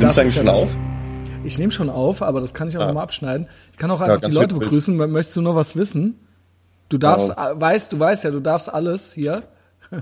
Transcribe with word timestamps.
Du 0.00 0.06
eigentlich 0.06 0.34
schon 0.34 0.48
auf? 0.48 0.74
Ich 1.44 1.58
nehme 1.58 1.72
schon 1.72 1.90
auf, 1.90 2.22
aber 2.22 2.40
das 2.40 2.54
kann 2.54 2.68
ich 2.68 2.76
auch 2.76 2.82
ah. 2.82 2.86
nochmal 2.86 3.04
abschneiden. 3.04 3.48
Ich 3.72 3.78
kann 3.78 3.90
auch 3.90 4.00
einfach 4.00 4.22
ja, 4.22 4.28
die 4.28 4.34
Leute 4.34 4.54
begrüßen. 4.54 4.96
Möchtest 4.96 5.36
du 5.36 5.40
noch 5.42 5.54
was 5.54 5.76
wissen? 5.76 6.18
Du 6.88 6.98
darfst, 6.98 7.28
ja. 7.28 7.52
Äh, 7.52 7.60
weißt, 7.60 7.92
du 7.92 7.98
weißt 7.98 8.24
ja, 8.24 8.30
du 8.30 8.40
darfst 8.40 8.72
alles 8.72 9.12
hier. 9.12 9.42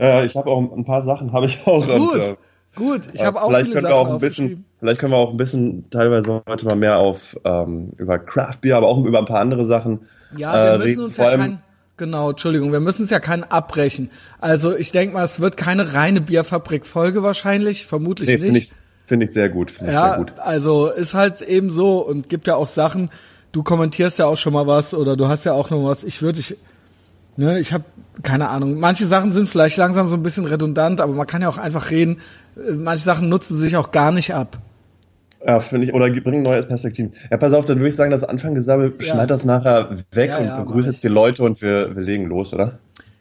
Ja, 0.01 0.25
ich 0.25 0.35
habe 0.37 0.49
auch 0.49 0.73
ein 0.73 0.85
paar 0.85 1.03
Sachen, 1.03 1.33
habe 1.33 1.47
ich 1.47 1.61
auch. 1.67 1.87
Gut, 1.87 2.15
und, 2.15 2.21
äh, 2.21 2.37
gut. 2.75 3.01
Ich 3.13 3.23
habe 3.23 3.43
auch 3.43 3.49
vielleicht 3.49 3.67
viele 3.67 3.81
können 3.81 3.93
wir 3.93 3.97
auch 3.97 4.11
ein 4.11 4.19
bisschen, 4.19 4.65
Vielleicht 4.83 5.01
können 5.01 5.13
wir 5.13 5.19
auch 5.19 5.31
ein 5.31 5.37
bisschen 5.37 5.91
teilweise 5.91 6.43
heute 6.49 6.67
mal 6.67 6.75
mehr 6.75 6.99
auf 6.99 7.37
ähm, 7.45 7.93
über 7.99 8.19
Craft 8.19 8.63
Beer, 8.63 8.77
aber 8.79 8.89
auch 8.89 9.05
über 9.05 9.21
ein 9.21 9.27
paar 9.27 9.41
andere 9.41 9.65
Sachen. 9.65 10.01
Ja, 10.37 10.53
wir 10.55 10.59
äh, 10.59 10.79
müssen 10.79 10.89
reden. 10.89 11.05
uns 11.05 11.17
ja 11.19 11.37
kein, 11.37 11.63
genau, 11.97 12.31
Entschuldigung, 12.31 12.73
wir 12.73 12.81
müssen 12.81 13.05
es 13.05 13.11
ja 13.11 13.21
keinen 13.21 13.45
abbrechen. 13.45 14.11
Also 14.41 14.75
ich 14.75 14.91
denke 14.91 15.15
mal, 15.15 15.25
es 15.25 15.39
wird 15.39 15.57
keine 15.57 15.95
reine 15.95 16.21
Bierfabrik-Folge 16.21 17.23
wahrscheinlich, 17.23 17.87
vermutlich 17.87 18.41
nee, 18.41 18.51
nicht. 18.51 18.75
Finde 19.13 19.25
ich, 19.25 19.31
ich 19.31 19.35
sehr 19.35 19.49
gut. 19.51 19.71
Find 19.71 19.93
ja, 19.93 20.09
sehr 20.09 20.19
gut. 20.19 20.33
also 20.39 20.89
ist 20.89 21.13
halt 21.13 21.43
eben 21.43 21.71
so 21.71 21.99
und 21.99 22.29
gibt 22.29 22.47
ja 22.47 22.57
auch 22.57 22.69
Sachen. 22.69 23.11
Du 23.53 23.63
kommentierst 23.63 24.19
ja 24.19 24.25
auch 24.25 24.39
schon 24.39 24.55
mal 24.55 24.67
was 24.67 24.95
oder 24.95 25.17
du 25.17 25.29
hast 25.29 25.45
ja 25.45 25.53
auch 25.53 25.69
noch 25.69 25.85
was. 25.85 26.05
Ich 26.05 26.23
würde 26.23 26.39
dich 26.39 26.57
Ne, 27.37 27.59
ich 27.59 27.73
habe 27.73 27.85
keine 28.23 28.49
Ahnung. 28.49 28.79
Manche 28.79 29.07
Sachen 29.07 29.33
sind 29.33 29.49
vielleicht 29.49 29.77
langsam 29.79 30.09
so 30.09 30.17
ein 30.17 30.23
bisschen 30.23 30.45
redundant, 30.45 31.01
aber 31.01 31.13
man 31.13 31.27
kann 31.27 31.41
ja 31.41 31.49
auch 31.49 31.59
einfach 31.59 31.91
reden. 31.91 32.19
Manche 32.57 33.03
Sachen 33.03 33.29
nutzen 33.29 33.57
sich 33.57 33.77
auch 33.77 33.91
gar 33.91 34.13
nicht 34.13 34.35
ab. 34.35 34.59
Ja, 35.45 35.59
finde 35.61 35.87
ich, 35.87 35.95
oder 35.95 36.11
bringen 36.11 36.43
neue 36.43 36.63
Perspektiven. 36.63 37.15
Ja, 37.31 37.37
pass 37.37 37.53
auf, 37.53 37.65
dann 37.65 37.79
würde 37.79 37.89
ich 37.89 37.97
sagen, 37.97 38.11
das 38.11 38.23
Anfang 38.23 38.55
gesammelt, 38.55 39.03
ja. 39.03 39.13
schneid 39.15 39.31
das 39.31 39.45
nachher 39.45 39.97
weg 40.13 40.31
ja, 40.31 40.39
und 40.39 40.45
ja, 40.45 40.61
begrüße 40.63 40.91
jetzt 40.91 41.03
die 41.03 41.09
Leute 41.09 41.43
und 41.43 41.63
wir, 41.63 41.97
wir 41.97 42.03
legen 42.03 42.27
los, 42.27 42.53
oder? 42.55 42.79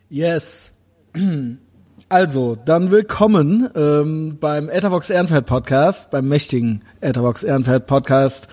Yes. 0.09 0.73
Also, 2.11 2.57
dann 2.65 2.91
willkommen 2.91 3.69
ähm, 3.73 4.37
beim 4.37 4.67
Etherbox 4.67 5.09
Ehrenfeld 5.09 5.45
Podcast, 5.45 6.11
beim 6.11 6.27
mächtigen 6.27 6.81
Etherbox 6.99 7.41
Ehrenfeld 7.41 7.87
Podcast, 7.87 8.49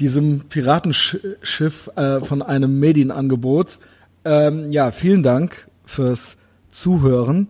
diesem 0.00 0.48
Piratenschiff 0.48 1.90
äh, 1.94 2.20
von 2.20 2.40
einem 2.40 2.80
Medienangebot. 2.80 3.80
Ähm, 4.24 4.72
ja, 4.72 4.90
vielen 4.92 5.22
Dank 5.22 5.68
fürs 5.84 6.38
Zuhören. 6.70 7.48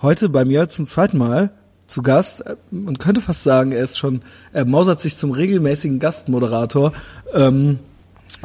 Heute 0.00 0.30
bei 0.30 0.46
mir 0.46 0.70
zum 0.70 0.86
zweiten 0.86 1.18
Mal 1.18 1.50
zu 1.86 2.00
Gast. 2.00 2.42
Man 2.70 2.96
könnte 2.96 3.20
fast 3.20 3.42
sagen, 3.42 3.72
er 3.72 3.84
ist 3.84 3.98
schon, 3.98 4.22
er 4.54 4.64
mausert 4.64 5.02
sich 5.02 5.18
zum 5.18 5.32
regelmäßigen 5.32 5.98
Gastmoderator. 5.98 6.94
Ähm, 7.34 7.80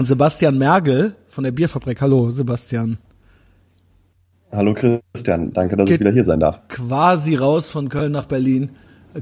Sebastian 0.01 0.57
Mergel 0.57 1.15
von 1.27 1.45
der 1.45 1.51
Bierfabrik. 1.51 2.01
Hallo, 2.01 2.29
Sebastian. 2.29 2.97
Hallo 4.51 4.73
Christian, 4.73 5.51
danke, 5.53 5.75
dass 5.75 5.87
Geht 5.87 5.95
ich 5.95 5.99
wieder 5.99 6.11
hier 6.11 6.25
sein 6.25 6.39
darf. 6.39 6.59
Quasi 6.69 7.35
raus 7.35 7.69
von 7.69 7.89
Köln 7.89 8.13
nach 8.13 8.25
Berlin. 8.25 8.69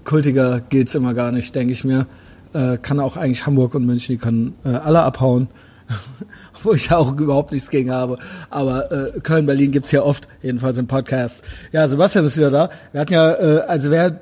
Kultiger 0.03 0.61
geht's 0.61 0.93
immer 0.93 1.13
gar 1.13 1.31
nicht, 1.31 1.55
denke 1.55 1.73
ich 1.73 1.83
mir. 1.83 2.05
Äh, 2.53 2.77
kann 2.77 2.99
auch 2.99 3.17
eigentlich 3.17 3.45
Hamburg 3.45 3.75
und 3.75 3.85
München, 3.85 4.13
die 4.13 4.19
können 4.19 4.55
äh, 4.63 4.69
alle 4.69 5.01
abhauen. 5.01 5.49
wo 6.63 6.73
ich 6.73 6.91
auch 6.91 7.15
überhaupt 7.17 7.51
nichts 7.51 7.69
gegen 7.69 7.91
habe. 7.91 8.17
Aber 8.49 8.91
äh, 8.91 9.19
Köln, 9.19 9.45
Berlin 9.45 9.71
gibt's 9.71 9.91
ja 9.91 10.01
oft, 10.01 10.27
jedenfalls 10.41 10.77
im 10.77 10.87
Podcast. 10.87 11.43
Ja, 11.71 11.87
Sebastian 11.87 12.25
ist 12.25 12.37
wieder 12.37 12.49
da. 12.51 12.69
Wir 12.91 13.01
hatten 13.01 13.13
ja, 13.13 13.33
äh, 13.33 13.59
also 13.61 13.91
wer 13.91 14.19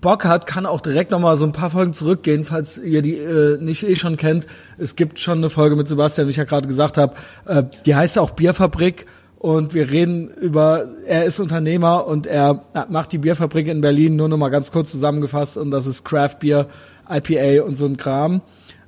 Bock 0.00 0.24
hat, 0.24 0.46
kann 0.46 0.66
auch 0.66 0.80
direkt 0.80 1.10
nochmal 1.10 1.36
so 1.36 1.44
ein 1.44 1.52
paar 1.52 1.70
Folgen 1.70 1.92
zurückgehen, 1.92 2.44
falls 2.44 2.78
ihr 2.78 3.02
die 3.02 3.18
äh, 3.18 3.58
nicht 3.60 3.82
eh 3.82 3.96
schon 3.96 4.16
kennt. 4.16 4.46
Es 4.78 4.96
gibt 4.96 5.20
schon 5.20 5.38
eine 5.38 5.50
Folge 5.50 5.76
mit 5.76 5.88
Sebastian, 5.88 6.26
wie 6.26 6.30
ich 6.30 6.36
ja 6.36 6.44
gerade 6.44 6.68
gesagt 6.68 6.96
habe. 6.96 7.14
Äh, 7.44 7.64
die 7.84 7.94
heißt 7.94 8.18
auch 8.18 8.30
Bierfabrik. 8.30 9.06
Und 9.44 9.74
wir 9.74 9.90
reden 9.90 10.30
über, 10.40 10.86
er 11.04 11.26
ist 11.26 11.38
Unternehmer 11.38 12.06
und 12.06 12.26
er 12.26 12.64
macht 12.88 13.12
die 13.12 13.18
Bierfabrik 13.18 13.68
in 13.68 13.82
Berlin, 13.82 14.16
nur 14.16 14.26
noch 14.26 14.38
mal 14.38 14.48
ganz 14.48 14.72
kurz 14.72 14.90
zusammengefasst. 14.90 15.58
Und 15.58 15.70
das 15.70 15.86
ist 15.86 16.02
Craft 16.02 16.36
Beer, 16.40 16.66
IPA 17.10 17.62
und 17.62 17.76
so 17.76 17.84
ein 17.84 17.98
Kram. 17.98 18.40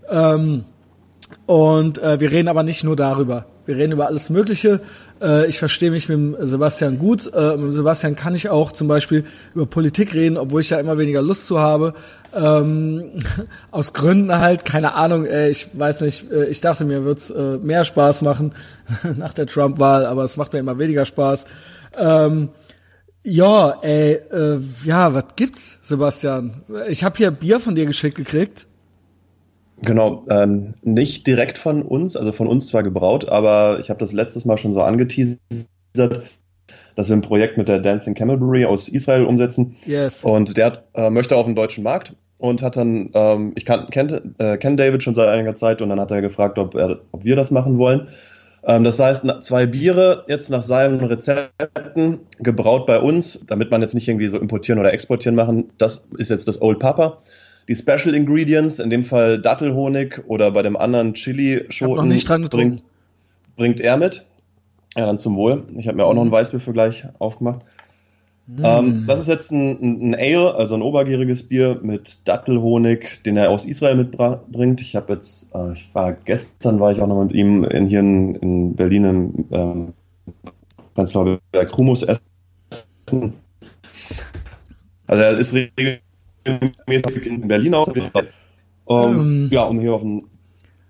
Ähm, 0.09 0.65
und 1.45 1.99
äh, 1.99 2.21
wir 2.21 2.33
reden 2.33 2.49
aber 2.49 2.63
nicht 2.63 2.85
nur 2.85 2.97
darüber. 2.97 3.45
Wir 3.67 3.77
reden 3.77 3.93
über 3.93 4.07
alles 4.07 4.31
Mögliche. 4.31 4.81
Äh, 5.21 5.47
ich 5.47 5.59
verstehe 5.59 5.91
mich 5.91 6.09
mit 6.09 6.37
Sebastian 6.41 6.99
gut. 6.99 7.31
Äh, 7.35 7.59
mit 7.59 7.75
Sebastian 7.75 8.17
kann 8.17 8.35
ich 8.35 8.49
auch 8.49 8.73
zum 8.73 8.89
Beispiel 8.89 9.25
über 9.55 9.67
Politik 9.67 10.15
reden, 10.15 10.39
obwohl 10.39 10.63
ich 10.63 10.71
da 10.71 10.81
immer 10.81 10.97
weniger 10.97 11.21
Lust 11.21 11.49
zu 11.49 11.61
habe. 11.61 11.93
Ähm, 12.35 13.11
aus 13.71 13.93
Gründen 13.93 14.35
halt, 14.39 14.65
keine 14.65 14.95
Ahnung, 14.95 15.27
äh, 15.27 15.51
ich 15.51 15.69
weiß 15.75 16.01
nicht, 16.01 16.31
äh, 16.33 16.47
ich 16.47 16.63
dachte 16.63 16.87
mir, 16.87 17.05
wird's 17.05 17.29
äh, 17.29 17.59
mehr 17.59 17.85
Spaß 17.85 18.23
machen 18.23 18.55
nach 19.17 19.35
der 19.35 19.47
Trump-Wahl, 19.47 20.07
aber 20.07 20.25
es 20.25 20.37
macht 20.37 20.53
mir 20.53 20.59
immer 20.59 20.79
weniger 20.79 21.05
Spaß. 21.05 21.45
Ähm, 21.99 22.51
ja, 23.23 23.79
ey, 23.83 24.13
äh, 24.13 24.61
ja, 24.85 25.13
was 25.13 25.25
gibt's, 25.35 25.79
Sebastian? 25.83 26.63
Ich 26.89 27.03
habe 27.03 27.17
hier 27.17 27.31
Bier 27.31 27.59
von 27.59 27.75
dir 27.75 27.87
geschickt 27.87 28.17
gekriegt. 28.17 28.67
Genau, 29.83 30.25
ähm, 30.31 30.75
nicht 30.83 31.27
direkt 31.27 31.59
von 31.59 31.83
uns, 31.83 32.17
also 32.17 32.33
von 32.33 32.47
uns 32.47 32.69
zwar 32.69 32.83
gebraut, 32.83 33.29
aber 33.29 33.79
ich 33.81 33.91
habe 33.91 34.01
das 34.01 34.13
letztes 34.13 34.45
Mal 34.45 34.57
schon 34.57 34.73
so 34.73 34.81
angeteasert, 34.81 35.39
dass 36.95 37.09
wir 37.09 37.17
ein 37.17 37.21
Projekt 37.21 37.59
mit 37.59 37.69
der 37.69 37.81
Dancing 37.81 38.15
Camel 38.15 38.39
Brewery 38.39 38.65
aus 38.65 38.89
Israel 38.89 39.25
umsetzen. 39.25 39.77
Yes. 39.85 40.25
Und 40.25 40.57
der 40.57 40.67
hat, 40.67 40.85
äh, 40.95 41.11
möchte 41.11 41.37
auf 41.37 41.45
den 41.45 41.55
deutschen 41.55 41.85
Markt 41.85 42.15
und 42.39 42.63
hat 42.63 42.77
dann, 42.77 43.11
ähm, 43.13 43.53
ich 43.55 43.67
kenne 43.67 44.35
äh, 44.39 44.57
kenn 44.57 44.77
David 44.77 45.03
schon 45.03 45.15
seit 45.15 45.29
einiger 45.29 45.55
Zeit 45.55 45.83
und 45.83 45.91
dann 45.91 46.01
hat 46.01 46.11
er 46.11 46.23
gefragt, 46.23 46.59
ob, 46.59 46.75
er, 46.75 47.01
ob 47.13 47.25
wir 47.25 47.37
das 47.37 47.51
machen 47.51 47.77
wollen. 47.79 48.09
Ähm, 48.67 48.85
das 48.85 48.99
heißt, 48.99 49.23
zwei 49.41 49.67
Biere 49.67 50.25
jetzt 50.29 50.51
nach 50.51 50.63
seinen 50.63 51.01
Rezepten 51.01 52.21
gebraut 52.39 52.87
bei 52.87 53.01
uns, 53.01 53.41
damit 53.47 53.71
man 53.71 53.81
jetzt 53.81 53.95
nicht 53.95 54.09
irgendwie 54.09 54.29
so 54.29 54.39
importieren 54.39 54.79
oder 54.79 54.93
exportieren 54.93 55.37
machen. 55.37 55.71
Das 55.79 56.05
ist 56.19 56.31
jetzt 56.31 56.49
das 56.49 56.61
Old 56.61 56.79
Papa 56.79 57.23
die 57.69 57.75
Special 57.75 58.15
Ingredients, 58.15 58.79
in 58.79 58.91
dem 58.91 59.05
Fall 59.05 59.41
Dattelhonig 59.41 60.23
oder 60.27 60.51
bei 60.53 60.63
dem 60.63 60.77
anderen 60.77 61.15
Chili-Schoten, 61.15 62.49
bringt, 62.51 62.83
bringt 63.57 63.81
er 63.81 63.97
mit. 63.97 64.25
Ja, 64.97 65.07
dann 65.07 65.19
zum 65.19 65.37
Wohl. 65.37 65.65
Ich 65.77 65.89
habe 65.89 65.97
mir 65.97 66.05
auch 66.05 66.15
noch 66.15 66.23
einen 66.23 66.31
mhm. 66.31 66.35
Weißbiervergleich 66.35 67.07
aufgemacht. 67.19 67.63
Mm. 68.47 68.65
Ähm, 68.65 69.05
das 69.07 69.21
ist 69.21 69.29
jetzt 69.29 69.51
ein, 69.51 70.11
ein, 70.11 70.15
Ale, 70.15 70.55
also 70.55 70.75
ein 70.75 70.83
obergäriges 70.83 71.49
Bier 71.49 71.81
mit 71.83 72.27
Dattelhonig, 72.29 73.23
den 73.25 73.37
er 73.37 73.51
aus 73.51 73.65
Israel 73.65 73.97
mitbringt. 73.97 74.81
Ich 74.81 74.95
habe 74.95 75.15
jetzt, 75.15 75.53
äh, 75.55 75.73
ich 75.73 75.91
war 75.93 76.13
gestern, 76.13 76.79
war 76.79 76.93
ich 76.93 77.01
auch 77.01 77.09
noch 77.09 77.25
mit 77.25 77.33
ihm 77.33 77.65
in, 77.65 77.87
hier 77.87 78.01
in, 78.01 78.35
in 78.37 78.77
Berlin 78.77 79.05
im 79.05 79.45
ähm, 79.51 79.93
Prenzlauer 80.95 81.41
Berg 81.51 81.77
Humus 81.77 82.03
essen. 82.03 83.35
Also 85.09 85.23
er 85.23 85.39
ist 85.39 85.55
regelmäßig 85.55 87.27
in 87.27 87.49
Berlin 87.49 87.75
auch, 87.75 87.89
um, 88.87 89.15
ähm. 89.15 89.49
ja, 89.53 89.65
um 89.65 89.81
hier 89.81 89.95
auf 89.95 90.03
den 90.03 90.25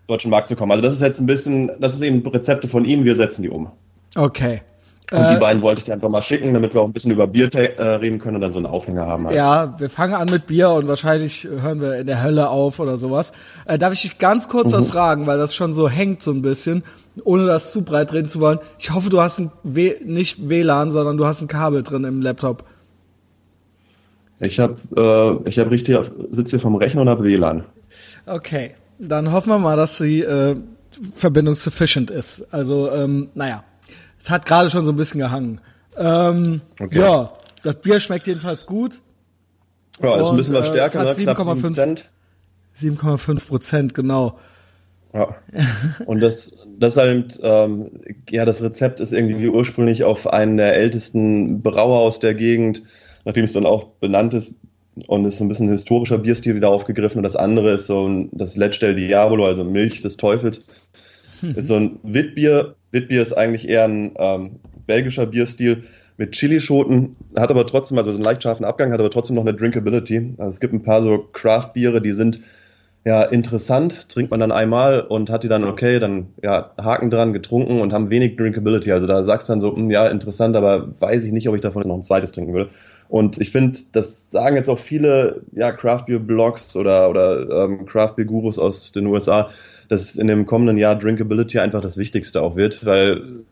deutschen 0.06 0.30
Markt 0.30 0.48
zu 0.48 0.56
kommen. 0.56 0.72
Also 0.72 0.82
das 0.82 0.94
ist 0.94 1.00
jetzt 1.00 1.20
ein 1.20 1.26
bisschen, 1.26 1.70
das 1.80 1.94
ist 1.94 2.02
eben 2.02 2.26
Rezepte 2.26 2.68
von 2.68 2.84
ihm, 2.84 3.04
wir 3.04 3.14
setzen 3.14 3.42
die 3.42 3.50
um. 3.50 3.70
Okay. 4.14 4.60
Und 5.12 5.18
äh, 5.18 5.34
die 5.34 5.40
beiden 5.40 5.62
wollte 5.62 5.78
ich 5.78 5.84
dir 5.84 5.92
einfach 5.92 6.08
mal 6.08 6.22
schicken, 6.22 6.52
damit 6.52 6.74
wir 6.74 6.80
auch 6.80 6.86
ein 6.86 6.92
bisschen 6.92 7.12
über 7.12 7.28
Bier 7.28 7.48
äh, 7.54 7.82
reden 7.96 8.18
können 8.18 8.36
und 8.36 8.40
dann 8.40 8.50
so 8.50 8.58
einen 8.58 8.66
Aufhänger 8.66 9.06
haben. 9.06 9.26
Halt. 9.26 9.36
Ja, 9.36 9.78
wir 9.78 9.88
fangen 9.88 10.14
an 10.14 10.28
mit 10.28 10.48
Bier 10.48 10.70
und 10.70 10.88
wahrscheinlich 10.88 11.44
hören 11.44 11.80
wir 11.80 11.94
in 11.94 12.06
der 12.08 12.24
Hölle 12.24 12.48
auf 12.48 12.80
oder 12.80 12.96
sowas. 12.96 13.32
Äh, 13.66 13.78
darf 13.78 13.92
ich 13.92 14.02
dich 14.02 14.18
ganz 14.18 14.48
kurz 14.48 14.68
mhm. 14.68 14.72
was 14.72 14.88
fragen, 14.88 15.26
weil 15.28 15.38
das 15.38 15.54
schon 15.54 15.74
so 15.74 15.88
hängt 15.88 16.22
so 16.22 16.32
ein 16.32 16.42
bisschen, 16.42 16.82
ohne 17.22 17.46
das 17.46 17.72
zu 17.72 17.82
breit 17.82 18.12
reden 18.12 18.28
zu 18.28 18.40
wollen. 18.40 18.58
Ich 18.80 18.92
hoffe, 18.92 19.08
du 19.08 19.20
hast 19.20 19.38
ein 19.38 19.52
w 19.62 19.94
nicht 20.04 20.48
WLAN, 20.48 20.90
sondern 20.90 21.16
du 21.16 21.24
hast 21.24 21.40
ein 21.40 21.48
Kabel 21.48 21.84
drin 21.84 22.02
im 22.02 22.20
Laptop. 22.20 22.64
Ich 24.40 24.58
habe 24.58 24.76
äh, 24.96 25.48
ich 25.48 25.58
hab 25.60 25.70
richtig 25.70 25.96
sitze 26.30 26.50
hier 26.50 26.60
vom 26.60 26.74
Rechner 26.74 27.02
und 27.02 27.08
habe 27.08 27.22
WLAN. 27.22 27.64
Okay, 28.26 28.74
dann 28.98 29.30
hoffen 29.30 29.50
wir 29.50 29.58
mal, 29.58 29.76
dass 29.76 29.98
die 29.98 30.22
äh, 30.22 30.56
Verbindung 31.14 31.54
sufficient 31.54 32.10
ist. 32.10 32.44
Also 32.50 32.90
ähm, 32.90 33.28
naja, 33.34 33.62
es 34.26 34.30
hat 34.30 34.44
gerade 34.44 34.70
schon 34.70 34.84
so 34.84 34.92
ein 34.92 34.96
bisschen 34.96 35.20
gehangen. 35.20 35.60
Ähm, 35.96 36.60
okay. 36.80 36.98
Ja, 36.98 37.32
das 37.62 37.76
Bier 37.76 38.00
schmeckt 38.00 38.26
jedenfalls 38.26 38.66
gut. 38.66 39.00
Ja, 40.02 40.16
ist 40.20 40.28
ein 40.28 40.36
bisschen 40.36 40.54
was 40.54 40.68
stärker, 40.68 41.06
äh, 41.06 41.12
7,5 41.12 42.02
7,5 42.78 43.46
Prozent, 43.46 43.94
genau. 43.94 44.38
Ja. 45.14 45.36
Und 46.04 46.20
das, 46.20 46.52
das 46.78 46.96
halt, 46.98 47.40
ähm, 47.42 47.90
ja, 48.28 48.44
das 48.44 48.62
Rezept 48.62 49.00
ist 49.00 49.12
irgendwie 49.12 49.48
ursprünglich 49.48 50.04
auf 50.04 50.26
einen 50.26 50.58
der 50.58 50.74
ältesten 50.74 51.62
Brauer 51.62 52.00
aus 52.00 52.18
der 52.18 52.34
Gegend 52.34 52.82
nachdem 53.26 53.44
es 53.44 53.52
dann 53.52 53.66
auch 53.66 53.88
benannt 54.00 54.32
ist 54.32 54.54
und 55.08 55.26
ist 55.26 55.38
so 55.38 55.44
ein 55.44 55.48
bisschen 55.48 55.68
ein 55.68 55.72
historischer 55.72 56.16
Bierstil 56.16 56.54
wieder 56.54 56.70
aufgegriffen 56.70 57.18
und 57.18 57.24
das 57.24 57.36
andere 57.36 57.72
ist 57.72 57.86
so 57.86 58.08
ein, 58.08 58.30
das 58.32 58.56
Let's 58.56 58.78
del 58.78 58.94
Diabolo, 58.94 59.44
also 59.44 59.64
Milch 59.64 60.00
des 60.00 60.16
Teufels, 60.16 60.64
mhm. 61.42 61.54
ist 61.54 61.68
so 61.68 61.76
ein 61.76 61.98
Witbier. 62.02 62.74
Witbier 62.90 63.22
ist 63.22 63.32
eigentlich 63.32 63.68
eher 63.68 63.84
ein 63.84 64.12
ähm, 64.18 64.50
belgischer 64.86 65.26
Bierstil 65.26 65.84
mit 66.16 66.32
Chilischoten, 66.32 67.16
hat 67.36 67.50
aber 67.50 67.66
trotzdem, 67.66 67.98
also 67.98 68.10
so 68.10 68.16
einen 68.16 68.24
leicht 68.24 68.42
scharfen 68.42 68.64
Abgang, 68.64 68.92
hat 68.92 69.00
aber 69.00 69.10
trotzdem 69.10 69.36
noch 69.36 69.42
eine 69.42 69.54
Drinkability. 69.54 70.34
Also 70.38 70.48
es 70.48 70.60
gibt 70.60 70.72
ein 70.72 70.82
paar 70.82 71.02
so 71.02 71.18
Craft-Biere, 71.32 72.00
die 72.00 72.12
sind 72.12 72.40
ja, 73.06 73.22
interessant, 73.22 74.08
trinkt 74.08 74.32
man 74.32 74.40
dann 74.40 74.50
einmal 74.50 75.00
und 75.00 75.30
hat 75.30 75.44
die 75.44 75.48
dann, 75.48 75.62
okay, 75.62 76.00
dann 76.00 76.26
ja, 76.42 76.72
Haken 76.76 77.08
dran, 77.08 77.32
getrunken 77.32 77.80
und 77.80 77.92
haben 77.92 78.10
wenig 78.10 78.36
Drinkability. 78.36 78.90
Also 78.90 79.06
da 79.06 79.22
sagst 79.22 79.48
du 79.48 79.52
dann 79.52 79.60
so, 79.60 79.70
mh, 79.70 79.76
hm, 79.76 79.90
ja, 79.90 80.08
interessant, 80.08 80.56
aber 80.56 80.88
weiß 80.98 81.22
ich 81.22 81.30
nicht, 81.30 81.48
ob 81.48 81.54
ich 81.54 81.60
davon 81.60 81.86
noch 81.86 81.94
ein 81.94 82.02
zweites 82.02 82.32
trinken 82.32 82.52
würde. 82.52 82.70
Und 83.08 83.40
ich 83.40 83.52
finde, 83.52 83.78
das 83.92 84.32
sagen 84.32 84.56
jetzt 84.56 84.68
auch 84.68 84.80
viele 84.80 85.42
ja, 85.52 85.70
Craft 85.70 86.06
Beer 86.06 86.18
Blogs 86.18 86.74
oder, 86.74 87.08
oder 87.08 87.64
ähm, 87.64 87.86
Craft 87.86 88.14
Beer 88.16 88.24
Gurus 88.24 88.58
aus 88.58 88.90
den 88.90 89.06
USA, 89.06 89.50
dass 89.88 90.14
in 90.14 90.26
dem 90.26 90.46
kommenden 90.46 90.78
Jahr 90.78 90.96
Drinkability 90.96 91.58
einfach 91.58 91.80
das 91.80 91.96
Wichtigste 91.96 92.42
auch 92.42 92.56
wird, 92.56 92.84
weil 92.84 93.44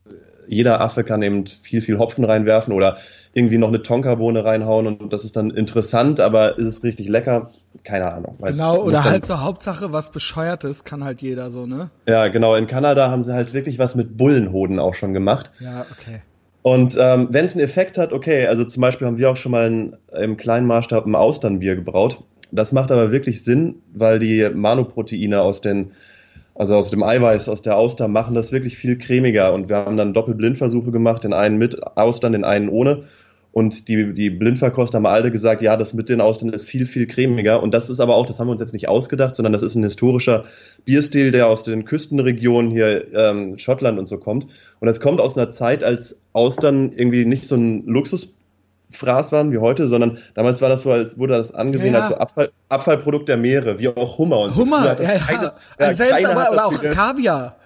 jeder 0.46 0.80
Affe 0.80 1.04
kann 1.04 1.22
eben 1.22 1.46
viel, 1.46 1.80
viel 1.80 1.98
Hopfen 1.98 2.24
reinwerfen 2.24 2.72
oder 2.72 2.98
irgendwie 3.32 3.58
noch 3.58 3.68
eine 3.68 3.82
Tonkabohne 3.82 4.44
reinhauen 4.44 4.86
und 4.86 5.12
das 5.12 5.24
ist 5.24 5.36
dann 5.36 5.50
interessant, 5.50 6.20
aber 6.20 6.58
ist 6.58 6.66
es 6.66 6.82
richtig 6.84 7.08
lecker? 7.08 7.50
Keine 7.82 8.12
Ahnung. 8.12 8.36
Weiß, 8.38 8.56
genau, 8.56 8.82
oder 8.82 9.04
halt 9.04 9.26
so 9.26 9.40
Hauptsache 9.40 9.92
was 9.92 10.10
Bescheuertes 10.10 10.84
kann 10.84 11.02
halt 11.02 11.20
jeder 11.20 11.50
so, 11.50 11.66
ne? 11.66 11.90
Ja, 12.08 12.28
genau. 12.28 12.54
In 12.54 12.66
Kanada 12.66 13.10
haben 13.10 13.22
sie 13.22 13.34
halt 13.34 13.52
wirklich 13.52 13.78
was 13.78 13.94
mit 13.94 14.16
Bullenhoden 14.16 14.78
auch 14.78 14.94
schon 14.94 15.14
gemacht. 15.14 15.50
Ja, 15.58 15.84
okay. 15.90 16.20
Und 16.62 16.96
ähm, 16.98 17.28
wenn 17.30 17.44
es 17.44 17.54
einen 17.54 17.64
Effekt 17.64 17.98
hat, 17.98 18.12
okay, 18.12 18.46
also 18.46 18.64
zum 18.64 18.80
Beispiel 18.80 19.06
haben 19.06 19.18
wir 19.18 19.30
auch 19.30 19.36
schon 19.36 19.52
mal 19.52 19.68
ein, 19.68 19.96
im 20.16 20.36
kleinen 20.36 20.66
Maßstab 20.66 21.04
ein 21.04 21.14
Austernbier 21.14 21.74
gebraut. 21.74 22.22
Das 22.52 22.72
macht 22.72 22.92
aber 22.92 23.10
wirklich 23.10 23.42
Sinn, 23.42 23.82
weil 23.92 24.20
die 24.20 24.48
Manoproteine 24.48 25.42
aus 25.42 25.60
den 25.60 25.90
also 26.54 26.76
aus 26.76 26.90
dem 26.90 27.02
Eiweiß, 27.02 27.48
aus 27.48 27.62
der 27.62 27.76
Auster, 27.76 28.08
machen 28.08 28.34
das 28.34 28.52
wirklich 28.52 28.76
viel 28.76 28.96
cremiger. 28.96 29.52
Und 29.52 29.68
wir 29.68 29.76
haben 29.76 29.96
dann 29.96 30.14
Doppelblindversuche 30.14 30.90
gemacht, 30.90 31.24
den 31.24 31.32
einen 31.32 31.58
mit 31.58 31.80
Austern, 31.96 32.32
den 32.32 32.44
einen 32.44 32.68
ohne. 32.68 33.02
Und 33.54 33.86
die, 33.86 34.14
die 34.14 34.30
Blindverkoster 34.30 34.96
haben 34.96 35.06
alle 35.06 35.30
gesagt, 35.30 35.62
ja, 35.62 35.76
das 35.76 35.94
mit 35.94 36.08
den 36.08 36.20
Austern 36.20 36.48
ist 36.48 36.68
viel, 36.68 36.86
viel 36.86 37.06
cremiger. 37.06 37.62
Und 37.62 37.72
das 37.72 37.88
ist 37.88 38.00
aber 38.00 38.16
auch, 38.16 38.26
das 38.26 38.40
haben 38.40 38.48
wir 38.48 38.52
uns 38.52 38.60
jetzt 38.60 38.72
nicht 38.72 38.88
ausgedacht, 38.88 39.36
sondern 39.36 39.52
das 39.52 39.62
ist 39.62 39.76
ein 39.76 39.84
historischer 39.84 40.44
Bierstil, 40.84 41.30
der 41.30 41.46
aus 41.46 41.62
den 41.62 41.84
Küstenregionen 41.84 42.72
hier 42.72 43.14
ähm, 43.14 43.56
Schottland 43.56 43.98
und 43.98 44.08
so 44.08 44.18
kommt. 44.18 44.48
Und 44.80 44.86
das 44.86 45.00
kommt 45.00 45.20
aus 45.20 45.38
einer 45.38 45.52
Zeit, 45.52 45.84
als 45.84 46.18
Austern 46.32 46.90
irgendwie 46.92 47.24
nicht 47.24 47.46
so 47.46 47.54
ein 47.54 47.86
Luxus 47.86 48.34
Fraß 48.90 49.32
waren 49.32 49.50
wie 49.52 49.58
heute, 49.58 49.86
sondern 49.86 50.18
damals 50.34 50.62
war 50.62 50.68
das 50.68 50.82
so, 50.82 50.92
als 50.92 51.18
wurde 51.18 51.34
das 51.34 51.54
angesehen 51.54 51.94
ja, 51.94 52.00
ja. 52.00 52.04
als 52.04 52.08
so 52.08 52.16
Abfall, 52.16 52.52
Abfallprodukt 52.68 53.28
der 53.28 53.36
Meere, 53.36 53.78
wie 53.78 53.88
auch 53.88 54.18
Hummer 54.18 54.40
und 54.40 54.56
Hummer, 54.56 54.96
so. 54.96 55.02
ja, 55.02 55.18
keine, 55.18 55.52
ja. 55.80 55.94
Selbst 55.94 56.26
aber, 56.26 56.52
oder 56.52 56.66
auch 56.66 56.80
Kaviar. 56.80 57.56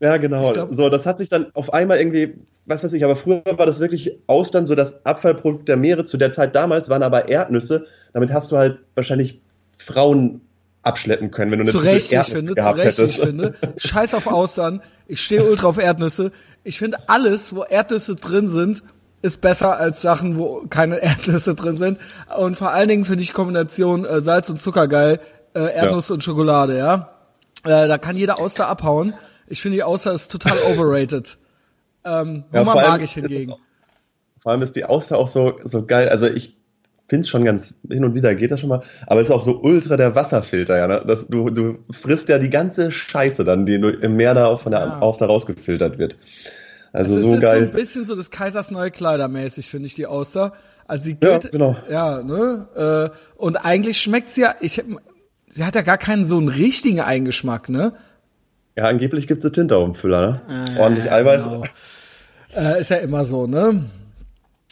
Ja, 0.00 0.16
genau. 0.16 0.52
Glaub, 0.52 0.74
so, 0.74 0.88
das 0.88 1.06
hat 1.06 1.18
sich 1.18 1.28
dann 1.28 1.46
auf 1.54 1.72
einmal 1.72 1.98
irgendwie, 1.98 2.34
was 2.66 2.84
weiß 2.84 2.92
ich, 2.92 3.04
aber 3.04 3.16
früher 3.16 3.42
war 3.56 3.66
das 3.66 3.80
wirklich 3.80 4.18
Austern 4.26 4.66
so 4.66 4.74
das 4.74 5.04
Abfallprodukt 5.06 5.68
der 5.68 5.76
Meere. 5.76 6.04
Zu 6.04 6.16
der 6.16 6.32
Zeit 6.32 6.54
damals 6.54 6.88
waren 6.88 7.02
aber 7.02 7.28
Erdnüsse. 7.28 7.86
Damit 8.12 8.32
hast 8.32 8.52
du 8.52 8.56
halt 8.56 8.78
wahrscheinlich 8.94 9.40
Frauen 9.78 10.40
abschleppen 10.82 11.30
können, 11.30 11.52
wenn 11.52 11.58
du 11.60 11.64
eine 11.64 11.72
zu 11.72 11.78
Recht, 11.78 12.12
ich 12.12 12.18
finde, 12.24 12.54
zu 12.54 12.70
Recht, 12.70 12.98
hättest. 12.98 13.14
ich 13.14 13.20
finde. 13.20 13.54
Scheiß 13.76 14.14
auf 14.14 14.26
Austern. 14.26 14.82
Ich 15.06 15.20
stehe 15.20 15.44
ultra 15.44 15.68
auf 15.68 15.78
Erdnüsse. 15.78 16.32
Ich 16.64 16.78
finde 16.78 16.98
alles, 17.08 17.54
wo 17.54 17.62
Erdnüsse 17.62 18.16
drin 18.16 18.48
sind, 18.48 18.82
ist 19.24 19.40
besser 19.40 19.78
als 19.78 20.02
Sachen, 20.02 20.36
wo 20.36 20.66
keine 20.68 20.96
Erdnüsse 21.02 21.54
drin 21.54 21.78
sind. 21.78 21.98
Und 22.36 22.58
vor 22.58 22.72
allen 22.72 22.88
Dingen 22.88 23.06
finde 23.06 23.22
ich 23.22 23.32
Kombination 23.32 24.04
äh, 24.04 24.20
Salz 24.20 24.50
und 24.50 24.60
Zucker 24.60 24.86
geil, 24.86 25.18
äh, 25.54 25.60
Erdnuss 25.60 26.10
ja. 26.10 26.14
und 26.14 26.22
Schokolade, 26.22 26.76
ja. 26.76 27.14
Äh, 27.64 27.88
da 27.88 27.96
kann 27.96 28.18
jeder 28.18 28.38
Auster 28.38 28.68
abhauen. 28.68 29.14
Ich 29.46 29.62
finde 29.62 29.76
die 29.76 29.82
Auster 29.82 30.12
ist 30.12 30.30
total 30.30 30.58
overrated. 30.70 31.38
Ähm, 32.04 32.44
ja, 32.52 32.60
Hummer 32.60 32.74
mag 32.74 33.02
ich 33.02 33.12
hingegen. 33.12 33.52
Auch, 33.52 33.58
vor 34.40 34.52
allem 34.52 34.60
ist 34.60 34.76
die 34.76 34.84
Auster 34.84 35.16
auch 35.16 35.28
so, 35.28 35.58
so 35.64 35.86
geil. 35.86 36.10
Also 36.10 36.26
ich 36.26 36.58
finde 37.08 37.22
es 37.22 37.30
schon 37.30 37.46
ganz 37.46 37.74
hin 37.88 38.04
und 38.04 38.14
wieder 38.14 38.34
geht 38.34 38.50
das 38.50 38.60
schon 38.60 38.68
mal, 38.68 38.82
aber 39.06 39.22
es 39.22 39.28
ist 39.28 39.34
auch 39.34 39.40
so 39.40 39.58
ultra 39.62 39.96
der 39.96 40.14
Wasserfilter, 40.14 40.76
ja. 40.76 40.86
Ne? 40.86 41.02
Das, 41.06 41.28
du, 41.28 41.48
du 41.48 41.78
frisst 41.90 42.28
ja 42.28 42.38
die 42.38 42.50
ganze 42.50 42.90
Scheiße 42.90 43.42
dann, 43.42 43.64
die 43.64 43.76
im 43.76 44.16
Meer 44.16 44.34
da 44.34 44.48
auch 44.48 44.60
von 44.60 44.72
der 44.72 44.82
ja. 44.82 44.98
Auster 44.98 45.24
rausgefiltert 45.24 45.96
wird. 45.98 46.18
Also 46.94 47.18
so 47.18 47.34
ist 47.34 47.40
geil. 47.40 47.58
so 47.58 47.64
ein 47.64 47.72
bisschen 47.72 48.04
so 48.04 48.14
das 48.14 48.30
Kaisers 48.30 48.70
neue 48.70 48.92
Kleider 48.92 49.26
mäßig, 49.26 49.68
finde 49.68 49.86
ich, 49.88 49.94
die 49.94 50.06
Auster. 50.06 50.52
Also 50.86 51.04
sie 51.04 51.14
geht, 51.14 51.44
ja, 51.44 51.50
genau. 51.50 51.76
ja, 51.90 52.22
ne? 52.22 53.10
Äh, 53.12 53.16
und 53.36 53.56
eigentlich 53.56 54.00
schmeckt 54.00 54.28
sie 54.28 54.42
ja, 54.42 54.54
ich, 54.60 54.80
sie 55.50 55.64
hat 55.64 55.74
ja 55.74 55.82
gar 55.82 55.98
keinen 55.98 56.26
so 56.26 56.38
einen 56.38 56.48
richtigen 56.48 57.00
Eingeschmack, 57.00 57.68
ne? 57.68 57.94
Ja, 58.76 58.84
angeblich 58.84 59.26
gibt's 59.26 59.44
eine 59.44 59.50
Tinte 59.50 59.76
auf 59.76 59.84
dem 59.84 59.94
Füller, 59.96 60.40
ne? 60.48 60.76
Ah, 60.76 60.82
Ordentlich 60.82 61.10
Eiweiß. 61.10 61.44
Genau. 61.44 61.64
Äh, 62.54 62.80
ist 62.80 62.90
ja 62.90 62.98
immer 62.98 63.24
so, 63.24 63.48
ne? 63.48 63.70
Ähm, 63.70 63.90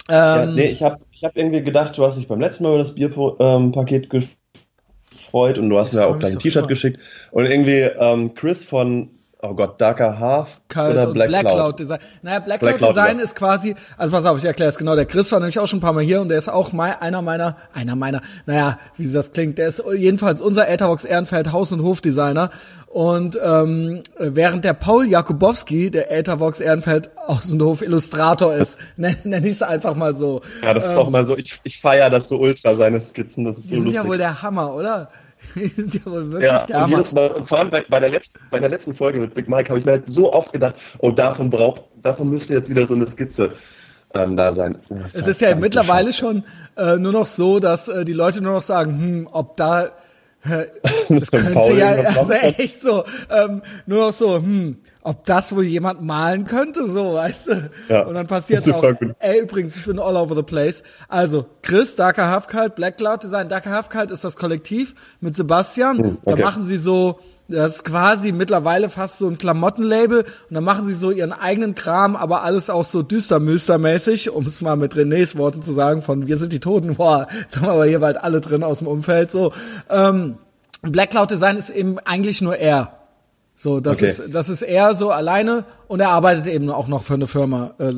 ja, 0.08 0.46
nee, 0.46 0.66
ich 0.66 0.82
habe 0.84 0.98
ich 1.10 1.24
hab 1.24 1.36
irgendwie 1.36 1.62
gedacht, 1.62 1.98
du 1.98 2.04
hast 2.04 2.18
dich 2.18 2.28
beim 2.28 2.40
letzten 2.40 2.62
Mal 2.62 2.70
über 2.70 2.78
das 2.78 2.94
Bierpaket 2.94 4.10
gefreut 4.10 5.58
und 5.58 5.68
du 5.68 5.76
hast 5.76 5.92
mir 5.92 6.06
auch 6.06 6.20
gleich 6.20 6.34
ein 6.34 6.38
T-Shirt 6.38 6.68
geschickt. 6.68 7.00
Und 7.32 7.46
irgendwie 7.46 7.80
ähm, 7.80 8.34
Chris 8.34 8.62
von 8.62 9.10
oh 9.42 9.54
Gott, 9.54 9.80
Darker 9.80 10.18
Half 10.18 10.60
Kalt 10.68 10.96
oder 10.96 11.12
Black, 11.12 11.28
Black 11.28 11.42
Cloud. 11.42 11.56
Cloud 11.56 11.78
Design. 11.78 11.98
Naja, 12.22 12.38
Black, 12.38 12.60
Black 12.60 12.78
Cloud, 12.78 12.90
Design 12.90 13.18
ja. 13.18 13.24
ist 13.24 13.34
quasi, 13.34 13.74
also 13.98 14.12
pass 14.12 14.24
auf, 14.24 14.38
ich 14.38 14.44
erkläre 14.44 14.70
es 14.70 14.78
genau. 14.78 14.94
Der 14.94 15.04
Chris 15.04 15.30
war 15.32 15.40
nämlich 15.40 15.58
auch 15.58 15.66
schon 15.66 15.78
ein 15.78 15.82
paar 15.82 15.92
Mal 15.92 16.04
hier 16.04 16.20
und 16.20 16.28
der 16.28 16.38
ist 16.38 16.48
auch 16.48 16.72
mein, 16.72 16.94
einer 17.00 17.22
meiner, 17.22 17.56
einer 17.74 17.96
meiner, 17.96 18.22
naja, 18.46 18.78
wie 18.96 19.12
das 19.12 19.32
klingt, 19.32 19.58
der 19.58 19.68
ist 19.68 19.82
jedenfalls 19.96 20.40
unser 20.40 20.68
Etherbox 20.68 21.04
Ehrenfeld 21.04 21.52
Haus- 21.52 21.72
und 21.72 21.82
Hofdesigner. 21.82 22.50
Und 22.86 23.38
ähm, 23.42 24.02
während 24.18 24.66
der 24.66 24.74
Paul 24.74 25.06
Jakubowski, 25.06 25.90
der 25.90 26.12
Ethervox 26.12 26.60
Ehrenfeld 26.60 27.10
Haus- 27.26 27.50
und 27.50 27.62
Hof 27.62 27.80
Illustrator 27.80 28.54
ist, 28.54 28.78
nenne 28.96 29.16
nenn 29.24 29.44
ich 29.46 29.52
es 29.52 29.62
einfach 29.62 29.96
mal 29.96 30.14
so. 30.14 30.42
Ja, 30.62 30.74
das 30.74 30.84
ist 30.84 30.90
ähm, 30.90 30.96
doch 30.96 31.10
mal 31.10 31.24
so, 31.24 31.36
ich, 31.36 31.58
ich 31.64 31.80
feiere 31.80 32.10
das 32.10 32.28
so 32.28 32.38
ultra, 32.38 32.74
seine 32.74 33.00
Skizzen, 33.00 33.46
das 33.46 33.56
ist 33.56 33.70
so 33.70 33.76
lustig. 33.76 33.94
Das 33.94 33.98
ist 33.98 34.04
ja 34.04 34.10
wohl 34.10 34.18
der 34.18 34.42
Hammer, 34.42 34.74
oder? 34.74 35.08
sind 35.76 35.94
ja 35.94 36.06
wohl 36.06 36.30
wirklich 36.30 36.50
ja, 36.50 36.64
der 36.66 36.84
und 36.84 36.90
jedes 36.90 37.14
Mal, 37.14 37.28
und 37.28 37.48
vor 37.48 37.58
allem 37.58 37.70
bei, 37.70 37.84
bei, 37.88 38.00
der 38.00 38.10
letzten, 38.10 38.38
bei 38.50 38.58
der 38.58 38.68
letzten 38.68 38.94
Folge 38.94 39.20
mit 39.20 39.34
Big 39.34 39.48
Mike 39.48 39.68
habe 39.68 39.78
ich 39.78 39.84
mir 39.84 39.92
halt 39.92 40.04
so 40.06 40.32
oft 40.32 40.52
gedacht, 40.52 40.74
oh, 40.98 41.10
davon 41.10 41.50
braucht, 41.50 41.82
davon 42.02 42.30
müsste 42.30 42.54
jetzt 42.54 42.68
wieder 42.68 42.86
so 42.86 42.94
eine 42.94 43.06
Skizze 43.06 43.52
ähm, 44.14 44.36
da 44.36 44.52
sein. 44.52 44.78
Ja, 44.90 44.96
es 45.12 45.26
ist 45.26 45.40
ja 45.40 45.54
mittlerweile 45.54 46.12
schon 46.12 46.44
äh, 46.76 46.96
nur 46.96 47.12
noch 47.12 47.26
so, 47.26 47.60
dass 47.60 47.88
äh, 47.88 48.04
die 48.04 48.12
Leute 48.12 48.40
nur 48.42 48.54
noch 48.54 48.62
sagen, 48.62 48.98
hm, 48.98 49.28
ob 49.30 49.56
da 49.56 49.90
das 51.08 51.30
könnte 51.30 51.72
ja 51.76 51.90
also 52.18 52.32
echt 52.32 52.82
so 52.82 53.04
ähm, 53.30 53.62
nur 53.86 54.06
noch 54.06 54.12
so, 54.12 54.36
hm, 54.36 54.78
ob 55.02 55.24
das 55.24 55.54
wohl 55.54 55.64
jemand 55.64 56.02
malen 56.02 56.44
könnte, 56.44 56.88
so, 56.88 57.14
weißt 57.14 57.46
du? 57.48 57.70
Ja, 57.88 58.06
und 58.06 58.14
dann 58.14 58.26
passiert 58.26 58.70
auch, 58.72 58.84
ey, 59.18 59.40
übrigens, 59.40 59.76
ich 59.76 59.84
bin 59.84 59.98
all 59.98 60.16
over 60.16 60.36
the 60.36 60.42
place. 60.42 60.82
Also, 61.08 61.46
Chris, 61.62 61.96
Darker 61.96 62.28
Halfkalt, 62.28 62.76
Black 62.76 62.98
Cloud 62.98 63.24
Design, 63.24 63.48
Darker 63.48 63.70
Halfkalt 63.70 64.10
ist 64.10 64.22
das 64.22 64.36
Kollektiv 64.36 64.94
mit 65.20 65.34
Sebastian. 65.34 65.98
Hm, 65.98 66.18
okay. 66.22 66.36
Da 66.36 66.44
machen 66.46 66.66
sie 66.66 66.76
so, 66.76 67.18
das 67.48 67.76
ist 67.76 67.84
quasi 67.84 68.30
mittlerweile 68.30 68.88
fast 68.88 69.18
so 69.18 69.28
ein 69.28 69.38
Klamottenlabel 69.38 70.22
und 70.22 70.54
dann 70.54 70.64
machen 70.64 70.86
sie 70.86 70.94
so 70.94 71.10
ihren 71.10 71.32
eigenen 71.32 71.74
Kram, 71.74 72.14
aber 72.14 72.42
alles 72.42 72.70
auch 72.70 72.84
so 72.84 73.02
düstermüstermäßig, 73.02 74.30
um 74.30 74.46
es 74.46 74.62
mal 74.62 74.76
mit 74.76 74.94
Renés 74.94 75.36
Worten 75.36 75.62
zu 75.62 75.72
sagen, 75.72 76.02
von 76.02 76.28
wir 76.28 76.36
sind 76.36 76.52
die 76.52 76.60
Toten, 76.60 76.94
boah, 76.94 77.26
jetzt 77.40 77.56
haben 77.56 77.66
wir 77.66 77.72
aber 77.72 77.86
hier 77.86 78.00
bald 78.00 78.22
alle 78.22 78.40
drin 78.40 78.62
aus 78.62 78.78
dem 78.78 78.86
Umfeld, 78.86 79.30
so. 79.32 79.52
Ähm, 79.90 80.36
Black 80.82 81.10
Cloud 81.10 81.30
Design 81.30 81.56
ist 81.56 81.70
eben 81.70 81.98
eigentlich 82.00 82.40
nur 82.40 82.56
er. 82.56 83.01
So, 83.62 83.78
das 83.78 83.98
okay. 83.98 84.08
ist 84.08 84.34
das 84.34 84.48
ist 84.48 84.62
er 84.62 84.96
so 84.96 85.10
alleine 85.10 85.64
und 85.86 86.00
er 86.00 86.08
arbeitet 86.08 86.48
eben 86.48 86.68
auch 86.68 86.88
noch 86.88 87.04
für 87.04 87.14
eine 87.14 87.28
Firma. 87.28 87.74
Äh, 87.78 87.92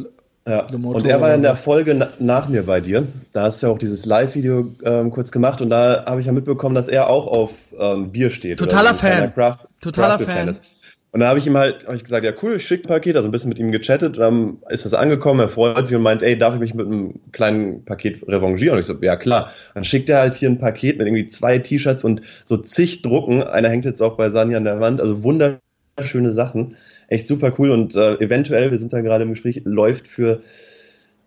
ja. 0.46 0.66
Und 0.66 1.06
er 1.06 1.22
war 1.22 1.32
in 1.32 1.40
der 1.40 1.56
Folge 1.56 1.94
na 1.94 2.08
nach 2.18 2.48
mir 2.50 2.64
bei 2.64 2.82
dir. 2.82 3.06
Da 3.32 3.44
hast 3.44 3.62
du 3.62 3.68
ja 3.68 3.72
auch 3.72 3.78
dieses 3.78 4.04
Live-Video 4.04 4.74
ähm, 4.84 5.10
kurz 5.10 5.32
gemacht 5.32 5.62
und 5.62 5.70
da 5.70 6.04
habe 6.04 6.20
ich 6.20 6.26
ja 6.26 6.32
mitbekommen, 6.32 6.74
dass 6.74 6.86
er 6.86 7.08
auch 7.08 7.26
auf 7.26 7.52
ähm, 7.78 8.12
Bier 8.12 8.30
steht. 8.30 8.58
Totaler 8.58 8.92
Fan. 8.92 9.32
Craft, 9.32 9.60
Totaler 9.80 10.18
Fan. 10.18 10.36
Fan 10.36 10.48
ist. 10.48 10.62
Und 11.14 11.20
dann 11.20 11.28
habe 11.28 11.38
ich 11.38 11.46
ihm 11.46 11.56
halt, 11.56 11.86
habe 11.86 11.94
ich 11.94 12.02
gesagt, 12.02 12.24
ja 12.24 12.32
cool, 12.42 12.56
ich 12.56 12.66
schicke 12.66 12.88
Paket, 12.88 13.14
also 13.14 13.28
ein 13.28 13.30
bisschen 13.30 13.48
mit 13.48 13.60
ihm 13.60 13.70
gechattet, 13.70 14.18
dann 14.18 14.58
ist 14.68 14.84
das 14.84 14.94
angekommen, 14.94 15.38
er 15.38 15.48
freut 15.48 15.86
sich 15.86 15.94
und 15.94 16.02
meint, 16.02 16.24
ey, 16.24 16.36
darf 16.36 16.54
ich 16.54 16.60
mich 16.60 16.74
mit 16.74 16.88
einem 16.88 17.20
kleinen 17.30 17.84
Paket 17.84 18.26
revanchieren? 18.26 18.74
Und 18.74 18.80
ich 18.80 18.86
so, 18.86 18.96
ja 19.00 19.14
klar. 19.14 19.52
Dann 19.74 19.84
schickt 19.84 20.08
er 20.08 20.18
halt 20.18 20.34
hier 20.34 20.50
ein 20.50 20.58
Paket 20.58 20.98
mit 20.98 21.06
irgendwie 21.06 21.28
zwei 21.28 21.58
T-Shirts 21.58 22.02
und 22.02 22.22
so 22.44 22.56
zig 22.56 23.02
Drucken. 23.02 23.44
Einer 23.44 23.68
hängt 23.68 23.84
jetzt 23.84 24.02
auch 24.02 24.16
bei 24.16 24.28
Sanja 24.28 24.56
an 24.56 24.64
der 24.64 24.80
Wand, 24.80 25.00
also 25.00 25.22
wunderschöne 25.22 26.32
Sachen. 26.32 26.74
Echt 27.06 27.28
super 27.28 27.54
cool 27.60 27.70
und 27.70 27.94
äh, 27.94 28.14
eventuell, 28.14 28.72
wir 28.72 28.78
sind 28.78 28.92
da 28.92 29.00
gerade 29.00 29.22
im 29.22 29.30
Gespräch, 29.30 29.62
läuft 29.62 30.08
für 30.08 30.42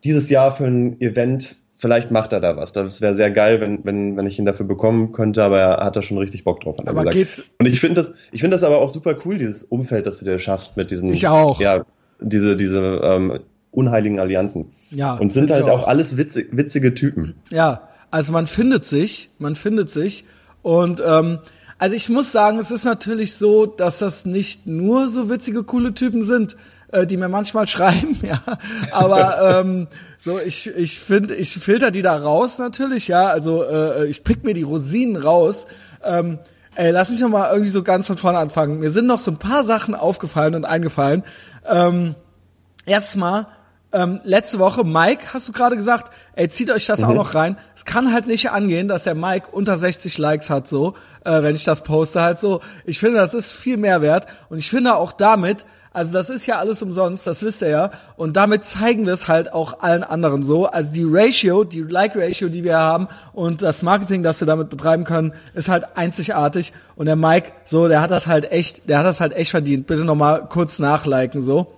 dieses 0.04 0.30
Jahr 0.30 0.54
für 0.58 0.66
ein 0.66 1.00
Event 1.00 1.56
vielleicht 1.78 2.12
macht 2.12 2.34
er 2.34 2.40
da 2.40 2.58
was. 2.58 2.74
Das 2.74 3.02
wäre 3.02 3.16
sehr 3.16 3.32
geil, 3.32 3.62
wenn, 3.62 3.86
wenn, 3.86 4.18
wenn 4.18 4.26
ich 4.26 4.40
ihn 4.40 4.46
dafür 4.46 4.66
bekommen 4.66 5.12
könnte, 5.12 5.44
aber 5.44 5.60
er 5.60 5.86
hat 5.86 5.96
da 5.96 6.02
schon 6.02 6.18
richtig 6.18 6.44
Bock 6.44 6.62
drauf. 6.62 6.78
aber 6.80 6.92
gesagt. 6.92 7.14
geht's? 7.14 7.44
Und 7.60 7.66
ich 7.68 7.80
finde 7.80 8.02
das, 8.02 8.12
ich 8.32 8.42
finde 8.42 8.56
das 8.56 8.64
aber 8.64 8.80
auch 8.80 8.90
super 8.90 9.16
cool, 9.26 9.38
dieses 9.38 9.64
Umfeld, 9.64 10.06
das 10.06 10.20
du 10.20 10.26
dir 10.26 10.40
schaffst 10.40 10.78
mit 10.78 10.92
diesen, 10.92 11.14
ich 11.14 11.28
auch. 11.28 11.60
ja, 11.60 11.86
diese, 12.20 12.58
diese 12.58 12.80
ähm, 13.04 13.40
unheiligen 13.72 14.20
Allianzen. 14.20 14.72
Ja. 14.90 15.16
Und 15.16 15.34
sind 15.34 15.52
halt 15.52 15.66
auch. 15.66 15.84
auch 15.84 15.88
alles 15.88 16.18
witzig, 16.18 16.50
witzige 16.52 16.94
Typen. 16.96 17.36
Ja, 17.52 17.90
also 18.10 18.32
man 18.32 18.48
findet 18.48 18.86
sich, 18.86 19.30
man 19.38 19.56
findet 19.56 19.92
sich 19.92 20.26
und 20.62 21.02
ähm, 21.06 21.40
also 21.80 21.96
ich 21.96 22.10
muss 22.10 22.32
sagen, 22.32 22.58
es 22.58 22.72
ist 22.72 22.86
natürlich 22.86 23.36
so, 23.36 23.68
dass 23.68 24.00
das 24.00 24.26
nicht 24.26 24.66
nur 24.66 25.10
so 25.10 25.30
witzige, 25.30 25.64
coole 25.64 25.94
Typen 25.94 26.24
sind, 26.24 26.58
äh, 26.92 27.06
die 27.06 27.18
mir 27.18 27.30
manchmal 27.30 27.68
schreiben, 27.68 28.20
ja. 28.22 28.42
Aber 28.92 29.62
ähm, 29.62 29.88
so, 30.20 30.40
ich, 30.40 30.68
ich 30.68 31.00
finde, 31.00 31.36
ich 31.36 31.54
filter 31.54 31.92
die 31.92 32.02
da 32.02 32.16
raus 32.18 32.58
natürlich, 32.58 33.08
ja. 33.08 33.28
Also 33.28 33.64
äh, 33.64 34.08
ich 34.08 34.24
pick 34.24 34.44
mir 34.44 34.54
die 34.54 34.64
Rosinen 34.64 35.16
raus. 35.16 35.68
Ähm, 36.04 36.40
Ey, 36.76 36.92
lass 36.92 37.10
mich 37.10 37.20
noch 37.20 37.30
mal 37.30 37.50
irgendwie 37.50 37.72
so 37.72 37.82
ganz 37.82 38.06
von 38.06 38.18
vorne 38.18 38.38
anfangen. 38.38 38.78
Mir 38.78 38.92
sind 38.92 39.08
noch 39.08 39.20
so 39.20 39.32
ein 39.32 39.38
paar 39.38 39.64
Sachen 39.64 39.96
aufgefallen 39.96 40.54
und 40.54 40.64
eingefallen. 40.64 41.24
Ähm, 41.68 42.14
Erstmal, 42.88 43.48
ähm, 43.92 44.22
letzte 44.24 44.60
Woche, 44.60 44.86
Mike, 44.86 45.34
hast 45.34 45.48
du 45.50 45.52
gerade 45.52 45.76
gesagt, 45.76 46.14
ey, 46.36 46.48
zieht 46.48 46.72
euch 46.72 46.86
das 46.86 47.00
mhm. 47.00 47.06
auch 47.06 47.14
noch 47.14 47.36
rein. 47.36 47.58
Es 47.76 47.84
kann 47.84 48.14
halt 48.14 48.28
nicht 48.28 48.50
angehen, 48.50 48.88
dass 48.88 49.04
der 49.04 49.14
Mike 49.14 49.50
unter 49.52 49.78
60 49.78 50.18
Likes 50.18 50.50
hat, 50.50 50.70
so, 50.70 50.96
äh, 51.26 51.44
wenn 51.44 51.54
ich 51.56 51.66
das 51.66 51.84
poste, 51.84 52.22
halt 52.22 52.40
so. 52.40 52.62
Ich 52.86 53.00
finde, 53.00 53.18
das 53.18 53.34
ist 53.34 53.52
viel 53.52 53.76
mehr 53.76 54.02
wert. 54.02 54.26
Und 54.50 54.58
ich 54.58 54.70
finde 54.70 54.96
auch 54.96 55.12
damit, 55.12 55.66
also 55.94 56.14
das 56.14 56.30
ist 56.30 56.46
ja 56.46 56.60
alles 56.60 56.82
umsonst, 56.82 57.26
das 57.26 57.42
wisst 57.44 57.62
ihr 57.62 57.70
ja. 57.70 57.92
Und 58.16 58.38
damit 58.38 58.66
zeigen 58.66 59.06
wir 59.06 59.14
es 59.14 59.28
halt 59.28 59.54
auch 59.54 59.80
allen 59.82 60.04
anderen 60.04 60.44
so. 60.44 60.66
Also 60.66 60.94
die 60.94 61.06
Ratio, 61.08 61.64
die 61.64 61.82
Like-Ratio, 61.82 62.50
die 62.50 62.64
wir 62.64 62.78
haben 62.78 63.08
und 63.34 63.62
das 63.62 63.82
Marketing, 63.82 64.24
das 64.24 64.40
wir 64.40 64.46
damit 64.46 64.70
betreiben 64.70 65.04
können, 65.04 65.34
ist 65.54 65.70
halt 65.70 65.86
einzigartig. 65.96 66.74
Und 66.96 67.06
der 67.06 67.16
Mike, 67.16 67.52
so, 67.66 67.88
der 67.88 68.02
hat 68.02 68.12
das 68.12 68.28
halt 68.28 68.52
echt, 68.52 68.88
der 68.90 69.00
hat 69.00 69.06
das 69.06 69.20
halt 69.20 69.34
echt 69.34 69.52
verdient. 69.52 69.88
Bitte 69.88 70.04
nochmal 70.04 70.48
kurz 70.48 70.80
nachliken, 70.80 71.42
so. 71.42 71.74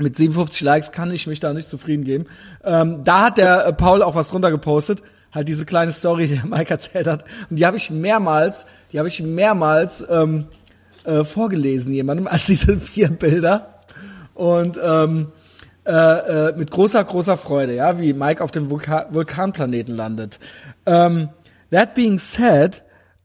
Mit 0.00 0.16
57 0.16 0.60
Likes 0.60 0.92
kann 0.92 1.10
ich 1.12 1.26
mich 1.26 1.40
da 1.40 1.52
nicht 1.52 1.68
zufrieden 1.68 2.04
geben. 2.04 2.26
Ähm, 2.64 3.02
da 3.02 3.24
hat 3.24 3.38
der 3.38 3.66
äh, 3.66 3.72
Paul 3.72 4.02
auch 4.02 4.14
was 4.14 4.28
drunter 4.28 4.52
gepostet. 4.52 5.02
Halt 5.32 5.48
diese 5.48 5.66
kleine 5.66 5.90
Story, 5.90 6.28
die 6.28 6.36
der 6.36 6.46
Mike 6.46 6.70
erzählt 6.70 7.08
hat. 7.08 7.24
Und 7.50 7.58
die 7.58 7.66
habe 7.66 7.76
ich 7.76 7.90
mehrmals, 7.90 8.66
die 8.92 8.98
habe 8.98 9.08
ich 9.08 9.20
mehrmals 9.20 10.06
ähm, 10.08 10.46
äh, 11.08 11.24
vorgelesen 11.24 11.92
jemandem 11.92 12.26
als 12.26 12.46
diese 12.46 12.78
vier 12.78 13.08
Bilder 13.08 13.80
und 14.34 14.78
ähm, 14.82 15.28
äh, 15.86 15.92
äh, 15.92 16.56
mit 16.56 16.70
großer 16.70 17.02
großer 17.02 17.38
Freude, 17.38 17.74
ja, 17.74 17.98
wie 17.98 18.12
Mike 18.12 18.44
auf 18.44 18.50
dem 18.50 18.70
Vulkan 18.70 19.06
Vulkanplaneten 19.10 19.96
landet. 19.96 20.38
Ähm, 20.84 21.30
that 21.70 21.94
being 21.94 22.18
said, 22.18 22.82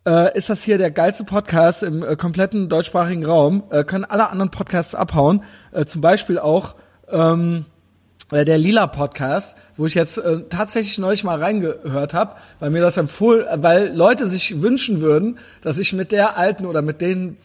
äh, 0.07 0.37
ist 0.37 0.49
das 0.49 0.63
hier 0.63 0.77
der 0.77 0.91
geilste 0.91 1.25
Podcast 1.25 1.83
im 1.83 2.03
äh, 2.03 2.15
kompletten 2.15 2.69
deutschsprachigen 2.69 3.25
Raum. 3.25 3.63
Äh, 3.69 3.83
können 3.83 4.05
alle 4.05 4.29
anderen 4.29 4.49
Podcasts 4.49 4.95
abhauen, 4.95 5.43
äh, 5.73 5.83
zum 5.85 5.99
Beispiel 5.99 6.39
auch 6.39 6.75
ähm, 7.09 7.65
äh, 8.31 8.45
der 8.45 8.57
Lila 8.57 8.87
Podcast, 8.87 9.57
wo 9.77 9.85
ich 9.85 9.93
jetzt 9.93 10.17
äh, 10.17 10.43
tatsächlich 10.49 10.97
neulich 10.97 11.23
mal 11.23 11.39
reingehört 11.39 12.13
habe, 12.13 12.35
weil 12.59 12.69
mir 12.69 12.81
das 12.81 12.97
empfohlen, 12.97 13.45
weil 13.61 13.93
Leute 13.93 14.27
sich 14.27 14.61
wünschen 14.61 15.01
würden, 15.01 15.37
dass 15.61 15.77
ich 15.77 15.93
mit 15.93 16.11
der 16.11 16.37
alten 16.37 16.65
oder 16.65 16.81
mit 16.81 17.01
den 17.01 17.37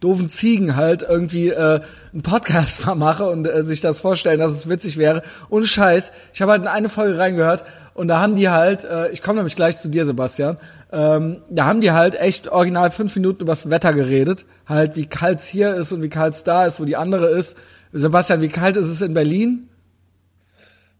doofen 0.00 0.28
Ziegen 0.28 0.76
halt 0.76 1.02
irgendwie 1.02 1.50
äh, 1.50 1.80
einen 2.12 2.22
Podcast 2.22 2.86
mal 2.86 2.94
mache 2.94 3.28
und 3.28 3.46
äh, 3.46 3.64
sich 3.64 3.80
das 3.80 4.00
vorstellen, 4.00 4.40
dass 4.40 4.52
es 4.52 4.68
witzig 4.68 4.96
wäre. 4.96 5.22
Und 5.48 5.66
Scheiß, 5.66 6.12
ich 6.32 6.42
habe 6.42 6.52
halt 6.52 6.62
in 6.62 6.68
eine 6.68 6.88
Folge 6.88 7.18
reingehört 7.18 7.64
und 7.94 8.08
da 8.08 8.20
haben 8.20 8.36
die 8.36 8.48
halt, 8.48 8.84
äh, 8.84 9.10
ich 9.10 9.22
komme 9.22 9.36
nämlich 9.36 9.56
gleich 9.56 9.78
zu 9.78 9.88
dir, 9.88 10.04
Sebastian, 10.04 10.56
ähm, 10.92 11.42
da 11.50 11.66
haben 11.66 11.80
die 11.80 11.92
halt 11.92 12.20
echt 12.20 12.48
original 12.48 12.90
fünf 12.90 13.14
Minuten 13.14 13.42
übers 13.42 13.70
Wetter 13.70 13.92
geredet, 13.92 14.46
halt 14.66 14.96
wie 14.96 15.06
kalt's 15.06 15.46
hier 15.46 15.74
ist 15.74 15.92
und 15.92 16.02
wie 16.02 16.08
kalt's 16.08 16.42
da 16.42 16.66
ist, 16.66 16.80
wo 16.80 16.84
die 16.84 16.96
andere 16.96 17.28
ist. 17.28 17.56
Sebastian, 17.92 18.40
wie 18.40 18.48
kalt 18.48 18.76
ist 18.76 18.86
es 18.86 19.02
in 19.02 19.14
Berlin? 19.14 19.68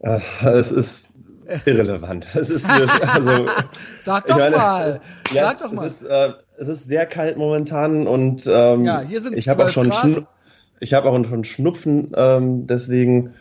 Äh, 0.00 0.20
es 0.42 0.70
ist 0.70 1.06
irrelevant. 1.64 2.26
Es 2.34 2.50
ist 2.50 2.66
mir, 2.66 2.88
also, 3.08 3.46
Sag 4.02 4.26
doch 4.26 4.38
meine, 4.38 4.56
mal. 4.56 5.00
Ja, 5.32 5.44
Sag 5.46 5.58
doch 5.58 5.72
mal. 5.72 5.86
Ist, 5.86 6.02
äh, 6.02 6.32
es 6.60 6.68
ist 6.68 6.86
sehr 6.86 7.06
kalt 7.06 7.38
momentan 7.38 8.06
und 8.06 8.46
ähm, 8.46 8.84
ja, 8.84 9.00
hier 9.00 9.22
sind 9.22 9.36
ich 9.36 9.48
habe 9.48 9.64
auch 9.64 9.70
schon 9.70 10.26
ich 10.78 10.94
habe 10.94 11.10
auch 11.10 11.24
schon 11.26 11.44
Schnupfen, 11.44 12.12
ähm, 12.14 12.66
deswegen 12.66 13.34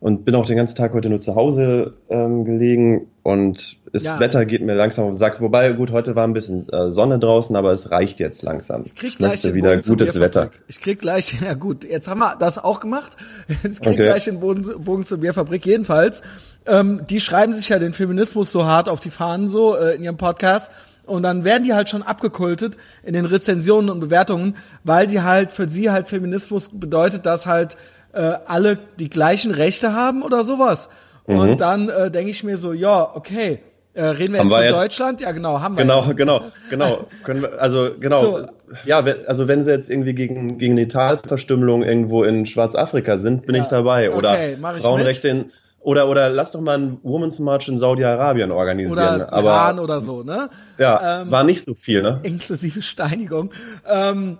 und 0.00 0.24
bin 0.24 0.34
auch 0.34 0.44
den 0.44 0.56
ganzen 0.56 0.74
Tag 0.74 0.92
heute 0.92 1.08
nur 1.08 1.20
zu 1.20 1.34
Hause 1.34 1.94
ähm, 2.10 2.44
gelegen 2.44 3.06
und 3.22 3.78
das 3.92 4.04
ja. 4.04 4.20
Wetter 4.20 4.44
geht 4.44 4.62
mir 4.62 4.74
langsam 4.74 5.04
auf 5.04 5.12
den 5.12 5.16
Sack. 5.16 5.40
Wobei, 5.40 5.70
gut, 5.72 5.92
heute 5.92 6.14
war 6.14 6.26
ein 6.26 6.34
bisschen 6.34 6.68
äh, 6.70 6.90
Sonne 6.90 7.18
draußen, 7.18 7.56
aber 7.56 7.72
es 7.72 7.90
reicht 7.90 8.20
jetzt 8.20 8.42
langsam. 8.42 8.82
Ich 8.84 8.94
krieg 8.94 9.16
gleich 9.16 9.40
den 9.40 9.54
wieder 9.54 9.78
gutes 9.78 10.18
Wetter. 10.20 10.50
Ich 10.68 10.80
krieg 10.80 10.98
gleich, 10.98 11.40
ja 11.44 11.54
gut, 11.54 11.84
jetzt 11.84 12.06
haben 12.06 12.18
wir 12.18 12.36
das 12.38 12.58
auch 12.58 12.80
gemacht. 12.80 13.16
Jetzt 13.62 13.80
krieg 13.80 13.94
okay. 13.94 14.02
gleich 14.02 14.24
den 14.24 14.40
Boden, 14.40 14.84
Bogen 14.84 15.06
zur 15.06 15.18
Bierfabrik. 15.18 15.64
Jedenfalls, 15.64 16.20
ähm, 16.66 17.02
die 17.08 17.20
schreiben 17.20 17.54
sich 17.54 17.70
ja 17.70 17.78
den 17.78 17.94
Feminismus 17.94 18.52
so 18.52 18.64
hart 18.64 18.90
auf 18.90 19.00
die 19.00 19.10
Fahnen 19.10 19.48
so 19.48 19.74
äh, 19.74 19.94
in 19.94 20.02
ihrem 20.02 20.18
Podcast. 20.18 20.70
Und 21.06 21.22
dann 21.22 21.44
werden 21.44 21.64
die 21.64 21.74
halt 21.74 21.88
schon 21.88 22.02
abgekultet 22.02 22.76
in 23.02 23.14
den 23.14 23.26
Rezensionen 23.26 23.90
und 23.90 24.00
Bewertungen, 24.00 24.56
weil 24.84 25.06
die 25.06 25.22
halt 25.22 25.52
für 25.52 25.68
sie 25.68 25.90
halt 25.90 26.08
Feminismus 26.08 26.70
bedeutet, 26.72 27.26
dass 27.26 27.46
halt 27.46 27.76
äh, 28.12 28.20
alle 28.46 28.78
die 28.98 29.10
gleichen 29.10 29.50
Rechte 29.50 29.92
haben 29.92 30.22
oder 30.22 30.44
sowas. 30.44 30.88
Mhm. 31.26 31.38
Und 31.38 31.60
dann 31.60 31.88
äh, 31.88 32.10
denke 32.10 32.30
ich 32.30 32.44
mir 32.44 32.56
so, 32.56 32.72
ja, 32.72 33.14
okay, 33.14 33.60
äh, 33.94 34.04
reden 34.06 34.32
wir 34.32 34.40
haben 34.40 34.48
jetzt 34.48 34.56
von 34.56 34.64
jetzt, 34.64 34.82
Deutschland? 34.82 35.20
Ja, 35.20 35.32
genau, 35.32 35.60
haben 35.60 35.76
wir. 35.76 35.82
Genau, 35.82 36.04
ja. 36.04 36.12
genau, 36.12 36.40
genau. 36.68 37.06
Können 37.22 37.42
wir, 37.42 37.60
also 37.60 37.90
genau. 37.98 38.22
So. 38.22 38.46
Ja, 38.84 39.04
also 39.26 39.46
wenn 39.46 39.62
sie 39.62 39.70
jetzt 39.70 39.88
irgendwie 39.88 40.14
gegen 40.14 40.58
gegen 40.58 40.76
die 40.76 40.88
Talverstümmelung 40.88 41.84
irgendwo 41.84 42.24
in 42.24 42.44
Schwarzafrika 42.44 43.18
sind, 43.18 43.46
bin 43.46 43.54
ja. 43.54 43.62
ich 43.62 43.68
dabei. 43.68 44.10
Oder 44.10 44.32
okay, 44.32 44.56
Frauenrechte 44.80 45.28
in 45.28 45.52
oder 45.84 46.08
oder 46.08 46.30
lass 46.30 46.50
doch 46.50 46.60
mal 46.60 46.76
einen 46.76 46.98
Women's 47.02 47.38
March 47.38 47.68
in 47.68 47.78
Saudi-Arabien 47.78 48.50
organisieren. 48.50 48.92
Oder 48.92 49.32
aber, 49.32 49.50
Iran 49.50 49.78
oder 49.78 50.00
so, 50.00 50.22
ne? 50.22 50.48
Ja, 50.78 51.22
ähm, 51.22 51.30
war 51.30 51.44
nicht 51.44 51.64
so 51.64 51.74
viel, 51.74 52.02
ne? 52.02 52.20
Inklusive 52.22 52.82
Steinigung, 52.82 53.52
ähm, 53.86 54.38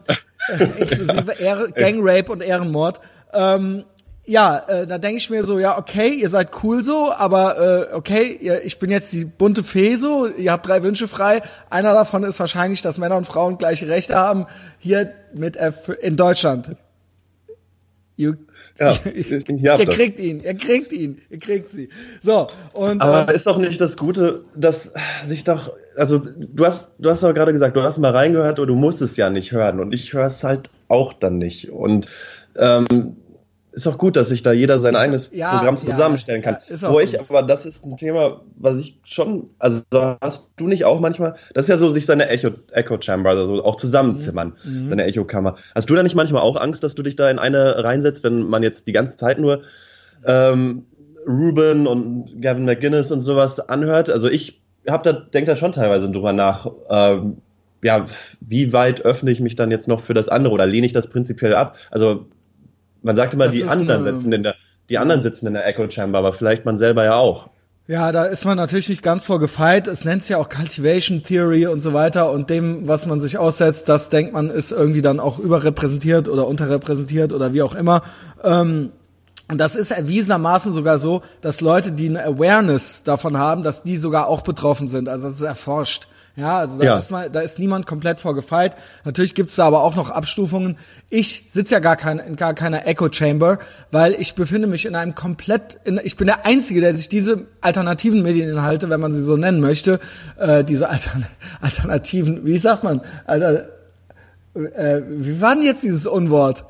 inklusive 0.78 1.32
Ehre, 1.38 1.70
Gangrape 1.70 2.32
und 2.32 2.42
Ehrenmord. 2.42 3.00
Ähm, 3.32 3.84
ja, 4.26 4.56
äh, 4.56 4.86
da 4.86 4.96
denke 4.96 5.18
ich 5.18 5.28
mir 5.28 5.44
so, 5.44 5.58
ja, 5.58 5.76
okay, 5.76 6.08
ihr 6.08 6.30
seid 6.30 6.50
cool 6.62 6.82
so, 6.82 7.12
aber 7.12 7.90
äh, 7.90 7.94
okay, 7.94 8.38
ihr, 8.40 8.64
ich 8.64 8.78
bin 8.78 8.90
jetzt 8.90 9.12
die 9.12 9.26
bunte 9.26 9.62
Fee 9.62 9.96
so, 9.96 10.26
ihr 10.26 10.50
habt 10.50 10.66
drei 10.66 10.82
Wünsche 10.82 11.08
frei. 11.08 11.42
Einer 11.68 11.92
davon 11.92 12.22
ist 12.22 12.40
wahrscheinlich, 12.40 12.80
dass 12.80 12.96
Männer 12.96 13.18
und 13.18 13.26
Frauen 13.26 13.58
gleiche 13.58 13.86
Rechte 13.86 14.16
haben, 14.16 14.46
hier 14.78 15.12
mit 15.34 15.58
F 15.58 15.90
in 16.00 16.16
Deutschland. 16.16 16.76
You, 18.16 18.34
ja, 18.78 18.92
ich, 19.14 19.30
ich 19.30 19.48
ihr 19.48 19.76
das. 19.76 19.94
kriegt 19.94 20.18
ihn, 20.18 20.40
ihr 20.40 20.54
kriegt 20.54 20.92
ihn, 20.92 21.20
ihr 21.30 21.38
kriegt 21.38 21.70
sie. 21.70 21.88
So, 22.22 22.46
und. 22.72 23.00
Aber 23.00 23.32
äh, 23.32 23.36
ist 23.36 23.46
doch 23.46 23.58
nicht 23.58 23.80
das 23.80 23.96
Gute, 23.96 24.44
dass 24.56 24.92
sich 25.22 25.44
doch, 25.44 25.72
also 25.96 26.18
du 26.18 26.66
hast, 26.66 26.92
du 26.98 27.10
hast 27.10 27.22
doch 27.22 27.32
gerade 27.32 27.52
gesagt, 27.52 27.76
du 27.76 27.82
hast 27.82 27.98
mal 27.98 28.10
reingehört 28.10 28.58
und 28.58 28.66
du 28.68 28.74
musst 28.74 29.00
es 29.02 29.16
ja 29.16 29.30
nicht 29.30 29.52
hören 29.52 29.80
und 29.80 29.94
ich 29.94 30.12
höre 30.12 30.26
es 30.26 30.42
halt 30.42 30.70
auch 30.88 31.12
dann 31.12 31.38
nicht. 31.38 31.70
Und 31.70 32.08
ähm, 32.56 33.16
ist 33.74 33.86
auch 33.86 33.98
gut, 33.98 34.16
dass 34.16 34.28
sich 34.28 34.42
da 34.42 34.52
jeder 34.52 34.78
sein 34.78 34.96
eigenes 34.96 35.30
ja, 35.32 35.56
Programm 35.56 35.76
zusammenstellen 35.76 36.42
kann. 36.42 36.58
Ja, 36.68 36.92
Wo 36.92 37.00
ich, 37.00 37.18
aber 37.18 37.42
das 37.42 37.66
ist 37.66 37.84
ein 37.84 37.96
Thema, 37.96 38.40
was 38.56 38.78
ich 38.78 38.98
schon, 39.04 39.50
also 39.58 39.82
hast 40.20 40.50
du 40.56 40.66
nicht 40.66 40.84
auch 40.84 41.00
manchmal, 41.00 41.34
das 41.52 41.64
ist 41.64 41.68
ja 41.68 41.78
so, 41.78 41.90
sich 41.90 42.06
seine 42.06 42.28
Echo, 42.28 42.50
Echo 42.70 43.00
Chamber, 43.00 43.30
also 43.30 43.62
auch 43.64 43.76
zusammenzimmern, 43.76 44.54
mhm. 44.64 44.88
seine 44.88 45.04
Echo-Kammer. 45.04 45.56
Hast 45.74 45.90
du 45.90 45.94
da 45.94 46.02
nicht 46.02 46.14
manchmal 46.14 46.42
auch 46.42 46.56
Angst, 46.56 46.84
dass 46.84 46.94
du 46.94 47.02
dich 47.02 47.16
da 47.16 47.28
in 47.28 47.38
eine 47.38 47.82
reinsetzt, 47.82 48.22
wenn 48.24 48.48
man 48.48 48.62
jetzt 48.62 48.86
die 48.86 48.92
ganze 48.92 49.16
Zeit 49.16 49.38
nur 49.38 49.62
ähm, 50.24 50.86
Ruben 51.26 51.86
und 51.86 52.40
Gavin 52.40 52.64
McGuinness 52.64 53.10
und 53.10 53.20
sowas 53.20 53.60
anhört? 53.60 54.08
Also 54.08 54.28
ich 54.28 54.62
hab 54.86 55.02
da, 55.02 55.12
denk 55.12 55.46
da 55.46 55.56
schon 55.56 55.72
teilweise 55.72 56.10
drüber 56.10 56.32
nach, 56.32 56.70
ähm, 56.88 57.38
ja, 57.82 58.06
wie 58.40 58.72
weit 58.72 59.02
öffne 59.02 59.30
ich 59.30 59.40
mich 59.40 59.56
dann 59.56 59.70
jetzt 59.70 59.88
noch 59.88 60.00
für 60.00 60.14
das 60.14 60.28
andere 60.28 60.54
oder 60.54 60.66
lehne 60.66 60.86
ich 60.86 60.92
das 60.92 61.08
prinzipiell 61.08 61.54
ab? 61.54 61.76
Also 61.90 62.26
man 63.04 63.16
sagt 63.16 63.34
immer, 63.34 63.46
das 63.46 63.54
die 63.54 63.64
anderen 63.64 64.06
eine, 64.06 64.12
sitzen 64.12 64.32
in 64.32 64.42
der, 64.42 64.54
die 64.88 64.98
anderen 64.98 65.22
sitzen 65.22 65.46
in 65.46 65.54
der 65.54 65.66
Echo 65.66 65.88
Chamber, 65.88 66.18
aber 66.18 66.32
vielleicht 66.32 66.64
man 66.64 66.76
selber 66.76 67.04
ja 67.04 67.14
auch. 67.14 67.50
Ja, 67.86 68.12
da 68.12 68.24
ist 68.24 68.46
man 68.46 68.56
natürlich 68.56 68.88
nicht 68.88 69.02
ganz 69.02 69.26
vor 69.26 69.38
gefeit. 69.38 69.88
Es 69.88 70.06
nennt 70.06 70.22
sich 70.22 70.30
ja 70.30 70.38
auch 70.38 70.48
Cultivation 70.48 71.22
Theory 71.22 71.66
und 71.66 71.82
so 71.82 71.92
weiter. 71.92 72.30
Und 72.30 72.48
dem, 72.48 72.88
was 72.88 73.04
man 73.04 73.20
sich 73.20 73.36
aussetzt, 73.36 73.90
das 73.90 74.08
denkt 74.08 74.32
man, 74.32 74.48
ist 74.48 74.72
irgendwie 74.72 75.02
dann 75.02 75.20
auch 75.20 75.38
überrepräsentiert 75.38 76.30
oder 76.30 76.46
unterrepräsentiert 76.46 77.34
oder 77.34 77.52
wie 77.52 77.60
auch 77.60 77.74
immer. 77.74 78.02
Ähm, 78.42 78.90
und 79.48 79.58
das 79.58 79.76
ist 79.76 79.90
erwiesenermaßen 79.90 80.72
sogar 80.72 80.98
so, 80.98 81.22
dass 81.42 81.60
Leute, 81.60 81.92
die 81.92 82.08
eine 82.08 82.24
Awareness 82.24 83.02
davon 83.02 83.36
haben, 83.36 83.62
dass 83.62 83.82
die 83.82 83.98
sogar 83.98 84.26
auch 84.26 84.40
betroffen 84.40 84.88
sind. 84.88 85.08
Also 85.08 85.28
das 85.28 85.36
ist 85.36 85.42
erforscht. 85.42 86.08
Ja, 86.36 86.58
also 86.58 86.78
da, 86.78 86.84
ja. 86.84 86.98
Ist 86.98 87.12
mal, 87.12 87.30
da 87.30 87.40
ist 87.40 87.60
niemand 87.60 87.86
komplett 87.86 88.20
vorgefeit. 88.20 88.74
Natürlich 89.04 89.34
gibt's 89.34 89.54
da 89.54 89.66
aber 89.66 89.84
auch 89.84 89.94
noch 89.94 90.10
Abstufungen. 90.10 90.76
Ich 91.08 91.44
sitze 91.48 91.74
ja 91.74 91.78
gar 91.78 91.96
kein, 91.96 92.18
in 92.18 92.34
gar 92.34 92.54
keiner 92.54 92.88
Echo 92.88 93.08
Chamber, 93.12 93.60
weil 93.92 94.14
ich 94.14 94.34
befinde 94.34 94.66
mich 94.66 94.84
in 94.84 94.96
einem 94.96 95.14
komplett, 95.14 95.78
in, 95.84 96.00
ich 96.02 96.16
bin 96.16 96.26
der 96.26 96.44
Einzige, 96.44 96.80
der 96.80 96.94
sich 96.94 97.08
diese 97.08 97.46
alternativen 97.60 98.22
Medieninhalte, 98.22 98.90
wenn 98.90 99.00
man 99.00 99.14
sie 99.14 99.22
so 99.22 99.36
nennen 99.36 99.60
möchte, 99.60 100.00
äh, 100.36 100.64
diese 100.64 100.88
Altern 100.88 101.26
alternativen, 101.60 102.44
wie 102.44 102.58
sagt 102.58 102.82
man, 102.82 103.00
Alter, 103.26 103.68
äh, 104.54 105.02
wie 105.06 105.40
war 105.40 105.54
denn 105.54 105.64
jetzt 105.64 105.84
dieses 105.84 106.06
Unwort? 106.06 106.64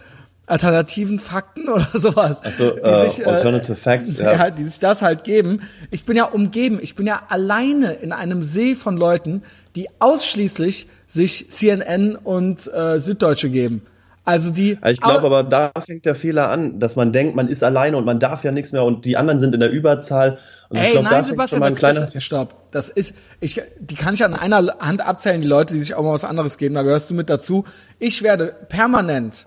Alternativen 0.47 1.19
Fakten 1.19 1.69
oder 1.69 1.87
sowas. 1.95 2.37
Also 2.43 2.77
äh, 2.77 3.11
sich, 3.11 3.21
äh, 3.21 3.25
Alternative 3.25 3.77
Facts, 3.77 4.19
ja. 4.19 4.33
ja. 4.33 4.51
Die 4.51 4.65
sich 4.65 4.79
das 4.79 5.03
halt 5.03 5.25
geben. 5.25 5.63
Ich 5.91 6.05
bin 6.05 6.17
ja 6.17 6.25
umgeben, 6.25 6.79
ich 6.81 6.95
bin 6.95 7.07
ja 7.07 7.23
alleine 7.29 7.95
in 7.95 8.13
einem 8.13 8.43
See 8.43 8.75
von 8.75 8.97
Leuten, 8.97 9.43
die 9.75 9.89
ausschließlich 9.99 10.87
sich 11.07 11.51
CNN 11.51 12.17
und 12.17 12.73
äh, 12.73 12.99
Süddeutsche 12.99 13.51
geben. 13.51 13.83
Also 14.27 14.51
die. 14.51 14.79
Ich 14.87 15.01
glaube 15.01 15.27
aber, 15.27 15.43
da 15.43 15.71
fängt 15.85 16.07
der 16.07 16.15
Fehler 16.15 16.49
an, 16.49 16.81
dass 16.81 16.97
man 16.97 17.13
denkt, 17.13 17.37
man 17.37 17.49
ist 17.49 17.63
alleine 17.63 17.99
und 17.99 18.07
man 18.07 18.19
darf 18.19 18.43
ja 18.43 18.53
nichts 18.53 18.73
mehr 18.73 18.83
und 18.83 19.05
die 19.05 19.19
anderen 19.19 19.39
sind 19.39 19.55
in 19.55 19.61
der 19.61 19.71
Überzahl. 19.71 20.39
Und 20.71 20.79
Ey, 20.79 20.87
ich 20.87 20.93
glaub, 20.93 21.05
nein, 21.05 21.13
da 21.13 21.25
Sebastian, 21.25 21.63
ein 21.63 21.73
das 21.73 21.79
kleiner 21.79 22.15
ist, 22.15 22.23
stopp. 22.23 22.71
Das 22.71 22.89
ist, 22.89 23.15
ich, 23.41 23.61
die 23.79 23.95
kann 23.97 24.15
ich 24.15 24.25
an 24.25 24.33
einer 24.33 24.79
Hand 24.81 25.03
abzählen, 25.03 25.43
die 25.43 25.47
Leute, 25.47 25.75
die 25.75 25.81
sich 25.81 25.95
auch 25.95 26.03
mal 26.03 26.15
was 26.15 26.25
anderes 26.25 26.57
geben, 26.57 26.75
da 26.75 26.83
gehörst 26.83 27.11
du 27.11 27.15
mit 27.15 27.29
dazu. 27.29 27.65
Ich 27.99 28.23
werde 28.23 28.55
permanent 28.71 29.47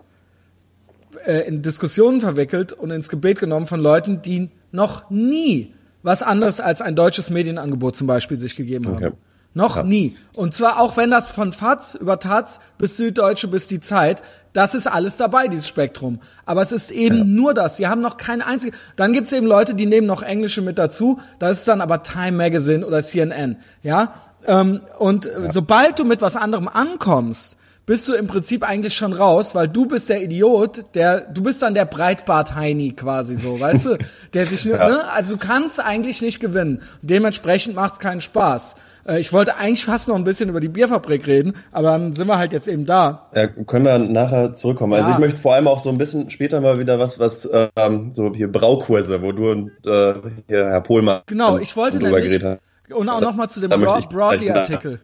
äh, 1.25 1.47
in 1.47 1.61
Diskussionen 1.61 2.19
verwickelt 2.21 2.73
und 2.73 2.91
ins 2.91 3.09
Gebet 3.09 3.39
genommen 3.39 3.65
von 3.67 3.79
Leuten, 3.79 4.21
die 4.21 4.49
noch 4.71 5.09
nie 5.09 5.73
was 6.03 6.21
anderes 6.23 6.59
als 6.59 6.81
ein 6.81 6.95
deutsches 6.95 7.29
Medienangebot 7.29 7.95
zum 7.95 8.07
Beispiel 8.07 8.37
sich 8.37 8.55
gegeben 8.55 8.87
haben. 8.87 8.95
Okay. 8.97 9.11
Noch 9.53 9.77
Ja. 9.77 9.83
nie. 9.83 10.15
Und 10.33 10.53
zwar 10.53 10.79
auch 10.79 10.97
wenn 10.97 11.09
das 11.09 11.27
von 11.27 11.51
FAZ 11.51 11.95
über 11.95 12.19
Taz 12.19 12.59
bis 12.77 12.95
Süddeutsche 12.97 13.47
bis 13.47 13.67
die 13.67 13.79
Zeit, 13.79 14.21
das 14.53 14.75
ist 14.75 14.87
alles 14.87 15.17
dabei, 15.17 15.47
dieses 15.47 15.67
Spektrum. 15.67 16.19
Aber 16.45 16.61
es 16.61 16.71
ist 16.71 16.91
eben 16.91 17.35
nur 17.35 17.53
das. 17.53 17.77
Sie 17.77 17.87
haben 17.87 18.01
noch 18.01 18.17
kein 18.17 18.41
einziges. 18.41 18.77
Dann 18.95 19.13
gibt's 19.13 19.31
eben 19.31 19.47
Leute, 19.47 19.73
die 19.75 19.85
nehmen 19.85 20.07
noch 20.07 20.21
Englische 20.23 20.61
mit 20.61 20.77
dazu. 20.77 21.19
Das 21.39 21.59
ist 21.59 21.67
dann 21.67 21.81
aber 21.81 22.03
Time 22.03 22.33
Magazine 22.37 22.85
oder 22.85 23.03
CNN. 23.03 23.57
Ja. 23.83 24.13
Ähm, 24.45 24.81
und 24.99 25.29
sobald 25.51 25.99
du 25.99 26.05
mit 26.05 26.21
was 26.21 26.35
anderem 26.35 26.67
ankommst, 26.67 27.56
bist 27.87 28.07
du 28.07 28.13
im 28.13 28.27
Prinzip 28.27 28.63
eigentlich 28.69 28.93
schon 28.95 29.13
raus, 29.13 29.55
weil 29.55 29.67
du 29.67 29.87
bist 29.87 30.09
der 30.09 30.21
Idiot, 30.21 30.85
der, 30.93 31.21
du 31.21 31.41
bist 31.41 31.61
dann 31.63 31.73
der 31.73 31.85
Breitbart-Heini 31.85 32.91
quasi 32.91 33.35
so, 33.37 33.59
weißt 33.59 33.85
du, 33.85 33.97
der 34.35 34.45
sich, 34.45 34.63
nur- 34.65 34.77
ne, 34.77 35.09
also 35.11 35.33
du 35.35 35.39
kannst 35.39 35.79
eigentlich 35.79 36.21
nicht 36.21 36.39
gewinnen. 36.39 36.81
Dementsprechend 37.01 37.75
macht's 37.75 37.97
keinen 37.99 38.21
Spaß. 38.21 38.75
Äh, 39.07 39.19
Ich 39.21 39.31
wollte 39.31 39.55
eigentlich 39.55 39.85
fast 39.85 40.09
noch 40.09 40.15
ein 40.15 40.25
bisschen 40.25 40.49
über 40.49 40.59
die 40.59 40.67
Bierfabrik 40.67 41.25
reden, 41.27 41.53
aber 41.71 41.87
dann 41.91 42.13
sind 42.13 42.27
wir 42.27 42.37
halt 42.37 42.51
jetzt 42.51 42.67
eben 42.67 42.85
da. 42.85 43.29
Ja, 43.33 43.47
können 43.47 43.85
wir 43.85 43.97
nachher 43.99 44.53
zurückkommen. 44.53 44.91
Also 44.93 45.09
Ja. 45.09 45.15
ich 45.15 45.19
möchte 45.21 45.39
vor 45.39 45.53
allem 45.53 45.67
auch 45.69 45.79
so 45.79 45.89
ein 45.89 45.97
bisschen 45.97 46.29
später 46.29 46.59
mal 46.59 46.79
wieder 46.79 46.99
was, 46.99 47.19
was 47.19 47.49
ähm, 47.77 48.11
so 48.13 48.33
hier 48.35 48.51
Braukurse, 48.51 49.21
wo 49.21 49.31
du 49.31 49.49
und 49.49 49.71
äh, 49.85 50.13
hier 50.49 50.65
Herr 50.65 50.81
Pohlmann 50.81 51.21
Genau, 51.25 51.57
ich 51.57 51.75
wollte 51.77 51.99
drüber 51.99 52.19
nämlich, 52.19 52.39
geredet 52.41 52.59
und 52.93 53.07
auch 53.07 53.21
noch 53.21 53.33
mal 53.35 53.47
zu 53.47 53.61
dem 53.61 53.69
Broadly-Artikel. 53.69 54.99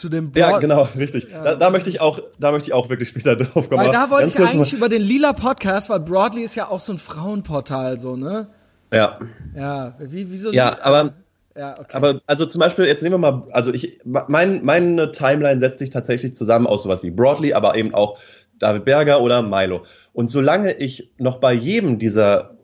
Zu 0.00 0.08
dem 0.08 0.32
Ja, 0.34 0.52
Broad- 0.52 0.60
genau, 0.62 0.88
richtig. 0.96 1.28
Da, 1.30 1.56
da 1.56 1.68
möchte 1.68 1.90
ich 1.90 2.00
auch, 2.00 2.20
da 2.38 2.52
möchte 2.52 2.68
ich 2.68 2.72
auch 2.72 2.88
wirklich 2.88 3.10
später 3.10 3.36
drauf 3.36 3.68
kommen. 3.68 3.84
Weil 3.84 3.92
da 3.92 4.08
wollte 4.08 4.28
ich 4.28 4.38
eigentlich 4.38 4.72
mal- 4.72 4.78
über 4.78 4.88
den 4.88 5.02
Lila 5.02 5.34
Podcast, 5.34 5.90
weil 5.90 6.00
Broadly 6.00 6.42
ist 6.42 6.54
ja 6.54 6.68
auch 6.68 6.80
so 6.80 6.94
ein 6.94 6.98
Frauenportal, 6.98 8.00
so, 8.00 8.16
ne? 8.16 8.48
Ja, 8.94 9.18
Ja, 9.54 9.94
wie, 9.98 10.30
wie 10.32 10.38
so 10.38 10.52
ja, 10.52 10.78
aber 10.82 11.12
ja, 11.54 11.74
okay. 11.78 11.92
Aber 11.92 12.20
also 12.26 12.46
zum 12.46 12.60
Beispiel, 12.60 12.86
jetzt 12.86 13.02
nehmen 13.02 13.20
wir 13.22 13.30
mal, 13.30 13.42
also 13.52 13.74
ich, 13.74 14.00
mein, 14.04 14.64
meine 14.64 15.10
Timeline 15.10 15.60
setzt 15.60 15.78
sich 15.80 15.90
tatsächlich 15.90 16.34
zusammen 16.34 16.66
aus 16.66 16.84
sowas 16.84 17.02
wie 17.02 17.10
Broadly, 17.10 17.52
aber 17.52 17.76
eben 17.76 17.92
auch 17.94 18.18
David 18.58 18.86
Berger 18.86 19.20
oder 19.20 19.42
Milo. 19.42 19.82
Und 20.14 20.30
solange 20.30 20.72
ich 20.72 21.12
noch 21.18 21.40
bei 21.40 21.52
jedem 21.52 21.98
dieser 21.98 22.56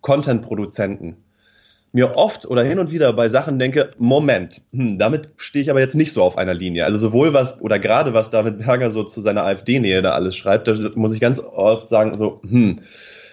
Content-Produzenten 0.00 1.16
mir 1.92 2.16
oft 2.16 2.46
oder 2.46 2.64
hin 2.64 2.78
und 2.78 2.90
wieder 2.90 3.12
bei 3.12 3.28
Sachen 3.28 3.58
denke, 3.58 3.90
Moment, 3.98 4.62
hm, 4.72 4.98
damit 4.98 5.30
stehe 5.36 5.62
ich 5.62 5.70
aber 5.70 5.80
jetzt 5.80 5.94
nicht 5.94 6.12
so 6.12 6.22
auf 6.22 6.38
einer 6.38 6.54
Linie. 6.54 6.86
Also 6.86 6.98
sowohl 6.98 7.34
was 7.34 7.60
oder 7.60 7.78
gerade 7.78 8.14
was 8.14 8.30
David 8.30 8.58
Berger 8.58 8.90
so 8.90 9.04
zu 9.04 9.20
seiner 9.20 9.44
AfD-Nähe 9.44 10.02
da 10.02 10.12
alles 10.12 10.34
schreibt, 10.34 10.68
da 10.68 10.74
muss 10.94 11.14
ich 11.14 11.20
ganz 11.20 11.38
oft 11.38 11.90
sagen, 11.90 12.16
so, 12.16 12.40
hm, 12.48 12.80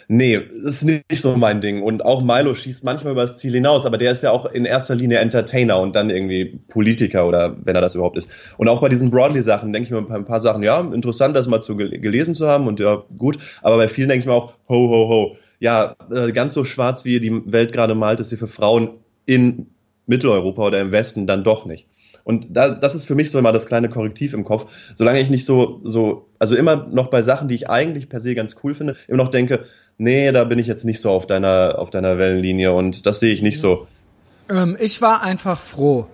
nee, 0.10 0.36
ist 0.36 0.84
nicht 0.84 1.04
so 1.22 1.38
mein 1.38 1.62
Ding. 1.62 1.82
Und 1.82 2.04
auch 2.04 2.22
Milo 2.22 2.54
schießt 2.54 2.84
manchmal 2.84 3.14
über 3.14 3.22
das 3.22 3.38
Ziel 3.38 3.54
hinaus, 3.54 3.86
aber 3.86 3.98
der 3.98 4.12
ist 4.12 4.24
ja 4.24 4.32
auch 4.32 4.46
in 4.46 4.66
erster 4.66 4.96
Linie 4.96 5.20
Entertainer 5.20 5.80
und 5.80 5.96
dann 5.96 6.10
irgendwie 6.10 6.60
Politiker 6.68 7.28
oder 7.28 7.56
wenn 7.64 7.76
er 7.76 7.82
das 7.82 7.96
überhaupt 7.96 8.18
ist. 8.18 8.30
Und 8.58 8.68
auch 8.68 8.82
bei 8.82 8.90
diesen 8.90 9.10
Broadly-Sachen 9.10 9.72
denke 9.72 9.86
ich 9.86 9.92
mir 9.92 10.02
bei 10.02 10.16
ein 10.16 10.26
paar 10.26 10.42
Sachen, 10.42 10.64
ja, 10.64 10.82
interessant, 10.82 11.36
das 11.36 11.48
mal 11.48 11.62
zu 11.62 11.78
gel 11.78 11.98
gelesen 12.00 12.36
zu 12.36 12.48
haben 12.48 12.68
und 12.68 12.82
ja, 12.82 13.04
gut. 13.18 13.38
Aber 13.62 13.78
bei 13.78 13.88
vielen 13.88 14.10
denke 14.10 14.24
ich 14.24 14.28
mir 14.28 14.34
auch, 14.34 14.54
ho, 14.68 14.90
ho, 14.90 15.10
ho. 15.10 15.38
Ja, 15.60 15.96
äh, 16.12 16.32
ganz 16.32 16.54
so 16.54 16.64
schwarz, 16.64 17.06
wie 17.06 17.20
die 17.20 17.52
Welt 17.52 17.74
gerade 17.74 17.96
malt, 17.96 18.20
ist 18.20 18.30
sie 18.30 18.38
für 18.38 18.48
Frauen 18.48 18.92
in 19.26 19.68
Mitteleuropa 20.06 20.64
oder 20.64 20.82
im 20.82 20.92
Westen 20.92 21.28
dann 21.28 21.44
doch 21.44 21.66
nicht. 21.66 21.88
Und 22.24 22.48
da, 22.50 22.70
das 22.70 22.96
ist 22.96 23.06
für 23.06 23.16
mich 23.16 23.32
so 23.32 23.40
immer 23.40 23.52
das 23.52 23.66
kleine 23.66 23.90
Korrektiv 23.90 24.34
im 24.34 24.46
Kopf. 24.46 24.72
Solange 24.96 25.20
ich 25.20 25.30
nicht 25.30 25.46
so, 25.46 25.82
so, 25.84 26.28
also 26.38 26.56
immer 26.56 26.88
noch 26.92 27.10
bei 27.10 27.22
Sachen, 27.22 27.48
die 27.48 27.56
ich 27.56 27.70
eigentlich 27.70 28.10
per 28.10 28.20
se 28.20 28.36
ganz 28.36 28.56
cool 28.64 28.76
finde, 28.76 28.96
immer 29.08 29.24
noch 29.24 29.30
denke, 29.30 29.66
nee, 29.98 30.32
da 30.32 30.44
bin 30.44 30.60
ich 30.60 30.68
jetzt 30.68 30.86
nicht 30.86 31.02
so 31.02 31.12
auf 31.12 31.28
deiner, 31.28 31.76
auf 31.78 31.90
deiner 31.90 32.18
Wellenlinie 32.18 32.74
und 32.74 33.06
das 33.06 33.20
sehe 33.20 33.34
ich 33.34 33.42
nicht 33.42 33.60
so. 33.60 33.88
Ähm, 34.50 34.78
ich 34.80 35.02
war 35.02 35.22
einfach 35.22 35.60
froh. 35.60 36.08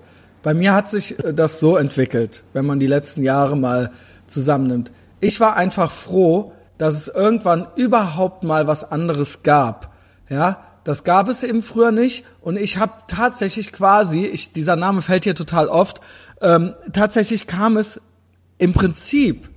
Bei 0.43 0.53
mir 0.53 0.73
hat 0.73 0.89
sich 0.89 1.17
äh, 1.23 1.33
das 1.33 1.59
so 1.59 1.77
entwickelt, 1.77 2.43
wenn 2.53 2.65
man 2.65 2.79
die 2.79 2.87
letzten 2.87 3.23
Jahre 3.23 3.57
mal 3.57 3.91
zusammennimmt. 4.27 4.91
Ich 5.21 5.39
war 5.39 5.55
einfach 5.55 5.91
froh, 5.91 6.51
dass 6.77 6.93
es 6.93 7.07
irgendwann 7.07 7.67
überhaupt 7.75 8.43
mal 8.43 8.67
was 8.67 8.89
anderes 8.89 9.43
gab. 9.43 9.93
Ja, 10.29 10.59
das 10.83 11.03
gab 11.03 11.29
es 11.29 11.43
eben 11.43 11.61
früher 11.63 11.91
nicht. 11.91 12.25
Und 12.41 12.57
ich 12.57 12.77
habe 12.77 12.93
tatsächlich 13.07 13.71
quasi, 13.71 14.25
ich, 14.25 14.51
dieser 14.51 14.75
Name 14.75 15.01
fällt 15.01 15.23
hier 15.23 15.35
total 15.35 15.67
oft, 15.67 16.01
ähm, 16.41 16.73
tatsächlich 16.93 17.47
kam 17.47 17.77
es 17.77 17.99
im 18.57 18.73
Prinzip 18.73 19.49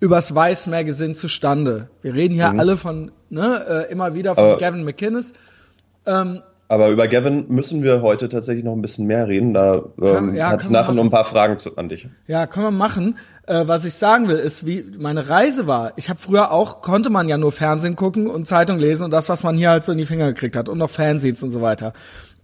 übers 0.00 0.34
Vice 0.34 0.66
Magazine 0.68 1.14
zustande. 1.14 1.90
Wir 2.02 2.14
reden 2.14 2.34
hier 2.34 2.48
alle 2.50 2.76
von, 2.76 3.10
ne, 3.28 3.86
äh, 3.88 3.92
immer 3.92 4.14
wieder 4.14 4.34
von 4.34 4.44
Aber- 4.44 4.56
Gavin 4.58 4.84
McInnes. 4.84 5.34
Aber 6.68 6.88
über 6.88 7.08
Gavin 7.08 7.46
müssen 7.48 7.82
wir 7.82 8.00
heute 8.00 8.28
tatsächlich 8.28 8.64
noch 8.64 8.72
ein 8.74 8.80
bisschen 8.82 9.06
mehr 9.06 9.26
reden. 9.28 9.52
Da 9.54 9.82
Kann- 9.98 10.28
ähm, 10.30 10.34
ja, 10.34 10.52
ich 10.54 10.58
können 10.60 10.72
wir 10.72 10.80
nachher 10.80 10.94
noch 10.94 11.04
ein 11.04 11.10
paar 11.10 11.24
Fragen 11.24 11.58
zu, 11.58 11.76
an 11.76 11.88
dich. 11.88 12.08
Ja, 12.26 12.46
können 12.46 12.66
wir 12.66 12.70
machen. 12.70 13.18
Äh, 13.50 13.66
was 13.66 13.84
ich 13.84 13.94
sagen 13.94 14.28
will, 14.28 14.36
ist, 14.36 14.64
wie 14.64 14.86
meine 14.96 15.28
Reise 15.28 15.66
war. 15.66 15.92
Ich 15.96 16.08
habe 16.08 16.20
früher 16.20 16.52
auch, 16.52 16.82
konnte 16.82 17.10
man 17.10 17.28
ja 17.28 17.36
nur 17.36 17.50
Fernsehen 17.50 17.96
gucken 17.96 18.28
und 18.28 18.46
Zeitung 18.46 18.78
lesen 18.78 19.02
und 19.02 19.10
das, 19.10 19.28
was 19.28 19.42
man 19.42 19.56
hier 19.56 19.70
halt 19.70 19.84
so 19.84 19.90
in 19.90 19.98
die 19.98 20.06
Finger 20.06 20.28
gekriegt 20.28 20.54
hat 20.54 20.68
und 20.68 20.78
noch 20.78 20.88
Fanzines 20.88 21.42
und 21.42 21.50
so 21.50 21.60
weiter. 21.60 21.92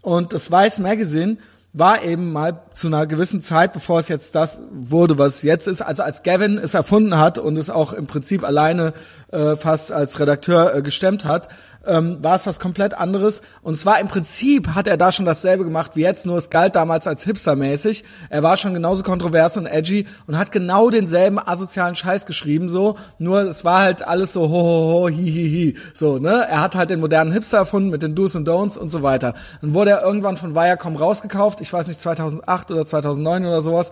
Und 0.03 0.33
das 0.33 0.51
Vice 0.51 0.81
Magazine 0.81 1.37
war 1.73 2.03
eben 2.03 2.33
mal 2.33 2.63
zu 2.75 2.89
einer 2.89 3.07
gewissen 3.07 3.41
Zeit, 3.41 3.73
bevor 3.73 4.01
es 4.01 4.09
jetzt 4.09 4.35
das 4.35 4.59
wurde, 4.73 5.17
was 5.17 5.43
jetzt 5.43 5.69
ist, 5.69 5.81
also 5.81 6.03
als 6.03 6.25
Gavin 6.25 6.59
es 6.59 6.75
erfunden 6.75 7.17
hat 7.19 7.39
und 7.39 7.57
es 7.57 7.71
auch 7.71 7.93
im 7.93 8.09
Prinzip 8.09 8.43
alleine 8.43 8.93
äh, 9.31 9.55
fast 9.55 9.93
als 9.93 10.19
Redakteur 10.19 10.75
äh, 10.75 10.83
gestemmt 10.83 11.25
hat, 11.25 11.49
ähm, 11.87 12.19
war 12.23 12.35
es 12.35 12.47
was 12.47 12.61
komplett 12.61 12.95
anderes. 12.95 13.43
Und 13.63 13.79
zwar 13.79 14.01
im 14.01 14.09
Prinzip 14.09 14.69
hat 14.75 14.87
er 14.87 14.97
da 14.97 15.13
schon 15.13 15.25
dasselbe 15.25 15.65
gemacht 15.65 15.93
wie 15.95 16.03
jetzt, 16.03 16.27
nur 16.27 16.37
es 16.39 16.51
galt 16.51 16.77
damals 16.77 17.07
als 17.07 17.25
hipstermäßig. 17.25 18.05
Er 18.29 18.43
war 18.43 18.57
schon 18.57 18.75
genauso 18.75 19.03
kontrovers 19.03 19.57
und 19.57 19.67
edgy 19.67 20.07
und 20.27 20.39
hat 20.39 20.53
genau 20.53 20.91
denselben 20.91 21.39
asozialen 21.39 21.95
Scheiß 21.95 22.27
geschrieben, 22.27 22.69
so. 22.69 22.97
Nur 23.19 23.43
es 23.43 23.65
war 23.65 23.83
halt 23.83 24.07
alles 24.07 24.33
so 24.33 24.43
ho 24.43 24.49
ho 24.49 24.93
ho 24.93 25.09
hi 25.09 25.15
hi 25.15 25.75
hi. 25.75 25.79
So, 25.95 26.19
ne? 26.19 26.47
Er 26.49 26.61
hat 26.61 26.75
halt 26.75 26.91
den 26.91 27.01
modernen 27.01 27.33
Hipster 27.33 27.59
erfunden 27.59 27.91
mit 27.91 28.03
den 28.03 28.15
Do's 28.15 28.37
und 28.37 28.49
Don'ts 28.49 28.79
und 28.79 28.91
so 28.91 29.03
weiter. 29.03 29.35
Dann 29.61 29.75
wurde 29.75 29.91
er 29.91 30.03
irgendwann 30.03 30.37
von 30.37 30.55
Viacom 30.55 30.97
rausgekauft, 30.97 31.61
ich 31.61 31.73
weiß 31.73 31.89
nicht, 31.89 32.01
2008 32.01 32.71
oder 32.71 32.87
2009 32.87 33.47
oder 33.47 33.63
sowas. 33.63 33.91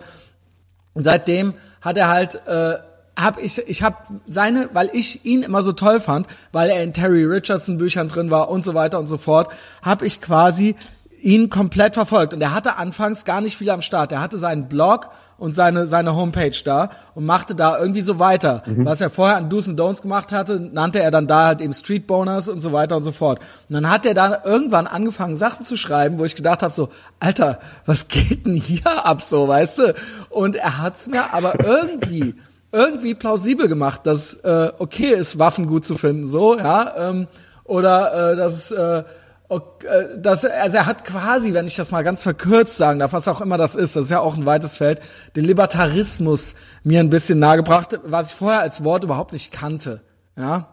Und 0.93 1.03
seitdem 1.03 1.53
hat 1.81 1.97
er 1.97 2.07
halt, 2.09 2.41
äh, 2.47 2.77
hab 3.17 3.41
ich, 3.41 3.57
ich 3.67 3.81
habe 3.81 3.97
seine, 4.27 4.69
weil 4.73 4.89
ich 4.93 5.25
ihn 5.25 5.43
immer 5.43 5.63
so 5.63 5.71
toll 5.71 5.99
fand, 5.99 6.27
weil 6.51 6.69
er 6.69 6.83
in 6.83 6.93
Terry 6.93 7.23
Richardson 7.23 7.77
Büchern 7.77 8.07
drin 8.07 8.29
war 8.29 8.49
und 8.49 8.65
so 8.65 8.73
weiter 8.73 8.99
und 8.99 9.07
so 9.07 9.17
fort, 9.17 9.49
habe 9.81 10.05
ich 10.05 10.21
quasi 10.21 10.75
ihn 11.21 11.49
komplett 11.49 11.95
verfolgt. 11.95 12.33
Und 12.33 12.41
er 12.41 12.53
hatte 12.53 12.77
anfangs 12.77 13.25
gar 13.25 13.41
nicht 13.41 13.57
viel 13.57 13.69
am 13.69 13.81
Start. 13.81 14.11
Er 14.11 14.21
hatte 14.21 14.37
seinen 14.37 14.67
Blog 14.67 15.09
und 15.37 15.55
seine, 15.55 15.87
seine 15.87 16.15
Homepage 16.15 16.55
da 16.63 16.91
und 17.13 17.25
machte 17.25 17.55
da 17.55 17.77
irgendwie 17.79 18.01
so 18.01 18.19
weiter. 18.19 18.63
Was 18.65 19.01
er 19.01 19.09
vorher 19.09 19.35
an 19.35 19.49
Do's 19.49 19.67
und 19.67 19.79
Don'ts 19.79 20.01
gemacht 20.01 20.31
hatte, 20.31 20.59
nannte 20.59 21.01
er 21.01 21.11
dann 21.11 21.27
da 21.27 21.47
halt 21.47 21.61
eben 21.61 21.73
Street 21.73 22.07
Boners 22.07 22.47
und 22.47 22.61
so 22.61 22.71
weiter 22.71 22.95
und 22.95 23.03
so 23.03 23.11
fort. 23.11 23.39
Und 23.67 23.73
dann 23.73 23.89
hat 23.89 24.05
er 24.05 24.13
da 24.13 24.43
irgendwann 24.45 24.87
angefangen, 24.87 25.35
Sachen 25.35 25.65
zu 25.65 25.75
schreiben, 25.77 26.19
wo 26.19 26.25
ich 26.25 26.35
gedacht 26.35 26.63
habe, 26.63 26.73
so, 26.73 26.89
Alter, 27.19 27.59
was 27.85 28.07
geht 28.07 28.45
denn 28.45 28.55
hier 28.55 29.05
ab 29.05 29.21
so, 29.21 29.47
weißt 29.47 29.79
du? 29.79 29.95
Und 30.29 30.55
er 30.55 30.81
hat's 30.81 31.07
mir 31.07 31.33
aber 31.33 31.65
irgendwie 31.65 32.35
irgendwie 32.75 33.15
plausibel 33.15 33.67
gemacht, 33.67 34.01
dass 34.03 34.33
äh, 34.43 34.71
okay 34.77 35.11
ist, 35.13 35.39
Waffen 35.39 35.65
gut 35.65 35.85
zu 35.85 35.95
finden, 35.97 36.27
so, 36.27 36.57
ja, 36.57 37.09
ähm, 37.09 37.27
oder 37.63 38.33
äh, 38.33 38.35
dass 38.35 38.71
äh, 38.71 39.03
ok- 39.47 39.83
äh, 39.85 40.19
dass 40.19 40.43
also 40.43 40.77
er 40.77 40.85
hat 40.85 41.05
quasi, 41.05 41.53
wenn 41.53 41.67
ich 41.67 41.75
das 41.75 41.91
mal 41.91 42.03
ganz 42.03 42.21
verkürzt 42.21 42.75
sagen 42.77 42.99
darf, 42.99 43.13
was 43.13 43.27
auch 43.27 43.41
immer 43.41 43.57
das 43.57 43.75
ist, 43.75 43.95
das 43.95 44.05
ist 44.05 44.11
ja 44.11 44.19
auch 44.19 44.35
ein 44.35 44.45
weites 44.45 44.75
Feld, 44.75 44.99
den 45.35 45.45
Libertarismus 45.45 46.55
mir 46.83 46.99
ein 46.99 47.09
bisschen 47.09 47.39
nahegebracht, 47.39 47.99
was 48.03 48.29
ich 48.31 48.35
vorher 48.35 48.61
als 48.61 48.83
Wort 48.83 49.03
überhaupt 49.03 49.31
nicht 49.33 49.51
kannte, 49.51 50.01
ja. 50.37 50.67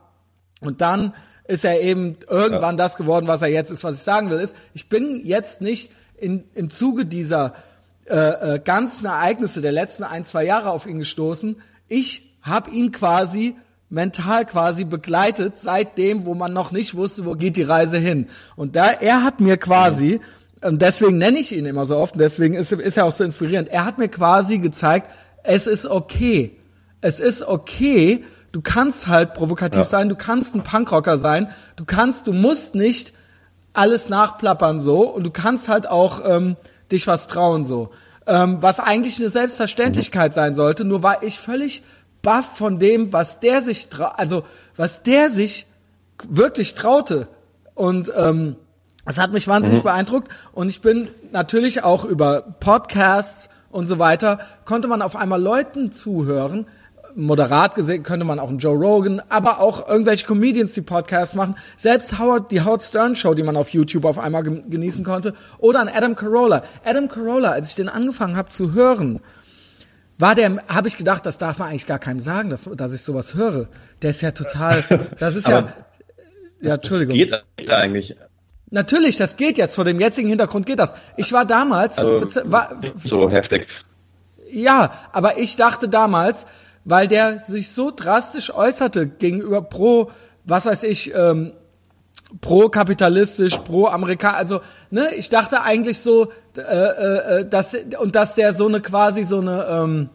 Und 0.60 0.80
dann 0.80 1.14
ist 1.48 1.64
er 1.64 1.80
eben 1.80 2.16
irgendwann 2.28 2.76
das 2.76 2.96
geworden, 2.96 3.26
was 3.26 3.42
er 3.42 3.48
jetzt 3.48 3.70
ist. 3.70 3.82
Was 3.84 3.94
ich 3.94 4.02
sagen 4.02 4.30
will, 4.30 4.38
ist, 4.38 4.54
ich 4.74 4.88
bin 4.88 5.20
jetzt 5.24 5.60
nicht 5.60 5.90
in, 6.16 6.44
im 6.54 6.70
Zuge 6.70 7.04
dieser 7.04 7.54
äh, 8.06 8.54
äh, 8.54 8.58
ganzen 8.60 9.06
Ereignisse 9.06 9.60
der 9.60 9.72
letzten 9.72 10.04
ein, 10.04 10.24
zwei 10.24 10.44
Jahre 10.44 10.70
auf 10.70 10.86
ihn 10.86 10.98
gestoßen. 10.98 11.60
Ich 11.92 12.22
habe 12.40 12.70
ihn 12.70 12.90
quasi 12.90 13.54
mental 13.90 14.46
quasi 14.46 14.84
begleitet 14.84 15.58
seit 15.58 15.98
dem, 15.98 16.24
wo 16.24 16.32
man 16.32 16.54
noch 16.54 16.72
nicht 16.72 16.94
wusste, 16.94 17.26
wo 17.26 17.34
geht 17.34 17.58
die 17.58 17.62
Reise 17.62 17.98
hin. 17.98 18.28
Und 18.56 18.76
da 18.76 18.86
er 18.88 19.22
hat 19.22 19.40
mir 19.40 19.58
quasi, 19.58 20.22
und 20.62 20.80
deswegen 20.80 21.18
nenne 21.18 21.38
ich 21.38 21.52
ihn 21.52 21.66
immer 21.66 21.84
so 21.84 21.98
oft, 21.98 22.14
und 22.14 22.20
deswegen 22.20 22.54
ist, 22.54 22.72
ist 22.72 22.96
er 22.96 23.04
auch 23.04 23.12
so 23.12 23.24
inspirierend, 23.24 23.68
er 23.68 23.84
hat 23.84 23.98
mir 23.98 24.08
quasi 24.08 24.56
gezeigt, 24.56 25.10
es 25.42 25.66
ist 25.66 25.84
okay. 25.84 26.56
es 27.02 27.20
ist 27.20 27.42
okay, 27.42 28.24
du 28.52 28.62
kannst 28.62 29.06
halt 29.06 29.34
provokativ 29.34 29.80
ja. 29.80 29.84
sein, 29.84 30.08
du 30.08 30.16
kannst 30.16 30.54
ein 30.54 30.62
Punkrocker 30.62 31.18
sein, 31.18 31.48
du 31.76 31.84
kannst, 31.84 32.26
du 32.26 32.32
musst 32.32 32.74
nicht 32.74 33.12
alles 33.74 34.08
nachplappern 34.08 34.80
so 34.80 35.02
und 35.02 35.24
du 35.24 35.30
kannst 35.30 35.68
halt 35.68 35.86
auch 35.86 36.22
ähm, 36.24 36.56
dich 36.90 37.06
was 37.06 37.26
trauen 37.26 37.66
so. 37.66 37.90
Ähm, 38.26 38.58
was 38.60 38.78
eigentlich 38.78 39.18
eine 39.18 39.30
Selbstverständlichkeit 39.30 40.34
sein 40.34 40.54
sollte, 40.54 40.84
nur 40.84 41.02
war 41.02 41.22
ich 41.22 41.38
völlig 41.38 41.82
baff 42.22 42.56
von 42.56 42.78
dem, 42.78 43.12
was 43.12 43.40
der 43.40 43.62
sich, 43.62 43.88
also 44.16 44.44
was 44.76 45.02
der 45.02 45.30
sich 45.30 45.66
wirklich 46.28 46.74
traute. 46.74 47.28
Und 47.74 48.12
ähm, 48.16 48.56
das 49.04 49.18
hat 49.18 49.32
mich 49.32 49.48
wahnsinnig 49.48 49.80
mhm. 49.80 49.84
beeindruckt. 49.84 50.28
Und 50.52 50.68
ich 50.68 50.80
bin 50.80 51.08
natürlich 51.32 51.82
auch 51.82 52.04
über 52.04 52.42
Podcasts 52.60 53.48
und 53.70 53.86
so 53.86 53.98
weiter, 53.98 54.40
konnte 54.64 54.86
man 54.86 55.02
auf 55.02 55.16
einmal 55.16 55.40
Leuten 55.40 55.90
zuhören, 55.90 56.66
moderat 57.14 57.74
gesehen 57.74 58.02
könnte 58.02 58.24
man 58.24 58.38
auch 58.38 58.48
einen 58.48 58.58
Joe 58.58 58.76
Rogan, 58.76 59.22
aber 59.28 59.60
auch 59.60 59.88
irgendwelche 59.88 60.26
Comedians, 60.26 60.72
die 60.72 60.82
Podcasts 60.82 61.34
machen. 61.34 61.56
Selbst 61.76 62.18
Howard, 62.18 62.50
die 62.50 62.62
Howard 62.62 62.82
Stern 62.82 63.16
Show, 63.16 63.34
die 63.34 63.42
man 63.42 63.56
auf 63.56 63.70
YouTube 63.70 64.04
auf 64.04 64.18
einmal 64.18 64.42
genießen 64.42 65.04
konnte. 65.04 65.34
Oder 65.58 65.80
an 65.80 65.88
Adam 65.88 66.16
Carolla. 66.16 66.64
Adam 66.84 67.08
Carolla, 67.08 67.50
als 67.50 67.70
ich 67.70 67.74
den 67.74 67.88
angefangen 67.88 68.36
habe 68.36 68.50
zu 68.50 68.72
hören, 68.72 69.20
war 70.18 70.34
der, 70.34 70.62
habe 70.68 70.88
ich 70.88 70.96
gedacht, 70.96 71.26
das 71.26 71.38
darf 71.38 71.58
man 71.58 71.68
eigentlich 71.68 71.86
gar 71.86 71.98
keinem 71.98 72.20
sagen, 72.20 72.50
dass, 72.50 72.64
dass 72.64 72.92
ich 72.92 73.02
sowas 73.02 73.34
höre. 73.34 73.68
Der 74.02 74.10
ist 74.10 74.20
ja 74.20 74.30
total, 74.30 75.08
das 75.18 75.34
ist 75.34 75.48
ja, 75.48 75.72
ja, 76.60 76.74
Entschuldigung. 76.74 77.16
Das 77.28 77.42
geht 77.56 77.70
eigentlich. 77.70 78.16
Natürlich, 78.70 79.16
das 79.16 79.36
geht 79.36 79.58
jetzt. 79.58 79.74
Vor 79.74 79.84
dem 79.84 80.00
jetzigen 80.00 80.28
Hintergrund 80.28 80.64
geht 80.64 80.78
das. 80.78 80.94
Ich 81.16 81.32
war 81.32 81.44
damals, 81.44 81.98
also, 81.98 82.26
war, 82.50 82.80
so 82.96 83.30
heftig. 83.30 83.68
Ja, 84.50 84.92
aber 85.12 85.38
ich 85.38 85.56
dachte 85.56 85.88
damals, 85.88 86.46
weil 86.84 87.08
der 87.08 87.38
sich 87.38 87.70
so 87.70 87.90
drastisch 87.94 88.52
äußerte 88.52 89.06
gegenüber 89.06 89.62
pro, 89.62 90.10
was 90.44 90.66
weiß 90.66 90.82
ich, 90.84 91.14
ähm, 91.14 91.52
pro 92.40 92.68
kapitalistisch, 92.68 93.58
pro 93.58 93.86
Amerika, 93.86 94.32
also 94.32 94.60
ne, 94.90 95.14
ich 95.16 95.28
dachte 95.28 95.62
eigentlich 95.62 96.00
so, 96.00 96.32
äh, 96.56 96.60
äh, 96.60 97.40
äh, 97.40 97.48
dass 97.48 97.76
und 97.98 98.14
dass 98.14 98.34
der 98.34 98.54
so 98.54 98.66
eine 98.66 98.80
quasi 98.80 99.24
so 99.24 99.40
eine 99.40 99.66
ähm, 99.68 100.10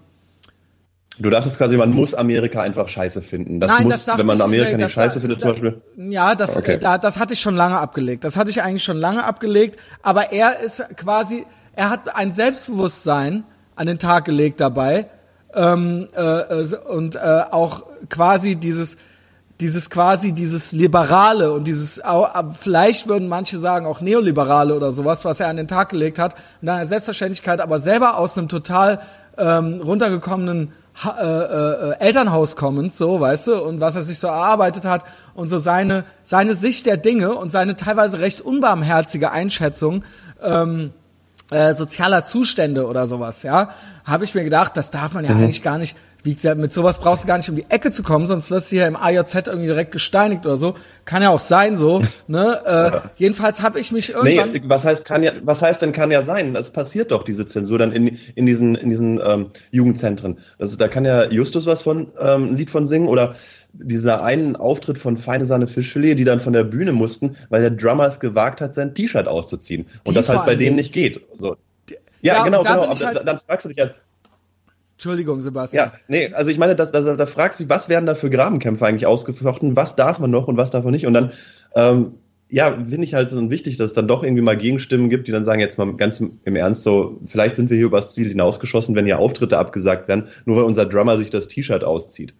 Du 1.19 1.31
dachtest 1.31 1.57
quasi, 1.57 1.77
man 1.77 1.91
muss 1.91 2.13
Amerika 2.13 2.61
einfach 2.61 2.87
scheiße 2.87 3.23
finden. 3.23 3.59
Das 3.59 3.71
Nein, 3.71 3.87
muss, 3.87 4.05
das 4.05 4.19
wenn 4.19 4.27
man 4.27 4.39
Amerika 4.39 4.71
ich, 4.71 4.77
nicht 4.77 4.91
scheiße 4.91 5.19
findet, 5.19 5.39
zum 5.39 5.49
Beispiel. 5.49 5.81
Ja, 5.95 6.35
das, 6.35 6.55
okay. 6.55 6.77
da, 6.77 6.99
das 6.99 7.17
hatte 7.17 7.33
ich 7.33 7.39
schon 7.39 7.55
lange 7.55 7.79
abgelegt. 7.79 8.23
Das 8.23 8.37
hatte 8.37 8.51
ich 8.51 8.61
eigentlich 8.61 8.83
schon 8.83 8.97
lange 8.97 9.23
abgelegt. 9.23 9.79
Aber 10.03 10.31
er 10.31 10.59
ist 10.59 10.83
quasi, 10.95 11.45
er 11.73 11.89
hat 11.89 12.15
ein 12.15 12.33
Selbstbewusstsein 12.33 13.45
an 13.75 13.87
den 13.87 13.97
Tag 13.97 14.25
gelegt 14.25 14.59
dabei, 14.59 15.07
ähm, 15.53 16.07
äh, 16.15 16.21
äh, 16.21 16.75
und 16.89 17.15
äh, 17.15 17.43
auch 17.51 17.83
quasi 18.09 18.55
dieses 18.55 18.97
dieses 19.59 19.89
quasi 19.89 20.33
dieses 20.33 20.71
liberale 20.71 21.51
und 21.51 21.65
dieses 21.65 21.99
vielleicht 22.59 23.07
würden 23.07 23.27
manche 23.27 23.57
sagen 23.57 23.87
auch 23.87 24.01
neoliberale 24.01 24.75
oder 24.75 24.91
sowas, 24.91 25.25
was 25.25 25.39
er 25.39 25.47
an 25.47 25.57
den 25.57 25.67
Tag 25.67 25.89
gelegt 25.89 26.19
hat, 26.19 26.35
und 26.61 26.69
eine 26.69 26.85
Selbstverständlichkeit, 26.85 27.59
aber 27.59 27.79
selber 27.79 28.17
aus 28.17 28.37
einem 28.37 28.49
total 28.49 29.01
ähm, 29.35 29.81
runtergekommenen 29.83 30.73
äh, 31.05 31.09
äh, 31.09 31.99
Elternhaus 31.99 32.55
kommend, 32.55 32.95
so, 32.95 33.19
weißt 33.19 33.47
du, 33.47 33.63
und 33.63 33.81
was 33.81 33.95
er 33.95 34.03
sich 34.03 34.17
so 34.17 34.27
erarbeitet 34.27 34.85
hat 34.85 35.03
und 35.35 35.47
so 35.47 35.59
seine 35.59 36.05
seine 36.23 36.55
Sicht 36.55 36.87
der 36.87 36.97
Dinge 36.97 37.35
und 37.35 37.51
seine 37.51 37.75
teilweise 37.75 38.19
recht 38.19 38.41
unbarmherzige 38.41 39.31
Einschätzung 39.31 40.03
ähm, 40.41 40.91
äh, 41.49 41.73
sozialer 41.73 42.23
Zustände 42.23 42.85
oder 42.87 43.07
sowas, 43.07 43.43
ja, 43.43 43.69
habe 44.05 44.25
ich 44.25 44.35
mir 44.35 44.43
gedacht, 44.43 44.75
das 44.75 44.91
darf 44.91 45.13
man 45.13 45.25
ja 45.25 45.33
mhm. 45.33 45.43
eigentlich 45.43 45.63
gar 45.63 45.77
nicht. 45.77 45.95
Wie 46.23 46.35
gesagt, 46.35 46.59
mit 46.59 46.73
sowas 46.73 46.97
brauchst 46.97 47.23
du 47.23 47.27
gar 47.27 47.37
nicht 47.37 47.49
um 47.49 47.55
die 47.55 47.67
Ecke 47.69 47.91
zu 47.91 48.03
kommen, 48.03 48.27
sonst 48.27 48.51
wirst 48.51 48.69
du 48.71 48.75
hier 48.75 48.87
im 48.87 48.97
AJZ 48.97 49.47
irgendwie 49.47 49.67
direkt 49.67 49.91
gesteinigt 49.91 50.45
oder 50.45 50.57
so. 50.57 50.75
Kann 51.05 51.21
ja 51.21 51.29
auch 51.29 51.39
sein 51.39 51.77
so. 51.77 52.03
Ne? 52.27 52.59
Äh, 52.65 53.07
jedenfalls 53.15 53.61
habe 53.61 53.79
ich 53.79 53.93
mich 53.93 54.09
irgendwann. 54.09 54.51
Nee, 54.51 54.61
was 54.65 54.83
heißt 54.83 55.05
kann 55.05 55.23
ja, 55.23 55.31
was 55.43 55.61
heißt 55.61 55.81
denn 55.81 55.93
kann 55.93 56.11
ja 56.11 56.23
sein? 56.23 56.57
Es 56.57 56.71
passiert 56.71 57.11
doch 57.11 57.23
diese 57.23 57.45
Zensur 57.45 57.77
dann 57.77 57.93
in, 57.93 58.17
in 58.35 58.45
diesen 58.45 58.75
in 58.75 58.89
diesen 58.89 59.21
ähm, 59.23 59.51
Jugendzentren. 59.71 60.39
Also 60.59 60.75
da 60.75 60.89
kann 60.89 61.05
ja 61.05 61.31
Justus 61.31 61.65
was 61.65 61.83
von 61.83 62.07
ähm, 62.19 62.51
ein 62.51 62.57
Lied 62.57 62.69
von 62.69 62.87
singen 62.87 63.07
oder 63.07 63.35
dieser 63.79 64.23
einen 64.23 64.55
Auftritt 64.55 64.97
von 64.97 65.17
Feine 65.17 65.45
Sahne 65.45 65.67
Fischfilet, 65.67 66.15
die 66.15 66.23
dann 66.23 66.39
von 66.39 66.53
der 66.53 66.63
Bühne 66.63 66.91
mussten, 66.91 67.35
weil 67.49 67.61
der 67.61 67.71
Drummer 67.71 68.07
es 68.07 68.19
gewagt 68.19 68.61
hat, 68.61 68.75
sein 68.75 68.95
T-Shirt 68.95 69.27
auszuziehen. 69.27 69.87
Und 70.03 70.09
die 70.09 70.13
das 70.15 70.29
halt 70.29 70.45
bei 70.45 70.55
denen 70.55 70.75
nicht 70.75 70.93
geht. 70.93 71.21
So. 71.37 71.55
Ja, 72.21 72.35
ja, 72.35 72.43
genau, 72.43 72.63
genau. 72.63 72.83
Aber 72.83 72.99
halt 72.99 73.27
dann 73.27 73.39
fragst 73.39 73.65
du 73.65 73.69
dich 73.69 73.77
ja. 73.77 73.91
Entschuldigung, 74.93 75.43
Sebastian. 75.43 75.91
Ja, 75.93 75.99
nee, 76.07 76.33
also 76.33 76.49
ich 76.49 76.57
meine, 76.57 76.75
das, 76.75 76.91
das, 76.91 77.05
da 77.05 77.25
fragst 77.27 77.59
du 77.59 77.63
dich, 77.63 77.69
was 77.69 77.87
werden 77.87 78.07
da 78.07 78.15
für 78.15 78.31
Grabenkämpfe 78.31 78.85
eigentlich 78.85 79.05
ausgefochten, 79.05 79.75
was 79.75 79.95
darf 79.95 80.17
man 80.17 80.31
noch 80.31 80.47
und 80.47 80.57
was 80.57 80.71
darf 80.71 80.83
man 80.83 80.91
nicht? 80.91 81.05
Und 81.05 81.13
dann, 81.13 81.31
ähm, 81.75 82.13
ja, 82.49 82.71
finde 82.71 83.03
ich 83.03 83.13
halt 83.13 83.29
so 83.29 83.51
wichtig, 83.51 83.77
dass 83.77 83.87
es 83.87 83.93
dann 83.93 84.07
doch 84.07 84.23
irgendwie 84.23 84.41
mal 84.41 84.57
Gegenstimmen 84.57 85.09
gibt, 85.09 85.27
die 85.27 85.31
dann 85.31 85.45
sagen, 85.45 85.59
jetzt 85.59 85.77
mal 85.77 85.95
ganz 85.97 86.19
im, 86.19 86.39
im 86.45 86.55
Ernst 86.55 86.81
so, 86.81 87.19
vielleicht 87.27 87.55
sind 87.55 87.69
wir 87.69 87.77
hier 87.77 87.87
übers 87.87 88.13
Ziel 88.15 88.29
hinausgeschossen, 88.29 88.95
wenn 88.95 89.05
hier 89.05 89.19
Auftritte 89.19 89.59
abgesagt 89.59 90.07
werden, 90.07 90.29
nur 90.45 90.57
weil 90.57 90.63
unser 90.63 90.85
Drummer 90.87 91.17
sich 91.17 91.29
das 91.29 91.47
T-Shirt 91.47 91.83
auszieht. 91.83 92.33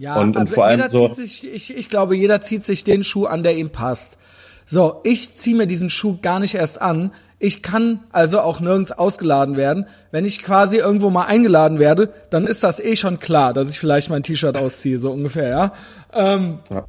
Ja, 0.00 0.16
und, 0.16 0.34
und 0.34 0.48
vor 0.48 0.64
allem 0.64 0.88
so. 0.88 1.12
Sich, 1.12 1.46
ich, 1.46 1.76
ich 1.76 1.90
glaube, 1.90 2.16
jeder 2.16 2.40
zieht 2.40 2.64
sich 2.64 2.84
den 2.84 3.04
Schuh 3.04 3.26
an, 3.26 3.42
der 3.42 3.54
ihm 3.54 3.68
passt. 3.68 4.16
So, 4.64 5.02
ich 5.04 5.34
ziehe 5.34 5.54
mir 5.54 5.66
diesen 5.66 5.90
Schuh 5.90 6.16
gar 6.22 6.40
nicht 6.40 6.54
erst 6.54 6.80
an. 6.80 7.12
Ich 7.38 7.62
kann 7.62 8.00
also 8.10 8.40
auch 8.40 8.60
nirgends 8.60 8.92
ausgeladen 8.92 9.58
werden. 9.58 9.84
Wenn 10.10 10.24
ich 10.24 10.42
quasi 10.42 10.78
irgendwo 10.78 11.10
mal 11.10 11.26
eingeladen 11.26 11.78
werde, 11.78 12.14
dann 12.30 12.46
ist 12.46 12.62
das 12.62 12.80
eh 12.80 12.96
schon 12.96 13.18
klar, 13.18 13.52
dass 13.52 13.68
ich 13.68 13.78
vielleicht 13.78 14.08
mein 14.08 14.22
T-Shirt 14.22 14.56
ausziehe, 14.56 14.98
so 14.98 15.10
ungefähr, 15.10 15.48
ja? 15.50 15.72
Ähm, 16.14 16.60
ja. 16.70 16.86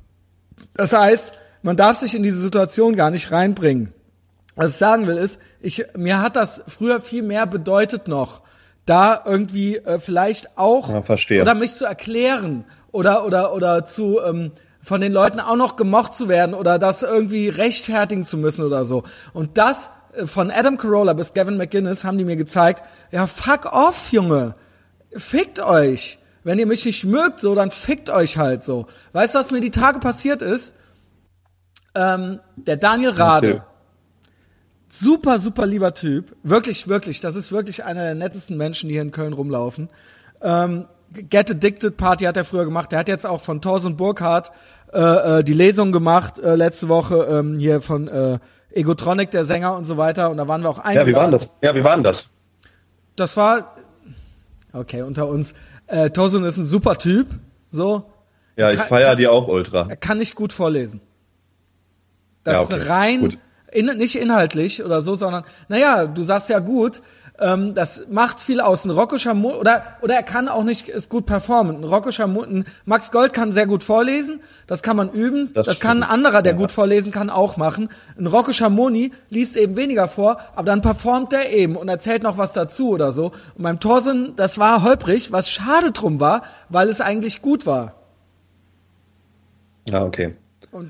Das 0.73 0.93
heißt, 0.93 1.37
man 1.63 1.75
darf 1.75 1.97
sich 1.97 2.15
in 2.15 2.23
diese 2.23 2.39
Situation 2.39 2.95
gar 2.95 3.11
nicht 3.11 3.29
reinbringen. 3.29 3.91
Was 4.55 4.71
ich 4.71 4.77
sagen 4.77 5.05
will 5.05 5.17
ist, 5.17 5.37
ich, 5.59 5.83
mir 5.97 6.21
hat 6.21 6.37
das 6.37 6.63
früher 6.65 7.01
viel 7.01 7.23
mehr 7.23 7.45
bedeutet 7.45 8.07
noch, 8.07 8.41
da 8.85 9.21
irgendwie 9.25 9.77
äh, 9.77 9.99
vielleicht 9.99 10.57
auch 10.57 10.89
ja, 10.89 11.01
verstehe. 11.01 11.41
oder 11.41 11.55
mich 11.55 11.73
zu 11.73 11.85
erklären 11.85 12.65
oder 12.91 13.25
oder 13.25 13.53
oder 13.53 13.85
zu 13.85 14.19
ähm, 14.19 14.51
von 14.81 15.01
den 15.01 15.11
Leuten 15.11 15.39
auch 15.39 15.55
noch 15.55 15.75
gemocht 15.75 16.15
zu 16.15 16.27
werden 16.27 16.55
oder 16.55 16.79
das 16.79 17.03
irgendwie 17.03 17.49
rechtfertigen 17.49 18.25
zu 18.25 18.37
müssen 18.37 18.65
oder 18.65 18.85
so. 18.85 19.03
Und 19.33 19.57
das 19.57 19.91
äh, 20.13 20.25
von 20.25 20.51
Adam 20.51 20.77
Carolla 20.77 21.13
bis 21.13 21.33
Gavin 21.33 21.57
McGinnis 21.57 22.03
haben 22.03 22.17
die 22.17 22.25
mir 22.25 22.35
gezeigt, 22.35 22.83
ja 23.11 23.27
fuck 23.27 23.71
off, 23.71 24.11
Junge. 24.11 24.55
Fickt 25.15 25.59
euch. 25.59 26.19
Wenn 26.43 26.57
ihr 26.57 26.65
mich 26.65 26.85
nicht 26.85 27.03
mögt, 27.03 27.39
so, 27.39 27.53
dann 27.53 27.69
fickt 27.69 28.09
euch 28.09 28.37
halt 28.37 28.63
so. 28.63 28.87
Weißt 29.13 29.35
du, 29.35 29.39
was 29.39 29.51
mir 29.51 29.61
die 29.61 29.71
Tage 29.71 29.99
passiert 29.99 30.41
ist? 30.41 30.73
Ähm, 31.93 32.39
der 32.55 32.77
Daniel 32.77 33.11
Rade. 33.11 33.63
Super, 34.89 35.39
super 35.39 35.67
lieber 35.67 35.93
Typ. 35.93 36.35
Wirklich, 36.43 36.87
wirklich. 36.87 37.19
Das 37.19 37.35
ist 37.35 37.51
wirklich 37.51 37.83
einer 37.83 38.03
der 38.03 38.15
nettesten 38.15 38.57
Menschen, 38.57 38.89
die 38.89 38.95
hier 38.95 39.01
in 39.01 39.11
Köln 39.11 39.33
rumlaufen. 39.33 39.89
Ähm, 40.41 40.85
Get 41.13 41.51
Addicted 41.51 41.97
Party 41.97 42.25
hat 42.25 42.37
er 42.37 42.45
früher 42.45 42.65
gemacht. 42.65 42.91
Der 42.91 42.99
hat 42.99 43.07
jetzt 43.07 43.25
auch 43.25 43.41
von 43.41 43.61
Thorsten 43.61 43.97
Burkhardt 43.97 44.51
äh, 44.93 45.39
äh, 45.39 45.43
die 45.43 45.53
Lesung 45.53 45.91
gemacht 45.91 46.39
äh, 46.39 46.55
letzte 46.55 46.89
Woche 46.89 47.23
ähm, 47.29 47.59
hier 47.59 47.81
von 47.81 48.07
äh, 48.07 48.39
Egotronic, 48.71 49.31
der 49.31 49.43
Sänger 49.43 49.75
und 49.75 49.85
so 49.85 49.97
weiter. 49.97 50.29
Und 50.29 50.37
da 50.37 50.47
waren 50.47 50.63
wir 50.63 50.69
auch 50.69 50.79
eingeladen. 50.79 51.07
Ja, 51.07 51.13
wie 51.13 51.19
waren 51.19 51.31
das? 51.31 51.57
Ja, 51.61 51.75
wie 51.75 51.83
waren 51.83 52.03
das? 52.03 52.31
Das 53.15 53.35
war 53.35 53.75
okay 54.73 55.01
unter 55.01 55.27
uns. 55.27 55.53
Äh, 55.87 56.11
Thorsten 56.11 56.45
ist 56.45 56.57
ein 56.57 56.65
super 56.65 56.97
Typ, 56.97 57.27
so. 57.69 58.11
Ja, 58.55 58.71
ich 58.71 58.79
feiere 58.79 59.15
die 59.15 59.27
auch 59.27 59.47
ultra. 59.47 59.87
Er 59.89 59.97
kann 59.97 60.17
nicht 60.17 60.35
gut 60.35 60.53
vorlesen. 60.53 61.01
Das 62.43 62.53
ja, 62.53 62.61
okay. 62.61 62.77
ist 62.77 62.89
rein, 62.89 63.37
in, 63.71 63.85
nicht 63.97 64.15
inhaltlich 64.15 64.83
oder 64.83 65.01
so, 65.01 65.15
sondern, 65.15 65.43
naja, 65.67 66.05
du 66.05 66.23
sagst 66.23 66.49
ja 66.49 66.59
gut, 66.59 67.01
ähm, 67.41 67.73
das 67.73 68.03
macht 68.09 68.39
viel 68.39 68.61
aus. 68.61 68.85
Ein 68.85 68.91
Rocco 68.91 69.17
Schamoni, 69.17 69.55
oder, 69.55 69.83
oder 70.01 70.15
er 70.15 70.23
kann 70.23 70.47
auch 70.47 70.63
nicht 70.63 70.87
ist 70.87 71.09
gut 71.09 71.25
performen. 71.25 71.77
Ein 71.77 71.83
Rocco 71.83 72.11
Schamoni, 72.11 72.63
Max 72.85 73.11
Gold 73.11 73.33
kann 73.33 73.51
sehr 73.51 73.67
gut 73.67 73.83
vorlesen, 73.83 74.41
das 74.67 74.81
kann 74.83 74.95
man 74.95 75.09
üben. 75.11 75.51
Das, 75.53 75.65
das 75.65 75.79
kann 75.79 76.03
ein 76.03 76.09
anderer, 76.09 76.41
der 76.41 76.53
ja. 76.53 76.57
gut 76.57 76.71
vorlesen 76.71 77.11
kann, 77.11 77.29
auch 77.29 77.57
machen. 77.57 77.89
Ein 78.17 78.27
Rocco 78.27 78.53
Schamoni 78.53 79.11
liest 79.29 79.57
eben 79.57 79.75
weniger 79.75 80.07
vor, 80.07 80.37
aber 80.55 80.65
dann 80.65 80.81
performt 80.81 81.31
der 81.31 81.51
eben 81.51 81.75
und 81.75 81.89
erzählt 81.89 82.23
noch 82.23 82.37
was 82.37 82.53
dazu 82.53 82.89
oder 82.89 83.11
so. 83.11 83.31
Und 83.55 83.63
beim 83.63 83.79
Thorsen, 83.79 84.35
das 84.35 84.57
war 84.57 84.83
holprig, 84.83 85.31
was 85.31 85.49
schade 85.49 85.91
drum 85.91 86.19
war, 86.19 86.43
weil 86.69 86.89
es 86.89 87.01
eigentlich 87.01 87.41
gut 87.41 87.65
war. 87.65 87.95
Ja, 89.89 90.05
okay 90.05 90.35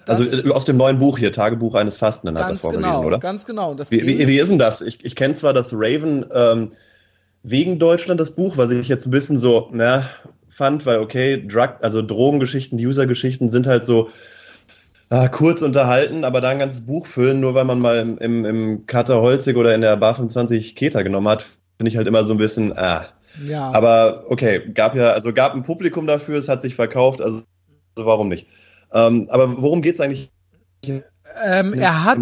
also 0.05 0.23
äh, 0.23 0.49
aus 0.51 0.65
dem 0.65 0.77
neuen 0.77 0.99
Buch 0.99 1.17
hier, 1.17 1.31
Tagebuch 1.31 1.75
eines 1.75 1.97
Fastenden 1.97 2.37
hat 2.37 2.49
er 2.49 2.57
vorgelesen, 2.57 2.91
genau, 2.91 3.05
oder? 3.05 3.19
Ganz 3.19 3.45
genau. 3.45 3.75
Wie, 3.89 4.05
wie, 4.05 4.27
wie, 4.27 4.39
ist 4.39 4.49
denn 4.49 4.59
das? 4.59 4.81
Ich, 4.81 5.03
ich 5.03 5.15
kenne 5.15 5.33
zwar 5.33 5.53
das 5.53 5.73
Raven 5.73 6.25
ähm, 6.33 6.71
wegen 7.43 7.79
Deutschland, 7.79 8.19
das 8.19 8.31
Buch, 8.31 8.57
was 8.57 8.71
ich 8.71 8.87
jetzt 8.87 9.05
ein 9.05 9.11
bisschen 9.11 9.37
so, 9.37 9.69
na, 9.71 10.09
fand, 10.49 10.85
weil 10.85 10.99
okay, 10.99 11.45
Drug, 11.47 11.75
also 11.81 12.01
Drogengeschichten, 12.01 12.77
User-Geschichten 12.77 13.49
sind 13.49 13.67
halt 13.67 13.85
so 13.85 14.09
ah, 15.09 15.27
kurz 15.27 15.61
unterhalten, 15.61 16.23
aber 16.23 16.41
da 16.41 16.49
ein 16.49 16.59
ganzes 16.59 16.85
Buch 16.85 17.07
füllen, 17.07 17.39
nur 17.39 17.55
weil 17.55 17.65
man 17.65 17.79
mal 17.79 17.97
im, 17.97 18.17
im, 18.17 18.45
im 18.45 18.85
Kater 18.85 19.21
Holzig 19.21 19.57
oder 19.57 19.73
in 19.73 19.81
der 19.81 19.97
Bar 19.97 20.15
25 20.15 20.75
Keter 20.75 21.03
genommen 21.03 21.27
hat, 21.27 21.49
finde 21.77 21.89
ich 21.89 21.97
halt 21.97 22.07
immer 22.07 22.23
so 22.23 22.33
ein 22.33 22.37
bisschen, 22.37 22.77
ah, 22.77 23.07
Ja. 23.45 23.71
Aber 23.71 24.25
okay, 24.29 24.61
gab 24.73 24.95
ja, 24.95 25.11
also 25.13 25.33
gab 25.33 25.55
ein 25.55 25.63
Publikum 25.63 26.05
dafür, 26.05 26.37
es 26.37 26.49
hat 26.49 26.61
sich 26.61 26.75
verkauft, 26.75 27.21
also 27.21 27.41
warum 27.95 28.29
nicht? 28.29 28.47
Ähm, 28.93 29.27
aber 29.29 29.61
worum 29.61 29.81
geht's 29.81 29.99
eigentlich? 29.99 30.31
Ähm, 30.83 31.73
er 31.73 32.03
hat, 32.03 32.19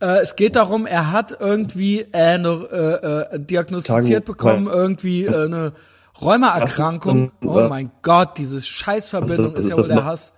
äh, 0.00 0.06
es 0.22 0.36
geht 0.36 0.56
darum, 0.56 0.86
er 0.86 1.12
hat 1.12 1.36
irgendwie 1.40 2.00
äh, 2.00 2.06
eine, 2.12 3.28
äh, 3.32 3.34
äh, 3.34 3.40
diagnostiziert 3.40 4.24
bekommen, 4.24 4.66
irgendwie 4.66 5.24
äh, 5.24 5.44
eine 5.44 5.72
Rheumaerkrankung. 6.20 7.32
Oh 7.44 7.66
mein 7.68 7.90
Gott, 8.02 8.38
diese 8.38 8.62
Scheißverbindung 8.62 9.54
ist, 9.54 9.64
ist, 9.64 9.70
ja 9.70 9.76
wohl 9.76 9.88
der 9.88 10.04
Hass. 10.04 10.32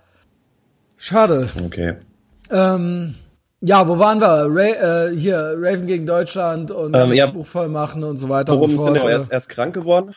Schade. 0.97 1.49
Okay. 1.65 1.95
Ähm, 2.49 3.15
ja, 3.61 3.87
wo 3.87 3.99
waren 3.99 4.19
wir? 4.19 4.45
Ra 4.47 5.07
äh, 5.07 5.15
hier, 5.15 5.55
Raven 5.57 5.87
gegen 5.87 6.05
Deutschland 6.05 6.71
und 6.71 6.95
ähm, 6.95 7.13
ja, 7.13 7.27
Buch 7.27 7.45
voll 7.45 7.67
machen 7.67 8.03
und 8.03 8.17
so 8.17 8.29
weiter. 8.29 8.53
Worum 8.53 8.71
und 8.71 8.77
so 8.77 8.83
fort. 8.83 8.95
ist 8.95 9.01
denn 9.01 9.09
er 9.09 9.13
erst, 9.13 9.31
erst 9.31 9.49
krank 9.49 9.73
geworden? 9.73 10.15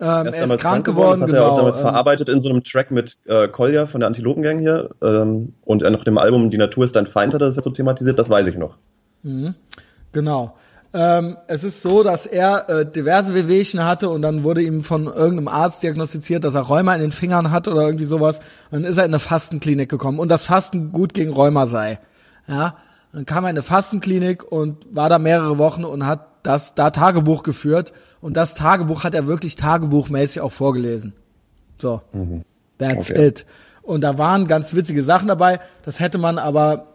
Ähm, 0.00 0.26
er 0.26 0.28
ist, 0.28 0.50
er 0.50 0.56
krank 0.56 0.84
geworden, 0.84 1.12
das 1.12 1.20
hat 1.20 1.28
genau. 1.28 1.42
er 1.42 1.52
auch 1.52 1.56
damals 1.56 1.76
ähm, 1.76 1.82
verarbeitet 1.82 2.28
in 2.28 2.40
so 2.40 2.48
einem 2.48 2.64
Track 2.64 2.90
mit 2.90 3.18
äh, 3.26 3.46
Kolja 3.48 3.86
von 3.86 4.00
der 4.00 4.08
Antilopengang 4.08 4.58
hier. 4.58 4.90
Ähm, 5.00 5.54
und 5.62 5.82
nach 5.82 6.04
dem 6.04 6.18
Album 6.18 6.50
Die 6.50 6.58
Natur 6.58 6.84
ist 6.84 6.96
dein 6.96 7.06
Feind 7.06 7.34
hat 7.34 7.42
er 7.42 7.46
das 7.46 7.56
ja 7.56 7.62
so 7.62 7.70
thematisiert, 7.70 8.18
das 8.18 8.28
weiß 8.28 8.48
ich 8.48 8.56
noch. 8.56 8.76
Mhm. 9.22 9.54
Genau. 10.12 10.56
Ähm, 10.94 11.38
es 11.46 11.64
ist 11.64 11.80
so, 11.80 12.02
dass 12.02 12.26
er 12.26 12.68
äh, 12.68 12.86
diverse 12.90 13.34
Wehwehchen 13.34 13.82
hatte 13.82 14.10
und 14.10 14.20
dann 14.20 14.42
wurde 14.42 14.60
ihm 14.60 14.82
von 14.82 15.06
irgendeinem 15.06 15.48
Arzt 15.48 15.82
diagnostiziert, 15.82 16.44
dass 16.44 16.54
er 16.54 16.62
Rheuma 16.62 16.94
in 16.94 17.00
den 17.00 17.12
Fingern 17.12 17.50
hat 17.50 17.66
oder 17.66 17.82
irgendwie 17.82 18.04
sowas. 18.04 18.40
Und 18.70 18.82
dann 18.82 18.84
ist 18.84 18.98
er 18.98 19.04
in 19.04 19.10
eine 19.10 19.18
Fastenklinik 19.18 19.88
gekommen 19.88 20.18
und 20.18 20.28
das 20.28 20.44
Fasten 20.44 20.92
gut 20.92 21.14
gegen 21.14 21.32
Rheuma 21.32 21.66
sei. 21.66 21.98
Ja, 22.46 22.76
dann 23.12 23.24
kam 23.24 23.44
er 23.44 23.50
in 23.50 23.56
eine 23.56 23.62
Fastenklinik 23.62 24.44
und 24.44 24.84
war 24.94 25.08
da 25.08 25.18
mehrere 25.18 25.56
Wochen 25.56 25.84
und 25.84 26.06
hat 26.06 26.26
das 26.42 26.74
da 26.74 26.90
Tagebuch 26.90 27.42
geführt 27.42 27.92
und 28.20 28.36
das 28.36 28.54
Tagebuch 28.54 29.04
hat 29.04 29.14
er 29.14 29.26
wirklich 29.26 29.56
tagebuchmäßig 29.56 30.40
auch 30.40 30.52
vorgelesen. 30.52 31.12
So, 31.78 32.02
mhm. 32.12 32.42
that's 32.78 33.10
okay. 33.10 33.26
it. 33.28 33.46
Und 33.82 34.02
da 34.02 34.18
waren 34.18 34.46
ganz 34.46 34.74
witzige 34.74 35.02
Sachen 35.02 35.28
dabei. 35.28 35.60
Das 35.84 35.98
hätte 35.98 36.18
man 36.18 36.38
aber 36.38 36.86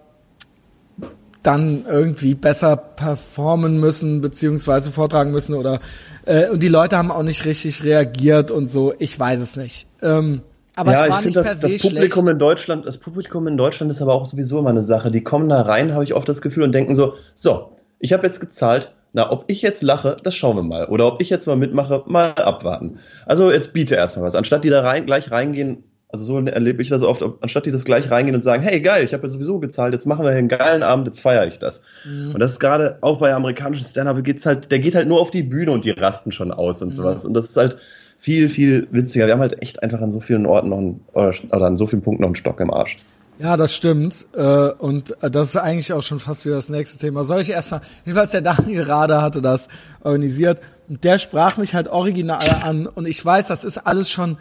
dann 1.43 1.85
irgendwie 1.85 2.35
besser 2.35 2.75
performen 2.75 3.79
müssen, 3.79 4.21
beziehungsweise 4.21 4.91
vortragen 4.91 5.31
müssen 5.31 5.53
oder 5.53 5.79
äh, 6.25 6.49
und 6.49 6.61
die 6.61 6.67
Leute 6.67 6.97
haben 6.97 7.11
auch 7.11 7.23
nicht 7.23 7.45
richtig 7.45 7.83
reagiert 7.83 8.51
und 8.51 8.69
so. 8.69 8.93
Ich 8.99 9.17
weiß 9.17 9.39
es 9.39 9.55
nicht. 9.55 9.87
Ähm, 10.01 10.41
aber 10.75 10.91
ja, 10.91 11.07
ich 11.07 11.15
finde, 11.15 11.31
das, 11.31 11.59
das 11.59 11.77
Publikum 11.77 12.25
schlecht. 12.25 12.33
in 12.33 12.39
Deutschland, 12.39 12.85
das 12.85 12.97
Publikum 12.97 13.47
in 13.47 13.57
Deutschland 13.57 13.91
ist 13.91 14.01
aber 14.01 14.13
auch 14.13 14.25
sowieso 14.25 14.59
immer 14.59 14.69
eine 14.69 14.83
Sache. 14.83 15.09
Die 15.09 15.23
kommen 15.23 15.49
da 15.49 15.61
rein, 15.61 15.93
habe 15.93 16.03
ich 16.03 16.13
oft 16.13 16.29
das 16.29 16.41
Gefühl, 16.41 16.63
und 16.63 16.71
denken 16.73 16.95
so, 16.95 17.15
so, 17.33 17.71
ich 17.99 18.13
habe 18.13 18.23
jetzt 18.27 18.39
gezahlt, 18.39 18.93
na, 19.13 19.31
ob 19.31 19.45
ich 19.47 19.61
jetzt 19.61 19.83
lache, 19.83 20.17
das 20.23 20.35
schauen 20.35 20.57
wir 20.57 20.63
mal. 20.63 20.85
Oder 20.85 21.07
ob 21.07 21.21
ich 21.21 21.29
jetzt 21.29 21.47
mal 21.47 21.55
mitmache, 21.55 22.03
mal 22.07 22.31
abwarten. 22.31 22.99
Also 23.25 23.51
jetzt 23.51 23.73
biete 23.73 23.95
erstmal 23.95 24.25
was. 24.25 24.35
Anstatt 24.35 24.63
die 24.63 24.69
da 24.69 24.81
rein, 24.81 25.05
gleich 25.05 25.31
reingehen 25.31 25.83
also 26.09 26.23
so 26.23 26.39
erlebe 26.39 26.81
ich 26.81 26.89
das 26.89 27.03
oft, 27.03 27.23
anstatt 27.41 27.65
die 27.65 27.71
das 27.71 27.83
gleich 27.83 28.09
reingehen 28.09 28.35
und 28.35 28.41
sagen, 28.41 28.63
hey 28.63 28.79
geil, 28.79 29.03
ich 29.03 29.13
habe 29.13 29.23
ja 29.23 29.29
sowieso 29.29 29.59
gezahlt, 29.59 29.93
jetzt 29.93 30.05
machen 30.05 30.23
wir 30.23 30.31
hier 30.31 30.39
einen 30.39 30.47
geilen 30.47 30.83
Abend, 30.83 31.05
jetzt 31.05 31.19
feiere 31.19 31.47
ich 31.47 31.59
das. 31.59 31.81
Mhm. 32.05 32.33
Und 32.33 32.39
das 32.39 32.53
ist 32.53 32.59
gerade 32.59 32.97
auch 33.01 33.19
bei 33.19 33.33
amerikanischen 33.33 33.85
Stand-Up 33.85 34.23
geht's 34.23 34.45
halt, 34.45 34.71
der 34.71 34.79
geht 34.79 34.95
halt 34.95 35.07
nur 35.07 35.19
auf 35.19 35.31
die 35.31 35.43
Bühne 35.43 35.71
und 35.71 35.83
die 35.83 35.91
rasten 35.91 36.31
schon 36.31 36.51
aus 36.51 36.81
und 36.81 36.89
mhm. 36.89 36.93
sowas. 36.93 37.25
Und 37.25 37.33
das 37.33 37.47
ist 37.47 37.57
halt 37.57 37.77
viel, 38.19 38.47
viel 38.47 38.87
witziger. 38.91 39.25
Wir 39.25 39.33
haben 39.33 39.41
halt 39.41 39.61
echt 39.61 39.83
einfach 39.83 39.99
an 39.99 40.11
so 40.11 40.21
vielen 40.21 40.45
Orten 40.45 40.69
noch 40.69 40.77
einen, 40.77 41.01
oder, 41.11 41.33
oder 41.51 41.65
an 41.65 41.77
so 41.77 41.87
vielen 41.87 42.01
Punkten 42.01 42.21
noch 42.21 42.29
einen 42.29 42.35
Stock 42.35 42.59
im 42.61 42.71
Arsch. 42.71 42.97
Ja, 43.39 43.55
das 43.55 43.73
stimmt. 43.73 44.27
Äh, 44.33 44.69
und 44.71 45.15
das 45.21 45.49
ist 45.49 45.55
eigentlich 45.57 45.93
auch 45.93 46.03
schon 46.03 46.19
fast 46.19 46.45
wieder 46.45 46.55
das 46.55 46.69
nächste 46.69 46.97
Thema. 46.97 47.23
Soll 47.23 47.41
ich 47.41 47.49
erstmal, 47.49 47.81
jedenfalls 48.05 48.31
der 48.31 48.41
Daniel 48.41 48.83
Rade 48.83 49.21
hatte 49.21 49.41
das 49.41 49.67
organisiert. 50.01 50.61
Und 50.89 51.03
der 51.03 51.17
sprach 51.17 51.57
mich 51.57 51.73
halt 51.73 51.87
original 51.87 52.49
an. 52.63 52.87
Und 52.87 53.07
ich 53.07 53.23
weiß, 53.23 53.47
das 53.47 53.63
ist 53.63 53.77
alles 53.77 54.09
schon 54.09 54.37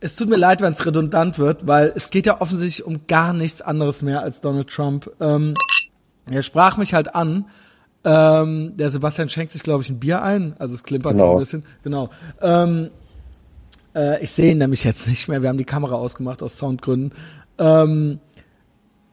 es 0.00 0.16
tut 0.16 0.28
mir 0.28 0.36
leid, 0.36 0.60
wenn 0.60 0.72
es 0.72 0.86
redundant 0.86 1.38
wird, 1.38 1.66
weil 1.66 1.92
es 1.94 2.10
geht 2.10 2.26
ja 2.26 2.40
offensichtlich 2.40 2.86
um 2.86 3.06
gar 3.06 3.32
nichts 3.32 3.62
anderes 3.62 4.02
mehr 4.02 4.22
als 4.22 4.40
Donald 4.40 4.68
Trump. 4.68 5.10
Ähm, 5.20 5.54
er 6.26 6.42
sprach 6.42 6.76
mich 6.76 6.94
halt 6.94 7.14
an. 7.14 7.46
Ähm, 8.04 8.76
der 8.76 8.90
Sebastian 8.90 9.28
schenkt 9.28 9.52
sich, 9.52 9.62
glaube 9.62 9.82
ich, 9.82 9.90
ein 9.90 9.98
Bier 9.98 10.22
ein. 10.22 10.54
Also 10.58 10.74
es 10.74 10.84
klimpert 10.84 11.12
genau. 11.12 11.32
so 11.32 11.32
ein 11.32 11.38
bisschen. 11.38 11.64
Genau. 11.82 12.10
Ähm, 12.40 12.90
äh, 13.94 14.22
ich 14.22 14.30
sehe 14.30 14.52
ihn 14.52 14.58
nämlich 14.58 14.84
jetzt 14.84 15.08
nicht 15.08 15.26
mehr. 15.28 15.42
Wir 15.42 15.48
haben 15.48 15.58
die 15.58 15.64
Kamera 15.64 15.96
ausgemacht 15.96 16.42
aus 16.42 16.58
Soundgründen. 16.58 17.12
Ähm, 17.58 18.20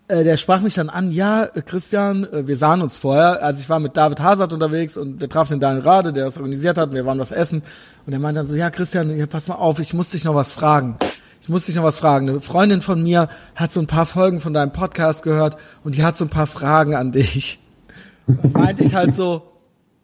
äh, 0.07 0.23
der 0.23 0.37
sprach 0.37 0.61
mich 0.61 0.75
dann 0.75 0.89
an, 0.89 1.11
ja, 1.11 1.45
äh, 1.45 1.61
Christian, 1.61 2.25
äh, 2.25 2.47
wir 2.47 2.57
sahen 2.57 2.81
uns 2.81 2.97
vorher, 2.97 3.41
also 3.41 3.59
ich 3.61 3.69
war 3.69 3.79
mit 3.79 3.97
David 3.97 4.19
Hazard 4.19 4.53
unterwegs 4.53 4.97
und 4.97 5.19
wir 5.19 5.29
trafen 5.29 5.53
den 5.53 5.59
Daniel 5.59 5.83
Rade, 5.83 6.13
der 6.13 6.25
das 6.25 6.37
organisiert 6.37 6.77
hat, 6.77 6.89
und 6.89 6.95
wir 6.95 7.05
waren 7.05 7.19
was 7.19 7.31
essen 7.31 7.63
und 8.05 8.13
er 8.13 8.19
meinte 8.19 8.39
dann 8.39 8.47
so, 8.47 8.55
ja 8.55 8.69
Christian, 8.69 9.17
ja, 9.17 9.25
pass 9.25 9.47
mal 9.47 9.55
auf, 9.55 9.79
ich 9.79 9.93
muss 9.93 10.11
dich 10.11 10.23
noch 10.23 10.35
was 10.35 10.51
fragen. 10.51 10.97
Ich 11.41 11.49
muss 11.49 11.67
dich 11.67 11.75
noch 11.75 11.83
was 11.83 11.99
fragen. 11.99 12.27
Eine 12.27 12.41
Freundin 12.41 12.81
von 12.81 13.03
mir 13.03 13.29
hat 13.53 13.71
so 13.71 13.79
ein 13.79 13.85
paar 13.85 14.07
Folgen 14.07 14.39
von 14.39 14.53
deinem 14.53 14.73
Podcast 14.73 15.21
gehört 15.21 15.57
und 15.83 15.95
die 15.95 16.03
hat 16.03 16.17
so 16.17 16.25
ein 16.25 16.29
paar 16.29 16.47
Fragen 16.47 16.95
an 16.95 17.11
dich. 17.11 17.59
Und 18.25 18.55
meinte 18.55 18.83
ich 18.83 18.95
halt 18.95 19.13
so, 19.13 19.43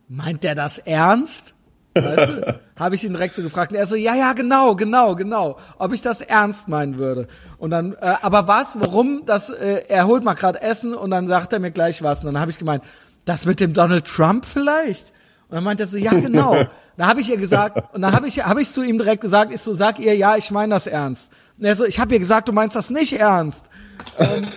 meint 0.07 0.43
der 0.43 0.53
das 0.53 0.77
ernst? 0.77 1.50
Weißt 1.93 2.31
du? 2.31 2.59
Habe 2.77 2.95
ich 2.95 3.03
ihn 3.03 3.13
direkt 3.13 3.35
so 3.35 3.41
gefragt 3.41 3.71
und 3.71 3.77
er 3.77 3.85
so, 3.85 3.95
ja, 3.95 4.15
ja, 4.15 4.33
genau, 4.33 4.75
genau, 4.75 5.15
genau, 5.15 5.57
ob 5.77 5.93
ich 5.93 6.01
das 6.01 6.21
ernst 6.21 6.67
meinen 6.67 6.97
würde. 6.97 7.27
Und 7.57 7.71
dann, 7.71 7.93
äh, 7.93 8.15
aber 8.21 8.47
was, 8.47 8.79
warum, 8.79 9.23
das, 9.25 9.49
äh, 9.49 9.83
er 9.87 10.07
holt 10.07 10.23
mal 10.23 10.33
gerade 10.33 10.61
Essen 10.61 10.93
und 10.93 11.11
dann 11.11 11.27
sagt 11.27 11.53
er 11.53 11.59
mir 11.59 11.71
gleich 11.71 12.01
was. 12.01 12.19
Und 12.19 12.27
dann 12.27 12.39
habe 12.39 12.51
ich 12.51 12.57
gemeint, 12.57 12.83
das 13.25 13.45
mit 13.45 13.59
dem 13.59 13.73
Donald 13.73 14.05
Trump 14.05 14.45
vielleicht? 14.45 15.11
Und 15.49 15.55
dann 15.55 15.63
meint 15.63 15.79
er 15.79 15.87
so, 15.87 15.97
ja, 15.97 16.13
genau. 16.13 16.55
da 16.97 17.07
habe 17.07 17.21
ich 17.21 17.29
ihr 17.29 17.37
gesagt, 17.37 17.93
und 17.93 18.01
dann 18.01 18.13
habe 18.13 18.27
ich, 18.27 18.45
hab 18.45 18.57
ich 18.57 18.71
zu 18.71 18.83
ihm 18.83 18.97
direkt 18.97 19.21
gesagt, 19.21 19.53
ich 19.53 19.61
so, 19.61 19.73
sag 19.73 19.99
ihr, 19.99 20.15
ja, 20.15 20.37
ich 20.37 20.49
meine 20.49 20.73
das 20.73 20.87
ernst. 20.87 21.31
Und 21.57 21.65
er 21.65 21.75
so, 21.75 21.85
ich 21.85 21.99
habe 21.99 22.13
ihr 22.13 22.19
gesagt, 22.19 22.47
du 22.47 22.53
meinst 22.53 22.75
das 22.75 22.89
nicht 22.89 23.19
ernst. 23.19 23.69
Ähm, 24.17 24.47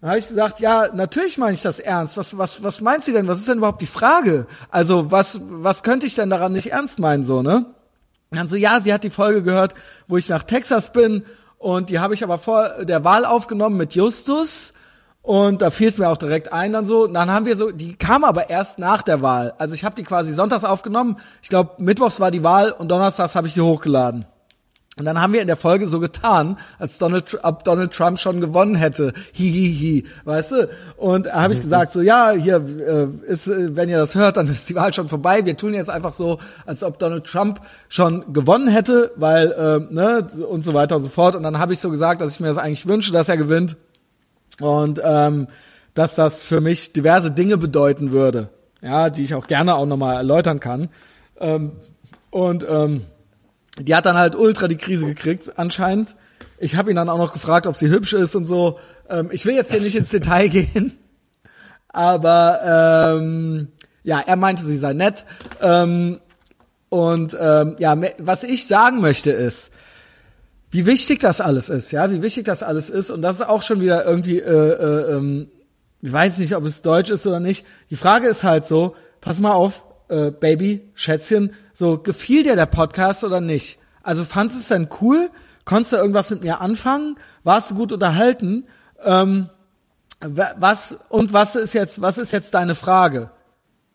dann 0.00 0.10
habe 0.10 0.20
ich 0.20 0.28
gesagt, 0.28 0.60
ja, 0.60 0.88
natürlich 0.94 1.38
meine 1.38 1.54
ich 1.54 1.62
das 1.62 1.80
ernst. 1.80 2.16
Was, 2.16 2.38
was, 2.38 2.62
was 2.62 2.80
meint 2.80 3.02
sie 3.02 3.12
denn? 3.12 3.26
Was 3.26 3.38
ist 3.38 3.48
denn 3.48 3.58
überhaupt 3.58 3.82
die 3.82 3.86
Frage? 3.86 4.46
Also, 4.70 5.10
was, 5.10 5.40
was 5.42 5.82
könnte 5.82 6.06
ich 6.06 6.14
denn 6.14 6.30
daran 6.30 6.52
nicht 6.52 6.70
ernst 6.70 6.98
meinen, 6.98 7.24
so, 7.24 7.42
ne? 7.42 7.66
Dann 8.30 8.48
so, 8.48 8.56
ja, 8.56 8.80
sie 8.80 8.92
hat 8.92 9.04
die 9.04 9.10
Folge 9.10 9.42
gehört, 9.42 9.74
wo 10.06 10.16
ich 10.16 10.28
nach 10.28 10.42
Texas 10.44 10.92
bin 10.92 11.24
und 11.56 11.90
die 11.90 11.98
habe 11.98 12.14
ich 12.14 12.22
aber 12.22 12.38
vor 12.38 12.84
der 12.84 13.04
Wahl 13.04 13.24
aufgenommen 13.24 13.76
mit 13.76 13.94
Justus. 13.94 14.72
Und 15.22 15.60
da 15.60 15.70
fiel 15.70 15.88
es 15.88 15.98
mir 15.98 16.08
auch 16.08 16.16
direkt 16.16 16.52
ein 16.52 16.72
dann 16.72 16.86
so. 16.86 17.06
Dann 17.06 17.30
haben 17.30 17.44
wir 17.44 17.56
so, 17.56 17.70
die 17.70 17.96
kam 17.96 18.24
aber 18.24 18.48
erst 18.48 18.78
nach 18.78 19.02
der 19.02 19.20
Wahl. 19.20 19.52
Also 19.58 19.74
ich 19.74 19.84
habe 19.84 19.96
die 19.96 20.04
quasi 20.04 20.32
sonntags 20.32 20.64
aufgenommen. 20.64 21.18
Ich 21.42 21.48
glaube, 21.48 21.72
mittwochs 21.78 22.20
war 22.20 22.30
die 22.30 22.44
Wahl 22.44 22.70
und 22.70 22.88
donnerstags 22.88 23.34
habe 23.34 23.48
ich 23.48 23.54
die 23.54 23.60
hochgeladen. 23.60 24.24
Und 24.98 25.04
dann 25.04 25.20
haben 25.20 25.32
wir 25.32 25.40
in 25.40 25.46
der 25.46 25.56
Folge 25.56 25.86
so 25.86 26.00
getan, 26.00 26.58
als 26.78 26.98
Donald, 26.98 27.38
ob 27.44 27.62
Donald 27.62 27.92
Trump 27.92 28.18
schon 28.18 28.40
gewonnen 28.40 28.74
hätte. 28.74 29.12
Hihihi, 29.32 30.02
hi, 30.02 30.08
hi, 30.08 30.24
weißt 30.24 30.52
du? 30.52 30.68
Und 30.96 31.26
da 31.26 31.42
habe 31.42 31.52
ich 31.52 31.60
gesagt 31.60 31.92
so, 31.92 32.00
ja, 32.00 32.32
hier 32.32 32.56
äh, 32.56 33.30
ist, 33.30 33.46
äh, 33.46 33.76
wenn 33.76 33.88
ihr 33.88 33.98
das 33.98 34.16
hört, 34.16 34.36
dann 34.36 34.48
ist 34.52 34.68
die 34.68 34.74
Wahl 34.74 34.92
schon 34.92 35.08
vorbei. 35.08 35.44
Wir 35.44 35.56
tun 35.56 35.72
jetzt 35.72 35.88
einfach 35.88 36.12
so, 36.12 36.38
als 36.66 36.82
ob 36.82 36.98
Donald 36.98 37.24
Trump 37.24 37.60
schon 37.88 38.32
gewonnen 38.32 38.66
hätte, 38.66 39.12
weil 39.14 39.52
äh, 39.52 39.94
ne 39.94 40.28
und 40.48 40.64
so 40.64 40.74
weiter 40.74 40.96
und 40.96 41.04
so 41.04 41.08
fort. 41.08 41.36
Und 41.36 41.44
dann 41.44 41.60
habe 41.60 41.72
ich 41.72 41.78
so 41.78 41.90
gesagt, 41.90 42.20
dass 42.20 42.32
ich 42.32 42.40
mir 42.40 42.48
das 42.48 42.58
eigentlich 42.58 42.86
wünsche, 42.86 43.12
dass 43.12 43.28
er 43.28 43.36
gewinnt 43.36 43.76
und 44.60 45.00
ähm, 45.04 45.46
dass 45.94 46.16
das 46.16 46.40
für 46.40 46.60
mich 46.60 46.92
diverse 46.92 47.30
Dinge 47.30 47.56
bedeuten 47.56 48.10
würde, 48.10 48.48
ja, 48.82 49.10
die 49.10 49.22
ich 49.22 49.34
auch 49.34 49.46
gerne 49.46 49.76
auch 49.76 49.86
nochmal 49.86 50.16
erläutern 50.16 50.58
kann. 50.58 50.88
Ähm, 51.38 51.72
und 52.30 52.66
ähm, 52.68 53.02
die 53.78 53.94
hat 53.94 54.06
dann 54.06 54.16
halt 54.16 54.34
ultra 54.36 54.68
die 54.68 54.76
Krise 54.76 55.06
gekriegt, 55.06 55.58
anscheinend. 55.58 56.16
Ich 56.58 56.76
habe 56.76 56.90
ihn 56.90 56.96
dann 56.96 57.08
auch 57.08 57.18
noch 57.18 57.32
gefragt, 57.32 57.66
ob 57.66 57.76
sie 57.76 57.88
hübsch 57.88 58.12
ist 58.12 58.34
und 58.34 58.44
so. 58.44 58.78
Ähm, 59.08 59.30
ich 59.32 59.46
will 59.46 59.54
jetzt 59.54 59.70
hier 59.70 59.80
nicht 59.80 59.96
ins 59.96 60.10
Detail 60.10 60.48
gehen, 60.50 60.98
aber 61.88 63.16
ähm, 63.18 63.68
ja, 64.02 64.20
er 64.20 64.36
meinte, 64.36 64.64
sie 64.64 64.76
sei 64.76 64.92
nett. 64.92 65.24
Ähm, 65.60 66.20
und 66.88 67.36
ähm, 67.38 67.76
ja, 67.78 67.96
was 68.18 68.44
ich 68.44 68.66
sagen 68.66 69.00
möchte 69.00 69.30
ist, 69.30 69.70
wie 70.70 70.86
wichtig 70.86 71.20
das 71.20 71.40
alles 71.40 71.68
ist, 71.68 71.92
ja, 71.92 72.10
wie 72.10 72.22
wichtig 72.22 72.44
das 72.44 72.62
alles 72.62 72.90
ist. 72.90 73.10
Und 73.10 73.22
das 73.22 73.36
ist 73.36 73.46
auch 73.46 73.62
schon 73.62 73.80
wieder 73.80 74.04
irgendwie, 74.04 74.38
äh, 74.38 74.50
äh, 74.50 75.16
ähm, 75.16 75.48
ich 76.00 76.12
weiß 76.12 76.38
nicht, 76.38 76.54
ob 76.54 76.64
es 76.64 76.82
Deutsch 76.82 77.10
ist 77.10 77.26
oder 77.26 77.40
nicht. 77.40 77.66
Die 77.90 77.96
Frage 77.96 78.28
ist 78.28 78.44
halt 78.44 78.66
so, 78.66 78.94
pass 79.20 79.38
mal 79.38 79.52
auf, 79.52 79.84
äh, 80.08 80.30
Baby, 80.30 80.88
Schätzchen, 80.94 81.52
so, 81.78 81.96
gefiel 81.96 82.42
dir 82.42 82.56
der 82.56 82.66
Podcast 82.66 83.22
oder 83.22 83.40
nicht? 83.40 83.78
Also 84.02 84.24
fandest 84.24 84.58
du 84.58 84.62
es 84.62 84.68
denn 84.68 84.88
cool? 85.00 85.30
Konntest 85.64 85.92
du 85.92 85.96
irgendwas 85.96 86.28
mit 86.28 86.42
mir 86.42 86.60
anfangen? 86.60 87.20
Warst 87.44 87.70
du 87.70 87.76
gut 87.76 87.92
unterhalten? 87.92 88.66
Ähm, 89.00 89.48
was, 90.18 90.98
und 91.08 91.32
was 91.32 91.54
ist 91.54 91.74
jetzt, 91.74 92.02
was 92.02 92.18
ist 92.18 92.32
jetzt 92.32 92.52
deine 92.52 92.74
Frage? 92.74 93.30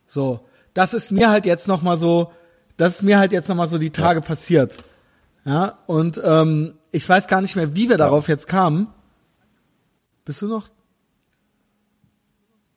So, 0.07 0.47
das 0.73 0.93
ist 0.93 1.11
mir 1.11 1.29
halt 1.29 1.45
jetzt 1.45 1.67
nochmal 1.67 1.97
so, 1.97 2.31
das 2.77 2.93
ist 2.93 3.01
mir 3.03 3.19
halt 3.19 3.33
jetzt 3.33 3.49
nochmal 3.49 3.67
so 3.67 3.77
die 3.77 3.91
Tage 3.91 4.21
ja. 4.21 4.25
passiert. 4.25 4.77
Ja, 5.43 5.79
und 5.85 6.21
ähm, 6.23 6.75
ich 6.91 7.09
weiß 7.09 7.27
gar 7.27 7.41
nicht 7.41 7.57
mehr, 7.57 7.75
wie 7.75 7.89
wir 7.89 7.97
darauf 7.97 8.29
jetzt 8.29 8.47
kamen. 8.47 8.87
Bist 10.23 10.41
du 10.41 10.47
noch? 10.47 10.69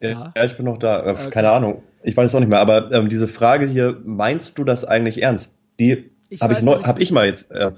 Ja, 0.00 0.32
ja, 0.36 0.44
ich 0.44 0.56
bin 0.56 0.66
noch 0.66 0.78
da. 0.78 1.04
Äh, 1.04 1.10
okay. 1.10 1.30
Keine 1.30 1.50
Ahnung. 1.50 1.82
Ich 2.02 2.16
weiß 2.16 2.26
es 2.30 2.34
auch 2.34 2.40
nicht 2.40 2.48
mehr. 2.48 2.60
Aber 2.60 2.92
ähm, 2.92 3.08
diese 3.08 3.28
Frage 3.28 3.66
hier, 3.66 4.00
meinst 4.04 4.58
du 4.58 4.64
das 4.64 4.84
eigentlich 4.84 5.22
ernst? 5.22 5.56
Die 5.80 6.10
habe 6.40 6.54
ich, 6.54 6.62
neu, 6.62 6.82
hab 6.82 7.00
ich 7.00 7.10
mal 7.10 7.26
jetzt, 7.26 7.50
äh, 7.50 7.72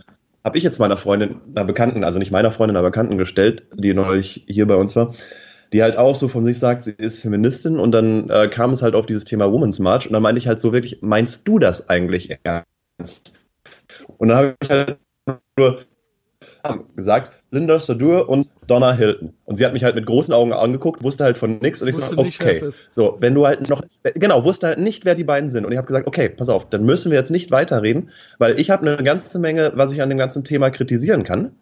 habe 0.45 0.59
ich 0.59 0.65
jetzt 0.65 0.79
meiner 0.79 0.97
Freundin, 0.97 1.41
einer 1.55 1.65
Bekannten, 1.65 2.05
also 2.05 2.19
nicht 2.19 2.31
meiner 2.31 2.51
Freundin, 2.51 2.77
aber 2.77 2.89
Bekannten 2.89 3.19
gestellt, 3.19 3.65
die 3.75 3.93
neulich 3.93 4.45
hier 4.47 4.67
bei 4.67 4.77
uns 4.77 4.97
war, 4.97 5.15
die 5.73 5.83
halt 5.83 5.97
auch 5.97 6.15
so 6.15 6.29
von 6.29 6.45
sich 6.45 6.59
sagt, 6.59 6.85
sie 6.85 6.93
ist 6.93 7.21
Feministin 7.21 7.79
und 7.79 7.93
dann 7.93 8.31
äh, 8.31 8.49
kam 8.49 8.71
es 8.71 8.83
halt 8.83 8.95
auf 8.95 9.07
dieses 9.07 9.25
Thema 9.25 9.53
Women's 9.53 9.79
March 9.79 10.07
und 10.07 10.13
dann 10.13 10.23
meinte 10.23 10.39
ich 10.39 10.47
halt 10.47 10.61
so 10.61 10.73
wirklich, 10.73 10.99
meinst 11.03 11.47
du 11.47 11.59
das 11.59 11.89
eigentlich 11.89 12.39
ernst? 12.43 13.39
Und 14.17 14.29
dann 14.29 14.39
habe 14.39 14.55
ich 14.63 14.71
halt 14.71 14.99
nur 15.59 15.81
gesagt, 16.97 17.33
Linda 17.51 17.81
Sadur 17.81 18.29
und 18.29 18.49
Donna 18.67 18.93
Hilton. 18.93 19.33
Und 19.45 19.57
sie 19.57 19.65
hat 19.65 19.73
mich 19.73 19.85
halt 19.85 19.95
mit 19.95 20.07
großen 20.07 20.33
Augen 20.35 20.53
angeguckt, 20.53 21.03
wusste 21.03 21.25
halt 21.25 21.39
von 21.39 21.59
nix 21.59 21.81
und 21.83 21.89
ich 21.89 21.97
so, 21.97 22.03
okay. 22.17 22.63
So, 22.91 23.17
wenn 23.21 23.35
du 23.35 23.47
halt 23.47 23.69
noch, 23.69 23.83
genau, 24.15 24.45
wusste 24.45 24.69
halt 24.69 24.79
nicht, 24.79 25.05
wer 25.05 25.15
die 25.15 25.25
beiden 25.25 25.51
sind. 25.51 25.65
Und 25.65 25.73
ich 25.73 25.79
habe 25.79 25.87
gesagt, 25.87 26.07
okay, 26.07 26.29
pass 26.29 26.49
auf, 26.49 26.69
dann 26.69 26.85
müssen 26.85 27.11
wir 27.11 27.19
jetzt 27.19 27.31
nicht 27.31 27.51
weiterreden, 27.51 28.11
weil 28.39 28.59
ich 28.61 28.71
habe 28.71 28.91
eine 28.91 29.03
ganze 29.03 29.39
Menge, 29.39 29.73
was 29.75 29.93
ich 29.93 30.03
an 30.03 30.09
dem 30.09 30.19
ganzen 30.19 30.45
Thema 30.45 30.71
kritisieren 30.71 31.25
kann. 31.25 31.53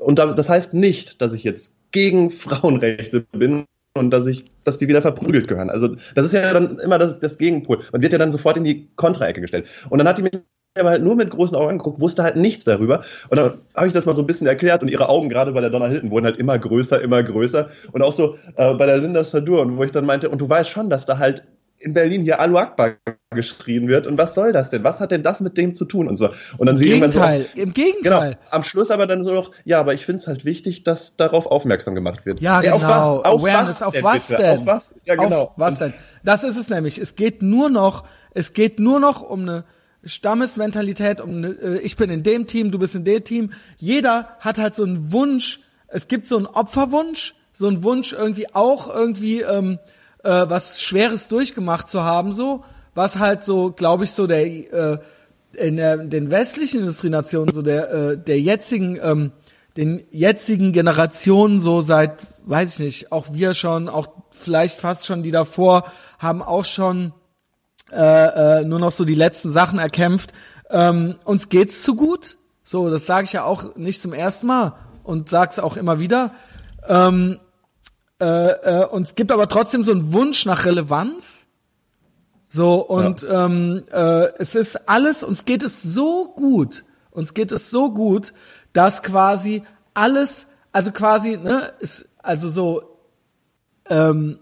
Und 0.00 0.18
das 0.18 0.48
heißt 0.48 0.74
nicht, 0.74 1.20
dass 1.20 1.34
ich 1.34 1.44
jetzt 1.44 1.76
gegen 1.92 2.30
Frauenrechte 2.30 3.24
bin 3.32 3.64
und 3.96 4.10
dass 4.10 4.26
ich, 4.26 4.44
dass 4.64 4.78
die 4.78 4.88
wieder 4.88 5.02
verprügelt 5.02 5.48
gehören. 5.48 5.70
Also 5.70 5.96
das 6.14 6.26
ist 6.26 6.32
ja 6.32 6.52
dann 6.52 6.78
immer 6.78 6.98
das, 6.98 7.18
das 7.20 7.38
Gegenpol. 7.38 7.82
Man 7.92 8.02
wird 8.02 8.12
ja 8.12 8.18
dann 8.18 8.32
sofort 8.32 8.56
in 8.56 8.64
die 8.64 8.88
Kontraecke 8.96 9.40
gestellt. 9.40 9.66
Und 9.88 9.98
dann 9.98 10.08
hat 10.08 10.18
die 10.18 10.22
mich 10.22 10.32
aber 10.78 10.90
halt 10.90 11.02
nur 11.02 11.16
mit 11.16 11.30
großen 11.30 11.56
Augen 11.56 11.70
angeguckt, 11.70 12.00
wusste 12.00 12.22
halt 12.22 12.36
nichts 12.36 12.64
darüber. 12.64 13.02
Und 13.28 13.36
dann 13.36 13.58
habe 13.74 13.88
ich 13.88 13.92
das 13.92 14.06
mal 14.06 14.14
so 14.14 14.22
ein 14.22 14.26
bisschen 14.26 14.46
erklärt 14.46 14.82
und 14.82 14.88
ihre 14.88 15.08
Augen 15.08 15.28
gerade 15.28 15.50
bei 15.52 15.60
der 15.60 15.70
Donna 15.70 15.86
Hilton 15.86 16.10
wurden 16.10 16.26
halt 16.26 16.36
immer 16.36 16.58
größer, 16.58 17.00
immer 17.02 17.22
größer. 17.22 17.70
Und 17.90 18.02
auch 18.02 18.12
so 18.12 18.36
äh, 18.56 18.74
bei 18.74 18.86
der 18.86 18.98
Linda 18.98 19.24
Sadur, 19.24 19.66
wo 19.76 19.82
ich 19.82 19.90
dann 19.90 20.06
meinte, 20.06 20.30
und 20.30 20.40
du 20.40 20.48
weißt 20.48 20.70
schon, 20.70 20.88
dass 20.88 21.06
da 21.06 21.18
halt 21.18 21.42
in 21.80 21.94
Berlin 21.94 22.22
hier 22.22 22.38
Alu 22.40 22.58
Akbar 22.58 22.92
geschrieben 23.30 23.88
wird. 23.88 24.06
Und 24.06 24.18
was 24.18 24.34
soll 24.34 24.52
das 24.52 24.70
denn? 24.70 24.84
Was 24.84 25.00
hat 25.00 25.10
denn 25.10 25.22
das 25.22 25.40
mit 25.40 25.56
dem 25.56 25.74
zu 25.74 25.86
tun? 25.86 26.06
Und 26.06 26.18
so. 26.18 26.28
Und 26.58 26.66
dann 26.66 26.76
Im 26.76 26.82
Gegenteil, 26.82 27.46
so, 27.54 27.60
im 27.60 27.72
Gegenteil. 27.72 28.30
Genau, 28.30 28.50
am 28.50 28.62
Schluss 28.62 28.90
aber 28.90 29.06
dann 29.06 29.24
so 29.24 29.32
noch, 29.32 29.50
ja, 29.64 29.80
aber 29.80 29.94
ich 29.94 30.04
finde 30.04 30.18
es 30.18 30.26
halt 30.26 30.44
wichtig, 30.44 30.84
dass 30.84 31.16
darauf 31.16 31.46
aufmerksam 31.46 31.94
gemacht 31.94 32.26
wird. 32.26 32.40
Ja, 32.40 32.60
genau. 32.60 32.76
Auf 32.76 32.82
was, 32.82 33.24
auf 33.24 33.40
Awareness, 33.40 33.80
was 33.80 33.82
auf 33.82 34.02
was 34.02 34.26
denn? 34.26 34.36
denn? 34.36 34.58
Auf 34.58 34.66
was? 34.66 34.94
Ja, 35.04 35.14
genau. 35.16 35.42
Auf 35.42 35.52
was 35.56 35.78
denn? 35.78 35.94
Das 36.22 36.44
ist 36.44 36.58
es 36.58 36.68
nämlich. 36.68 36.98
Es 36.98 37.16
geht 37.16 37.42
nur 37.42 37.70
noch, 37.70 38.04
es 38.34 38.52
geht 38.52 38.78
nur 38.78 39.00
noch 39.00 39.22
um 39.22 39.40
eine 39.40 39.64
Stammesmentalität, 40.04 41.20
um 41.20 41.44
äh, 41.44 41.78
ich 41.78 41.96
bin 41.96 42.10
in 42.10 42.22
dem 42.22 42.46
Team, 42.46 42.70
du 42.70 42.78
bist 42.78 42.94
in 42.94 43.04
dem 43.04 43.24
Team. 43.24 43.52
Jeder 43.76 44.36
hat 44.40 44.58
halt 44.58 44.74
so 44.74 44.84
einen 44.84 45.12
Wunsch, 45.12 45.60
es 45.88 46.08
gibt 46.08 46.26
so 46.26 46.36
einen 46.36 46.46
Opferwunsch, 46.46 47.34
so 47.52 47.66
einen 47.66 47.82
Wunsch 47.82 48.12
irgendwie 48.12 48.54
auch 48.54 48.92
irgendwie 48.92 49.42
ähm, 49.42 49.78
äh, 50.22 50.46
was 50.48 50.80
Schweres 50.80 51.28
durchgemacht 51.28 51.88
zu 51.88 52.02
haben, 52.02 52.32
so, 52.32 52.64
was 52.94 53.18
halt 53.18 53.44
so, 53.44 53.72
glaube 53.72 54.04
ich, 54.04 54.12
so 54.12 54.26
der 54.26 54.46
äh, 54.46 54.98
in 55.56 55.76
der, 55.76 55.98
den 55.98 56.30
westlichen 56.30 56.80
Industrienationen, 56.80 57.54
so 57.54 57.62
der, 57.62 57.90
äh, 57.90 58.18
der 58.18 58.40
jetzigen, 58.40 58.98
ähm, 59.02 59.32
den 59.76 60.02
jetzigen 60.10 60.72
Generationen 60.72 61.60
so 61.60 61.80
seit, 61.80 62.26
weiß 62.46 62.74
ich 62.74 62.78
nicht, 62.78 63.12
auch 63.12 63.32
wir 63.32 63.54
schon, 63.54 63.88
auch 63.88 64.08
vielleicht 64.30 64.78
fast 64.78 65.06
schon 65.06 65.22
die 65.22 65.30
davor, 65.30 65.90
haben 66.18 66.42
auch 66.42 66.64
schon 66.64 67.12
äh, 67.92 68.60
äh, 68.60 68.64
nur 68.64 68.78
noch 68.78 68.92
so 68.92 69.04
die 69.04 69.14
letzten 69.14 69.50
Sachen 69.50 69.78
erkämpft. 69.78 70.32
Ähm, 70.70 71.16
uns 71.24 71.48
geht's 71.48 71.82
zu 71.82 71.96
gut. 71.96 72.36
So, 72.62 72.90
das 72.90 73.06
sage 73.06 73.24
ich 73.24 73.32
ja 73.32 73.44
auch 73.44 73.76
nicht 73.76 74.00
zum 74.00 74.12
ersten 74.12 74.46
Mal 74.46 74.74
und 75.02 75.28
sag's 75.28 75.58
auch 75.58 75.76
immer 75.76 75.98
wieder. 75.98 76.32
Ähm, 76.86 77.38
äh, 78.20 78.24
äh, 78.24 78.86
uns 78.86 79.14
gibt 79.14 79.32
aber 79.32 79.48
trotzdem 79.48 79.82
so 79.82 79.92
einen 79.92 80.12
Wunsch 80.12 80.46
nach 80.46 80.64
Relevanz. 80.64 81.46
So, 82.48 82.80
und 82.86 83.22
ja. 83.22 83.46
ähm, 83.46 83.84
äh, 83.90 84.32
es 84.38 84.54
ist 84.54 84.88
alles, 84.88 85.22
uns 85.22 85.44
geht 85.44 85.62
es 85.62 85.82
so 85.82 86.32
gut, 86.34 86.84
uns 87.10 87.32
geht 87.32 87.52
es 87.52 87.70
so 87.70 87.92
gut, 87.92 88.34
dass 88.72 89.02
quasi 89.02 89.62
alles, 89.94 90.48
also 90.72 90.90
quasi, 90.90 91.36
ne, 91.36 91.72
ist, 91.78 92.08
also 92.18 92.48
so, 92.48 92.98
ähm, 93.88 94.40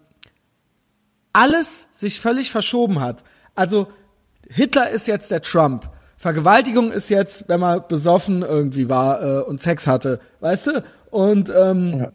alles 1.32 1.86
sich 1.92 2.18
völlig 2.20 2.50
verschoben 2.50 3.00
hat. 3.00 3.22
Also 3.58 3.88
Hitler 4.48 4.90
ist 4.90 5.08
jetzt 5.08 5.32
der 5.32 5.42
Trump. 5.42 5.90
Vergewaltigung 6.16 6.92
ist 6.92 7.10
jetzt, 7.10 7.48
wenn 7.48 7.58
man 7.58 7.82
besoffen 7.88 8.42
irgendwie 8.42 8.88
war 8.88 9.20
äh, 9.20 9.42
und 9.42 9.60
Sex 9.60 9.88
hatte, 9.88 10.20
weißt 10.38 10.66
du? 10.68 10.84
Und 11.10 11.52
ähm, 11.54 11.98
ja. 11.98 12.12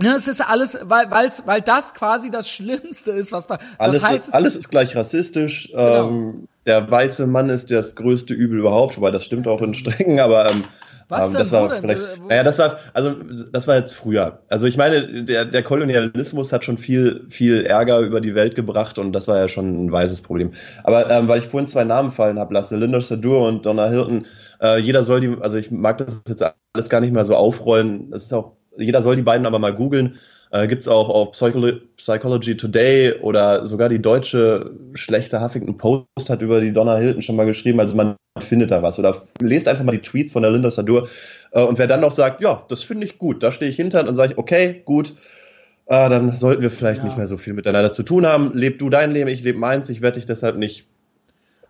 Ja, 0.00 0.14
es 0.14 0.28
ist 0.28 0.40
alles, 0.40 0.78
weil, 0.84 1.10
weil's, 1.10 1.42
weil 1.44 1.60
das 1.60 1.92
quasi 1.92 2.30
das 2.30 2.48
Schlimmste 2.48 3.10
ist, 3.10 3.32
was 3.32 3.48
man. 3.48 3.58
Alles, 3.78 4.04
heißt, 4.04 4.28
ist, 4.28 4.34
alles 4.34 4.54
ist 4.54 4.68
gleich 4.68 4.94
rassistisch. 4.94 5.70
Genau. 5.72 6.08
Ähm, 6.08 6.48
der 6.66 6.88
weiße 6.88 7.26
Mann 7.26 7.48
ist 7.48 7.72
das 7.72 7.96
größte 7.96 8.32
Übel 8.32 8.60
überhaupt, 8.60 8.96
wobei 8.96 9.10
das 9.10 9.24
stimmt 9.24 9.48
auch 9.48 9.60
in 9.60 9.74
Strengen, 9.74 10.20
aber 10.20 10.48
ähm, 10.50 10.64
was 11.08 11.26
ähm, 11.26 11.32
denn, 11.32 11.38
das 11.38 11.52
war 11.52 11.70
vielleicht, 11.70 12.02
naja, 12.28 12.44
das 12.44 12.58
war, 12.58 12.78
also 12.92 13.14
das 13.52 13.66
war 13.66 13.76
jetzt 13.76 13.94
früher. 13.94 14.42
Also 14.48 14.66
ich 14.66 14.76
meine, 14.76 15.24
der, 15.24 15.46
der 15.46 15.62
Kolonialismus 15.62 16.52
hat 16.52 16.64
schon 16.64 16.76
viel, 16.76 17.24
viel 17.28 17.62
Ärger 17.64 18.00
über 18.00 18.20
die 18.20 18.34
Welt 18.34 18.54
gebracht 18.54 18.98
und 18.98 19.12
das 19.12 19.26
war 19.26 19.38
ja 19.38 19.48
schon 19.48 19.86
ein 19.86 19.92
weises 19.92 20.20
Problem. 20.20 20.52
Aber 20.84 21.10
ähm, 21.10 21.28
weil 21.28 21.38
ich 21.38 21.46
vorhin 21.46 21.68
zwei 21.68 21.84
Namen 21.84 22.12
fallen 22.12 22.38
habe 22.38 22.52
lasse, 22.52 22.76
Linda 22.76 23.00
Sadur 23.00 23.46
und 23.46 23.64
Donna 23.64 23.88
Hilton, 23.88 24.26
äh, 24.60 24.78
jeder 24.78 25.02
soll 25.02 25.20
die, 25.20 25.36
also 25.40 25.56
ich 25.56 25.70
mag 25.70 25.98
das 25.98 26.22
jetzt 26.28 26.44
alles 26.72 26.90
gar 26.90 27.00
nicht 27.00 27.12
mehr 27.12 27.24
so 27.24 27.36
aufrollen. 27.36 28.10
Das 28.10 28.24
ist 28.24 28.34
auch, 28.34 28.52
jeder 28.76 29.02
soll 29.02 29.16
die 29.16 29.22
beiden 29.22 29.46
aber 29.46 29.58
mal 29.58 29.74
googeln. 29.74 30.18
Äh, 30.50 30.66
Gibt 30.66 30.82
es 30.82 30.88
auch 30.88 31.08
auf 31.08 31.32
Psycholo 31.32 31.72
Psychology 31.96 32.56
Today 32.56 33.14
oder 33.20 33.66
sogar 33.66 33.88
die 33.88 34.00
deutsche 34.00 34.70
schlechte 34.94 35.40
Huffington 35.42 35.76
Post 35.76 36.30
hat 36.30 36.40
über 36.42 36.60
die 36.60 36.72
Donna 36.72 36.96
Hilton 36.96 37.22
schon 37.22 37.36
mal 37.36 37.46
geschrieben. 37.46 37.80
Also 37.80 37.94
man 37.96 38.16
findet 38.42 38.70
da 38.70 38.82
was. 38.82 38.98
Oder 38.98 39.22
lest 39.40 39.68
einfach 39.68 39.84
mal 39.84 39.92
die 39.92 40.02
Tweets 40.02 40.32
von 40.32 40.42
der 40.42 40.50
Linda 40.50 40.70
Sadur. 40.70 41.08
Äh, 41.52 41.62
und 41.62 41.78
wer 41.78 41.86
dann 41.86 42.00
noch 42.00 42.12
sagt, 42.12 42.40
ja, 42.40 42.64
das 42.68 42.82
finde 42.82 43.06
ich 43.06 43.18
gut, 43.18 43.42
da 43.42 43.52
stehe 43.52 43.70
ich 43.70 43.76
hinter, 43.76 44.02
dann 44.02 44.16
sage 44.16 44.32
ich, 44.32 44.38
okay, 44.38 44.82
gut, 44.84 45.14
äh, 45.86 46.08
dann 46.10 46.34
sollten 46.34 46.62
wir 46.62 46.70
vielleicht 46.70 46.98
ja. 46.98 47.06
nicht 47.06 47.16
mehr 47.16 47.26
so 47.26 47.36
viel 47.36 47.54
miteinander 47.54 47.90
zu 47.92 48.02
tun 48.02 48.26
haben. 48.26 48.52
Leb 48.54 48.78
du 48.78 48.90
dein 48.90 49.10
Leben, 49.10 49.28
ich 49.28 49.42
lebe 49.42 49.58
meins. 49.58 49.88
Ich 49.88 50.02
werde 50.02 50.16
dich 50.16 50.26
deshalb 50.26 50.56
nicht 50.56 50.86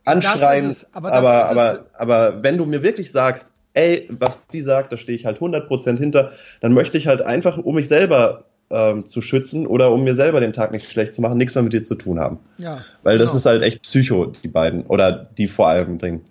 anschreien. 0.04 0.74
aber, 0.92 1.12
aber, 1.12 1.44
aber, 1.48 1.86
aber 1.94 2.42
wenn 2.42 2.56
du 2.56 2.66
mir 2.66 2.82
wirklich 2.82 3.12
sagst, 3.12 3.52
ey, 3.74 4.08
was 4.10 4.46
die 4.48 4.62
sagt, 4.62 4.92
da 4.92 4.96
stehe 4.96 5.16
ich 5.16 5.24
halt 5.24 5.38
100% 5.38 5.98
hinter, 5.98 6.32
dann 6.60 6.72
möchte 6.72 6.98
ich 6.98 7.06
halt 7.06 7.22
einfach, 7.22 7.58
um 7.58 7.76
mich 7.76 7.86
selber 7.86 8.44
ähm, 8.70 9.08
zu 9.08 9.22
schützen 9.22 9.66
oder 9.66 9.92
um 9.92 10.04
mir 10.04 10.14
selber 10.14 10.40
den 10.40 10.52
Tag 10.52 10.72
nicht 10.72 10.90
schlecht 10.90 11.14
zu 11.14 11.22
machen, 11.22 11.38
nichts 11.38 11.54
mehr 11.54 11.62
mit 11.62 11.72
dir 11.72 11.84
zu 11.84 11.94
tun 11.94 12.18
haben. 12.18 12.38
Ja. 12.58 12.84
Weil 13.02 13.18
genau. 13.18 13.26
das 13.26 13.36
ist 13.36 13.46
halt 13.46 13.62
echt 13.62 13.82
Psycho, 13.82 14.26
die 14.26 14.48
beiden. 14.48 14.82
Oder 14.86 15.12
die 15.12 15.46
vor 15.46 15.68
allem 15.68 15.98
drin. 15.98 16.22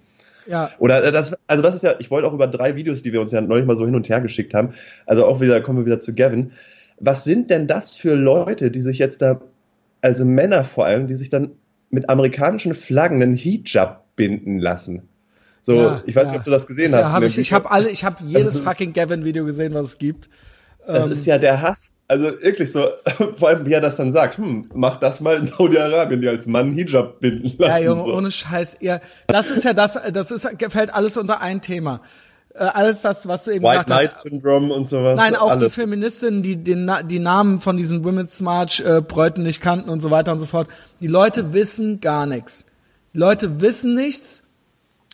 Ja. 0.48 0.72
Oder 0.80 1.04
äh, 1.04 1.12
das, 1.12 1.36
also 1.48 1.62
das 1.62 1.76
ist 1.76 1.84
ja, 1.84 1.96
ich 2.00 2.10
wollte 2.10 2.28
auch 2.28 2.34
über 2.34 2.48
drei 2.48 2.76
Videos, 2.76 3.02
die 3.02 3.14
wir 3.14 3.22
uns 3.22 3.32
ja 3.32 3.42
neulich 3.42 3.66
mal 3.66 3.76
so 3.76 3.86
hin 3.86 3.96
und 3.96 4.08
her 4.10 4.22
geschickt 4.22 4.54
haben, 4.54 4.70
also 5.06 5.26
auch 5.26 5.42
wieder, 5.42 5.62
kommen 5.62 5.80
wir 5.80 5.86
wieder 5.86 6.00
zu 6.00 6.14
Gavin. 6.14 6.52
Was 7.00 7.24
sind 7.24 7.50
denn 7.50 7.68
das 7.68 7.94
für 7.94 8.16
Leute, 8.16 8.72
die 8.72 8.82
sich 8.82 8.98
jetzt 8.98 9.22
da, 9.22 9.42
also 10.02 10.26
Männer 10.26 10.64
vor 10.64 10.86
allem, 10.86 11.08
die 11.08 11.16
sich 11.16 11.30
dann 11.30 11.52
mit 11.90 12.10
amerikanischen 12.10 12.74
Flaggen 12.74 13.22
einen 13.22 13.36
Hijab 13.36 14.16
binden 14.16 14.60
lassen? 14.60 15.04
So, 15.62 15.76
ja, 15.76 16.02
ich 16.06 16.16
weiß 16.16 16.28
ja. 16.28 16.32
nicht, 16.32 16.40
ob 16.40 16.46
du 16.46 16.52
das 16.52 16.66
gesehen 16.66 16.94
das 16.94 17.06
hast. 17.06 17.12
Hab 17.12 17.24
ich 17.24 17.38
ich 17.38 17.52
habe 17.52 17.70
alle, 17.70 17.90
ich 17.90 18.06
habe 18.06 18.24
jedes 18.24 18.58
fucking 18.58 18.94
Gavin-Video 18.94 19.44
gesehen, 19.46 19.74
was 19.74 19.88
es 19.88 19.98
gibt. 19.98 20.30
Das 20.88 21.06
ähm, 21.06 21.12
ist 21.12 21.26
ja 21.26 21.38
der 21.38 21.62
Hass. 21.62 21.92
Also 22.08 22.32
wirklich 22.42 22.72
so, 22.72 22.88
vor 23.36 23.50
allem 23.50 23.66
wie 23.66 23.74
er 23.74 23.82
das 23.82 23.98
dann 23.98 24.14
sagt, 24.14 24.38
hm, 24.38 24.70
mach 24.74 24.98
das 24.98 25.20
mal 25.20 25.36
in 25.36 25.44
Saudi-Arabien, 25.46 26.22
die 26.22 26.30
als 26.30 26.48
Mann 26.48 26.74
Hijab 26.74 27.20
binden 27.20 27.52
lassen. 27.58 27.72
Ja, 27.72 27.78
Junge, 27.78 28.04
so. 28.06 28.16
ohne 28.16 28.32
Scheiß. 28.32 28.78
Ja, 28.80 29.02
das 29.28 29.50
ist 29.50 29.66
ja 29.66 29.74
das, 29.74 30.00
das 30.14 30.32
ist, 30.32 30.48
fällt 30.70 30.94
alles 30.94 31.18
unter 31.18 31.42
ein 31.42 31.62
Thema. 31.62 32.02
Äh, 32.54 32.60
alles 32.60 33.02
das, 33.02 33.28
was 33.28 33.44
du 33.44 33.52
eben 33.52 33.66
White 33.66 33.84
gesagt 33.84 33.88
Knight 33.88 34.12
hast. 34.12 34.22
Syndrome 34.22 34.74
und 34.74 34.88
sowas. 34.88 35.18
Nein, 35.18 35.36
auch 35.36 35.52
alles. 35.52 35.66
die 35.66 35.70
Feministinnen, 35.70 36.44
die 36.44 36.64
den, 36.64 36.90
die 37.10 37.20
Namen 37.20 37.60
von 37.60 37.76
diesen 37.76 38.06
Women's 38.06 38.40
March 38.40 38.80
äh, 38.80 39.02
Bräuten 39.02 39.44
nicht 39.44 39.60
kannten 39.60 39.90
und 39.90 40.00
so 40.00 40.10
weiter 40.10 40.32
und 40.32 40.40
so 40.40 40.46
fort. 40.46 40.70
Die 41.02 41.08
Leute 41.08 41.52
wissen 41.52 42.00
gar 42.00 42.26
nichts. 42.26 42.66
Die 43.14 43.18
Leute 43.18 43.60
wissen 43.60 43.94
nichts 43.96 44.44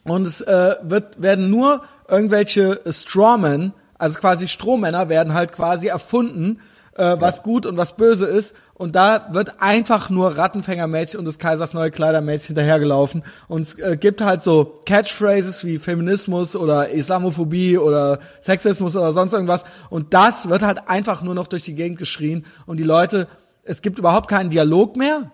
und 0.03 0.27
es 0.27 0.41
äh, 0.41 0.75
wird, 0.83 1.19
werden 1.19 1.49
nur 1.49 1.81
irgendwelche 2.07 2.81
Strawmen 2.91 3.73
also 4.03 4.19
quasi 4.19 4.49
Strohmänner 4.49 5.07
werden 5.07 5.33
halt 5.33 5.53
quasi 5.53 5.87
erfunden, 5.87 6.59
äh, 6.95 7.15
was 7.19 7.37
ja. 7.37 7.43
gut 7.43 7.65
und 7.65 7.77
was 7.77 7.95
böse 7.95 8.25
ist. 8.25 8.53
Und 8.73 8.97
da 8.97 9.29
wird 9.31 9.61
einfach 9.61 10.09
nur 10.09 10.37
Rattenfängermäßig 10.37 11.17
und 11.17 11.23
des 11.23 11.39
Kaisers 11.39 11.73
neue 11.73 11.89
Kleidermäßig 11.89 12.47
hinterhergelaufen. 12.47 13.23
Und 13.47 13.61
es 13.61 13.75
äh, 13.79 13.95
gibt 13.95 14.21
halt 14.21 14.41
so 14.41 14.81
Catchphrases 14.85 15.63
wie 15.63 15.77
Feminismus 15.77 16.57
oder 16.57 16.89
Islamophobie 16.89 17.77
oder 17.77 18.19
Sexismus 18.41 18.97
oder 18.97 19.13
sonst 19.13 19.31
irgendwas. 19.31 19.63
Und 19.89 20.13
das 20.13 20.49
wird 20.49 20.63
halt 20.63 20.89
einfach 20.89 21.21
nur 21.21 21.33
noch 21.33 21.47
durch 21.47 21.63
die 21.63 21.75
Gegend 21.75 21.97
geschrien. 21.97 22.45
Und 22.65 22.81
die 22.81 22.83
Leute, 22.83 23.27
es 23.63 23.81
gibt 23.81 23.99
überhaupt 23.99 24.29
keinen 24.29 24.49
Dialog 24.49 24.97
mehr. 24.97 25.31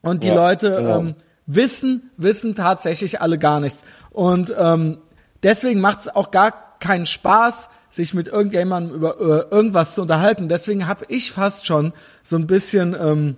Und 0.00 0.24
die 0.24 0.28
ja, 0.28 0.34
Leute 0.36 0.76
genau. 0.76 1.00
ähm, 1.00 1.14
wissen, 1.44 2.10
wissen 2.16 2.54
tatsächlich 2.54 3.20
alle 3.20 3.36
gar 3.36 3.60
nichts. 3.60 3.80
Und 4.08 4.54
ähm, 4.56 5.00
deswegen 5.42 5.80
macht 5.80 6.00
es 6.00 6.08
auch 6.08 6.30
gar 6.30 6.78
keinen 6.80 7.04
Spaß, 7.06 7.68
sich 7.90 8.14
mit 8.14 8.28
irgendjemandem 8.28 8.94
über 8.94 9.20
äh, 9.20 9.54
irgendwas 9.54 9.94
zu 9.94 10.02
unterhalten. 10.02 10.48
Deswegen 10.48 10.86
habe 10.86 11.04
ich 11.08 11.32
fast 11.32 11.66
schon 11.66 11.92
so 12.22 12.36
ein 12.36 12.46
bisschen 12.46 12.96
ähm, 12.98 13.36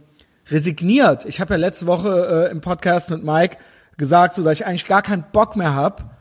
resigniert. 0.51 1.25
Ich 1.25 1.41
habe 1.41 1.55
ja 1.55 1.59
letzte 1.59 1.87
Woche 1.87 2.47
äh, 2.49 2.53
im 2.53 2.61
Podcast 2.61 3.11
mit 3.11 3.25
Mike 3.25 3.57
gesagt, 3.97 4.35
so 4.35 4.45
dass 4.45 4.61
ich 4.61 4.67
eigentlich 4.67 4.87
gar 4.87 5.03
keinen 5.03 5.25
Bock 5.33 5.57
mehr 5.57 5.75
hab 5.75 6.13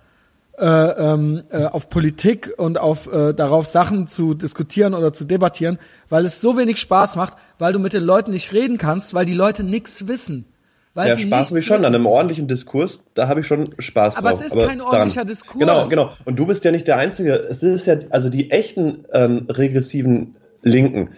äh, 0.58 0.66
ähm, 0.66 1.44
äh, 1.50 1.66
auf 1.66 1.90
Politik 1.90 2.54
und 2.58 2.78
auf 2.78 3.12
äh, 3.12 3.34
darauf 3.34 3.68
Sachen 3.68 4.08
zu 4.08 4.34
diskutieren 4.34 4.94
oder 4.94 5.12
zu 5.12 5.26
debattieren, 5.26 5.80
weil 6.10 6.26
es 6.26 6.40
so 6.40 6.58
wenig 6.58 6.80
Spaß 6.80 7.16
macht, 7.16 7.34
weil 7.58 7.74
du 7.74 7.80
mit 7.80 7.94
den 7.94 8.04
Leuten 8.04 8.32
nicht 8.32 8.54
reden 8.54 8.78
kannst, 8.78 9.14
weil 9.14 9.26
die 9.26 9.34
Leute 9.34 9.64
nichts 9.64 10.08
wissen. 10.08 10.46
Weil 10.94 11.10
ja, 11.10 11.18
Spaß 11.18 11.50
habe 11.50 11.60
ich 11.60 11.66
schon 11.66 11.86
an 11.86 11.96
einem 11.96 12.06
ordentlichen 12.06 12.48
Diskurs, 12.48 13.06
da 13.14 13.30
habe 13.30 13.40
ich 13.40 13.48
schon 13.48 13.70
Spaß 13.80 14.18
aber 14.18 14.32
drauf. 14.32 14.42
Es 14.42 14.48
ist 14.48 14.52
aber 14.54 14.68
kein 14.68 14.82
ordentlicher 14.82 15.22
daran, 15.22 15.28
Diskurs. 15.28 15.60
Genau, 15.60 15.88
genau. 15.88 16.12
Und 16.26 16.38
du 16.38 16.46
bist 16.46 16.66
ja 16.66 16.72
nicht 16.72 16.88
der 16.88 16.98
Einzige. 16.98 17.34
Es 17.34 17.64
ist 17.64 17.88
ja, 17.88 17.98
also 18.10 18.30
die 18.30 18.52
echten 18.52 19.04
ähm, 19.14 19.48
regressiven 19.50 20.36
Linken 20.62 21.12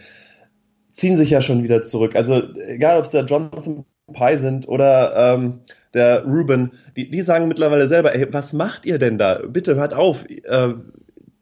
ziehen 0.92 1.18
sich 1.18 1.32
ja 1.32 1.42
schon 1.42 1.64
wieder 1.64 1.84
zurück. 1.84 2.16
Also 2.16 2.44
egal, 2.68 3.00
ob 3.00 3.06
es 3.06 3.10
der 3.10 3.26
Jonathan 3.26 3.86
Pye 4.14 4.38
sind 4.38 4.68
oder 4.68 5.34
ähm, 5.36 5.62
der 5.94 6.24
Ruben, 6.24 6.74
die, 6.96 7.10
die 7.10 7.22
sagen 7.22 7.48
mittlerweile 7.48 7.88
selber, 7.88 8.16
ey, 8.16 8.32
was 8.32 8.54
macht 8.54 8.86
ihr 8.86 9.00
denn 9.00 9.18
da? 9.18 9.42
Bitte 9.48 9.76
hört 9.76 9.94
auf. 9.94 10.24
Äh, 10.30 10.74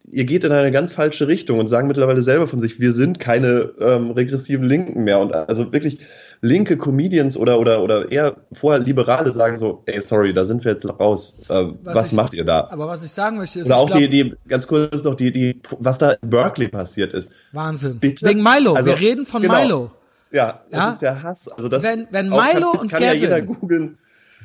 ihr 0.06 0.24
geht 0.24 0.44
in 0.44 0.52
eine 0.52 0.70
ganz 0.72 0.92
falsche 0.92 1.28
Richtung 1.28 1.58
und 1.58 1.66
sagen 1.66 1.88
mittlerweile 1.88 2.22
selber 2.22 2.46
von 2.46 2.60
sich, 2.60 2.80
wir 2.80 2.92
sind 2.92 3.18
keine 3.18 3.72
ähm, 3.80 4.10
regressiven 4.10 4.66
Linken 4.66 5.04
mehr. 5.04 5.20
Und 5.20 5.34
also 5.34 5.72
wirklich 5.72 5.98
linke 6.42 6.76
Comedians 6.76 7.36
oder 7.36 7.58
oder 7.58 7.82
oder 7.82 8.10
eher 8.10 8.36
vorher 8.52 8.80
Liberale 8.80 9.32
sagen 9.32 9.56
so, 9.56 9.82
ey, 9.86 10.02
sorry, 10.02 10.34
da 10.34 10.44
sind 10.44 10.64
wir 10.64 10.72
jetzt 10.72 10.84
raus. 10.84 11.38
Äh, 11.48 11.66
was, 11.82 11.94
was 11.94 12.06
ich, 12.08 12.12
macht 12.12 12.34
ihr 12.34 12.44
da? 12.44 12.68
Aber 12.70 12.88
was 12.88 13.02
ich 13.02 13.12
sagen 13.12 13.38
möchte 13.38 13.60
ist, 13.60 13.66
oder 13.66 13.76
auch 13.76 13.86
glaub, 13.86 14.00
die 14.00 14.08
die 14.10 14.34
ganz 14.48 14.66
kurz 14.66 15.04
noch 15.04 15.14
die 15.14 15.32
die 15.32 15.62
was 15.78 15.98
da 15.98 16.10
in 16.10 16.28
Berkeley 16.28 16.68
passiert 16.68 17.12
ist. 17.14 17.30
Wahnsinn. 17.52 17.98
Bitte? 17.98 18.26
Wegen 18.26 18.42
Milo. 18.42 18.74
Also, 18.74 18.86
wir 18.86 19.00
reden 19.00 19.24
von 19.24 19.40
genau. 19.40 19.60
Milo. 19.60 19.90
Ja, 20.32 20.62
das 20.70 20.78
ja? 20.78 20.90
ist 20.90 21.02
der 21.02 21.22
Hass. 21.22 21.48
Also 21.48 21.68
das 21.68 21.82
wenn 21.84 22.08
wenn 22.10 22.28
Milo 22.28 22.72
kann, 22.72 22.80
und 22.80 22.90
kann 22.90 23.02
Gavin, 23.02 23.02
ja 23.02 23.12
jeder 23.14 23.42
googeln. 23.42 23.98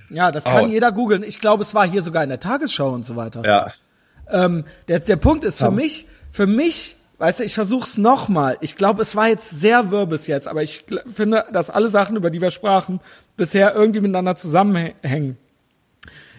Ja, 0.09 0.31
das 0.31 0.43
kann 0.43 0.65
oh. 0.65 0.67
jeder 0.67 0.91
googeln. 0.91 1.23
Ich 1.23 1.39
glaube, 1.39 1.63
es 1.63 1.73
war 1.73 1.85
hier 1.85 2.03
sogar 2.03 2.23
in 2.23 2.29
der 2.29 2.39
Tagesschau 2.39 2.91
und 2.91 3.05
so 3.05 3.15
weiter. 3.15 3.43
Ja. 3.43 3.73
Ähm, 4.29 4.65
der, 4.87 4.99
der 4.99 5.15
Punkt 5.15 5.43
ist 5.45 5.57
für 5.57 5.71
mich, 5.71 6.07
für 6.31 6.47
mich, 6.47 6.96
weißt 7.17 7.39
du, 7.39 7.43
ich 7.43 7.53
versuch's 7.53 7.97
nochmal. 7.97 8.57
Ich 8.61 8.75
glaube, 8.75 9.01
es 9.01 9.15
war 9.15 9.27
jetzt 9.27 9.49
sehr 9.49 9.91
wirr 9.91 10.05
bis 10.05 10.27
jetzt, 10.27 10.47
aber 10.47 10.63
ich 10.63 10.85
finde, 11.11 11.45
dass 11.51 11.69
alle 11.69 11.89
Sachen, 11.89 12.15
über 12.15 12.29
die 12.29 12.41
wir 12.41 12.51
sprachen, 12.51 12.99
bisher 13.35 13.75
irgendwie 13.75 14.01
miteinander 14.01 14.35
zusammenhängen. 14.35 15.37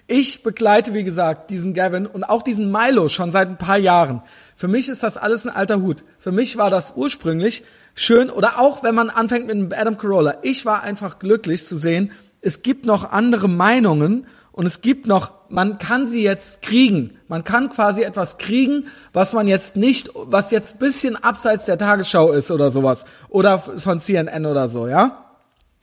Ich 0.06 0.42
begleite, 0.42 0.94
wie 0.94 1.04
gesagt, 1.04 1.50
diesen 1.50 1.74
Gavin 1.74 2.06
und 2.06 2.24
auch 2.24 2.42
diesen 2.42 2.72
Milo 2.72 3.08
schon 3.10 3.30
seit 3.30 3.48
ein 3.48 3.58
paar 3.58 3.76
Jahren. 3.76 4.22
Für 4.56 4.66
mich 4.66 4.88
ist 4.88 5.02
das 5.02 5.18
alles 5.18 5.46
ein 5.46 5.54
alter 5.54 5.82
Hut. 5.82 6.02
Für 6.18 6.32
mich 6.32 6.56
war 6.56 6.70
das 6.70 6.94
ursprünglich 6.96 7.62
schön 7.94 8.30
oder 8.30 8.58
auch 8.58 8.82
wenn 8.82 8.94
man 8.94 9.10
anfängt 9.10 9.48
mit 9.48 9.78
Adam 9.78 9.98
Carolla. 9.98 10.38
Ich 10.42 10.64
war 10.64 10.82
einfach 10.82 11.18
glücklich 11.18 11.66
zu 11.66 11.76
sehen, 11.76 12.12
es 12.40 12.62
gibt 12.62 12.86
noch 12.86 13.12
andere 13.12 13.48
Meinungen 13.48 14.26
und 14.52 14.66
es 14.66 14.80
gibt 14.80 15.06
noch, 15.06 15.32
man 15.48 15.78
kann 15.78 16.06
sie 16.06 16.22
jetzt 16.22 16.62
kriegen. 16.62 17.18
Man 17.28 17.44
kann 17.44 17.68
quasi 17.70 18.02
etwas 18.02 18.38
kriegen, 18.38 18.86
was 19.12 19.32
man 19.32 19.46
jetzt 19.46 19.76
nicht, 19.76 20.10
was 20.14 20.50
jetzt 20.50 20.78
bisschen 20.78 21.16
abseits 21.16 21.64
der 21.66 21.78
Tagesschau 21.78 22.32
ist 22.32 22.50
oder 22.50 22.70
sowas. 22.70 23.04
Oder 23.28 23.58
von 23.58 24.00
CNN 24.00 24.46
oder 24.46 24.68
so, 24.68 24.88
ja. 24.88 25.24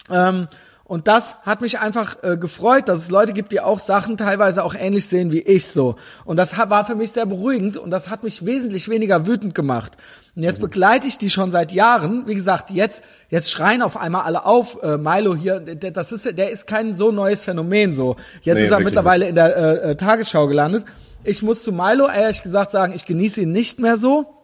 Ähm, 0.09 0.47
und 0.87 1.07
das 1.07 1.35
hat 1.41 1.61
mich 1.61 1.79
einfach 1.79 2.17
äh, 2.21 2.37
gefreut, 2.37 2.89
dass 2.89 2.99
es 2.99 3.09
Leute 3.09 3.33
gibt, 3.33 3.51
die 3.51 3.59
auch 3.59 3.79
Sachen 3.79 4.17
teilweise 4.17 4.63
auch 4.63 4.75
ähnlich 4.75 5.07
sehen 5.07 5.31
wie 5.31 5.41
ich 5.41 5.65
so. 5.65 5.95
Und 6.25 6.37
das 6.37 6.55
war 6.55 6.85
für 6.85 6.93
mich 6.93 7.11
sehr 7.11 7.25
beruhigend 7.25 7.77
und 7.77 7.89
das 7.89 8.11
hat 8.11 8.23
mich 8.23 8.45
wesentlich 8.45 8.87
weniger 8.87 9.25
wütend 9.25 9.55
gemacht. 9.55 9.97
Und 10.35 10.43
jetzt 10.43 10.61
begleite 10.61 11.07
ich 11.07 11.17
die 11.17 11.31
schon 11.31 11.51
seit 11.51 11.71
Jahren. 11.71 12.27
Wie 12.27 12.35
gesagt, 12.35 12.69
jetzt 12.69 13.01
jetzt 13.29 13.49
schreien 13.49 13.81
auf 13.81 13.97
einmal 13.97 14.25
alle 14.25 14.45
auf. 14.45 14.77
Äh, 14.83 14.99
Milo 14.99 15.33
hier, 15.33 15.59
der, 15.59 15.89
das 15.89 16.11
ist 16.11 16.37
der 16.37 16.51
ist 16.51 16.67
kein 16.67 16.95
so 16.95 17.11
neues 17.11 17.43
Phänomen 17.43 17.95
so. 17.95 18.15
Jetzt 18.41 18.57
nee, 18.57 18.65
ist 18.65 18.71
er 18.71 18.79
mittlerweile 18.79 19.21
nicht. 19.21 19.29
in 19.29 19.35
der 19.35 19.57
äh, 19.57 19.91
äh, 19.91 19.95
Tagesschau 19.95 20.45
gelandet. 20.45 20.85
Ich 21.23 21.41
muss 21.41 21.63
zu 21.63 21.71
Milo 21.71 22.07
ehrlich 22.07 22.43
gesagt 22.43 22.69
sagen, 22.69 22.93
ich 22.93 23.05
genieße 23.05 23.41
ihn 23.41 23.51
nicht 23.51 23.79
mehr 23.79 23.97
so 23.97 24.35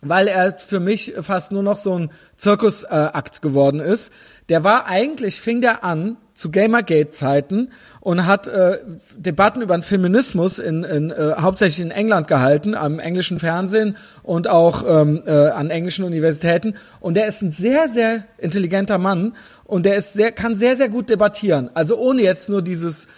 weil 0.00 0.28
er 0.28 0.56
für 0.58 0.80
mich 0.80 1.14
fast 1.22 1.50
nur 1.50 1.62
noch 1.62 1.76
so 1.76 1.98
ein 1.98 2.10
Zirkusakt 2.36 3.38
äh, 3.38 3.40
geworden 3.40 3.80
ist. 3.80 4.12
Der 4.48 4.64
war 4.64 4.86
eigentlich, 4.86 5.40
fing 5.40 5.60
der 5.60 5.84
an 5.84 6.16
zu 6.32 6.50
Gamergate-Zeiten 6.50 7.70
und 8.00 8.26
hat 8.26 8.46
äh, 8.46 8.78
Debatten 9.16 9.60
über 9.60 9.76
den 9.76 9.82
Feminismus 9.82 10.58
in, 10.58 10.84
in 10.84 11.10
äh, 11.10 11.34
hauptsächlich 11.38 11.84
in 11.84 11.90
England 11.90 12.28
gehalten, 12.28 12.74
am 12.74 12.98
englischen 13.00 13.38
Fernsehen 13.38 13.96
und 14.22 14.48
auch 14.48 14.84
ähm, 14.86 15.22
äh, 15.26 15.48
an 15.48 15.70
englischen 15.70 16.04
Universitäten. 16.04 16.76
Und 17.00 17.16
der 17.16 17.26
ist 17.26 17.42
ein 17.42 17.50
sehr, 17.50 17.88
sehr 17.88 18.24
intelligenter 18.38 18.98
Mann 18.98 19.34
und 19.64 19.84
der 19.84 19.96
ist 19.96 20.12
sehr, 20.14 20.32
kann 20.32 20.56
sehr, 20.56 20.76
sehr 20.76 20.88
gut 20.88 21.10
debattieren. 21.10 21.70
Also 21.74 21.98
ohne 21.98 22.22
jetzt 22.22 22.48
nur 22.48 22.62
dieses 22.62 23.08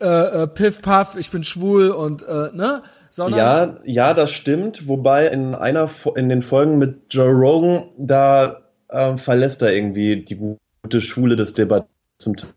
äh, 0.00 0.06
äh, 0.06 0.46
Piff 0.48 0.80
Puff, 0.80 1.16
ich 1.18 1.30
bin 1.30 1.44
schwul 1.44 1.90
und 1.90 2.22
äh, 2.22 2.48
ne, 2.54 2.82
sondern 3.10 3.38
ja, 3.38 3.76
ja, 3.84 4.14
das 4.14 4.30
stimmt. 4.30 4.88
Wobei 4.88 5.26
in 5.26 5.54
einer 5.54 5.90
in 6.16 6.30
den 6.30 6.42
Folgen 6.42 6.78
mit 6.78 7.12
Joe 7.12 7.30
Rogan 7.30 7.84
da 7.98 8.62
äh, 8.88 9.18
verlässt 9.18 9.60
er 9.60 9.74
irgendwie 9.74 10.24
die 10.24 10.38
gute 10.82 11.00
Schule 11.00 11.36
des 11.36 11.54
Debatten. 11.54 11.88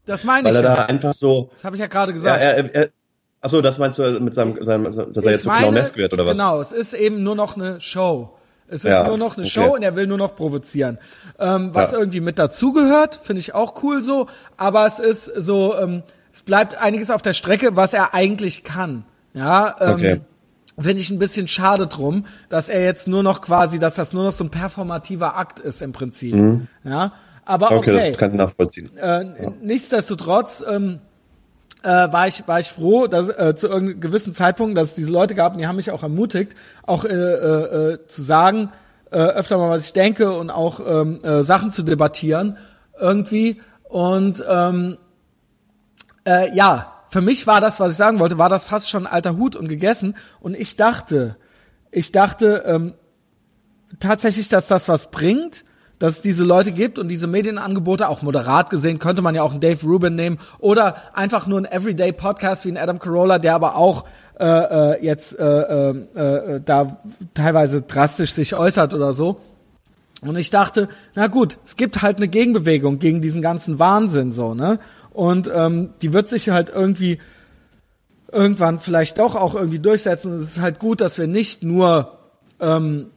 Das 0.05 0.23
meine 0.23 0.49
ich. 0.49 0.55
Weil 0.55 0.63
er 0.63 0.69
ja. 0.69 0.75
da 0.75 0.85
einfach 0.85 1.13
so. 1.13 1.49
Das 1.53 1.63
habe 1.63 1.75
ich 1.75 1.79
ja 1.79 1.87
gerade 1.87 2.13
gesagt. 2.13 2.41
Ja, 2.41 2.47
er, 2.47 2.75
er, 2.75 2.89
achso, 3.39 3.61
das 3.61 3.77
meinst 3.77 3.97
du 3.97 4.19
mit 4.19 4.33
seinem, 4.33 4.63
seinem 4.65 4.83
dass 4.85 5.25
er 5.25 5.31
jetzt 5.31 5.43
so 5.43 5.49
clownesk 5.49 5.95
wird 5.95 6.13
oder 6.13 6.25
was? 6.25 6.33
Genau, 6.33 6.59
es 6.59 6.71
ist 6.71 6.93
eben 6.93 7.23
nur 7.23 7.35
noch 7.35 7.55
eine 7.55 7.79
Show. 7.79 8.31
Es 8.67 8.85
ist 8.85 8.91
ja, 8.91 9.07
nur 9.07 9.17
noch 9.17 9.37
eine 9.37 9.45
okay. 9.45 9.61
Show 9.61 9.75
und 9.75 9.83
er 9.83 9.95
will 9.95 10.07
nur 10.07 10.17
noch 10.17 10.35
provozieren. 10.35 10.97
Ähm, 11.39 11.69
was 11.73 11.91
ja. 11.91 11.99
irgendwie 11.99 12.21
mit 12.21 12.39
dazugehört, 12.39 13.19
finde 13.23 13.41
ich 13.41 13.53
auch 13.53 13.83
cool 13.83 14.01
so. 14.01 14.27
Aber 14.57 14.87
es 14.87 14.99
ist 14.99 15.25
so, 15.25 15.75
ähm, 15.77 16.03
es 16.31 16.41
bleibt 16.41 16.81
einiges 16.81 17.11
auf 17.11 17.21
der 17.21 17.33
Strecke, 17.33 17.75
was 17.75 17.93
er 17.93 18.13
eigentlich 18.13 18.63
kann. 18.63 19.05
Ja, 19.33 19.75
ähm, 19.79 19.93
okay 19.93 20.21
finde 20.79 21.01
ich 21.01 21.09
ein 21.09 21.19
bisschen 21.19 21.47
schade 21.47 21.87
drum, 21.87 22.25
dass 22.49 22.69
er 22.69 22.83
jetzt 22.83 23.07
nur 23.07 23.23
noch 23.23 23.41
quasi, 23.41 23.79
dass 23.79 23.95
das 23.95 24.13
nur 24.13 24.23
noch 24.23 24.31
so 24.31 24.43
ein 24.43 24.49
performativer 24.49 25.37
Akt 25.37 25.59
ist 25.59 25.81
im 25.81 25.91
Prinzip. 25.91 26.35
Mhm. 26.35 26.67
Ja, 26.83 27.13
aber 27.45 27.71
okay. 27.71 27.91
okay. 27.91 28.09
das 28.09 28.17
kann 28.17 28.31
ich 28.31 28.37
nachvollziehen. 28.37 28.95
Äh, 28.97 29.01
ja. 29.01 29.53
Nichtsdestotrotz 29.61 30.63
ähm, 30.69 30.99
äh, 31.83 31.87
war 31.87 32.27
ich 32.27 32.47
war 32.47 32.59
ich 32.59 32.69
froh, 32.69 33.07
dass 33.07 33.29
äh, 33.29 33.55
zu 33.55 33.67
irgendeinem 33.67 33.99
gewissen 33.99 34.33
Zeitpunkt, 34.33 34.77
dass 34.77 34.89
es 34.89 34.95
diese 34.95 35.11
Leute 35.11 35.35
gab, 35.35 35.53
und 35.53 35.59
die 35.59 35.67
haben 35.67 35.75
mich 35.75 35.91
auch 35.91 36.03
ermutigt, 36.03 36.55
auch 36.85 37.05
äh, 37.05 37.09
äh, 37.09 37.93
äh, 37.93 38.07
zu 38.07 38.21
sagen, 38.23 38.69
äh, 39.11 39.17
öfter 39.17 39.57
mal 39.57 39.69
was 39.69 39.85
ich 39.85 39.93
denke 39.93 40.31
und 40.31 40.49
auch 40.49 40.79
ähm, 40.85 41.23
äh, 41.23 41.43
Sachen 41.43 41.71
zu 41.71 41.83
debattieren 41.83 42.57
irgendwie 42.99 43.61
und 43.83 44.43
ähm, 44.49 44.97
äh, 46.25 46.55
ja, 46.55 46.93
für 47.09 47.21
mich 47.21 47.45
war 47.45 47.61
das, 47.61 47.79
was 47.79 47.91
ich 47.91 47.97
sagen 47.97 48.19
wollte, 48.19 48.39
war 48.39 48.49
das 48.49 48.63
fast 48.63 48.89
schon 48.89 49.05
alter 49.05 49.37
Hut 49.37 49.55
und 49.55 49.67
gegessen. 49.67 50.15
Und 50.39 50.55
ich 50.55 50.77
dachte, 50.77 51.37
ich 51.91 52.11
dachte 52.11 52.63
ähm, 52.65 52.93
tatsächlich, 53.99 54.49
dass 54.49 54.67
das 54.67 54.89
was 54.89 55.11
bringt, 55.11 55.63
dass 55.99 56.15
es 56.15 56.21
diese 56.21 56.43
Leute 56.43 56.71
gibt 56.71 56.99
und 56.99 57.07
diese 57.07 57.27
Medienangebote, 57.27 58.09
auch 58.09 58.21
moderat 58.21 58.69
gesehen, 58.69 58.99
könnte 58.99 59.21
man 59.21 59.35
ja 59.35 59.43
auch 59.43 59.51
einen 59.51 59.61
Dave 59.61 59.85
Rubin 59.85 60.15
nehmen 60.15 60.39
oder 60.59 60.95
einfach 61.13 61.47
nur 61.47 61.59
einen 61.59 61.65
Everyday-Podcast 61.65 62.65
wie 62.65 62.71
ein 62.71 62.77
Adam 62.77 62.99
Carolla, 62.99 63.39
der 63.39 63.55
aber 63.55 63.75
auch 63.75 64.05
äh, 64.39 64.45
äh, 64.45 65.05
jetzt 65.05 65.37
äh, 65.37 65.43
äh, 65.43 65.89
äh, 66.15 66.61
da 66.65 66.97
teilweise 67.33 67.83
drastisch 67.83 68.33
sich 68.33 68.55
äußert 68.55 68.93
oder 68.93 69.13
so. 69.13 69.39
Und 70.21 70.37
ich 70.37 70.49
dachte, 70.49 70.89
na 71.15 71.27
gut, 71.27 71.57
es 71.65 71.75
gibt 71.75 72.01
halt 72.01 72.17
eine 72.17 72.27
Gegenbewegung 72.27 72.99
gegen 72.99 73.21
diesen 73.21 73.41
ganzen 73.41 73.77
Wahnsinn 73.79 74.31
so, 74.31 74.53
ne? 74.53 74.79
Und 75.11 75.49
ähm, 75.53 75.93
die 76.01 76.13
wird 76.13 76.29
sich 76.29 76.49
halt 76.49 76.69
irgendwie 76.69 77.19
irgendwann 78.31 78.79
vielleicht 78.79 79.19
doch 79.19 79.35
auch 79.35 79.53
irgendwie 79.53 79.79
durchsetzen. 79.79 80.33
Es 80.33 80.43
ist 80.43 80.61
halt 80.61 80.79
gut, 80.79 81.01
dass 81.01 81.17
wir 81.19 81.27
nicht 81.27 81.63
nur 81.63 82.17
ähm, 82.59 83.07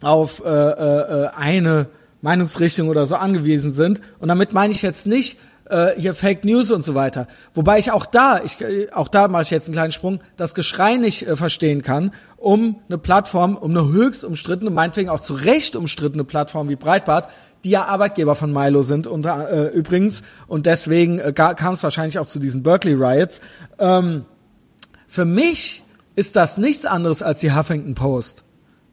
auf 0.00 0.42
äh, 0.44 0.48
äh, 0.48 1.28
eine 1.36 1.88
Meinungsrichtung 2.26 2.88
oder 2.88 3.06
so 3.06 3.14
angewiesen 3.14 3.72
sind. 3.72 4.00
Und 4.18 4.26
damit 4.28 4.52
meine 4.52 4.72
ich 4.72 4.82
jetzt 4.82 5.06
nicht 5.06 5.38
äh, 5.70 5.92
hier 5.96 6.12
Fake 6.12 6.44
News 6.44 6.72
und 6.72 6.84
so 6.84 6.96
weiter. 6.96 7.28
Wobei 7.54 7.78
ich 7.78 7.92
auch 7.92 8.04
da, 8.04 8.40
ich, 8.44 8.58
auch 8.92 9.06
da 9.06 9.28
mache 9.28 9.42
ich 9.42 9.50
jetzt 9.50 9.68
einen 9.68 9.74
kleinen 9.74 9.92
Sprung, 9.92 10.20
das 10.36 10.54
Geschrei 10.54 10.96
nicht 10.96 11.26
äh, 11.26 11.36
verstehen 11.36 11.82
kann, 11.82 12.10
um 12.36 12.80
eine 12.88 12.98
Plattform, 12.98 13.56
um 13.56 13.70
eine 13.70 13.88
höchst 13.88 14.24
umstrittene, 14.24 14.70
meinetwegen 14.70 15.08
auch 15.08 15.20
zu 15.20 15.34
Recht 15.34 15.76
umstrittene 15.76 16.24
Plattform 16.24 16.68
wie 16.68 16.76
Breitbart 16.76 17.28
die 17.64 17.70
ja 17.70 17.86
Arbeitgeber 17.86 18.36
von 18.36 18.52
Milo 18.52 18.82
sind 18.82 19.08
unter, 19.08 19.50
äh, 19.50 19.76
übrigens. 19.76 20.22
Und 20.46 20.66
deswegen 20.66 21.18
äh, 21.18 21.32
kam 21.32 21.74
es 21.74 21.82
wahrscheinlich 21.82 22.20
auch 22.20 22.28
zu 22.28 22.38
diesen 22.38 22.62
Berkeley 22.62 22.94
Riots. 22.94 23.40
Ähm, 23.80 24.24
für 25.08 25.24
mich 25.24 25.82
ist 26.14 26.36
das 26.36 26.58
nichts 26.58 26.84
anderes 26.84 27.22
als 27.22 27.40
die 27.40 27.52
Huffington 27.52 27.96
Post. 27.96 28.44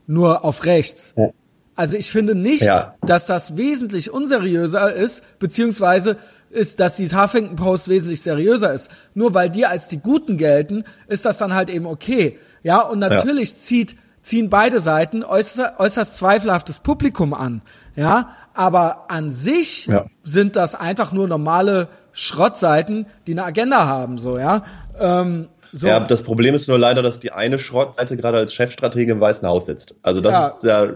Nur 0.08 0.44
auf 0.44 0.66
rechts. 0.66 1.14
Ja. 1.16 1.30
Also 1.76 1.98
ich 1.98 2.12
finde 2.12 2.36
nicht, 2.36 2.64
ja. 2.64 2.96
dass 3.02 3.26
das 3.26 3.58
wesentlich 3.58 4.12
unseriöser 4.12 4.94
ist, 4.94 5.24
beziehungsweise 5.40 6.18
ist, 6.50 6.80
dass 6.80 6.98
die 6.98 7.10
Huffington 7.10 7.56
Post 7.56 7.88
wesentlich 7.88 8.22
seriöser 8.22 8.74
ist. 8.74 8.90
Nur 9.16 9.34
weil 9.34 9.50
die 9.50 9.66
als 9.66 9.88
die 9.88 10.00
Guten 10.00 10.38
gelten, 10.38 10.84
ist 11.08 11.26
das 11.26 11.40
dann 11.40 11.54
halt 11.54 11.70
eben 11.70 11.88
okay. 11.88 12.38
Ja, 12.62 12.82
und 12.82 13.00
natürlich 13.00 13.52
ja. 13.52 13.58
zieht, 13.58 13.98
ziehen 14.22 14.50
beide 14.50 14.80
Seiten 14.80 15.24
äußerst, 15.24 15.80
äußerst 15.80 16.18
zweifelhaftes 16.18 16.80
Publikum 16.80 17.34
an. 17.34 17.62
Ja, 17.96 18.36
aber 18.54 19.10
an 19.10 19.32
sich 19.32 19.88
ja. 19.88 20.06
sind 20.24 20.56
das 20.56 20.76
einfach 20.76 21.12
nur 21.12 21.28
normale 21.28 21.88
Schrottseiten, 22.12 23.08
die 23.26 23.32
eine 23.32 23.44
Agenda 23.44 23.88
haben, 23.88 24.20
so, 24.20 24.38
ja. 24.38 24.64
Ähm, 25.00 25.50
so. 25.72 25.88
Ja, 25.88 26.00
das 26.00 26.22
Problem 26.22 26.54
ist 26.54 26.68
nur 26.68 26.78
leider, 26.78 27.02
dass 27.02 27.20
die 27.20 27.32
eine 27.32 27.58
Schrottseite 27.58 28.16
gerade 28.16 28.38
als 28.38 28.54
Chefstratege 28.54 29.12
im 29.12 29.20
Weißen 29.20 29.48
Haus 29.48 29.66
sitzt. 29.66 29.96
Also 30.04 30.22
das 30.22 30.32
ja. 30.32 30.48
ist 30.48 30.64
ja, 30.64 30.94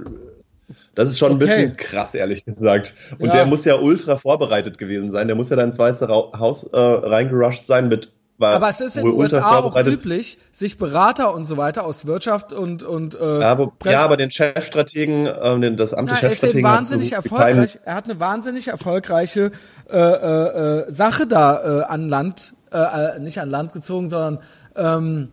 das 0.97 1.11
ist 1.11 1.19
schon 1.19 1.33
ein 1.33 1.37
bisschen 1.37 1.77
krass, 1.77 2.15
ehrlich 2.15 2.43
gesagt. 2.43 2.95
Und 3.19 3.27
ja. 3.27 3.35
der 3.35 3.45
muss 3.45 3.65
ja 3.65 3.75
ultra 3.75 4.17
vorbereitet 4.17 4.79
gewesen 4.79 5.11
sein. 5.11 5.27
Der 5.27 5.35
muss 5.35 5.49
ja 5.49 5.55
da 5.55 5.63
ins 5.63 5.77
Weiße 5.77 6.07
Haus 6.07 6.63
äh, 6.63 6.75
reingerusht 6.75 7.67
sein 7.67 7.87
mit 7.87 8.11
war 8.39 8.53
Aber 8.53 8.69
es 8.69 8.81
ist 8.81 8.97
in 8.97 9.05
den 9.05 9.13
USA 9.13 9.57
auch 9.57 9.75
üblich, 9.83 10.37
sich 10.51 10.77
Berater 10.77 11.33
und 11.33 11.45
so 11.45 11.57
weiter 11.57 11.85
aus 11.85 12.05
Wirtschaft 12.05 12.53
und 12.53 12.83
und 12.83 13.15
äh, 13.15 13.39
ja, 13.41 13.57
wo, 13.57 13.73
ja, 13.83 14.03
aber 14.03 14.15
den 14.15 14.29
Chefstrategen, 14.29 15.25
äh, 15.25 15.75
das 15.75 15.95
Amt 15.95 16.11
des 16.11 16.19
Chefstrategen 16.19 16.63
er 16.63 16.71
ist 16.71 16.77
wahnsinnig 16.77 17.11
erfolgreich. 17.13 17.79
Er 17.83 17.95
hat 17.95 18.05
eine 18.05 18.19
wahnsinnig 18.19 18.67
erfolgreiche 18.67 19.51
äh, 19.89 19.97
äh, 19.97 20.87
äh, 20.87 20.91
Sache 20.93 21.25
da 21.25 21.81
äh, 21.81 21.83
an 21.85 22.09
Land, 22.09 22.53
äh, 22.71 22.77
äh, 22.77 23.19
nicht 23.19 23.39
an 23.39 23.49
Land 23.49 23.73
gezogen, 23.73 24.11
sondern 24.11 24.39
ähm, 24.75 25.31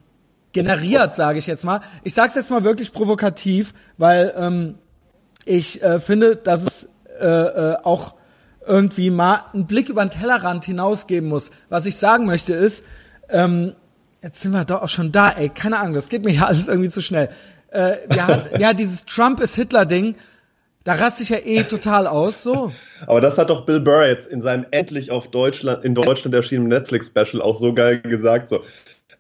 generiert, 0.53 1.15
sage 1.15 1.39
ich 1.39 1.47
jetzt 1.47 1.65
mal. 1.65 1.83
Ich 2.05 2.15
sage 2.15 2.29
es 2.29 2.35
jetzt 2.37 2.51
mal 2.51 2.65
wirklich 2.65 2.93
provokativ, 2.93 3.75
weil 3.99 4.33
ähm, 4.35 4.77
ich 5.45 5.83
äh, 5.83 6.01
finde, 6.01 6.37
dass 6.37 6.63
es 6.63 6.89
äh, 7.21 7.27
äh, 7.27 7.77
auch 7.83 8.15
irgendwie 8.67 9.11
mal 9.11 9.45
einen 9.53 9.67
Blick 9.67 9.89
über 9.89 10.05
den 10.05 10.11
Tellerrand 10.11 10.65
hinausgeben 10.65 11.29
muss. 11.29 11.51
Was 11.69 11.87
ich 11.87 11.97
sagen 11.97 12.27
möchte 12.27 12.55
ist, 12.55 12.83
ähm, 13.29 13.75
jetzt 14.23 14.41
sind 14.41 14.53
wir 14.53 14.65
doch 14.65 14.83
auch 14.83 14.89
schon 14.89 15.13
da, 15.13 15.31
ey, 15.31 15.49
keine 15.51 15.79
Ahnung, 15.79 15.95
das 15.95 16.09
geht 16.09 16.25
mir 16.25 16.33
ja 16.35 16.47
alles 16.47 16.69
irgendwie 16.69 16.91
zu 16.91 17.03
schnell. 17.03 17.29
Äh, 17.71 17.97
ja, 18.15 18.47
ja, 18.59 18.75
dieses 18.75 19.05
Trump 19.05 19.41
ist 19.41 19.55
Hitler-Ding, 19.55 20.17
da 20.85 20.95
raste 20.95 21.23
ich 21.23 21.31
ja 21.31 21.39
eh 21.39 21.63
total 21.63 22.07
aus, 22.07 22.43
so. 22.43 22.71
Aber 23.07 23.23
das 23.23 23.39
hat 23.39 23.49
doch 23.49 23.65
Bill 23.65 23.81
Burr 23.81 24.07
jetzt 24.07 24.27
in 24.27 24.43
seinem 24.43 24.67
endlich 24.71 25.11
auf 25.11 25.31
Deutschland, 25.31 25.83
in 25.83 25.95
Deutschland 25.95 26.35
erschienenen 26.35 26.69
Netflix-Special 26.69 27.41
auch 27.41 27.57
so 27.57 27.73
geil 27.73 28.01
gesagt, 28.01 28.51
so. 28.51 28.61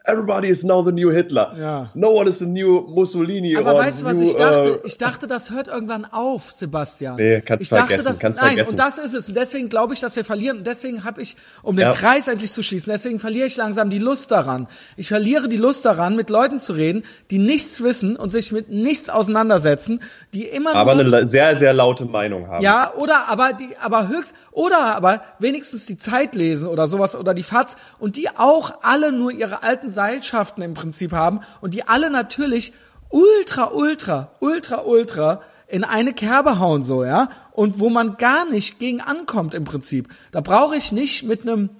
Everybody 0.06 0.48
is 0.48 0.62
now 0.62 0.84
the 0.84 0.92
new 0.92 1.10
Hitler. 1.10 1.54
Ja. 1.58 1.90
No 1.94 2.10
one 2.10 2.28
is 2.28 2.38
the 2.38 2.44
new 2.44 2.82
Mussolini. 2.90 3.56
Aber 3.56 3.78
weißt 3.78 4.02
du, 4.02 4.04
was 4.04 4.12
new, 4.12 4.28
ich 4.28 4.36
dachte? 4.36 4.72
Uh, 4.72 4.86
ich 4.86 4.98
dachte, 4.98 5.26
das 5.26 5.50
hört 5.50 5.68
irgendwann 5.68 6.04
auf, 6.04 6.52
Sebastian. 6.54 7.16
Nee, 7.16 7.40
kannst 7.40 7.62
ich 7.62 7.68
vergessen. 7.70 8.04
Dachte, 8.04 8.10
das, 8.10 8.18
kannst 8.18 8.38
nein, 8.38 8.48
vergessen. 8.48 8.70
und 8.72 8.76
das 8.78 8.98
ist 8.98 9.14
es. 9.14 9.28
Und 9.28 9.34
deswegen 9.34 9.70
glaube 9.70 9.94
ich, 9.94 10.00
dass 10.00 10.14
wir 10.14 10.26
verlieren. 10.26 10.58
Und 10.58 10.66
deswegen 10.66 11.04
habe 11.04 11.22
ich, 11.22 11.36
um 11.62 11.76
den 11.76 11.86
ja. 11.86 11.94
Kreis 11.94 12.28
endlich 12.28 12.52
zu 12.52 12.62
schließen, 12.62 12.92
deswegen 12.92 13.18
verliere 13.18 13.46
ich 13.46 13.56
langsam 13.56 13.88
die 13.88 13.98
Lust 13.98 14.30
daran. 14.30 14.68
Ich 14.98 15.08
verliere 15.08 15.48
die 15.48 15.56
Lust 15.56 15.86
daran, 15.86 16.16
mit 16.16 16.28
Leuten 16.28 16.60
zu 16.60 16.74
reden, 16.74 17.02
die 17.30 17.38
nichts 17.38 17.82
wissen 17.82 18.16
und 18.16 18.28
sich 18.28 18.52
mit 18.52 18.68
nichts 18.68 19.08
auseinandersetzen, 19.08 20.02
die 20.34 20.44
immer 20.44 20.74
aber 20.74 20.96
nur, 20.96 21.06
eine 21.06 21.28
sehr, 21.28 21.56
sehr 21.56 21.72
laute 21.72 22.04
Meinung 22.04 22.48
haben. 22.48 22.62
Ja, 22.62 22.92
oder 22.94 23.28
aber 23.28 23.54
die, 23.54 23.74
aber 23.80 24.08
höchst, 24.08 24.34
oder 24.50 24.96
aber 24.96 25.22
wenigstens 25.38 25.86
die 25.86 25.96
Zeit 25.96 26.34
lesen 26.34 26.68
oder 26.68 26.88
sowas 26.88 27.16
oder 27.16 27.32
die 27.32 27.42
FATS 27.42 27.76
und 27.98 28.16
die 28.16 28.28
auch 28.28 28.82
alle 28.82 29.10
nur 29.10 29.32
ihre 29.32 29.62
alten 29.62 29.93
Seilschaften 29.94 30.62
im 30.62 30.74
Prinzip 30.74 31.12
haben 31.12 31.40
und 31.60 31.72
die 31.72 31.88
alle 31.88 32.10
natürlich 32.10 32.72
ultra, 33.08 33.70
ultra, 33.70 34.32
ultra, 34.40 34.82
ultra 34.82 35.40
in 35.68 35.84
eine 35.84 36.12
Kerbe 36.12 36.58
hauen 36.58 36.84
so, 36.84 37.04
ja, 37.04 37.30
und 37.52 37.80
wo 37.80 37.88
man 37.88 38.16
gar 38.16 38.48
nicht 38.48 38.78
gegen 38.78 39.00
ankommt 39.00 39.54
im 39.54 39.64
Prinzip. 39.64 40.08
Da 40.30 40.40
brauche 40.40 40.76
ich 40.76 40.92
nicht 40.92 41.22
mit 41.22 41.42
einem, 41.42 41.70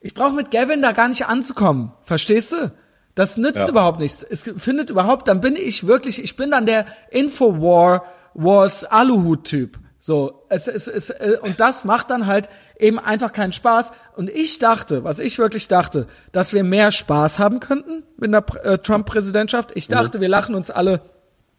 ich 0.00 0.14
brauche 0.14 0.34
mit 0.34 0.50
Gavin 0.50 0.82
da 0.82 0.92
gar 0.92 1.08
nicht 1.08 1.26
anzukommen, 1.26 1.92
verstehst 2.02 2.52
du? 2.52 2.72
Das 3.14 3.36
nützt 3.36 3.56
ja. 3.56 3.68
überhaupt 3.68 4.00
nichts. 4.00 4.22
Es 4.22 4.42
findet 4.42 4.90
überhaupt, 4.90 5.28
dann 5.28 5.40
bin 5.40 5.56
ich 5.56 5.86
wirklich, 5.86 6.22
ich 6.22 6.36
bin 6.36 6.50
dann 6.50 6.66
der 6.66 6.86
Infowar 7.10 8.04
Wars 8.34 8.84
Aluhut 8.84 9.44
Typ. 9.44 9.78
So, 10.02 10.46
es, 10.48 10.66
es, 10.66 10.88
es, 10.88 11.10
äh, 11.10 11.36
und 11.42 11.60
das 11.60 11.84
macht 11.84 12.08
dann 12.10 12.26
halt 12.26 12.48
eben 12.78 12.98
einfach 12.98 13.34
keinen 13.34 13.52
Spaß. 13.52 13.92
Und 14.16 14.30
ich 14.30 14.58
dachte, 14.58 15.04
was 15.04 15.18
ich 15.18 15.38
wirklich 15.38 15.68
dachte, 15.68 16.06
dass 16.32 16.54
wir 16.54 16.64
mehr 16.64 16.90
Spaß 16.90 17.38
haben 17.38 17.60
könnten 17.60 18.02
mit 18.16 18.32
der 18.32 18.44
äh, 18.64 18.78
Trump-Präsidentschaft. 18.78 19.72
Ich 19.74 19.88
dachte, 19.88 20.16
mhm. 20.16 20.22
wir 20.22 20.28
lachen 20.28 20.54
uns 20.54 20.70
alle 20.70 21.02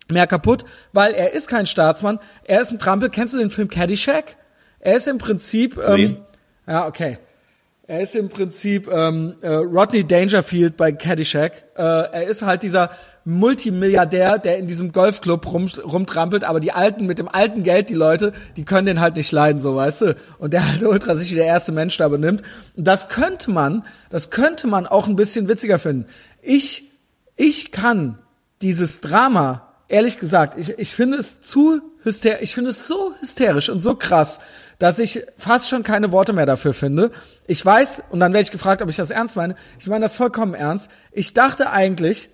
mehr 0.09 0.25
kaputt, 0.25 0.65
weil 0.91 1.13
er 1.13 1.33
ist 1.33 1.47
kein 1.47 1.67
Staatsmann, 1.67 2.19
er 2.43 2.61
ist 2.61 2.71
ein 2.71 2.79
Trampel. 2.79 3.09
Kennst 3.11 3.35
du 3.35 3.37
den 3.37 3.51
Film 3.51 3.69
Caddyshack? 3.69 4.35
Er 4.79 4.95
ist 4.95 5.07
im 5.07 5.19
Prinzip, 5.19 5.77
ähm, 5.77 5.95
nee. 5.95 6.17
ja, 6.67 6.87
okay. 6.87 7.19
Er 7.83 8.01
ist 8.01 8.15
im 8.15 8.29
Prinzip 8.29 8.89
ähm, 8.91 9.35
äh, 9.41 9.49
Rodney 9.49 10.05
Dangerfield 10.07 10.77
bei 10.77 10.91
Caddyshack. 10.91 11.65
Äh, 11.75 11.81
er 11.81 12.23
ist 12.23 12.41
halt 12.41 12.63
dieser 12.63 12.89
Multimilliardär, 13.23 14.39
der 14.39 14.57
in 14.57 14.65
diesem 14.67 14.91
Golfclub 14.91 15.45
rum, 15.51 15.67
rumtrampelt, 15.67 16.43
aber 16.43 16.59
die 16.59 16.71
Alten 16.71 17.05
mit 17.05 17.19
dem 17.19 17.27
alten 17.27 17.61
Geld, 17.63 17.89
die 17.89 17.95
Leute, 17.95 18.33
die 18.55 18.65
können 18.65 18.87
den 18.87 18.99
halt 18.99 19.15
nicht 19.15 19.31
leiden, 19.31 19.61
so 19.61 19.75
weißt 19.75 20.01
du. 20.01 20.15
Und 20.39 20.53
der 20.53 20.67
halt 20.67 20.83
ultra 20.83 21.15
sich 21.15 21.31
wie 21.31 21.35
der 21.35 21.45
erste 21.45 21.71
Mensch 21.71 21.97
da 21.97 22.07
benimmt. 22.07 22.41
Und 22.75 22.85
das 22.85 23.09
könnte 23.09 23.51
man, 23.51 23.85
das 24.09 24.31
könnte 24.31 24.67
man 24.67 24.87
auch 24.87 25.07
ein 25.07 25.15
bisschen 25.15 25.47
witziger 25.47 25.77
finden. 25.77 26.07
Ich, 26.41 26.89
ich 27.35 27.71
kann 27.71 28.17
dieses 28.63 29.01
Drama, 29.01 29.67
ehrlich 29.87 30.17
gesagt, 30.17 30.57
ich, 30.57 30.79
ich 30.79 30.95
finde 30.95 31.17
es 31.17 31.39
zu 31.41 31.79
hysterisch, 32.03 32.41
ich 32.41 32.55
finde 32.55 32.71
es 32.71 32.87
so 32.87 33.13
hysterisch 33.19 33.69
und 33.69 33.81
so 33.81 33.95
krass, 33.95 34.39
dass 34.79 34.97
ich 34.97 35.23
fast 35.37 35.69
schon 35.69 35.83
keine 35.83 36.11
Worte 36.11 36.33
mehr 36.33 36.47
dafür 36.47 36.73
finde. 36.73 37.11
Ich 37.45 37.63
weiß, 37.63 38.01
und 38.09 38.19
dann 38.19 38.33
werde 38.33 38.43
ich 38.43 38.51
gefragt, 38.51 38.81
ob 38.81 38.89
ich 38.89 38.95
das 38.95 39.11
ernst 39.11 39.35
meine. 39.35 39.55
Ich 39.79 39.85
meine 39.85 40.05
das 40.05 40.15
vollkommen 40.15 40.55
ernst. 40.55 40.89
Ich 41.11 41.35
dachte 41.35 41.69
eigentlich, 41.69 42.29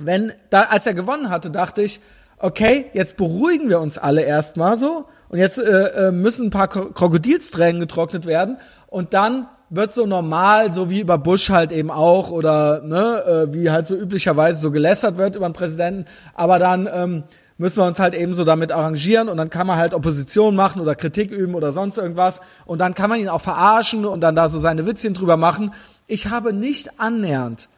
wenn, 0.00 0.32
da, 0.50 0.62
als 0.62 0.86
er 0.86 0.94
gewonnen 0.94 1.30
hatte, 1.30 1.50
dachte 1.50 1.82
ich, 1.82 2.00
okay, 2.38 2.86
jetzt 2.92 3.16
beruhigen 3.16 3.68
wir 3.68 3.80
uns 3.80 3.98
alle 3.98 4.22
erstmal 4.22 4.76
so 4.76 5.06
und 5.28 5.38
jetzt 5.38 5.58
äh, 5.58 6.08
äh 6.08 6.12
müssen 6.12 6.46
ein 6.46 6.50
paar 6.50 6.68
Krokodilstränen 6.68 7.80
getrocknet 7.80 8.26
werden 8.26 8.58
und 8.88 9.14
dann 9.14 9.46
wird 9.70 9.92
so 9.92 10.06
normal, 10.06 10.72
so 10.72 10.90
wie 10.90 11.00
über 11.00 11.18
Bush 11.18 11.50
halt 11.50 11.72
eben 11.72 11.90
auch 11.90 12.30
oder 12.30 12.82
ne, 12.82 13.48
äh, 13.48 13.52
wie 13.52 13.70
halt 13.70 13.86
so 13.86 13.96
üblicherweise 13.96 14.60
so 14.60 14.70
gelästert 14.70 15.16
wird 15.16 15.36
über 15.36 15.48
den 15.48 15.54
Präsidenten, 15.54 16.06
aber 16.34 16.58
dann 16.58 16.88
ähm, 16.92 17.22
müssen 17.56 17.78
wir 17.78 17.86
uns 17.86 17.98
halt 17.98 18.14
eben 18.14 18.34
so 18.34 18.44
damit 18.44 18.72
arrangieren 18.72 19.28
und 19.28 19.36
dann 19.36 19.50
kann 19.50 19.66
man 19.66 19.78
halt 19.78 19.94
Opposition 19.94 20.56
machen 20.56 20.80
oder 20.80 20.94
Kritik 20.94 21.30
üben 21.30 21.54
oder 21.54 21.72
sonst 21.72 21.98
irgendwas 21.98 22.40
und 22.66 22.80
dann 22.80 22.94
kann 22.94 23.10
man 23.10 23.20
ihn 23.20 23.28
auch 23.28 23.40
verarschen 23.40 24.04
und 24.04 24.20
dann 24.20 24.36
da 24.36 24.48
so 24.48 24.58
seine 24.58 24.86
Witzchen 24.86 25.14
drüber 25.14 25.36
machen. 25.36 25.72
Ich 26.06 26.28
habe 26.28 26.52
nicht 26.52 27.00
annähernd 27.00 27.68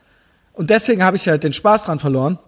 und 0.57 0.70
deswegen 0.70 1.04
habe 1.04 1.16
ich 1.16 1.28
halt 1.28 1.44
den 1.44 1.52
Spaß 1.52 1.84
dran 1.84 1.98
verloren. 1.98 2.38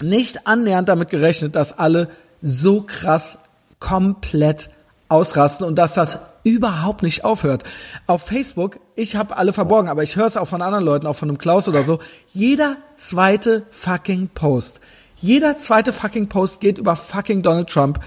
Nicht 0.00 0.46
annähernd 0.46 0.88
damit 0.88 1.10
gerechnet, 1.10 1.54
dass 1.54 1.78
alle 1.78 2.08
so 2.40 2.82
krass 2.82 3.36
komplett 3.78 4.70
ausrasten 5.08 5.66
und 5.66 5.76
dass 5.76 5.94
das 5.94 6.20
überhaupt 6.44 7.02
nicht 7.02 7.24
aufhört. 7.24 7.64
Auf 8.06 8.22
Facebook, 8.22 8.78
ich 8.94 9.16
habe 9.16 9.36
alle 9.36 9.52
verborgen, 9.52 9.88
aber 9.88 10.02
ich 10.02 10.16
höre 10.16 10.26
es 10.26 10.36
auch 10.36 10.48
von 10.48 10.62
anderen 10.62 10.84
Leuten, 10.84 11.06
auch 11.06 11.16
von 11.16 11.28
einem 11.28 11.38
Klaus 11.38 11.68
oder 11.68 11.82
so. 11.82 11.98
Jeder 12.32 12.76
zweite 12.96 13.66
fucking 13.70 14.28
Post, 14.28 14.80
jeder 15.16 15.58
zweite 15.58 15.92
fucking 15.92 16.28
Post 16.28 16.60
geht 16.60 16.78
über 16.78 16.96
fucking 16.96 17.42
Donald 17.42 17.68
Trump. 17.68 18.00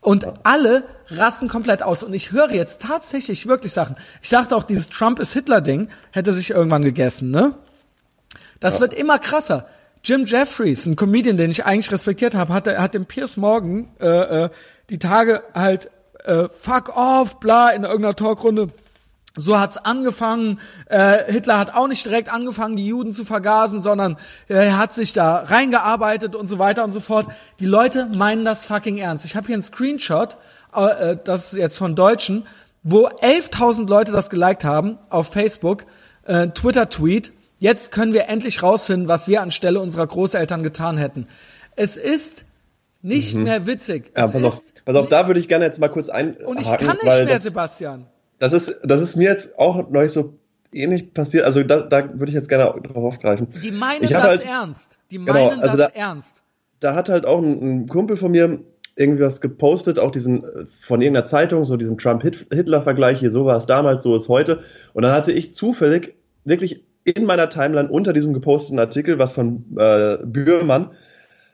Und 0.00 0.26
alle 0.44 0.84
rasten 1.08 1.48
komplett 1.48 1.82
aus. 1.82 2.02
Und 2.02 2.14
ich 2.14 2.32
höre 2.32 2.52
jetzt 2.52 2.82
tatsächlich 2.82 3.46
wirklich 3.46 3.72
Sachen. 3.72 3.96
Ich 4.22 4.30
dachte 4.30 4.56
auch, 4.56 4.64
dieses 4.64 4.88
Trump 4.88 5.18
ist 5.18 5.32
Hitler-Ding 5.32 5.88
hätte 6.12 6.32
sich 6.32 6.50
irgendwann 6.50 6.82
gegessen, 6.82 7.30
ne? 7.30 7.54
Das 8.60 8.74
ja. 8.74 8.80
wird 8.80 8.94
immer 8.94 9.18
krasser. 9.18 9.66
Jim 10.04 10.24
Jeffries, 10.24 10.86
ein 10.86 10.96
Comedian, 10.96 11.36
den 11.36 11.50
ich 11.50 11.64
eigentlich 11.64 11.90
respektiert 11.90 12.34
habe, 12.34 12.52
hat, 12.54 12.66
hat 12.66 12.94
dem 12.94 13.06
Piers 13.06 13.36
Morgan 13.36 13.88
äh, 14.00 14.44
äh, 14.44 14.50
die 14.90 14.98
Tage 14.98 15.42
halt 15.54 15.90
äh, 16.24 16.48
fuck 16.60 16.96
off, 16.96 17.40
bla, 17.40 17.70
in 17.70 17.84
irgendeiner 17.84 18.14
Talkrunde. 18.14 18.70
So 19.36 19.58
hat's 19.58 19.76
angefangen. 19.76 20.58
Äh, 20.86 21.30
Hitler 21.30 21.58
hat 21.58 21.74
auch 21.74 21.86
nicht 21.86 22.04
direkt 22.04 22.32
angefangen, 22.32 22.76
die 22.76 22.86
Juden 22.86 23.12
zu 23.12 23.24
vergasen, 23.24 23.80
sondern 23.80 24.16
äh, 24.48 24.54
er 24.54 24.78
hat 24.78 24.94
sich 24.94 25.12
da 25.12 25.36
reingearbeitet 25.36 26.34
und 26.34 26.48
so 26.48 26.58
weiter 26.58 26.84
und 26.84 26.92
so 26.92 27.00
fort. 27.00 27.26
Die 27.60 27.66
Leute 27.66 28.06
meinen 28.16 28.44
das 28.44 28.64
fucking 28.64 28.98
ernst. 28.98 29.24
Ich 29.24 29.36
habe 29.36 29.46
hier 29.46 29.54
einen 29.54 29.62
Screenshot, 29.62 30.36
äh, 30.74 31.12
äh 31.12 31.18
das 31.22 31.52
ist 31.52 31.58
jetzt 31.58 31.78
von 31.78 31.94
Deutschen, 31.94 32.46
wo 32.82 33.06
11.000 33.08 33.88
Leute 33.88 34.12
das 34.12 34.28
geliked 34.30 34.64
haben 34.64 34.98
auf 35.08 35.28
Facebook, 35.28 35.86
äh, 36.24 36.48
Twitter-Tweet 36.48 37.32
Jetzt 37.58 37.90
können 37.90 38.12
wir 38.12 38.28
endlich 38.28 38.62
rausfinden, 38.62 39.08
was 39.08 39.26
wir 39.28 39.42
anstelle 39.42 39.80
unserer 39.80 40.06
Großeltern 40.06 40.62
getan 40.62 40.96
hätten. 40.96 41.26
Es 41.76 41.96
ist 41.96 42.44
nicht 43.02 43.34
mhm. 43.34 43.44
mehr 43.44 43.66
witzig. 43.66 44.12
Ja, 44.16 44.28
pass, 44.28 44.42
auf, 44.42 44.62
pass 44.84 44.96
auf, 44.96 45.08
da 45.08 45.26
würde 45.26 45.40
ich 45.40 45.48
gerne 45.48 45.64
jetzt 45.64 45.78
mal 45.78 45.88
kurz 45.88 46.08
einhaken. 46.08 46.44
Und 46.46 46.60
ich 46.60 46.68
kann 46.68 46.96
nicht 46.96 47.04
mehr, 47.04 47.26
das, 47.26 47.42
Sebastian. 47.44 48.06
Das 48.38 48.52
ist, 48.52 48.76
das 48.82 49.00
ist 49.00 49.16
mir 49.16 49.28
jetzt 49.28 49.58
auch 49.58 49.76
noch 49.76 50.02
nicht 50.02 50.12
so 50.12 50.34
ähnlich 50.72 51.12
passiert. 51.14 51.44
Also 51.44 51.62
da, 51.62 51.82
da 51.82 52.08
würde 52.18 52.28
ich 52.28 52.34
jetzt 52.34 52.48
gerne 52.48 52.64
drauf 52.80 52.96
aufgreifen. 52.96 53.48
Die 53.62 53.70
meinen 53.70 54.02
das 54.02 54.22
halt, 54.22 54.46
ernst. 54.46 54.98
Die 55.10 55.18
genau, 55.18 55.32
meinen 55.32 55.50
genau, 55.50 55.62
also 55.62 55.76
das 55.76 55.92
da, 55.92 55.98
ernst. 55.98 56.42
Da 56.80 56.94
hat 56.94 57.08
halt 57.08 57.26
auch 57.26 57.38
ein, 57.38 57.82
ein 57.82 57.88
Kumpel 57.88 58.16
von 58.16 58.30
mir 58.30 58.60
irgendwie 58.94 59.22
was 59.22 59.40
gepostet, 59.40 59.98
auch 59.98 60.10
diesen 60.10 60.44
von 60.80 61.00
irgendeiner 61.00 61.24
Zeitung, 61.24 61.64
so 61.64 61.76
diesen 61.76 61.98
Trump-Hitler-Vergleich 61.98 63.20
hier, 63.20 63.30
so 63.30 63.44
war 63.44 63.56
es 63.56 63.66
damals, 63.66 64.02
so 64.02 64.16
ist 64.16 64.28
heute. 64.28 64.60
Und 64.92 65.04
dann 65.04 65.12
hatte 65.12 65.32
ich 65.32 65.54
zufällig 65.54 66.16
wirklich 66.44 66.84
in 67.08 67.24
meiner 67.24 67.48
Timeline 67.48 67.88
unter 67.88 68.12
diesem 68.12 68.32
geposteten 68.32 68.78
Artikel 68.78 69.18
was 69.18 69.32
von 69.32 69.64
äh, 69.78 70.18
Bührmann, 70.24 70.90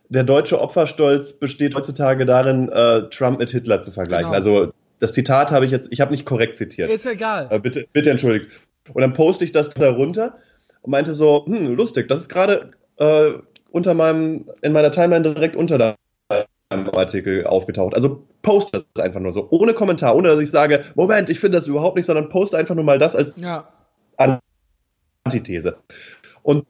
der 0.08 0.24
deutsche 0.24 0.60
Opferstolz 0.60 1.32
besteht 1.32 1.74
heutzutage 1.74 2.26
darin, 2.26 2.68
äh, 2.68 3.08
Trump 3.10 3.38
mit 3.38 3.50
Hitler 3.50 3.82
zu 3.82 3.90
vergleichen. 3.90 4.26
Genau. 4.26 4.36
Also 4.36 4.72
das 5.00 5.12
Zitat 5.12 5.50
habe 5.50 5.64
ich 5.64 5.70
jetzt, 5.70 5.88
ich 5.90 6.00
habe 6.00 6.12
nicht 6.12 6.26
korrekt 6.26 6.56
zitiert. 6.56 6.90
Ist 6.90 7.06
egal. 7.06 7.48
Äh, 7.50 7.58
bitte, 7.58 7.86
bitte 7.92 8.10
entschuldigt. 8.10 8.50
Und 8.92 9.00
dann 9.00 9.12
poste 9.12 9.44
ich 9.44 9.52
das 9.52 9.70
darunter 9.70 10.38
und 10.82 10.90
meinte 10.90 11.12
so, 11.14 11.44
hm, 11.46 11.74
lustig, 11.74 12.08
das 12.08 12.22
ist 12.22 12.28
gerade 12.28 12.70
äh, 12.98 13.32
unter 13.70 13.94
meinem, 13.94 14.46
in 14.62 14.72
meiner 14.72 14.90
Timeline 14.90 15.34
direkt 15.34 15.56
unter 15.56 15.78
deinem 15.78 16.90
Artikel 16.90 17.46
aufgetaucht. 17.46 17.94
Also 17.94 18.24
post 18.42 18.70
das 18.72 18.84
einfach 19.00 19.20
nur 19.20 19.32
so, 19.32 19.48
ohne 19.50 19.74
Kommentar, 19.74 20.14
ohne 20.14 20.28
dass 20.28 20.40
ich 20.40 20.50
sage, 20.50 20.84
Moment, 20.94 21.30
ich 21.30 21.40
finde 21.40 21.58
das 21.58 21.66
überhaupt 21.66 21.96
nicht, 21.96 22.06
sondern 22.06 22.28
post 22.28 22.54
einfach 22.54 22.74
nur 22.74 22.84
mal 22.84 22.98
das 22.98 23.16
als 23.16 23.38
ja. 23.38 23.68
Antithese. 25.24 25.76
Und 26.42 26.66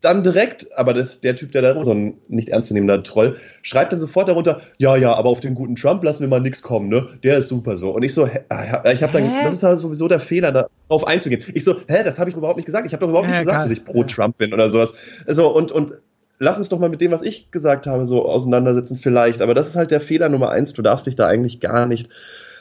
dann 0.00 0.24
direkt, 0.24 0.66
aber 0.76 0.94
das, 0.94 1.20
der 1.20 1.36
Typ, 1.36 1.52
der 1.52 1.62
da 1.62 1.84
so 1.84 1.92
ein 1.92 2.14
nicht 2.26 2.48
ernstzunehmender 2.48 3.04
Troll, 3.04 3.36
schreibt 3.62 3.92
dann 3.92 4.00
sofort 4.00 4.28
darunter, 4.28 4.62
ja, 4.78 4.96
ja, 4.96 5.14
aber 5.14 5.28
auf 5.28 5.38
den 5.38 5.54
guten 5.54 5.76
Trump 5.76 6.02
lassen 6.02 6.20
wir 6.20 6.28
mal 6.28 6.40
nichts 6.40 6.62
kommen, 6.62 6.88
ne? 6.88 7.20
Der 7.22 7.38
ist 7.38 7.48
super 7.48 7.76
so. 7.76 7.92
Und 7.92 8.02
ich 8.02 8.12
so, 8.12 8.26
hä, 8.26 8.40
ah, 8.48 8.90
ich 8.90 9.04
habe 9.04 9.12
dann, 9.12 9.30
das 9.44 9.52
ist 9.52 9.62
halt 9.62 9.78
sowieso 9.78 10.08
der 10.08 10.18
Fehler, 10.18 10.50
darauf 10.50 11.06
einzugehen. 11.06 11.44
Ich 11.54 11.62
so, 11.62 11.76
hä, 11.86 12.02
das 12.02 12.18
habe 12.18 12.28
ich 12.30 12.36
überhaupt 12.36 12.56
nicht 12.56 12.66
gesagt. 12.66 12.84
Ich 12.84 12.92
habe 12.92 13.02
doch 13.02 13.10
überhaupt 13.10 13.28
ja, 13.28 13.36
nicht 13.36 13.46
gesagt, 13.46 13.66
dass 13.66 13.72
ich 13.72 13.84
pro 13.84 14.02
Trump 14.02 14.36
bin 14.38 14.52
oder 14.52 14.70
sowas. 14.70 14.92
So, 15.28 15.54
und, 15.54 15.70
und 15.70 15.92
lass 16.40 16.58
uns 16.58 16.68
doch 16.68 16.80
mal 16.80 16.88
mit 16.88 17.00
dem, 17.00 17.12
was 17.12 17.22
ich 17.22 17.52
gesagt 17.52 17.86
habe, 17.86 18.04
so 18.04 18.26
auseinandersetzen, 18.26 18.98
vielleicht. 19.00 19.40
Aber 19.40 19.54
das 19.54 19.68
ist 19.68 19.76
halt 19.76 19.92
der 19.92 20.00
Fehler 20.00 20.28
Nummer 20.28 20.50
eins. 20.50 20.72
Du 20.72 20.82
darfst 20.82 21.06
dich 21.06 21.14
da 21.14 21.28
eigentlich 21.28 21.60
gar 21.60 21.86
nicht 21.86 22.10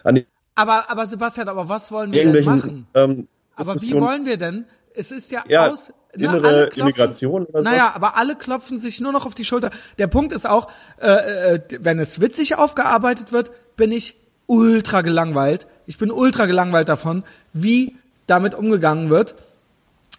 an 0.03 0.13
die 0.13 0.25
aber, 0.55 0.89
aber 0.89 1.07
Sebastian, 1.07 1.47
aber 1.47 1.69
was 1.69 1.91
wollen 1.91 2.11
wir 2.11 2.31
denn 2.31 2.45
machen? 2.45 2.87
Ähm, 2.93 3.27
aber 3.55 3.81
wie 3.81 3.93
wollen 3.93 4.25
wir 4.25 4.37
denn? 4.37 4.65
Es 4.95 5.11
ist 5.11 5.31
ja, 5.31 5.43
ja 5.47 5.71
aus, 5.71 5.91
innere 6.13 6.41
ne, 6.41 6.67
klopfen, 6.67 6.81
Immigration 6.81 7.45
oder 7.45 7.63
so. 7.63 7.69
Naja, 7.69 7.91
aber 7.95 8.17
alle 8.17 8.35
klopfen 8.35 8.79
sich 8.79 8.99
nur 8.99 9.11
noch 9.11 9.25
auf 9.25 9.35
die 9.35 9.45
Schulter. 9.45 9.71
Der 9.97 10.07
Punkt 10.07 10.31
ist 10.31 10.47
auch, 10.47 10.69
äh, 10.99 11.55
äh, 11.55 11.59
wenn 11.79 11.99
es 11.99 12.19
witzig 12.19 12.55
aufgearbeitet 12.55 13.31
wird, 13.31 13.51
bin 13.75 13.91
ich 13.91 14.17
ultra 14.47 15.01
gelangweilt. 15.01 15.67
Ich 15.85 15.97
bin 15.97 16.11
ultra 16.11 16.45
gelangweilt 16.45 16.89
davon, 16.89 17.23
wie 17.53 17.95
damit 18.27 18.53
umgegangen 18.53 19.09
wird. 19.09 19.35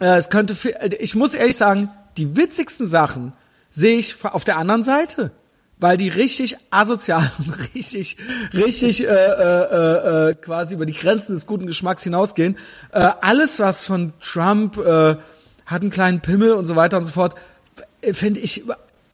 Äh, 0.01 0.17
es 0.17 0.31
könnte, 0.31 0.55
viel, 0.55 0.75
ich 0.99 1.15
muss 1.15 1.35
ehrlich 1.35 1.57
sagen, 1.57 1.91
die 2.17 2.37
witzigsten 2.37 2.89
Sachen 2.89 3.33
sehe 3.71 3.99
ich 3.99 4.25
auf 4.25 4.45
der 4.45 4.59
anderen 4.59 4.85
Seite 4.85 5.33
weil 5.83 5.97
die 5.97 6.09
richtig 6.09 6.57
asozial 6.71 7.33
und 7.39 7.75
richtig, 7.75 8.17
richtig 8.55 9.05
äh, 9.05 9.09
äh, 9.09 10.31
äh, 10.31 10.35
quasi 10.35 10.75
über 10.75 10.87
die 10.87 10.93
Grenzen 10.93 11.35
des 11.35 11.45
guten 11.45 11.67
Geschmacks 11.67 12.05
hinausgehen. 12.05 12.57
Äh, 12.93 13.11
alles, 13.21 13.59
was 13.59 13.85
von 13.85 14.13
Trump 14.21 14.79
äh, 14.79 15.17
hat 15.67 15.83
einen 15.83 15.91
kleinen 15.91 16.21
Pimmel 16.21 16.53
und 16.53 16.67
so 16.67 16.77
weiter 16.77 16.99
und 16.99 17.05
so 17.05 17.11
fort, 17.11 17.35
äh, 18.01 18.15
finde 18.15 18.41
ich, 18.41 18.63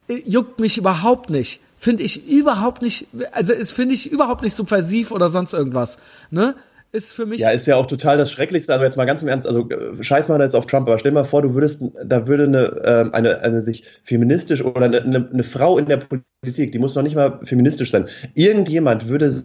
äh, 0.07 0.21
juckt 0.25 0.59
mich 0.59 0.77
überhaupt 0.77 1.31
nicht. 1.31 1.59
Finde 1.77 2.03
ich 2.03 2.27
überhaupt 2.27 2.81
nicht, 2.81 3.07
also 3.31 3.53
ist 3.53 3.71
finde 3.71 3.95
ich 3.95 4.11
überhaupt 4.11 4.43
nicht 4.43 4.55
subversiv 4.55 5.11
oder 5.11 5.29
sonst 5.29 5.53
irgendwas. 5.53 5.97
Ne? 6.29 6.55
Ist 6.91 7.11
für 7.11 7.25
mich. 7.25 7.39
Ja, 7.39 7.51
ist 7.51 7.65
ja 7.65 7.75
auch 7.75 7.85
total 7.85 8.17
das 8.17 8.31
Schrecklichste. 8.31 8.73
Also 8.73 8.83
jetzt 8.83 8.97
mal 8.97 9.05
ganz 9.05 9.21
im 9.21 9.27
Ernst, 9.27 9.47
also 9.47 9.69
äh, 9.69 10.03
scheiß 10.03 10.29
mal 10.29 10.41
jetzt 10.41 10.55
auf 10.55 10.65
Trump, 10.65 10.87
aber 10.87 10.97
stell 10.99 11.11
mal 11.11 11.23
vor, 11.23 11.41
du 11.41 11.53
würdest, 11.53 11.83
da 12.03 12.27
würde 12.27 12.45
eine, 12.45 12.65
äh, 12.83 13.15
eine, 13.15 13.39
eine 13.41 13.61
sich 13.61 13.83
feministisch 14.03 14.63
oder 14.63 14.85
eine, 14.85 15.01
eine 15.01 15.43
Frau 15.43 15.77
in 15.77 15.85
der 15.85 15.97
Politik, 16.41 16.71
die 16.71 16.79
muss 16.79 16.95
noch 16.95 17.03
nicht 17.03 17.15
mal 17.15 17.39
feministisch 17.43 17.91
sein. 17.91 18.07
Irgendjemand 18.33 19.07
würde 19.07 19.43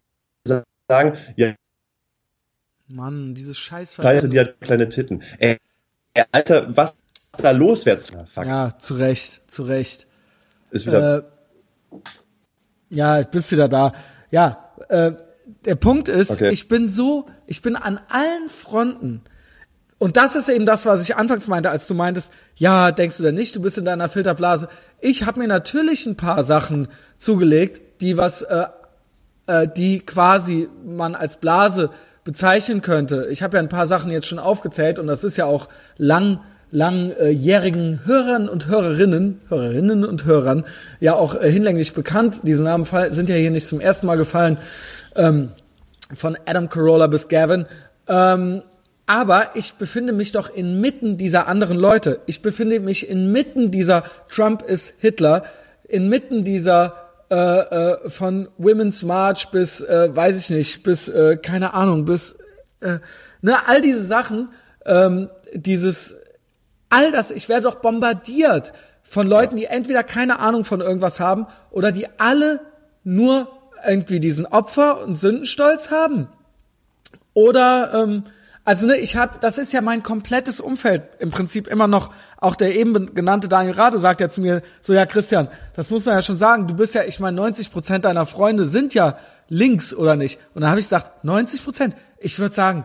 sagen, 0.88 1.18
ja. 1.36 1.54
Mann, 2.88 3.34
dieses 3.34 3.58
Scheiß 3.58 3.94
Scheiße, 3.94 4.28
die 4.28 4.40
hat 4.40 4.60
kleine 4.60 4.88
Titten. 4.88 5.22
Ey, 5.38 5.58
Alter, 6.32 6.76
was 6.76 6.94
da 7.38 7.50
los 7.50 7.86
wird? 7.86 8.10
Ja, 8.36 8.78
zu 8.78 8.94
Recht, 8.94 9.42
zu 9.48 9.64
Recht. 9.64 10.06
Ist 10.70 10.86
wieder. 10.86 11.18
Äh, 11.18 11.98
ja, 12.90 13.20
ich 13.20 13.26
bist 13.26 13.50
wieder 13.50 13.68
da. 13.68 13.92
Ja, 14.30 14.72
äh, 14.88 15.12
der 15.64 15.74
Punkt 15.74 16.08
ist, 16.08 16.30
okay. 16.30 16.50
ich 16.50 16.68
bin 16.68 16.88
so, 16.88 17.26
ich 17.46 17.62
bin 17.62 17.76
an 17.76 18.00
allen 18.08 18.48
Fronten. 18.48 19.22
Und 19.98 20.16
das 20.16 20.34
ist 20.34 20.48
eben 20.48 20.66
das, 20.66 20.86
was 20.86 21.02
ich 21.02 21.16
anfangs 21.16 21.48
meinte, 21.48 21.70
als 21.70 21.86
du 21.86 21.94
meintest, 21.94 22.32
ja, 22.56 22.90
denkst 22.90 23.16
du 23.16 23.22
denn 23.22 23.34
nicht, 23.34 23.56
du 23.56 23.62
bist 23.62 23.78
in 23.78 23.84
deiner 23.84 24.08
Filterblase. 24.08 24.68
Ich 25.00 25.24
habe 25.24 25.40
mir 25.40 25.48
natürlich 25.48 26.06
ein 26.06 26.16
paar 26.16 26.44
Sachen 26.44 26.88
zugelegt, 27.18 28.00
die 28.00 28.16
was, 28.16 28.42
äh, 28.42 28.66
äh, 29.46 29.68
die 29.68 30.00
quasi 30.00 30.68
man 30.84 31.14
als 31.14 31.36
Blase 31.36 31.90
bezeichnen 32.24 32.80
könnte. 32.80 33.28
Ich 33.30 33.42
habe 33.42 33.56
ja 33.56 33.62
ein 33.62 33.68
paar 33.68 33.86
Sachen 33.86 34.10
jetzt 34.10 34.26
schon 34.26 34.38
aufgezählt 34.38 34.98
und 34.98 35.06
das 35.06 35.24
ist 35.24 35.36
ja 35.36 35.46
auch 35.46 35.68
lang 35.96 36.40
langjährigen 36.70 38.00
Hörern 38.04 38.48
und 38.48 38.66
Hörerinnen, 38.66 39.40
Hörerinnen 39.48 40.04
und 40.04 40.24
Hörern 40.24 40.64
ja 40.98 41.14
auch 41.14 41.40
äh, 41.40 41.48
hinlänglich 41.48 41.94
bekannt. 41.94 42.40
Diese 42.42 42.64
Namen 42.64 42.84
sind 43.10 43.28
ja 43.28 43.36
hier 43.36 43.52
nicht 43.52 43.68
zum 43.68 43.80
ersten 43.80 44.06
Mal 44.06 44.16
gefallen 44.16 44.58
ähm, 45.14 45.50
von 46.12 46.36
Adam 46.46 46.68
Carolla 46.68 47.06
bis 47.06 47.28
Gavin. 47.28 47.66
Ähm, 48.08 48.62
aber 49.06 49.50
ich 49.54 49.74
befinde 49.74 50.12
mich 50.12 50.32
doch 50.32 50.48
inmitten 50.50 51.18
dieser 51.18 51.46
anderen 51.46 51.76
Leute. 51.76 52.20
Ich 52.26 52.42
befinde 52.42 52.80
mich 52.80 53.08
inmitten 53.08 53.70
dieser 53.70 54.04
Trump 54.28 54.62
ist 54.62 54.94
Hitler, 54.98 55.44
inmitten 55.88 56.44
dieser 56.44 57.04
äh, 57.30 57.36
äh, 57.36 58.10
von 58.10 58.48
Women's 58.58 59.02
March 59.02 59.50
bis, 59.50 59.80
äh, 59.80 60.14
weiß 60.14 60.38
ich 60.38 60.50
nicht, 60.50 60.82
bis, 60.82 61.08
äh, 61.08 61.36
keine 61.36 61.74
Ahnung, 61.74 62.04
bis, 62.04 62.36
äh, 62.80 62.98
ne, 63.42 63.56
all 63.66 63.80
diese 63.80 64.04
Sachen, 64.04 64.50
ähm, 64.86 65.28
dieses, 65.52 66.16
all 66.90 67.12
das, 67.12 67.30
ich 67.30 67.48
werde 67.48 67.64
doch 67.64 67.76
bombardiert 67.76 68.72
von 69.02 69.26
Leuten, 69.26 69.56
die 69.56 69.66
entweder 69.66 70.02
keine 70.02 70.38
Ahnung 70.38 70.64
von 70.64 70.80
irgendwas 70.80 71.20
haben 71.20 71.46
oder 71.70 71.92
die 71.92 72.06
alle 72.18 72.60
nur 73.04 73.48
irgendwie 73.86 74.20
diesen 74.20 74.46
Opfer- 74.46 75.02
und 75.02 75.16
Sündenstolz 75.16 75.90
haben. 75.90 76.28
Oder, 77.34 77.92
ähm, 77.94 78.24
also 78.64 78.86
ne, 78.86 78.96
ich 78.96 79.16
habe, 79.16 79.38
das 79.40 79.58
ist 79.58 79.72
ja 79.72 79.82
mein 79.82 80.02
komplettes 80.02 80.60
Umfeld 80.60 81.02
im 81.18 81.30
Prinzip 81.30 81.66
immer 81.66 81.86
noch. 81.86 82.12
Auch 82.38 82.56
der 82.56 82.74
eben 82.74 83.14
genannte 83.14 83.48
Daniel 83.48 83.74
Rade 83.74 83.98
sagt 83.98 84.20
ja 84.20 84.28
zu 84.28 84.40
mir, 84.40 84.62
so 84.80 84.94
ja 84.94 85.04
Christian, 85.06 85.48
das 85.74 85.90
muss 85.90 86.04
man 86.04 86.14
ja 86.14 86.22
schon 86.22 86.38
sagen. 86.38 86.66
Du 86.66 86.74
bist 86.74 86.94
ja, 86.94 87.04
ich 87.04 87.20
meine, 87.20 87.36
90 87.36 87.70
Prozent 87.70 88.04
deiner 88.04 88.26
Freunde 88.26 88.66
sind 88.66 88.94
ja 88.94 89.18
links 89.48 89.92
oder 89.92 90.16
nicht. 90.16 90.38
Und 90.54 90.62
da 90.62 90.68
habe 90.68 90.80
ich 90.80 90.86
gesagt, 90.86 91.24
90 91.24 91.64
Prozent. 91.64 91.96
Ich 92.18 92.38
würde 92.38 92.54
sagen 92.54 92.84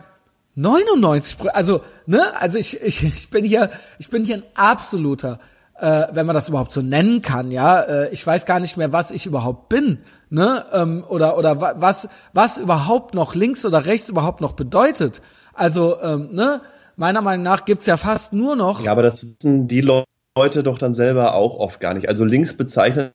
99 0.55 1.37
Prozent. 1.37 1.55
Also 1.55 1.81
ne, 2.05 2.21
also 2.39 2.57
ich, 2.57 2.81
ich 2.81 3.03
ich 3.03 3.29
bin 3.29 3.45
hier, 3.45 3.69
ich 3.99 4.09
bin 4.09 4.25
hier 4.25 4.37
ein 4.37 4.43
absoluter 4.55 5.39
äh, 5.79 6.07
wenn 6.13 6.25
man 6.25 6.33
das 6.33 6.49
überhaupt 6.49 6.73
so 6.73 6.81
nennen 6.81 7.21
kann, 7.21 7.51
ja. 7.51 7.81
Äh, 7.81 8.09
ich 8.09 8.25
weiß 8.25 8.45
gar 8.45 8.59
nicht 8.59 8.77
mehr, 8.77 8.91
was 8.93 9.11
ich 9.11 9.25
überhaupt 9.25 9.69
bin, 9.69 9.99
ne? 10.29 10.65
Ähm, 10.73 11.03
oder 11.07 11.37
oder 11.37 11.61
was 11.61 12.07
was 12.33 12.57
überhaupt 12.57 13.13
noch 13.13 13.35
links 13.35 13.65
oder 13.65 13.85
rechts 13.85 14.09
überhaupt 14.09 14.41
noch 14.41 14.53
bedeutet. 14.53 15.21
Also, 15.53 16.01
ähm, 16.01 16.29
ne? 16.31 16.61
Meiner 16.95 17.21
Meinung 17.21 17.43
nach 17.43 17.63
gibt's 17.63 17.85
ja 17.85 17.95
fast 17.95 18.33
nur 18.33 18.57
noch. 18.57 18.83
Ja, 18.83 18.91
aber 18.91 19.03
das 19.03 19.25
wissen 19.25 19.69
die 19.69 19.79
Leute 19.79 20.63
doch 20.63 20.77
dann 20.77 20.93
selber 20.93 21.33
auch 21.33 21.55
oft 21.57 21.79
gar 21.79 21.93
nicht. 21.93 22.09
Also 22.09 22.25
links 22.25 22.57
bezeichnet 22.57 23.13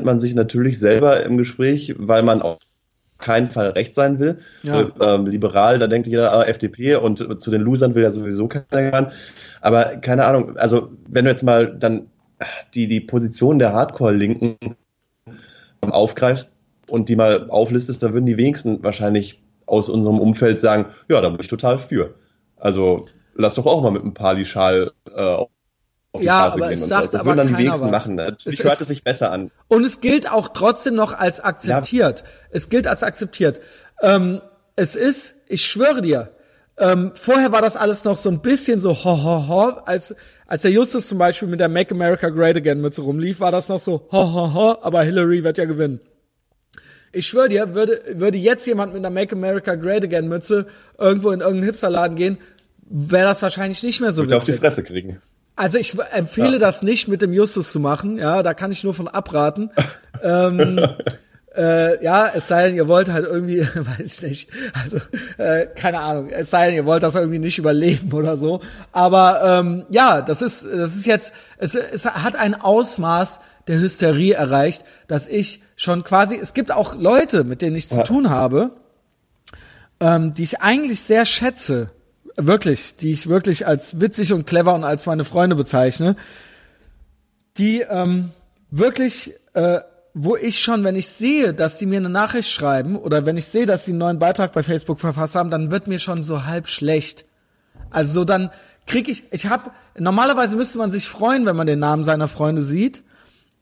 man 0.00 0.20
sich 0.20 0.34
natürlich 0.34 0.78
selber 0.78 1.24
im 1.24 1.36
Gespräch, 1.36 1.94
weil 1.98 2.22
man 2.22 2.42
auf 2.42 2.58
keinen 3.18 3.48
Fall 3.48 3.70
rechts 3.70 3.96
sein 3.96 4.18
will. 4.18 4.38
Ja. 4.62 4.88
Ähm, 5.00 5.26
liberal, 5.26 5.78
da 5.78 5.86
denkt 5.86 6.06
jeder 6.06 6.32
ah, 6.32 6.44
FDP 6.44 6.96
und 6.96 7.40
zu 7.40 7.50
den 7.50 7.62
Losern 7.62 7.94
will 7.94 8.02
ja 8.02 8.10
sowieso 8.10 8.48
keiner 8.48 8.66
gehören. 8.70 9.12
Aber 9.64 9.96
keine 9.96 10.26
Ahnung, 10.26 10.58
also 10.58 10.90
wenn 11.08 11.24
du 11.24 11.30
jetzt 11.30 11.42
mal 11.42 11.74
dann 11.74 12.10
die, 12.74 12.86
die 12.86 13.00
Position 13.00 13.58
der 13.58 13.72
Hardcore-Linken 13.72 14.58
aufgreifst 15.80 16.52
und 16.90 17.08
die 17.08 17.16
mal 17.16 17.48
auflistest, 17.48 18.02
da 18.02 18.12
würden 18.12 18.26
die 18.26 18.36
wenigsten 18.36 18.82
wahrscheinlich 18.82 19.42
aus 19.64 19.88
unserem 19.88 20.18
Umfeld 20.18 20.58
sagen, 20.58 20.92
ja, 21.08 21.18
da 21.22 21.30
bin 21.30 21.40
ich 21.40 21.48
total 21.48 21.78
für. 21.78 22.14
Also 22.58 23.06
lass 23.34 23.54
doch 23.54 23.64
auch 23.64 23.82
mal 23.82 23.90
mit 23.90 24.02
einem 24.02 24.12
Pali-Schal 24.12 24.92
äh, 25.10 25.18
auf 25.18 25.48
die 26.18 26.24
ja, 26.24 26.50
Straße 26.50 26.68
gehen. 26.68 26.82
und 26.82 26.88
sagt, 26.90 27.06
so. 27.06 27.12
Das 27.12 27.24
würden 27.24 27.38
dann 27.38 27.48
die 27.48 27.56
wenigsten 27.56 27.86
was. 27.86 27.90
machen. 27.90 28.16
Natürlich 28.16 28.60
es 28.60 28.66
hört 28.66 28.82
es 28.82 28.88
sich 28.88 29.02
besser 29.02 29.32
an. 29.32 29.50
Und 29.68 29.84
es 29.84 30.02
gilt 30.02 30.30
auch 30.30 30.48
trotzdem 30.48 30.94
noch 30.94 31.18
als 31.18 31.40
akzeptiert. 31.40 32.20
Ja. 32.20 32.26
Es 32.50 32.68
gilt 32.68 32.86
als 32.86 33.02
akzeptiert. 33.02 33.62
Ähm, 34.02 34.42
es 34.76 34.94
ist, 34.94 35.36
ich 35.48 35.64
schwöre 35.64 36.02
dir, 36.02 36.34
ähm, 36.76 37.12
vorher 37.14 37.52
war 37.52 37.62
das 37.62 37.76
alles 37.76 38.04
noch 38.04 38.16
so 38.16 38.28
ein 38.30 38.40
bisschen 38.40 38.80
so 38.80 38.92
ho 38.92 39.22
ho 39.22 39.48
ho, 39.48 39.60
als 39.84 40.14
als 40.46 40.62
der 40.62 40.72
Justus 40.72 41.08
zum 41.08 41.18
Beispiel 41.18 41.48
mit 41.48 41.60
der 41.60 41.68
Make 41.68 41.94
America 41.94 42.28
Great 42.28 42.56
Again 42.56 42.80
Mütze 42.80 43.02
rumlief, 43.02 43.40
war 43.40 43.52
das 43.52 43.68
noch 43.68 43.80
so 43.80 44.08
ho 44.10 44.32
ho 44.32 44.54
ho, 44.54 44.78
aber 44.82 45.02
Hillary 45.02 45.44
wird 45.44 45.58
ja 45.58 45.64
gewinnen. 45.64 46.00
Ich 47.12 47.28
schwöre 47.28 47.48
dir, 47.48 47.74
würde 47.74 48.02
würde 48.14 48.38
jetzt 48.38 48.66
jemand 48.66 48.92
mit 48.92 49.04
einer 49.04 49.14
Make 49.14 49.36
America 49.36 49.76
Great 49.76 50.04
Again 50.04 50.28
Mütze 50.28 50.66
irgendwo 50.98 51.30
in 51.30 51.40
irgendeinen 51.40 51.66
Hipsterladen 51.66 52.16
gehen, 52.16 52.38
wäre 52.82 53.28
das 53.28 53.40
wahrscheinlich 53.40 53.82
nicht 53.82 54.00
mehr 54.00 54.12
so 54.12 54.22
Würde 54.22 54.36
auf 54.36 54.44
die 54.44 54.52
Fresse 54.54 54.82
kriegen. 54.82 55.20
Also 55.56 55.78
ich 55.78 55.96
empfehle 56.12 56.54
ja. 56.54 56.58
das 56.58 56.82
nicht 56.82 57.06
mit 57.06 57.22
dem 57.22 57.32
Justus 57.32 57.70
zu 57.70 57.78
machen, 57.78 58.16
ja, 58.16 58.42
da 58.42 58.54
kann 58.54 58.72
ich 58.72 58.82
nur 58.82 58.94
von 58.94 59.06
abraten. 59.06 59.70
ähm, 60.22 60.80
Äh, 61.56 62.02
ja, 62.02 62.30
es 62.34 62.48
sei 62.48 62.66
denn, 62.66 62.74
ihr 62.76 62.88
wollt 62.88 63.08
halt 63.12 63.26
irgendwie, 63.26 63.60
weiß 63.74 64.00
ich 64.00 64.22
nicht, 64.22 64.50
also 64.72 64.96
äh, 65.38 65.66
keine 65.66 66.00
Ahnung, 66.00 66.30
es 66.30 66.50
sei 66.50 66.66
denn, 66.66 66.74
ihr 66.74 66.84
wollt 66.84 67.02
das 67.04 67.14
irgendwie 67.14 67.38
nicht 67.38 67.58
überleben 67.58 68.12
oder 68.12 68.36
so. 68.36 68.60
Aber 68.90 69.40
ähm, 69.60 69.84
ja, 69.88 70.20
das 70.20 70.42
ist, 70.42 70.64
das 70.64 70.96
ist 70.96 71.06
jetzt, 71.06 71.32
es, 71.58 71.74
es 71.76 72.04
hat 72.06 72.34
ein 72.36 72.60
Ausmaß, 72.60 73.40
der 73.66 73.78
Hysterie 73.78 74.34
erreicht, 74.34 74.84
dass 75.06 75.26
ich 75.28 75.62
schon 75.76 76.04
quasi, 76.04 76.36
es 76.40 76.54
gibt 76.54 76.70
auch 76.72 76.96
Leute, 76.96 77.44
mit 77.44 77.62
denen 77.62 77.76
ich 77.76 77.88
zu 77.88 77.96
Ja. 77.96 78.02
tun 78.02 78.30
habe, 78.30 78.72
ähm, 80.00 80.32
die 80.32 80.42
ich 80.42 80.60
eigentlich 80.60 81.00
sehr 81.00 81.24
schätze, 81.24 81.90
wirklich, 82.36 82.96
die 82.96 83.12
ich 83.12 83.28
wirklich 83.28 83.66
als 83.66 84.00
witzig 84.00 84.32
und 84.32 84.46
clever 84.46 84.74
und 84.74 84.84
als 84.84 85.06
meine 85.06 85.24
Freunde 85.24 85.56
bezeichne, 85.56 86.16
die 87.56 87.80
ähm, 87.82 88.30
wirklich, 88.70 89.34
äh, 89.54 89.80
wo 90.14 90.36
ich 90.36 90.60
schon, 90.60 90.84
wenn 90.84 90.94
ich 90.94 91.08
sehe, 91.08 91.52
dass 91.52 91.78
die 91.78 91.86
mir 91.86 91.98
eine 91.98 92.08
Nachricht 92.08 92.48
schreiben 92.50 92.96
oder 92.96 93.26
wenn 93.26 93.36
ich 93.36 93.46
sehe, 93.46 93.66
dass 93.66 93.84
sie 93.84 93.90
einen 93.90 93.98
neuen 93.98 94.18
Beitrag 94.20 94.52
bei 94.52 94.62
Facebook 94.62 95.00
verfasst 95.00 95.34
haben, 95.34 95.50
dann 95.50 95.72
wird 95.72 95.88
mir 95.88 95.98
schon 95.98 96.22
so 96.22 96.44
halb 96.44 96.68
schlecht. 96.68 97.26
Also 97.90 98.12
so 98.12 98.24
dann 98.24 98.50
krieg 98.86 99.08
ich, 99.08 99.24
ich 99.32 99.46
habe 99.46 99.72
normalerweise 99.98 100.54
müsste 100.54 100.78
man 100.78 100.92
sich 100.92 101.08
freuen, 101.08 101.46
wenn 101.46 101.56
man 101.56 101.66
den 101.66 101.80
Namen 101.80 102.04
seiner 102.04 102.28
Freunde 102.28 102.62
sieht. 102.62 103.02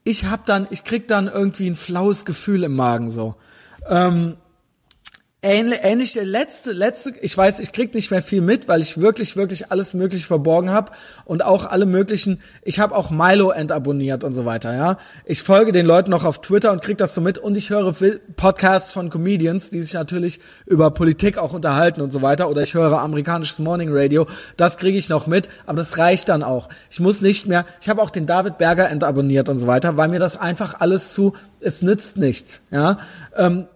Ich 0.04 0.26
hab 0.26 0.44
dann, 0.44 0.66
ich 0.68 0.84
krieg 0.84 1.08
dann 1.08 1.26
irgendwie 1.26 1.68
ein 1.68 1.76
flaues 1.76 2.26
Gefühl 2.26 2.64
im 2.64 2.76
Magen 2.76 3.10
so. 3.10 3.34
Ähm, 3.88 4.36
Ähnlich, 5.44 5.80
ähnlich 5.82 6.12
der 6.12 6.24
letzte, 6.24 6.70
letzte, 6.70 7.14
ich 7.20 7.36
weiß, 7.36 7.58
ich 7.58 7.72
krieg 7.72 7.94
nicht 7.94 8.12
mehr 8.12 8.22
viel 8.22 8.40
mit, 8.40 8.68
weil 8.68 8.80
ich 8.80 9.00
wirklich, 9.00 9.34
wirklich 9.34 9.72
alles 9.72 9.92
mögliche 9.92 10.24
verborgen 10.24 10.70
habe 10.70 10.92
und 11.24 11.44
auch 11.44 11.64
alle 11.64 11.84
möglichen, 11.84 12.40
ich 12.62 12.78
habe 12.78 12.94
auch 12.94 13.10
Milo 13.10 13.50
entabonniert 13.50 14.22
und 14.22 14.34
so 14.34 14.44
weiter, 14.44 14.72
ja. 14.72 14.98
Ich 15.24 15.42
folge 15.42 15.72
den 15.72 15.84
Leuten 15.84 16.12
noch 16.12 16.24
auf 16.24 16.42
Twitter 16.42 16.70
und 16.70 16.80
krieg 16.80 16.96
das 16.96 17.12
so 17.12 17.20
mit 17.20 17.38
und 17.38 17.56
ich 17.56 17.70
höre 17.70 17.92
Podcasts 18.36 18.92
von 18.92 19.10
Comedians, 19.10 19.70
die 19.70 19.82
sich 19.82 19.94
natürlich 19.94 20.38
über 20.64 20.92
Politik 20.92 21.38
auch 21.38 21.52
unterhalten 21.52 22.02
und 22.02 22.12
so 22.12 22.22
weiter 22.22 22.48
oder 22.48 22.62
ich 22.62 22.74
höre 22.74 23.00
amerikanisches 23.00 23.58
Morning 23.58 23.88
Radio, 23.90 24.28
das 24.56 24.76
kriege 24.76 24.96
ich 24.96 25.08
noch 25.08 25.26
mit, 25.26 25.48
aber 25.66 25.78
das 25.78 25.98
reicht 25.98 26.28
dann 26.28 26.44
auch. 26.44 26.68
Ich 26.88 27.00
muss 27.00 27.20
nicht 27.20 27.48
mehr, 27.48 27.66
ich 27.80 27.88
habe 27.88 28.00
auch 28.00 28.10
den 28.10 28.26
David 28.26 28.58
Berger 28.58 28.88
entabonniert 28.90 29.48
und 29.48 29.58
so 29.58 29.66
weiter, 29.66 29.96
weil 29.96 30.06
mir 30.06 30.20
das 30.20 30.36
einfach 30.36 30.78
alles 30.78 31.12
zu, 31.12 31.32
es 31.58 31.82
nützt 31.82 32.16
nichts, 32.16 32.62
ja. 32.70 32.98
Ähm, 33.36 33.66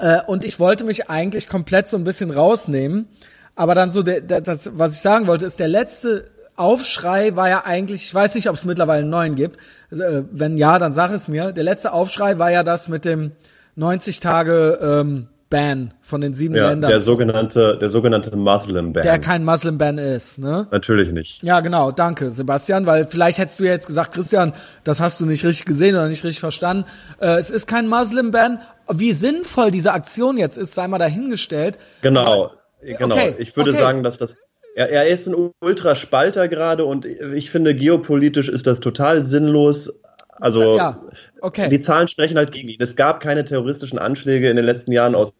äh, 0.00 0.20
und 0.26 0.44
ich 0.44 0.58
wollte 0.58 0.84
mich 0.84 1.10
eigentlich 1.10 1.46
komplett 1.46 1.88
so 1.88 1.96
ein 1.96 2.04
bisschen 2.04 2.30
rausnehmen. 2.30 3.08
Aber 3.54 3.74
dann 3.74 3.90
so, 3.90 4.02
der, 4.02 4.20
der, 4.20 4.40
das, 4.40 4.70
was 4.74 4.94
ich 4.94 5.00
sagen 5.00 5.26
wollte, 5.26 5.44
ist 5.44 5.60
der 5.60 5.68
letzte 5.68 6.30
Aufschrei 6.56 7.36
war 7.36 7.48
ja 7.48 7.64
eigentlich, 7.64 8.04
ich 8.04 8.14
weiß 8.14 8.34
nicht, 8.34 8.48
ob 8.48 8.56
es 8.56 8.64
mittlerweile 8.64 9.02
einen 9.02 9.10
neuen 9.10 9.34
gibt. 9.34 9.58
Also, 9.90 10.02
äh, 10.02 10.24
wenn 10.30 10.56
ja, 10.56 10.78
dann 10.78 10.92
sag 10.92 11.10
es 11.10 11.28
mir. 11.28 11.52
Der 11.52 11.64
letzte 11.64 11.92
Aufschrei 11.92 12.38
war 12.38 12.50
ja 12.50 12.62
das 12.62 12.88
mit 12.88 13.04
dem 13.04 13.32
90 13.76 14.20
Tage 14.20 14.78
ähm, 14.82 15.28
Ban 15.50 15.92
von 16.00 16.20
den 16.20 16.32
sieben 16.32 16.54
Ja, 16.54 16.70
Ländern, 16.70 16.90
der 16.90 17.00
sogenannte, 17.00 17.76
der 17.76 17.90
sogenannte 17.90 18.34
Muslim 18.36 18.92
Ban. 18.92 19.02
der 19.02 19.18
kein 19.18 19.44
Muslim 19.44 19.78
Ban 19.78 19.98
ist, 19.98 20.38
ne? 20.38 20.68
Natürlich 20.70 21.10
nicht. 21.10 21.42
Ja, 21.42 21.58
genau, 21.58 21.90
danke, 21.90 22.30
Sebastian, 22.30 22.86
weil 22.86 23.06
vielleicht 23.06 23.38
hättest 23.38 23.58
du 23.58 23.64
ja 23.64 23.72
jetzt 23.72 23.88
gesagt, 23.88 24.14
Christian, 24.14 24.52
das 24.84 25.00
hast 25.00 25.20
du 25.20 25.26
nicht 25.26 25.44
richtig 25.44 25.66
gesehen 25.66 25.96
oder 25.96 26.06
nicht 26.06 26.22
richtig 26.22 26.38
verstanden. 26.38 26.84
Äh, 27.20 27.38
es 27.38 27.50
ist 27.50 27.66
kein 27.66 27.88
Muslim-Ban. 27.88 28.60
Wie 28.92 29.12
sinnvoll 29.12 29.72
diese 29.72 29.92
Aktion 29.92 30.38
jetzt 30.38 30.56
ist, 30.56 30.74
sei 30.74 30.86
mal 30.86 30.98
dahingestellt. 30.98 31.78
Genau, 32.00 32.52
genau. 32.80 33.16
Okay, 33.16 33.34
ich 33.38 33.56
würde 33.56 33.70
okay. 33.70 33.80
sagen, 33.80 34.02
dass 34.04 34.18
das. 34.18 34.36
Er, 34.76 34.88
er 34.88 35.08
ist 35.08 35.26
ein 35.26 35.50
Ultraspalter 35.60 36.46
gerade 36.46 36.84
und 36.84 37.04
ich 37.04 37.50
finde, 37.50 37.74
geopolitisch 37.74 38.48
ist 38.48 38.68
das 38.68 38.78
total 38.78 39.24
sinnlos. 39.24 39.92
Also 40.40 40.76
Ja, 40.76 41.00
okay. 41.42 41.68
die 41.68 41.80
Zahlen 41.80 42.08
sprechen 42.08 42.36
halt 42.36 42.52
gegen 42.52 42.68
ihn. 42.68 42.78
Es 42.80 42.96
gab 42.96 43.20
keine 43.20 43.44
terroristischen 43.44 43.98
Anschläge 43.98 44.48
in 44.50 44.56
den 44.56 44.64
letzten 44.64 44.92
Jahren 44.92 45.14
aus, 45.14 45.34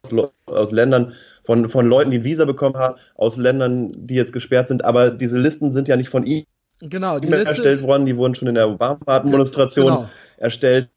aus 0.46 0.72
Ländern 0.72 1.14
von, 1.44 1.68
von 1.68 1.86
Leuten, 1.86 2.10
die 2.10 2.24
Visa 2.24 2.44
bekommen 2.44 2.76
haben, 2.76 2.96
aus 3.14 3.36
Ländern, 3.36 3.92
die 3.96 4.14
jetzt 4.14 4.32
gesperrt 4.32 4.68
sind. 4.68 4.84
Aber 4.84 5.10
diese 5.10 5.38
Listen 5.38 5.72
sind 5.72 5.88
ja 5.88 5.96
nicht 5.96 6.08
von 6.10 6.24
ihm 6.24 6.44
Genau, 6.82 7.18
die 7.18 7.28
erstellt 7.28 7.48
Liste 7.58 7.68
ist, 7.68 7.82
worden, 7.82 8.06
die 8.06 8.16
wurden 8.16 8.34
schon 8.34 8.48
in 8.48 8.54
der 8.54 8.68
Obama-Administration 8.68 9.86
Genau. 9.86 10.08
erstellt. 10.38 10.88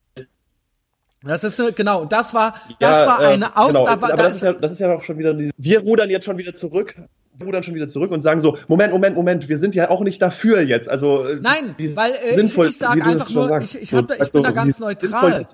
das 1.21 1.43
ist, 1.43 1.59
eine- 1.59 1.73
genau, 1.73 2.05
das 2.05 2.33
war, 2.33 2.55
das 2.79 3.05
war 3.07 3.21
äh, 3.21 3.27
eine 3.33 3.57
Aus, 3.57 3.67
genau. 3.67 3.85
da 3.85 4.01
war, 4.01 4.09
Aber 4.09 4.17
da 4.17 4.23
das 4.23 4.35
ist, 4.37 4.43
ja, 4.43 4.53
das 4.53 4.71
ist 4.71 4.79
ja 4.79 4.95
auch 4.95 5.03
schon 5.03 5.17
wieder. 5.17 5.35
Wir 5.57 5.79
rudern 5.81 6.09
jetzt 6.09 6.23
schon 6.25 6.37
wieder 6.37 6.53
zurück. 6.53 6.95
Rudern 7.41 7.63
schon 7.63 7.75
wieder 7.75 7.87
zurück 7.87 8.11
und 8.11 8.21
sagen 8.21 8.41
so: 8.41 8.57
Moment, 8.67 8.93
Moment, 8.93 9.15
Moment. 9.15 9.49
Wir 9.49 9.57
sind 9.57 9.75
ja 9.75 9.89
auch 9.89 10.01
nicht 10.01 10.21
dafür 10.21 10.61
jetzt. 10.61 10.89
Also 10.89 11.25
äh, 11.25 11.39
Nein, 11.41 11.75
weil, 11.95 12.11
äh, 12.11 12.29
ich- 12.29 12.35
sinnvoll, 12.35 12.67
ich 12.67 12.77
sag 12.77 12.95
wie 12.95 13.01
du 13.01 13.05
einfach 13.09 13.29
nur, 13.29 13.47
sagst. 13.47 13.75
ich- 13.75 13.81
ich 13.81 13.93
hab 13.93 14.07
da- 14.07 14.15
ich 14.15 14.21
also, 14.21 14.33
bin 14.39 14.43
da 14.43 14.51
ganz 14.51 14.79
neutral. 14.79 15.45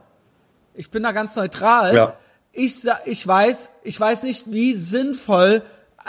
ich 0.74 0.92
bin 0.92 1.04
da 1.04 1.12
ganz 1.12 1.36
neutral. 1.36 1.96
Ja. 1.96 2.14
Ich, 2.52 2.78
ich 3.06 3.26
weiß, 3.26 3.70
ich 3.84 4.00
weiß 4.00 4.24
nicht, 4.24 4.46
wie 4.52 4.74
sinnvoll 4.74 5.62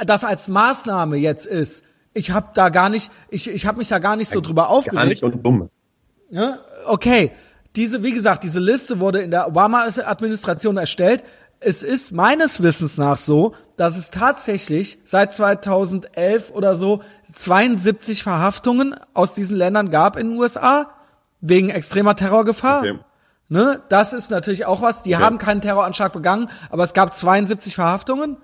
das 0.07 0.25
als 0.25 0.49
Maßnahme 0.49 1.17
jetzt 1.17 1.47
ist. 1.47 1.85
Ich 2.15 2.31
habe 2.33 2.49
da 2.55 2.71
gar 2.71 2.89
nicht, 2.89 3.11
ich, 3.29 3.49
ich 3.49 3.67
habe 3.67 3.79
mich 3.79 3.89
da 3.89 3.99
gar 3.99 4.17
nicht 4.17 4.31
so 4.33 4.41
drüber 4.41 4.69
aufgeregt. 4.69 4.97
Gar 4.97 5.07
nicht 5.07 5.23
und 5.23 5.45
dumm. 5.45 5.69
Ja, 6.31 6.59
okay. 6.87 7.31
Diese, 7.77 8.03
wie 8.03 8.13
gesagt, 8.13 8.43
diese 8.43 8.59
Liste 8.59 8.99
wurde 8.99 9.21
in 9.23 9.31
der 9.31 9.47
Obama-Administration 9.47 10.77
erstellt. 10.77 11.23
Es 11.63 11.83
ist 11.83 12.11
meines 12.11 12.63
Wissens 12.63 12.97
nach 12.97 13.19
so, 13.19 13.55
dass 13.77 13.97
es 13.97 14.11
tatsächlich 14.11 14.99
seit 15.05 15.35
2011 15.35 16.51
oder 16.51 16.75
so 16.75 17.03
72 17.35 18.23
Verhaftungen 18.23 18.95
aus 19.13 19.35
diesen 19.35 19.57
Ländern 19.57 19.91
gab 19.91 20.17
in 20.17 20.31
den 20.31 20.39
USA 20.39 20.91
wegen 21.43 21.69
extremer 21.69 22.17
Terrorgefahr. 22.17 22.81
Okay. 22.81 22.99
Ne? 23.51 23.83
Das 23.91 24.15
ist 24.15 24.31
natürlich 24.31 24.65
auch 24.65 24.81
was. 24.81 25.03
Die 25.03 25.19
haben 25.19 25.37
keinen 25.37 25.61
Terroranschlag 25.61 26.15
begangen, 26.15 26.49
aber 26.71 26.85
es 26.85 26.95
gab 26.95 27.15
72 27.15 27.75
Verhaftungen. 27.75 28.39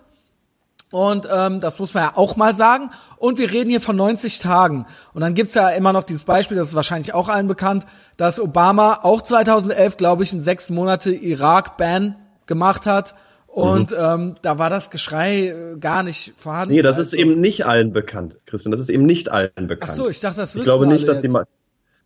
Und 0.92 1.26
ähm, 1.32 1.60
das 1.60 1.78
muss 1.78 1.94
man 1.94 2.04
ja 2.04 2.12
auch 2.16 2.36
mal 2.36 2.54
sagen. 2.54 2.90
Und 3.16 3.38
wir 3.38 3.50
reden 3.50 3.70
hier 3.70 3.80
von 3.80 3.96
90 3.96 4.40
Tagen. 4.40 4.86
Und 5.14 5.22
dann 5.22 5.34
gibt's 5.34 5.54
ja 5.54 5.70
immer 5.70 5.92
noch 5.92 6.04
dieses 6.04 6.24
Beispiel, 6.24 6.56
das 6.56 6.68
ist 6.68 6.74
wahrscheinlich 6.74 7.14
auch 7.14 7.28
allen 7.28 7.48
bekannt, 7.48 7.86
dass 8.16 8.38
Obama 8.38 9.00
auch 9.02 9.22
2011, 9.22 9.96
glaube 9.96 10.22
ich, 10.22 10.32
einen 10.32 10.42
sechs 10.42 10.70
Monate 10.70 11.12
Irak-Ban 11.12 12.16
gemacht 12.46 12.86
hat. 12.86 13.14
Und 13.46 13.94
ähm, 13.98 14.36
da 14.42 14.58
war 14.58 14.68
das 14.68 14.90
Geschrei 14.90 15.46
äh, 15.48 15.76
gar 15.78 16.02
nicht 16.02 16.34
vorhanden. 16.36 16.74
Nee, 16.74 16.82
das 16.82 16.98
ist 16.98 17.14
Also- 17.14 17.16
eben 17.16 17.40
nicht 17.40 17.64
allen 17.64 17.92
bekannt, 17.92 18.36
Christian. 18.44 18.70
Das 18.70 18.80
ist 18.80 18.90
eben 18.90 19.06
nicht 19.06 19.30
allen 19.30 19.50
bekannt. 19.66 19.92
Ach 19.92 19.96
so, 19.96 20.10
ich 20.10 20.20
dachte, 20.20 20.40
das 20.40 20.50
Ich 20.50 20.56
wissen 20.56 20.64
glaube 20.64 20.86
nicht, 20.86 21.08
dass 21.08 21.20
die 21.20 21.28
jetzt. 21.28 21.32
mal. 21.32 21.46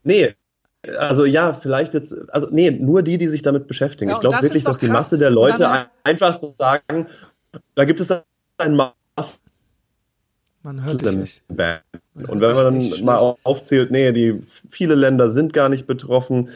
Nee, 0.04 0.34
also 0.96 1.24
ja, 1.24 1.52
vielleicht 1.52 1.92
jetzt, 1.94 2.14
also 2.32 2.46
nee, 2.52 2.70
nur 2.70 3.02
die, 3.02 3.18
die 3.18 3.26
sich 3.26 3.42
damit 3.42 3.66
beschäftigen. 3.66 4.10
Ja, 4.10 4.16
ich 4.16 4.20
glaube 4.20 4.36
wirklich, 4.42 4.58
ist 4.62 4.68
dass 4.68 4.78
die 4.78 4.86
krass. 4.86 4.92
Masse 4.94 5.18
der 5.18 5.30
Leute 5.30 5.58
dann- 5.58 5.72
ein- 5.72 5.86
einfach 6.04 6.34
sagen, 6.34 7.06
da 7.74 7.84
gibt 7.84 8.00
es 8.00 8.10
ein 8.12 8.76
Maß 8.76 9.40
Man 10.62 10.84
hört 10.84 11.02
dich 11.02 11.12
nicht. 11.16 11.42
Man 11.48 11.80
Und 12.28 12.40
wenn 12.40 12.54
man 12.54 12.64
dann 12.90 13.04
mal 13.04 13.34
aufzählt, 13.42 13.90
nee, 13.90 14.12
die 14.12 14.40
viele 14.70 14.94
Länder 14.94 15.30
sind 15.32 15.52
gar 15.52 15.68
nicht 15.68 15.86
betroffen. 15.88 16.50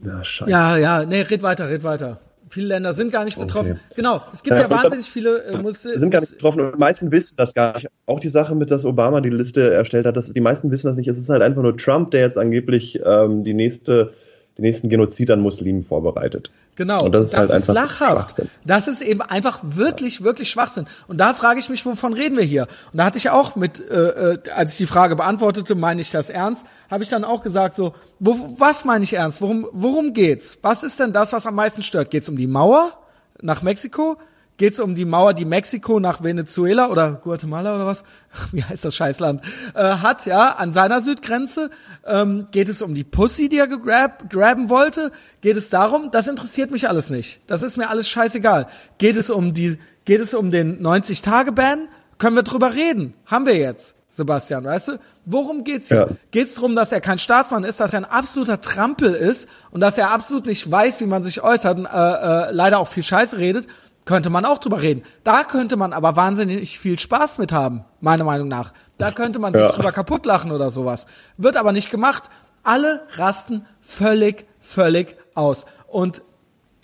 Na, 0.00 0.24
scheiße. 0.24 0.50
Ja, 0.50 0.76
ja, 0.76 1.04
nee, 1.06 1.22
red 1.22 1.42
weiter, 1.44 1.68
red 1.70 1.84
weiter. 1.84 2.18
Viele 2.48 2.68
Länder 2.68 2.94
sind 2.94 3.10
gar 3.10 3.24
nicht 3.24 3.38
betroffen. 3.38 3.72
Okay. 3.72 3.80
Genau, 3.96 4.22
es 4.32 4.42
gibt 4.42 4.56
Ja, 4.56 4.62
ja, 4.62 4.70
wahnsinnig 4.70 5.10
viele 5.10 5.42
äh, 5.44 5.58
muss, 5.58 5.82
sind 5.82 6.10
gar 6.10 6.20
nicht 6.20 6.32
betroffen 6.32 6.60
und 6.60 6.74
die 6.76 6.78
meisten 6.78 7.10
wissen 7.10 7.34
das 7.36 7.54
gar 7.54 7.74
nicht. 7.74 7.88
Auch 8.06 8.20
die 8.20 8.28
Sache 8.28 8.54
mit, 8.54 8.70
dass 8.70 8.84
Obama 8.84 9.20
die 9.20 9.30
Liste 9.30 9.72
erstellt 9.72 10.06
hat, 10.06 10.16
dass 10.16 10.32
die 10.32 10.40
meisten 10.40 10.70
wissen 10.70 10.86
das 10.86 10.96
nicht. 10.96 11.08
Es 11.08 11.18
ist 11.18 11.28
halt 11.28 11.42
einfach 11.42 11.62
nur 11.62 11.76
Trump, 11.76 12.12
der 12.12 12.20
jetzt 12.20 12.38
angeblich 12.38 13.00
ähm, 13.04 13.42
die 13.42 13.54
nächste, 13.54 14.12
den 14.56 14.62
nächsten 14.62 14.88
Genozid 14.88 15.30
an 15.30 15.40
Muslimen 15.40 15.84
vorbereitet. 15.84 16.50
Genau, 16.76 17.06
Und 17.06 17.12
das 17.12 17.28
ist 17.28 17.36
halt 17.36 17.50
einfach 17.50 17.74
lachhaft. 17.74 18.30
Schwachsinn. 18.30 18.50
Das 18.64 18.86
ist 18.86 19.00
eben 19.00 19.22
einfach 19.22 19.60
wirklich, 19.62 20.22
wirklich 20.22 20.50
Schwachsinn. 20.50 20.86
Und 21.08 21.18
da 21.18 21.32
frage 21.32 21.58
ich 21.58 21.68
mich, 21.68 21.84
wovon 21.86 22.12
reden 22.12 22.36
wir 22.36 22.44
hier? 22.44 22.66
Und 22.92 22.98
da 22.98 23.04
hatte 23.04 23.18
ich 23.18 23.30
auch 23.30 23.56
mit, 23.56 23.80
äh, 23.80 23.94
äh, 23.94 24.38
als 24.54 24.72
ich 24.72 24.78
die 24.78 24.86
Frage 24.86 25.16
beantwortete, 25.16 25.74
meine 25.74 26.00
ich 26.00 26.10
das 26.10 26.30
ernst, 26.30 26.66
habe 26.90 27.02
ich 27.02 27.10
dann 27.10 27.24
auch 27.24 27.42
gesagt, 27.42 27.74
so, 27.74 27.94
wo, 28.18 28.54
was 28.58 28.84
meine 28.84 29.04
ich 29.04 29.14
ernst? 29.14 29.40
Worum, 29.40 29.66
worum 29.72 30.12
geht's? 30.12 30.58
Was 30.62 30.82
ist 30.82 31.00
denn 31.00 31.12
das, 31.12 31.32
was 31.32 31.46
am 31.46 31.54
meisten 31.54 31.82
stört? 31.82 32.10
Geht's 32.10 32.28
um 32.28 32.36
die 32.36 32.46
Mauer 32.46 32.92
nach 33.40 33.62
Mexiko? 33.62 34.16
Geht's 34.58 34.80
um 34.80 34.94
die 34.94 35.04
Mauer, 35.04 35.34
die 35.34 35.44
Mexiko 35.44 36.00
nach 36.00 36.22
Venezuela 36.22 36.88
oder 36.88 37.12
Guatemala 37.12 37.74
oder 37.74 37.86
was? 37.86 38.04
Wie 38.52 38.64
heißt 38.64 38.84
das 38.86 38.96
Scheißland? 38.96 39.42
Äh, 39.74 39.82
hat, 39.82 40.24
ja, 40.24 40.54
an 40.54 40.72
seiner 40.72 41.02
Südgrenze. 41.02 41.70
Ähm, 42.06 42.46
geht 42.52 42.70
es 42.70 42.80
um 42.80 42.94
die 42.94 43.04
Pussy, 43.04 43.50
die 43.50 43.58
er 43.58 43.66
gegrab, 43.66 44.30
graben 44.30 44.70
wollte? 44.70 45.12
Geht 45.42 45.56
es 45.56 45.68
darum? 45.68 46.10
Das 46.10 46.26
interessiert 46.26 46.70
mich 46.70 46.88
alles 46.88 47.10
nicht. 47.10 47.40
Das 47.46 47.62
ist 47.62 47.76
mir 47.76 47.90
alles 47.90 48.08
scheißegal. 48.08 48.68
Geht 48.96 49.16
es 49.16 49.28
um 49.28 49.52
die, 49.52 49.78
geht 50.06 50.20
es 50.20 50.32
um 50.32 50.50
den 50.50 50.82
90-Tage-Ban? 50.82 51.88
Können 52.16 52.36
wir 52.36 52.42
drüber 52.42 52.72
reden? 52.72 53.12
Haben 53.26 53.44
wir 53.44 53.56
jetzt. 53.56 53.94
Sebastian, 54.16 54.64
weißt 54.64 54.88
du? 54.88 54.92
Worum 55.26 55.62
geht's 55.62 55.88
hier? 55.88 55.96
Ja. 55.98 56.08
Geht's 56.30 56.54
darum, 56.54 56.74
dass 56.74 56.90
er 56.90 57.02
kein 57.02 57.18
Staatsmann 57.18 57.64
ist, 57.64 57.80
dass 57.80 57.92
er 57.92 57.98
ein 57.98 58.04
absoluter 58.06 58.62
Trampel 58.62 59.12
ist 59.12 59.46
und 59.70 59.82
dass 59.82 59.98
er 59.98 60.10
absolut 60.10 60.46
nicht 60.46 60.70
weiß, 60.70 61.00
wie 61.00 61.06
man 61.06 61.22
sich 61.22 61.42
äußert 61.42 61.76
und 61.76 61.84
äh, 61.84 61.88
äh, 61.88 62.52
leider 62.52 62.78
auch 62.78 62.88
viel 62.88 63.02
Scheiße 63.02 63.36
redet? 63.36 63.66
Könnte 64.06 64.30
man 64.30 64.46
auch 64.46 64.56
drüber 64.58 64.80
reden. 64.80 65.02
Da 65.24 65.44
könnte 65.44 65.76
man 65.76 65.92
aber 65.92 66.16
wahnsinnig 66.16 66.78
viel 66.78 66.98
Spaß 66.98 67.36
mit 67.36 67.52
haben, 67.52 67.84
meiner 68.00 68.24
Meinung 68.24 68.48
nach. 68.48 68.72
Da 68.96 69.10
könnte 69.10 69.38
man 69.38 69.52
sich 69.52 69.60
Ja. 69.62 69.72
drüber 69.72 69.92
kaputt 69.92 70.24
lachen 70.24 70.52
oder 70.52 70.70
sowas. 70.70 71.06
Wird 71.36 71.56
aber 71.58 71.72
nicht 71.72 71.90
gemacht. 71.90 72.30
Alle 72.62 73.02
rasten 73.16 73.66
völlig, 73.80 74.46
völlig 74.60 75.16
aus. 75.34 75.66
Und 75.86 76.22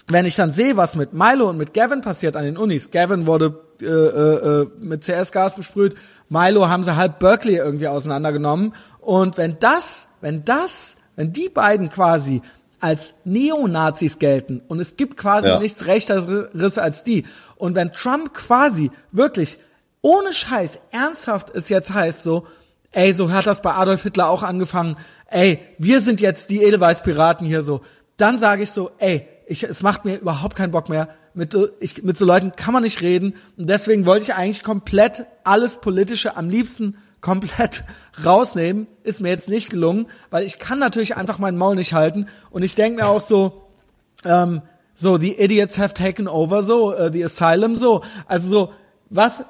wenn 0.09 0.27
ich 0.27 0.37
dann 0.37 0.53
sehe, 0.53 0.77
was 0.77 0.95
mit 0.97 1.14
Milo 1.14 1.49
und 1.49 1.57
mit 1.57 1.73
Gavin 1.73 2.03
passiert 2.03 2.37
an 2.37 2.45
den 2.45 2.59
Unis, 2.59 2.91
Gavin 2.91 3.25
wurde 3.27 3.59
äh, 3.81 3.87
äh, 3.87 4.62
äh, 4.62 4.66
mit 4.79 5.03
CS-Gas 5.05 5.55
besprüht, 5.55 5.97
Milo 6.29 6.68
haben 6.68 6.85
sie 6.85 6.97
halb 6.97 7.18
Berkeley 7.18 7.57
irgendwie 7.57 7.89
auseinandergenommen. 7.89 8.75
Und 9.01 9.39
wenn 9.39 9.59
das, 9.59 10.07
wenn 10.20 10.45
das 10.45 10.97
wenn 11.16 11.33
die 11.33 11.49
beiden 11.49 11.89
quasi 11.89 12.43
als 12.83 13.14
Neonazis 13.24 14.18
gelten 14.18 14.61
und 14.68 14.80
es 14.80 14.97
gibt 14.97 15.16
quasi 15.16 15.49
Ja. 15.49 15.59
nichts 15.59 15.87
Rechteres 15.87 16.78
als 16.78 17.05
die 17.05 17.24
und 17.57 17.74
wenn 17.74 17.93
Trump 17.93 18.35
quasi 18.35 18.91
wirklich 19.12 19.59
ohne 20.03 20.33
Scheiß 20.33 20.80
ernsthaft 20.91 21.51
es 21.55 21.68
jetzt 21.68 21.95
heißt 21.95 22.22
so, 22.22 22.47
ey, 22.91 23.12
so 23.14 23.30
hat 23.33 23.47
das 23.47 23.62
bei 23.62 23.72
Adolf 23.72 24.03
Hitler 24.03 24.28
auch 24.28 24.43
angefangen, 24.43 24.97
ey, 25.28 25.61
wir 25.78 26.01
sind 26.01 26.20
jetzt 26.20 26.51
die 26.51 26.62
Edelweiß-Piraten 26.62 27.47
hier 27.47 27.62
so, 27.62 27.80
dann 28.16 28.39
sage 28.39 28.64
ich 28.64 28.70
so, 28.70 28.91
ey, 28.99 29.26
ich, 29.47 29.62
es 29.62 29.83
macht 29.83 30.05
mir 30.05 30.16
überhaupt 30.18 30.57
keinen 30.57 30.72
Bock 30.72 30.89
mehr. 30.89 31.09
Mit, 31.35 31.53
so- 31.53 31.68
ich, 31.80 32.03
mit 32.03 32.16
so 32.18 32.24
Leuten 32.24 32.53
kann 32.57 32.72
man 32.74 32.83
nicht 32.83 33.01
reden. 33.01 33.35
Und 33.57 33.68
deswegen 33.70 34.05
wollte 34.07 34.24
ich 34.24 34.35
eigentlich 34.35 34.62
komplett 34.62 35.24
alles 35.45 35.76
Politische 35.76 36.37
am 36.37 36.49
liebsten 36.51 36.97
komplett 37.23 37.85
rausnehmen. 38.25 38.87
Ist 39.03 39.20
mir 39.20 39.31
jetzt 39.31 39.49
nicht 39.49 39.70
gelungen, 39.70 40.09
weil 40.29 40.45
ich 40.45 40.59
kann 40.59 40.79
natürlich 40.79 41.16
einfach 41.16 41.39
meinen 41.39 41.57
Maul 41.57 41.77
nicht 41.77 41.95
halten. 41.95 42.27
Und 42.51 42.62
ich 42.62 42.75
denke 42.75 43.03
mir 43.03 43.09
auch 43.09 43.23
so, 43.23 43.62
ähm, 44.27 44.61
so, 44.95 45.16
the 45.16 45.33
idiots 45.33 45.79
have 45.79 45.95
taken 45.95 46.29
over, 46.29 46.62
so, 46.62 46.93
äh, 46.93 47.11
the 47.11 47.25
asylum, 47.25 47.77
so. 47.77 48.03
Also 48.27 48.49
so, 48.49 48.73
was, 49.09 49.45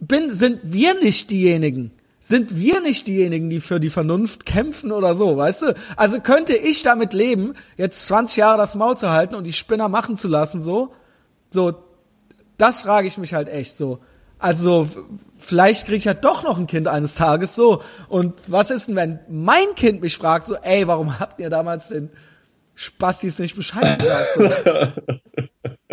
bin, 0.00 0.34
sind 0.34 0.60
wir 0.64 0.94
nicht 0.94 1.30
diejenigen? 1.30 1.92
Sind 2.20 2.56
wir 2.56 2.80
nicht 2.80 3.06
diejenigen, 3.06 3.48
die 3.48 3.60
für 3.60 3.80
die 3.80 3.90
Vernunft 3.90 4.44
kämpfen 4.44 4.92
oder 4.92 5.14
so, 5.14 5.36
weißt 5.36 5.62
du? 5.62 5.74
Also 5.96 6.20
könnte 6.20 6.54
ich 6.56 6.82
damit 6.82 7.12
leben, 7.12 7.54
jetzt 7.76 8.06
20 8.06 8.36
Jahre 8.36 8.58
das 8.58 8.74
Maul 8.74 8.98
zu 8.98 9.10
halten 9.10 9.34
und 9.34 9.46
die 9.46 9.52
Spinner 9.52 9.88
machen 9.88 10.16
zu 10.16 10.28
lassen, 10.28 10.60
so? 10.60 10.92
So, 11.50 11.74
das 12.58 12.82
frage 12.82 13.06
ich 13.06 13.16
mich 13.16 13.34
halt 13.34 13.48
echt 13.48 13.76
so. 13.76 14.00
Also, 14.38 14.88
vielleicht 15.38 15.86
kriege 15.86 15.98
ich 15.98 16.04
ja 16.04 16.14
doch 16.14 16.42
noch 16.44 16.58
ein 16.58 16.66
Kind 16.66 16.88
eines 16.88 17.14
Tages 17.14 17.54
so. 17.54 17.82
Und 18.08 18.34
was 18.46 18.70
ist 18.70 18.88
denn, 18.88 18.96
wenn 18.96 19.18
mein 19.28 19.74
Kind 19.76 20.00
mich 20.00 20.16
fragt, 20.16 20.46
so, 20.46 20.54
ey, 20.56 20.86
warum 20.86 21.18
habt 21.18 21.40
ihr 21.40 21.50
damals 21.50 21.88
den 21.88 22.10
Spastis 22.74 23.38
nicht 23.38 23.56
Bescheid 23.56 23.98
gesagt? 23.98 24.28
So, 24.36 24.48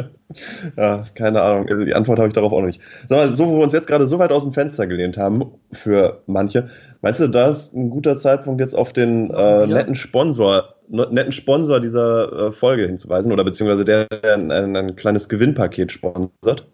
Ja, 0.78 1.06
keine 1.16 1.42
Ahnung. 1.42 1.68
Also 1.70 1.86
Die 1.86 1.94
Antwort 1.96 2.20
habe 2.20 2.28
ich 2.28 2.34
darauf 2.34 2.52
auch 2.52 2.62
nicht. 2.62 2.82
Sag 3.08 3.18
mal, 3.18 3.36
so 3.36 3.48
wo 3.48 3.58
wir 3.58 3.64
uns 3.64 3.74
jetzt 3.74 3.88
gerade 3.88 4.06
so 4.06 4.20
weit 4.20 4.32
aus 4.32 4.44
dem 4.44 4.52
Fenster 4.54 4.86
gelehnt 4.86 5.18
haben, 5.18 5.46
für 5.72 6.22
manche, 6.28 6.70
meinst 7.02 7.22
du, 7.22 7.30
da 7.30 7.50
ist 7.52 7.74
ein 7.74 7.90
guter 7.90 8.18
Zeitpunkt 8.18 8.60
jetzt 8.60 8.76
auf 8.76 8.92
den 8.92 9.32
äh, 9.32 9.66
netten 9.68 9.96
Sponsor, 9.96 10.76
ne- 10.90 11.08
netten 11.10 11.32
Sponsor 11.32 11.80
dieser 11.80 12.48
äh, 12.48 12.52
Folge 12.52 12.86
hinzuweisen 12.86 13.32
oder 13.32 13.46
beziehungsweise 13.46 13.86
der, 13.86 14.08
der 14.08 14.34
ein, 14.34 14.52
ein, 14.52 14.76
ein 14.76 14.96
kleines 14.98 15.30
Gewinnpaket 15.30 15.94
sponsert? 15.94 16.68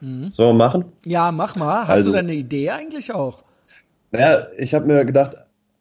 Sollen 0.00 0.32
wir 0.34 0.52
machen? 0.54 0.84
ja, 1.06 1.30
mach 1.32 1.56
mal. 1.56 1.82
Hast 1.82 1.90
Also- 1.90 2.10
du 2.12 2.16
denn 2.16 2.26
eine 2.26 2.34
Idee 2.34 2.70
eigentlich 2.70 3.12
auch? 3.14 3.42
Naja, 4.10 4.46
ich 4.56 4.74
habe 4.74 4.86
mir 4.86 5.04
gedacht, 5.04 5.36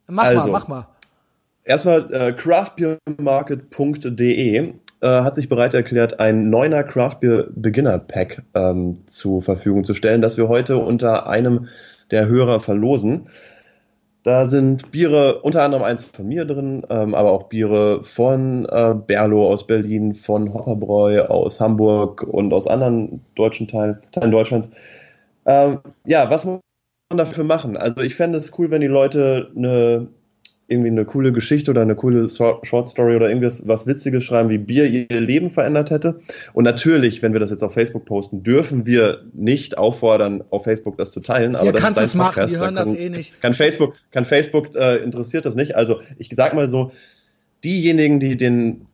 Mach 0.08 0.26
Also. 0.26 0.42
mal, 0.44 0.52
mach 0.52 0.68
mal. 0.68 0.88
Erstmal 1.66 2.14
äh, 2.14 2.32
craftbeermarket.de 2.32 4.74
äh, 5.02 5.08
hat 5.08 5.36
sich 5.36 5.50
bereit 5.50 5.74
erklärt, 5.74 6.20
ein 6.20 6.50
neuner 6.50 6.84
Craft 6.84 7.18
Beer 7.20 7.48
Beginner 7.56 7.98
Pack 8.00 8.44
ähm, 8.54 9.00
zur 9.08 9.42
Verfügung 9.42 9.84
zu 9.84 9.94
stellen, 9.94 10.22
das 10.22 10.38
wir 10.38 10.48
heute 10.48 10.78
unter 10.78 11.28
einem 11.28 11.68
der 12.12 12.28
Hörer 12.28 12.60
verlosen. 12.62 13.28
Da 14.28 14.46
sind 14.46 14.92
Biere, 14.92 15.40
unter 15.40 15.64
anderem 15.64 15.86
eins 15.86 16.04
von 16.04 16.28
mir 16.28 16.44
drin, 16.44 16.86
ähm, 16.90 17.16
aber 17.16 17.32
auch 17.32 17.44
Biere 17.44 18.04
von 18.04 18.66
äh, 18.66 18.94
Berlo 18.94 19.48
aus 19.48 19.66
Berlin, 19.66 20.16
von 20.16 20.54
Hopperbräu 20.54 21.22
aus 21.28 21.62
Hamburg 21.62 22.24
und 22.24 22.52
aus 22.52 22.68
anderen 22.68 23.22
deutschen 23.36 23.70
Teilen, 23.70 24.02
Teilen 24.12 24.32
Deutschlands. 24.32 24.70
Ähm, 25.46 25.78
ja, 26.04 26.30
was 26.30 26.44
muss 26.44 26.60
man 27.10 27.20
dafür 27.20 27.46
machen? 27.46 27.78
Also 27.78 28.02
ich 28.02 28.16
fände 28.16 28.38
es 28.38 28.52
cool, 28.60 28.70
wenn 28.70 28.82
die 28.82 28.88
Leute 28.88 29.50
eine 29.56 30.10
irgendwie 30.70 30.90
eine 30.90 31.06
coole 31.06 31.32
Geschichte 31.32 31.72
oder 31.72 31.82
eine 31.82 31.96
coole 31.96 32.28
So- 32.28 32.60
Short 32.64 32.90
Story 32.90 33.16
oder 33.16 33.30
irgendwas 33.30 33.66
was 33.68 33.88
Witziges 33.88 34.26
schreiben, 34.26 34.50
wie 34.50 34.58
Bier 34.58 34.86
ihr 34.86 35.22
Leben 35.22 35.50
verändert 35.50 35.92
hätte. 35.92 36.20
Und 36.54 36.66
natürlich, 36.66 37.22
wenn 37.22 37.32
wir 37.34 37.40
das 37.40 37.52
jetzt 37.52 37.64
auf 37.64 37.74
Facebook 37.74 38.06
posten, 38.06 38.44
dürfen 38.44 38.86
wir 38.86 39.24
nicht 39.34 39.78
auffordern, 39.78 40.44
auf 40.50 40.66
Facebook 40.66 40.98
das 40.98 41.12
zu 41.12 41.22
teilen. 41.22 41.56
Aber 41.56 41.64
Hier 41.64 41.72
das 41.74 41.82
kannst 41.82 42.02
ist 42.02 42.02
dein 42.02 42.06
es 42.06 42.16
machen, 42.16 42.34
Podcast, 42.34 42.52
die 42.52 42.58
da 42.58 42.62
hören 42.64 42.76
das 42.76 42.86
kann, 42.86 42.96
eh 42.96 43.10
nicht. 43.10 43.42
Kann 43.42 43.54
Facebook, 43.54 43.94
kann 44.12 44.26
Facebook 44.26 44.76
äh, 44.76 44.98
interessiert 44.98 45.46
das 45.46 45.56
nicht. 45.56 45.76
Also 45.76 46.02
ich 46.18 46.30
sag 46.34 46.54
mal 46.54 46.68
so, 46.68 46.92
diejenigen, 47.64 48.20
die 48.20 48.36
den, 48.36 48.88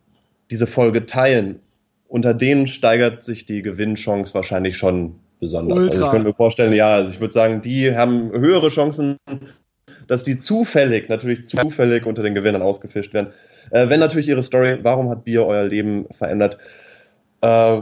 diese 0.51 0.67
Folge 0.67 1.05
teilen, 1.07 1.59
unter 2.07 2.35
denen 2.35 2.67
steigert 2.67 3.23
sich 3.23 3.45
die 3.45 3.63
Gewinnchance 3.63 4.35
wahrscheinlich 4.35 4.77
schon 4.77 5.15
besonders. 5.39 5.77
Also 5.79 5.89
Ultra. 5.89 6.05
ich 6.05 6.11
könnte 6.11 6.27
mir 6.27 6.35
vorstellen, 6.35 6.73
ja, 6.73 6.93
also 6.93 7.11
ich 7.11 7.19
würde 7.19 7.33
sagen, 7.33 7.61
die 7.63 7.95
haben 7.95 8.31
höhere 8.31 8.69
Chancen, 8.69 9.17
dass 10.07 10.23
die 10.23 10.37
zufällig, 10.37 11.09
natürlich 11.09 11.45
zufällig 11.45 12.05
unter 12.05 12.23
den 12.23 12.33
Gewinnern 12.35 12.61
ausgefischt 12.61 13.13
werden. 13.13 13.33
Äh, 13.71 13.89
wenn 13.89 13.99
natürlich 13.99 14.27
ihre 14.27 14.43
Story, 14.43 14.79
warum 14.83 15.09
hat 15.09 15.23
Bier 15.23 15.45
euer 15.45 15.63
Leben 15.63 16.05
verändert, 16.11 16.57
äh, 17.41 17.81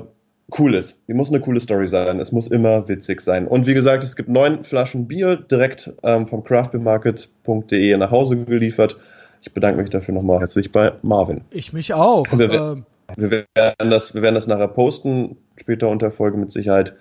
cool 0.59 0.76
ist. 0.76 1.01
Die 1.07 1.13
muss 1.13 1.30
eine 1.30 1.39
coole 1.39 1.59
Story 1.59 1.88
sein. 1.88 2.19
Es 2.19 2.32
muss 2.32 2.47
immer 2.47 2.88
witzig 2.89 3.22
sein. 3.22 3.47
Und 3.47 3.67
wie 3.67 3.74
gesagt, 3.74 4.03
es 4.03 4.15
gibt 4.15 4.28
neun 4.30 4.63
Flaschen 4.63 5.07
Bier 5.07 5.36
direkt 5.38 5.93
ähm, 6.03 6.28
vom 6.28 6.43
craftbeermarket.de 6.43 7.97
nach 7.97 8.11
Hause 8.11 8.38
geliefert. 8.38 8.97
Ich 9.41 9.53
bedanke 9.53 9.82
mich 9.82 9.89
dafür 9.89 10.13
nochmal 10.13 10.39
herzlich 10.39 10.72
bei 10.72 10.91
Marvin. 11.01 11.41
Ich 11.51 11.74
mich 11.74 11.93
auch. 11.93 12.26
Wir- 12.38 12.51
Ähm, 12.51 12.86
Wir 13.17 13.30
werden 13.32 13.89
das, 13.91 14.13
wir 14.15 14.22
werden 14.22 14.36
das 14.36 14.47
nachher 14.47 14.69
posten, 14.69 15.36
später 15.57 15.89
unter 15.89 16.11
Folge 16.11 16.38
mit 16.38 16.53
Sicherheit. 16.53 16.93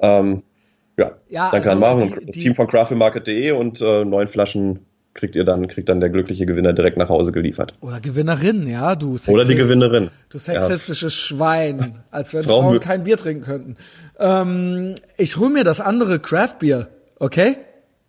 Ähm, 0.00 0.42
ja, 1.00 1.12
Ja, 1.28 1.50
danke 1.50 1.70
also 1.70 1.84
an 1.84 1.98
Marvin 1.98 2.12
und 2.18 2.28
das 2.28 2.36
Team 2.36 2.54
von 2.54 2.66
craftbeermarket.de 2.68 3.50
und 3.52 3.80
äh, 3.80 4.04
neun 4.04 4.28
Flaschen 4.28 4.80
kriegt 5.14 5.34
ihr 5.34 5.44
dann, 5.44 5.66
kriegt 5.66 5.88
dann 5.88 5.98
der 6.00 6.08
glückliche 6.08 6.46
Gewinner 6.46 6.72
direkt 6.72 6.96
nach 6.96 7.08
Hause 7.08 7.32
geliefert. 7.32 7.74
oder 7.80 7.98
Gewinnerin, 8.00 8.68
ja, 8.68 8.94
du 8.94 9.12
Sexist. 9.14 9.28
Oder 9.30 9.44
die 9.44 9.56
Gewinnerin. 9.56 10.10
Du 10.28 10.38
sexistisches 10.38 11.12
Schwein, 11.12 11.98
als 12.12 12.32
wenn 12.32 12.44
Frauen- 12.44 12.64
Frauen 12.66 12.80
kein 12.80 13.02
Bier 13.04 13.16
trinken 13.16 13.42
könnten. 13.44 13.76
Ähm, 14.20 14.94
ich 15.18 15.36
hol 15.36 15.50
mir 15.50 15.64
das 15.64 15.80
andere 15.80 16.20
Craft-Bier, 16.20 16.86
okay? 17.18 17.56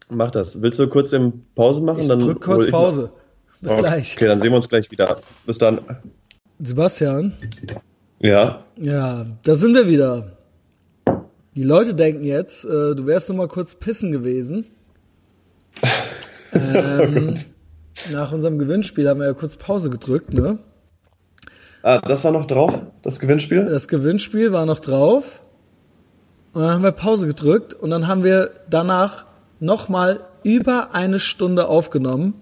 Mach 0.09 0.29
das. 0.29 0.61
Willst 0.61 0.77
du 0.77 0.87
kurz 0.87 1.11
eben 1.11 1.45
Pause 1.55 1.81
machen? 1.81 1.99
Ich 2.01 2.07
dann 2.07 2.19
drück 2.19 2.39
kurz 2.41 2.69
Pause. 2.69 3.11
Bis 3.61 3.71
Mal. 3.71 3.77
gleich. 3.79 4.15
Okay, 4.17 4.27
dann 4.27 4.39
sehen 4.39 4.51
wir 4.51 4.57
uns 4.57 4.69
gleich 4.69 4.91
wieder. 4.91 5.17
Bis 5.45 5.57
dann. 5.57 5.79
Sebastian, 6.59 7.33
Ja. 8.19 8.63
ja, 8.77 9.25
da 9.43 9.55
sind 9.55 9.73
wir 9.73 9.87
wieder. 9.87 10.37
Die 11.55 11.63
Leute 11.63 11.93
denken 11.95 12.23
jetzt, 12.23 12.63
äh, 12.65 12.95
du 12.95 13.05
wärst 13.05 13.29
noch 13.29 13.35
mal 13.35 13.47
kurz 13.47 13.75
pissen 13.75 14.11
gewesen. 14.11 14.65
Ähm, 16.53 17.35
nach 18.11 18.33
unserem 18.33 18.59
Gewinnspiel 18.59 19.07
haben 19.07 19.21
wir 19.21 19.27
ja 19.27 19.33
kurz 19.33 19.55
Pause 19.55 19.89
gedrückt, 19.89 20.33
ne? 20.33 20.57
Ah, 21.81 21.99
das 21.99 22.25
war 22.25 22.33
noch 22.33 22.45
drauf, 22.45 22.73
das 23.03 23.21
Gewinnspiel? 23.21 23.63
Das 23.67 23.87
Gewinnspiel 23.87 24.51
war 24.51 24.65
noch 24.65 24.79
drauf. 24.79 25.41
Und 26.51 26.63
dann 26.63 26.71
haben 26.73 26.83
wir 26.83 26.91
Pause 26.91 27.25
gedrückt 27.27 27.73
und 27.73 27.89
dann 27.89 28.05
haben 28.07 28.25
wir 28.25 28.49
danach 28.69 29.23
nochmal 29.61 30.19
über 30.43 30.93
eine 30.93 31.19
Stunde 31.19 31.67
aufgenommen. 31.69 32.33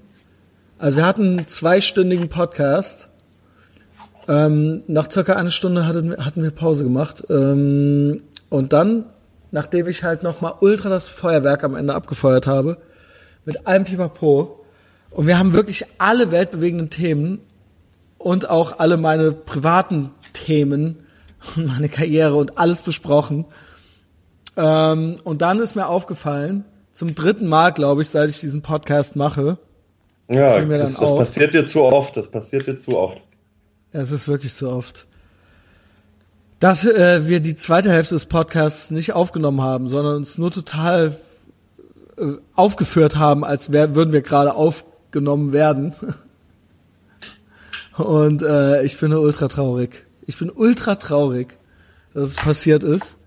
Also 0.80 0.97
wir 0.97 1.05
hatten 1.05 1.38
einen 1.38 1.47
zweistündigen 1.47 2.30
Podcast. 2.30 3.10
Ähm, 4.28 4.82
nach 4.88 5.12
circa 5.12 5.36
einer 5.36 5.51
Stunde 5.51 5.86
hatten, 5.86 6.10
wir- 6.10 6.26
hatten 6.26 6.41
wir 6.41 6.49
Pause 6.51 6.84
gemacht. 6.84 7.24
Ähm, 7.30 8.24
und 8.50 8.74
dann, 8.74 9.06
nachdem 9.52 9.88
ich 9.88 10.04
halt 10.04 10.24
nochmal 10.24 10.54
ultra 10.60 10.89
das 10.89 11.08
Feuerwerk 11.08 11.64
am 11.64 11.76
Ende 11.76 11.95
abgefeuert 11.95 12.47
habe, 12.47 12.78
mit 13.45 13.68
allem 13.68 13.86
Pipapo, 13.86 14.60
und 15.12 15.28
wir 15.28 15.39
haben 15.39 15.54
wirklich 15.54 15.86
alle 15.97 16.32
weltbewegenden 16.32 16.89
Themen 16.89 17.39
und 18.18 18.50
auch 18.50 18.80
alle 18.80 18.97
meine 18.97 19.32
privaten 19.32 20.12
Themen 20.34 21.04
und 21.56 21.68
meine 21.68 21.89
Karriere 21.89 22.36
und 22.36 22.58
alles 22.58 22.82
besprochen. 22.82 23.45
Ähm, 24.56 25.18
und 25.24 25.41
dann 25.41 25.60
ist 25.60 25.76
mir 25.76 25.88
aufgefallen, 25.88 26.66
zum 26.91 27.16
dritten 27.16 27.47
Mal, 27.47 27.72
glaube 27.72 28.02
ich, 28.02 28.10
seit 28.10 28.30
ich 28.30 28.39
diesen 28.39 28.62
Podcast 28.62 29.16
mache, 29.16 29.58
Ja, 30.28 30.60
das, 30.62 30.95
das 30.95 31.16
passiert 31.16 31.54
dir 31.54 31.66
zu 31.66 31.84
oft. 31.84 32.18
Das 32.18 32.30
passiert 32.30 32.68
dir 32.68 32.78
zu 32.78 32.97
oft. 32.97 33.22
es 33.93 34.12
ist 34.12 34.28
wirklich 34.28 34.54
so 34.54 34.70
oft, 34.70 35.08
dass 36.60 36.86
äh, 36.86 37.28
wir 37.28 37.39
die 37.39 37.55
zweite 37.55 37.89
Hälfte 37.91 38.16
des 38.16 38.26
Podcasts 38.26 38.91
nicht 38.91 39.14
aufgenommen 39.14 39.62
haben, 39.62 39.89
sondern 39.89 40.18
uns 40.18 40.38
nur 40.38 40.51
total 40.51 41.18
äh, 42.18 42.24
aufgeführt 42.55 43.16
haben, 43.16 43.45
als 43.45 43.72
wär, 43.72 43.95
würden 43.95 44.12
wir 44.12 44.22
gerade 44.22 44.53
aufgenommen 44.53 45.53
werden. 45.53 45.95
Und 47.97 48.41
äh, 48.41 48.84
ich 48.84 48.97
bin 48.97 49.14
ultra 49.14 49.47
traurig. 49.47 50.05
Ich 50.26 50.38
bin 50.38 50.49
ultra 50.49 50.95
traurig, 50.95 51.57
dass 52.14 52.30
es 52.30 52.36
passiert 52.36 52.84
ist. 52.84 53.18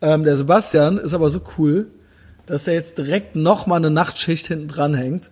Ähm, 0.00 0.24
der 0.24 0.36
Sebastian 0.36 0.98
ist 0.98 1.14
aber 1.14 1.30
so 1.30 1.40
cool, 1.58 1.88
dass 2.46 2.66
er 2.68 2.74
jetzt 2.74 2.98
direkt 2.98 3.34
noch 3.36 3.66
mal 3.66 3.76
eine 3.76 3.90
Nachtschicht 3.90 4.46
hinten 4.46 4.68
dran 4.68 4.94
hängt. 4.94 5.30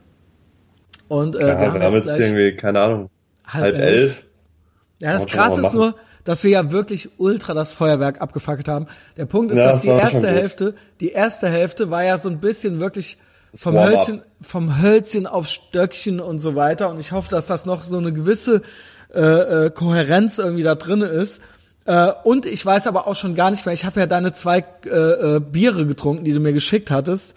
Und 1.08 1.36
äh, 1.36 1.48
Ja, 1.48 1.74
wir 1.74 1.82
haben 1.82 1.94
jetzt 1.94 2.18
irgendwie, 2.18 2.56
keine 2.56 2.80
Ahnung, 2.80 3.10
Halb 3.46 3.76
elf. 3.76 3.84
elf. 3.84 4.24
ja, 4.98 5.12
das 5.12 5.26
Krasse 5.26 5.60
ist 5.60 5.74
nur, 5.74 5.94
dass 6.24 6.42
wir 6.42 6.50
ja 6.50 6.70
wirklich 6.70 7.10
ultra 7.18 7.54
das 7.54 7.72
Feuerwerk 7.72 8.20
abgefackelt 8.20 8.68
haben. 8.68 8.86
Der 9.16 9.26
Punkt 9.26 9.52
ist, 9.52 9.58
Ja, 9.58 9.66
dass 9.66 9.74
das 9.76 9.82
die 9.82 9.88
erste. 9.88 10.28
Hälfte, 10.28 10.74
die 11.00 11.10
erste 11.10 11.48
Hälfte 11.48 11.90
war 11.90 12.02
ja 12.02 12.18
so 12.18 12.28
ein 12.28 12.40
bisschen 12.40 12.80
wirklich 12.80 13.18
vom 13.54 13.78
Hölzchen, 13.78 14.22
vom 14.40 14.82
Hölzchen 14.82 15.26
auf 15.26 15.46
Stöckchen 15.46 16.20
und 16.20 16.40
so 16.40 16.56
weiter. 16.56 16.90
Und 16.90 16.98
ich 16.98 17.12
hoffe, 17.12 17.30
dass 17.30 17.46
das 17.46 17.66
noch 17.66 17.84
so 17.84 17.98
eine 17.98 18.12
gewisse 18.12 18.62
äh, 19.14 19.66
äh, 19.66 19.70
Kohärenz 19.70 20.38
irgendwie 20.38 20.64
da 20.64 20.74
drinne 20.74 21.06
ist. 21.06 21.40
Äh, 21.84 22.10
und 22.24 22.46
ich 22.46 22.64
weiß 22.64 22.86
aber 22.86 23.06
auch 23.06 23.14
schon 23.14 23.34
gar 23.34 23.50
nicht 23.50 23.64
mehr, 23.66 23.74
ich 23.74 23.84
habe 23.84 24.00
ja 24.00 24.06
deine 24.06 24.32
zwei 24.32 24.64
äh, 24.86 24.88
äh, 24.88 25.40
Biere 25.40 25.86
getrunken, 25.86 26.24
die 26.24 26.32
du 26.32 26.40
mir 26.40 26.52
geschickt 26.52 26.90
hattest. 26.90 27.34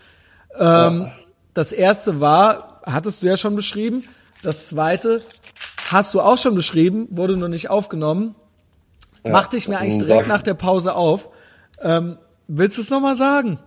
Ähm, 0.55 0.61
ja. 1.01 1.11
Das 1.53 1.71
erste 1.71 2.19
war, 2.19 2.81
hattest 2.85 3.21
du 3.21 3.27
ja 3.27 3.37
schon 3.37 3.55
beschrieben. 3.55 4.03
Das 4.43 4.67
zweite 4.67 5.21
hast 5.89 6.13
du 6.13 6.21
auch 6.21 6.37
schon 6.37 6.55
beschrieben, 6.55 7.07
wurde 7.11 7.37
nur 7.37 7.49
nicht 7.49 7.69
aufgenommen. 7.69 8.35
Ja, 9.27 9.33
Machte 9.33 9.57
ich 9.57 9.67
mir 9.67 9.77
eigentlich 9.77 10.05
direkt 10.05 10.27
nach 10.27 10.41
der 10.41 10.53
Pause 10.53 10.95
auf. 10.95 11.29
Ähm, 11.81 12.17
willst 12.47 12.77
du 12.77 12.81
es 12.81 12.89
nochmal 12.89 13.15
sagen? 13.15 13.59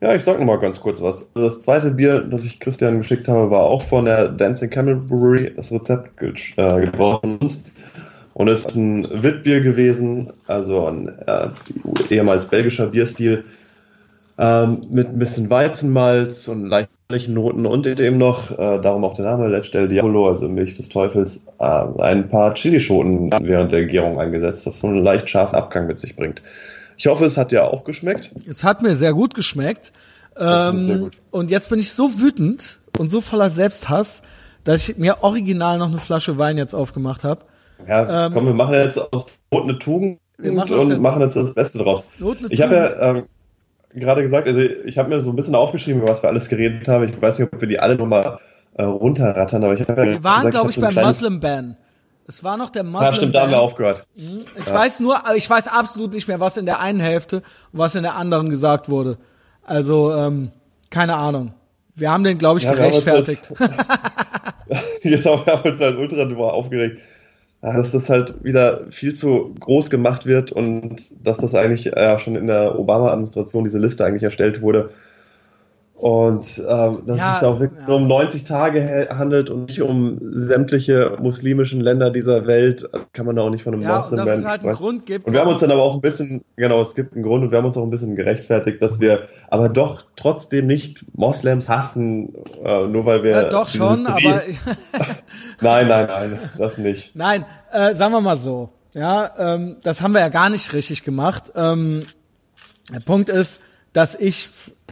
Ja, 0.00 0.14
ich 0.14 0.24
sag 0.24 0.38
noch 0.38 0.46
mal 0.46 0.58
ganz 0.58 0.80
kurz 0.80 1.02
was. 1.02 1.28
Das 1.34 1.60
zweite 1.60 1.90
Bier, 1.90 2.20
das 2.20 2.44
ich 2.44 2.58
Christian 2.58 2.98
geschickt 2.98 3.28
habe, 3.28 3.50
war 3.50 3.60
auch 3.60 3.82
von 3.82 4.06
der 4.06 4.28
Dancing 4.28 4.70
Camel 4.70 4.96
Brewery. 4.96 5.52
Das 5.54 5.70
Rezept 5.70 6.22
äh, 6.22 6.80
gebrochen. 6.80 7.38
Und 8.32 8.48
es 8.48 8.60
ist 8.60 8.74
ein 8.74 9.22
Witbier 9.22 9.60
gewesen, 9.60 10.32
also 10.46 10.86
ein 10.86 11.08
äh, 11.26 11.48
ehemals 12.08 12.46
belgischer 12.46 12.86
Bierstil, 12.86 13.44
ähm, 14.38 14.86
mit 14.90 15.08
ein 15.08 15.18
bisschen 15.18 15.50
Weizenmalz 15.50 16.48
und 16.48 16.66
leichten 16.66 16.99
Noten 17.28 17.66
und 17.66 17.86
eben 17.86 18.18
noch, 18.18 18.50
äh, 18.52 18.80
darum 18.80 19.04
auch 19.04 19.14
der 19.14 19.24
Name, 19.24 19.48
Let's 19.48 19.70
Del 19.70 19.88
Diabolo, 19.88 20.28
also 20.28 20.48
Milch 20.48 20.74
des 20.74 20.88
Teufels, 20.88 21.46
äh, 21.58 21.64
ein 21.64 22.28
paar 22.28 22.54
Chilischoten 22.54 23.30
während 23.42 23.72
der 23.72 23.86
Gärung 23.86 24.20
eingesetzt, 24.20 24.66
das 24.66 24.78
so 24.78 24.86
einen 24.86 25.02
leicht 25.02 25.28
scharfen 25.28 25.56
Abgang 25.56 25.86
mit 25.86 25.98
sich 25.98 26.16
bringt. 26.16 26.42
Ich 26.96 27.06
hoffe, 27.06 27.24
es 27.24 27.36
hat 27.36 27.52
dir 27.52 27.64
auch 27.64 27.84
geschmeckt. 27.84 28.30
Es 28.48 28.62
hat 28.62 28.82
mir 28.82 28.94
sehr 28.94 29.14
gut 29.14 29.34
geschmeckt. 29.34 29.92
Ähm, 30.38 31.00
gut. 31.00 31.16
Und 31.30 31.50
jetzt 31.50 31.70
bin 31.70 31.78
ich 31.78 31.92
so 31.92 32.20
wütend 32.20 32.78
und 32.98 33.10
so 33.10 33.20
voller 33.20 33.50
Selbsthass, 33.50 34.22
dass 34.64 34.88
ich 34.88 34.98
mir 34.98 35.22
original 35.22 35.78
noch 35.78 35.88
eine 35.88 35.98
Flasche 35.98 36.38
Wein 36.38 36.58
jetzt 36.58 36.74
aufgemacht 36.74 37.24
habe. 37.24 37.44
Ja, 37.88 38.26
ähm, 38.26 38.34
komm, 38.34 38.46
wir 38.46 38.54
machen 38.54 38.74
jetzt 38.74 38.98
aus 39.12 39.26
Not 39.50 39.64
eine 39.64 39.78
Tugend 39.78 40.18
machen 40.38 40.72
und 40.74 40.90
jetzt 40.90 41.00
machen 41.00 41.22
jetzt 41.22 41.36
das 41.36 41.54
Beste 41.54 41.78
draus. 41.78 42.04
Ich 42.50 42.60
habe 42.60 42.74
ja 42.74 43.10
ähm, 43.10 43.22
gerade 43.94 44.22
gesagt, 44.22 44.46
also 44.46 44.60
ich 44.60 44.98
habe 44.98 45.08
mir 45.08 45.22
so 45.22 45.30
ein 45.30 45.36
bisschen 45.36 45.54
aufgeschrieben, 45.54 46.02
was 46.02 46.22
wir 46.22 46.28
alles 46.28 46.48
geredet 46.48 46.86
haben. 46.88 47.08
Ich 47.08 47.20
weiß 47.20 47.38
nicht, 47.38 47.52
ob 47.52 47.60
wir 47.60 47.68
die 47.68 47.80
alle 47.80 47.96
nochmal 47.96 48.38
äh, 48.74 48.84
runterrattern, 48.84 49.64
aber 49.64 49.74
ich 49.74 49.80
habe 49.80 50.04
ja 50.04 50.12
Wir 50.12 50.24
waren, 50.24 50.50
glaube 50.50 50.70
ich, 50.70 50.76
ich 50.76 50.82
beim 50.82 50.94
Muslim 50.94 51.40
Ban. 51.40 51.76
Es 52.26 52.44
war 52.44 52.56
noch 52.56 52.70
der 52.70 52.84
Muslim 52.84 53.08
Ja, 53.08 53.14
stimmt, 53.14 53.34
da 53.34 53.42
haben 53.42 53.50
wir 53.50 53.60
aufgehört. 53.60 54.06
Mhm. 54.14 54.44
Ich 54.56 54.66
ja. 54.66 54.74
weiß 54.74 55.00
nur, 55.00 55.20
ich 55.34 55.50
weiß 55.50 55.66
absolut 55.66 56.14
nicht 56.14 56.28
mehr, 56.28 56.38
was 56.38 56.56
in 56.56 56.64
der 56.64 56.78
einen 56.78 57.00
Hälfte 57.00 57.38
und 57.72 57.78
was 57.80 57.96
in 57.96 58.04
der 58.04 58.14
anderen 58.14 58.50
gesagt 58.50 58.88
wurde. 58.88 59.18
Also, 59.64 60.14
ähm, 60.14 60.52
keine 60.90 61.16
Ahnung. 61.16 61.54
Wir 61.96 62.10
haben 62.10 62.22
den, 62.22 62.38
glaube 62.38 62.60
ich, 62.60 62.64
ja, 62.64 62.72
gerechtfertigt. 62.72 63.50
genau, 65.02 65.44
wir 65.44 65.52
haben 65.52 65.70
uns 65.70 65.80
halt 65.80 65.96
ultra 65.98 66.24
drüber 66.24 66.52
aufgeregt, 66.52 67.00
dass 67.62 67.92
das 67.92 68.08
halt 68.08 68.42
wieder 68.42 68.90
viel 68.90 69.14
zu 69.14 69.54
groß 69.60 69.90
gemacht 69.90 70.24
wird 70.26 70.50
und 70.50 71.02
dass 71.22 71.38
das 71.38 71.54
eigentlich 71.54 71.84
ja 71.84 72.18
schon 72.18 72.36
in 72.36 72.46
der 72.46 72.78
Obama-Administration 72.78 73.64
diese 73.64 73.78
Liste 73.78 74.04
eigentlich 74.04 74.22
erstellt 74.22 74.62
wurde 74.62 74.90
und 76.00 76.58
ähm, 76.66 77.02
dass 77.04 77.18
ja, 77.18 77.26
es 77.26 77.32
sich 77.32 77.40
da 77.40 77.46
auch 77.46 77.60
wirklich 77.60 77.80
ja. 77.82 77.88
nur 77.88 77.96
um 77.98 78.08
90 78.08 78.44
Tage 78.44 79.08
handelt 79.10 79.50
und 79.50 79.66
nicht 79.66 79.82
um 79.82 80.18
sämtliche 80.32 81.18
muslimischen 81.20 81.82
Länder 81.82 82.10
dieser 82.10 82.46
Welt, 82.46 82.88
kann 83.12 83.26
man 83.26 83.36
da 83.36 83.42
auch 83.42 83.50
nicht 83.50 83.64
von 83.64 83.74
einem 83.74 83.82
ja, 83.82 83.96
Moslem 83.96 84.24
dass 84.24 84.38
es 84.38 84.44
halt 84.46 84.62
einen 84.62 84.72
Grund 84.72 85.04
gibt. 85.04 85.26
Und 85.26 85.34
wir 85.34 85.40
haben 85.40 85.50
uns 85.50 85.60
dann 85.60 85.70
aber 85.70 85.82
auch 85.82 85.94
ein 85.94 86.00
bisschen, 86.00 86.42
genau, 86.56 86.80
es 86.80 86.94
gibt 86.94 87.12
einen 87.12 87.22
Grund 87.22 87.44
und 87.44 87.50
wir 87.50 87.58
haben 87.58 87.66
uns 87.66 87.76
auch 87.76 87.82
ein 87.82 87.90
bisschen 87.90 88.16
gerechtfertigt, 88.16 88.80
dass 88.80 88.98
wir 88.98 89.28
aber 89.50 89.68
doch 89.68 90.02
trotzdem 90.16 90.66
nicht 90.66 91.04
Moslems 91.12 91.68
hassen, 91.68 92.32
äh, 92.64 92.86
nur 92.86 93.04
weil 93.04 93.22
wir. 93.22 93.32
Ja, 93.32 93.44
doch 93.50 93.68
schon, 93.68 94.06
aber. 94.06 94.20
nein, 95.60 95.86
nein, 95.86 96.06
nein, 96.06 96.38
das 96.56 96.78
nicht. 96.78 97.14
Nein, 97.14 97.44
äh, 97.72 97.94
sagen 97.94 98.12
wir 98.12 98.22
mal 98.22 98.36
so. 98.36 98.70
Ja, 98.94 99.32
ähm, 99.38 99.76
das 99.82 100.00
haben 100.00 100.12
wir 100.12 100.20
ja 100.20 100.30
gar 100.30 100.48
nicht 100.48 100.72
richtig 100.72 101.02
gemacht. 101.02 101.52
Ähm, 101.54 102.04
der 102.90 103.00
Punkt 103.00 103.28
ist, 103.28 103.60
dass 103.92 104.14
ich 104.14 104.48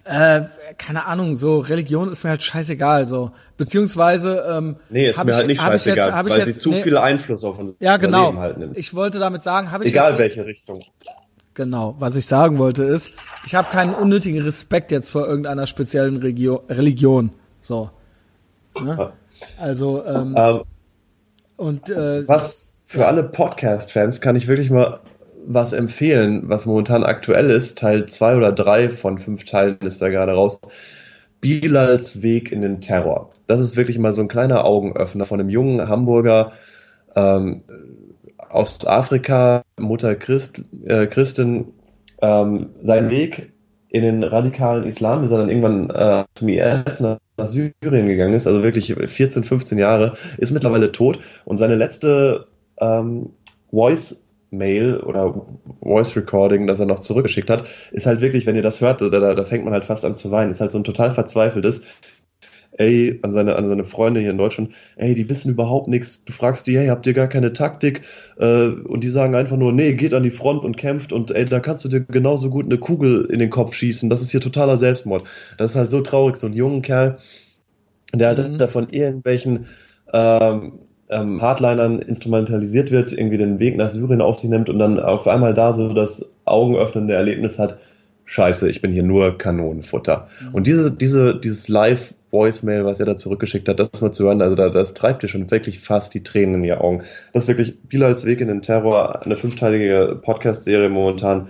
äh, 0.08 0.44
keine 0.78 1.04
Ahnung, 1.04 1.36
so 1.36 1.58
Religion 1.58 2.10
ist 2.10 2.24
mir 2.24 2.30
halt 2.30 2.42
scheißegal, 2.42 3.06
so. 3.06 3.30
Beziehungsweise, 3.58 4.44
ähm, 4.50 4.76
Nee, 4.88 5.10
ist 5.10 5.22
mir 5.22 5.30
ich, 5.30 5.36
halt 5.36 5.46
nicht 5.46 5.60
scheißegal, 5.60 6.08
jetzt, 6.08 6.30
weil 6.30 6.38
jetzt, 6.38 6.54
sie 6.54 6.58
zu 6.58 6.70
nee, 6.70 6.82
viel 6.82 6.96
Einfluss 6.96 7.44
auf 7.44 7.58
unser 7.58 7.74
ja, 7.78 7.98
genau. 7.98 8.26
Leben 8.30 8.38
halt 8.38 8.58
nimmt. 8.58 8.78
Ich 8.78 8.94
wollte 8.94 9.18
damit 9.18 9.42
sagen, 9.42 9.70
habe 9.70 9.84
ich 9.84 9.90
Egal 9.90 10.12
jetzt, 10.12 10.18
welche 10.18 10.46
Richtung. 10.46 10.82
Genau, 11.52 11.96
was 11.98 12.16
ich 12.16 12.26
sagen 12.26 12.58
wollte 12.58 12.84
ist, 12.84 13.12
ich 13.44 13.54
habe 13.54 13.68
keinen 13.70 13.94
unnötigen 13.94 14.40
Respekt 14.42 14.92
jetzt 14.92 15.10
vor 15.10 15.26
irgendeiner 15.26 15.66
speziellen 15.66 16.16
Regio 16.16 16.62
Religion. 16.68 17.30
So. 17.60 17.90
Ne? 18.80 19.12
Also, 19.58 20.04
ähm, 20.06 20.34
ähm, 20.38 20.60
und 21.56 21.90
äh, 21.90 22.26
was 22.26 22.78
für 22.86 23.06
alle 23.06 23.24
Podcast-Fans 23.24 24.22
kann 24.22 24.36
ich 24.36 24.48
wirklich 24.48 24.70
mal 24.70 25.00
was 25.50 25.72
empfehlen, 25.72 26.42
was 26.44 26.66
momentan 26.66 27.04
aktuell 27.04 27.50
ist. 27.50 27.78
Teil 27.78 28.06
2 28.06 28.36
oder 28.36 28.52
3 28.52 28.90
von 28.90 29.18
5 29.18 29.44
Teilen 29.44 29.78
ist 29.80 30.02
da 30.02 30.10
gerade 30.10 30.32
raus. 30.32 30.60
Bilals 31.40 32.22
Weg 32.22 32.52
in 32.52 32.60
den 32.60 32.82
Terror. 32.82 33.30
Das 33.46 33.60
ist 33.60 33.76
wirklich 33.76 33.98
mal 33.98 34.12
so 34.12 34.20
ein 34.20 34.28
kleiner 34.28 34.66
Augenöffner 34.66 35.24
von 35.24 35.40
einem 35.40 35.48
jungen 35.48 35.88
Hamburger 35.88 36.52
ähm, 37.16 37.62
aus 38.50 38.86
Afrika, 38.86 39.62
Mutter 39.78 40.14
Christ, 40.16 40.64
äh, 40.84 41.06
Christin, 41.06 41.72
ähm, 42.20 42.70
sein 42.82 43.10
Weg 43.10 43.52
in 43.88 44.02
den 44.02 44.24
radikalen 44.24 44.84
Islam, 44.84 45.22
bis 45.22 45.30
er 45.30 45.38
dann 45.38 45.48
irgendwann 45.48 45.88
äh, 45.88 46.24
zum 46.34 46.48
IS 46.48 47.00
nach, 47.00 47.18
nach 47.38 47.48
Syrien 47.48 48.08
gegangen 48.08 48.34
ist, 48.34 48.46
also 48.46 48.62
wirklich 48.62 48.94
14, 48.94 49.44
15 49.44 49.78
Jahre, 49.78 50.12
ist 50.36 50.52
mittlerweile 50.52 50.92
tot 50.92 51.20
und 51.46 51.56
seine 51.56 51.76
letzte 51.76 52.48
ähm, 52.80 53.30
Voice 53.70 54.22
Mail 54.50 54.98
oder 54.98 55.46
Voice 55.80 56.16
Recording, 56.16 56.66
das 56.66 56.80
er 56.80 56.86
noch 56.86 57.00
zurückgeschickt 57.00 57.50
hat, 57.50 57.66
ist 57.92 58.06
halt 58.06 58.20
wirklich, 58.20 58.46
wenn 58.46 58.56
ihr 58.56 58.62
das 58.62 58.80
hört, 58.80 59.00
da, 59.00 59.08
da, 59.08 59.34
da 59.34 59.44
fängt 59.44 59.64
man 59.64 59.74
halt 59.74 59.84
fast 59.84 60.04
an 60.04 60.16
zu 60.16 60.30
weinen. 60.30 60.50
Ist 60.50 60.60
halt 60.60 60.72
so 60.72 60.78
ein 60.78 60.84
total 60.84 61.10
verzweifeltes, 61.10 61.82
ey, 62.78 63.18
an 63.22 63.32
seine, 63.32 63.56
an 63.56 63.66
seine 63.66 63.84
Freunde 63.84 64.20
hier 64.20 64.30
in 64.30 64.38
Deutschland, 64.38 64.70
ey, 64.96 65.14
die 65.14 65.28
wissen 65.28 65.52
überhaupt 65.52 65.88
nichts. 65.88 66.24
Du 66.24 66.32
fragst 66.32 66.66
die, 66.66 66.78
hey, 66.78 66.88
habt 66.88 67.06
ihr 67.06 67.12
gar 67.12 67.28
keine 67.28 67.52
Taktik? 67.52 68.02
Äh, 68.38 68.68
und 68.68 69.02
die 69.02 69.10
sagen 69.10 69.34
einfach 69.34 69.56
nur, 69.56 69.72
nee, 69.72 69.94
geht 69.94 70.14
an 70.14 70.22
die 70.22 70.30
Front 70.30 70.64
und 70.64 70.76
kämpft 70.76 71.12
und 71.12 71.30
ey, 71.32 71.44
da 71.44 71.60
kannst 71.60 71.84
du 71.84 71.88
dir 71.88 72.00
genauso 72.00 72.50
gut 72.50 72.66
eine 72.66 72.78
Kugel 72.78 73.26
in 73.26 73.40
den 73.40 73.50
Kopf 73.50 73.74
schießen. 73.74 74.08
Das 74.08 74.22
ist 74.22 74.30
hier 74.30 74.40
totaler 74.40 74.76
Selbstmord. 74.76 75.24
Das 75.58 75.72
ist 75.72 75.76
halt 75.76 75.90
so 75.90 76.00
traurig, 76.00 76.36
so 76.36 76.46
ein 76.46 76.54
junger 76.54 76.82
Kerl, 76.82 77.18
der 78.14 78.28
halt 78.28 78.48
mhm. 78.48 78.58
davon 78.58 78.88
irgendwelchen 78.90 79.66
ähm, 80.12 80.78
ähm, 81.10 81.40
Hardlinern 81.40 81.98
instrumentalisiert 82.00 82.90
wird, 82.90 83.12
irgendwie 83.12 83.38
den 83.38 83.58
Weg 83.58 83.76
nach 83.76 83.90
Syrien 83.90 84.20
auf 84.20 84.38
sich 84.38 84.50
nimmt 84.50 84.68
und 84.68 84.78
dann 84.78 85.00
auf 85.00 85.26
einmal 85.26 85.54
da 85.54 85.72
so 85.72 85.92
das 85.92 86.30
augenöffnende 86.44 87.14
Erlebnis 87.14 87.58
hat, 87.58 87.78
scheiße, 88.24 88.68
ich 88.68 88.82
bin 88.82 88.92
hier 88.92 89.02
nur 89.02 89.38
Kanonenfutter. 89.38 90.28
Mhm. 90.40 90.54
Und 90.54 90.66
diese, 90.66 90.90
diese, 90.90 91.34
dieses 91.34 91.68
Live-Voicemail, 91.68 92.84
was 92.84 93.00
er 93.00 93.06
da 93.06 93.16
zurückgeschickt 93.16 93.68
hat, 93.68 93.80
das 93.80 94.00
mal 94.02 94.12
zu 94.12 94.24
hören, 94.24 94.42
also 94.42 94.54
da, 94.54 94.68
das 94.68 94.94
treibt 94.94 95.22
dir 95.22 95.28
schon 95.28 95.50
wirklich 95.50 95.80
fast 95.80 96.12
die 96.12 96.22
Tränen 96.22 96.56
in 96.56 96.62
die 96.62 96.72
Augen. 96.72 97.04
Das 97.32 97.44
ist 97.44 97.48
wirklich 97.48 97.80
Bilals 97.82 98.24
Weg 98.26 98.40
in 98.40 98.48
den 98.48 98.62
Terror, 98.62 99.22
eine 99.24 99.36
fünfteilige 99.36 100.18
Podcast-Serie 100.22 100.90
momentan 100.90 101.48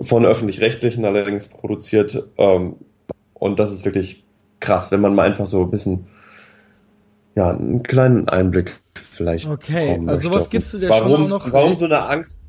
von 0.00 0.26
öffentlich-rechtlichen 0.26 1.04
allerdings 1.04 1.46
produziert. 1.46 2.26
Ähm, 2.38 2.74
und 3.34 3.58
das 3.60 3.70
ist 3.70 3.84
wirklich 3.84 4.24
krass, 4.58 4.90
wenn 4.90 5.00
man 5.00 5.14
mal 5.14 5.26
einfach 5.26 5.46
so 5.46 5.62
ein 5.62 5.70
bisschen 5.70 6.06
ja, 7.36 7.50
einen 7.50 7.82
kleinen 7.82 8.28
Einblick 8.28 8.80
vielleicht. 9.16 9.46
Okay, 9.46 10.00
also 10.06 10.30
was 10.30 10.50
gibst 10.50 10.74
du 10.74 10.78
dir 10.78 10.88
warum, 10.88 11.16
schon 11.16 11.28
noch? 11.28 11.52
Warum 11.52 11.74
so 11.74 11.84
eine 11.86 12.02
Angst? 12.02 12.40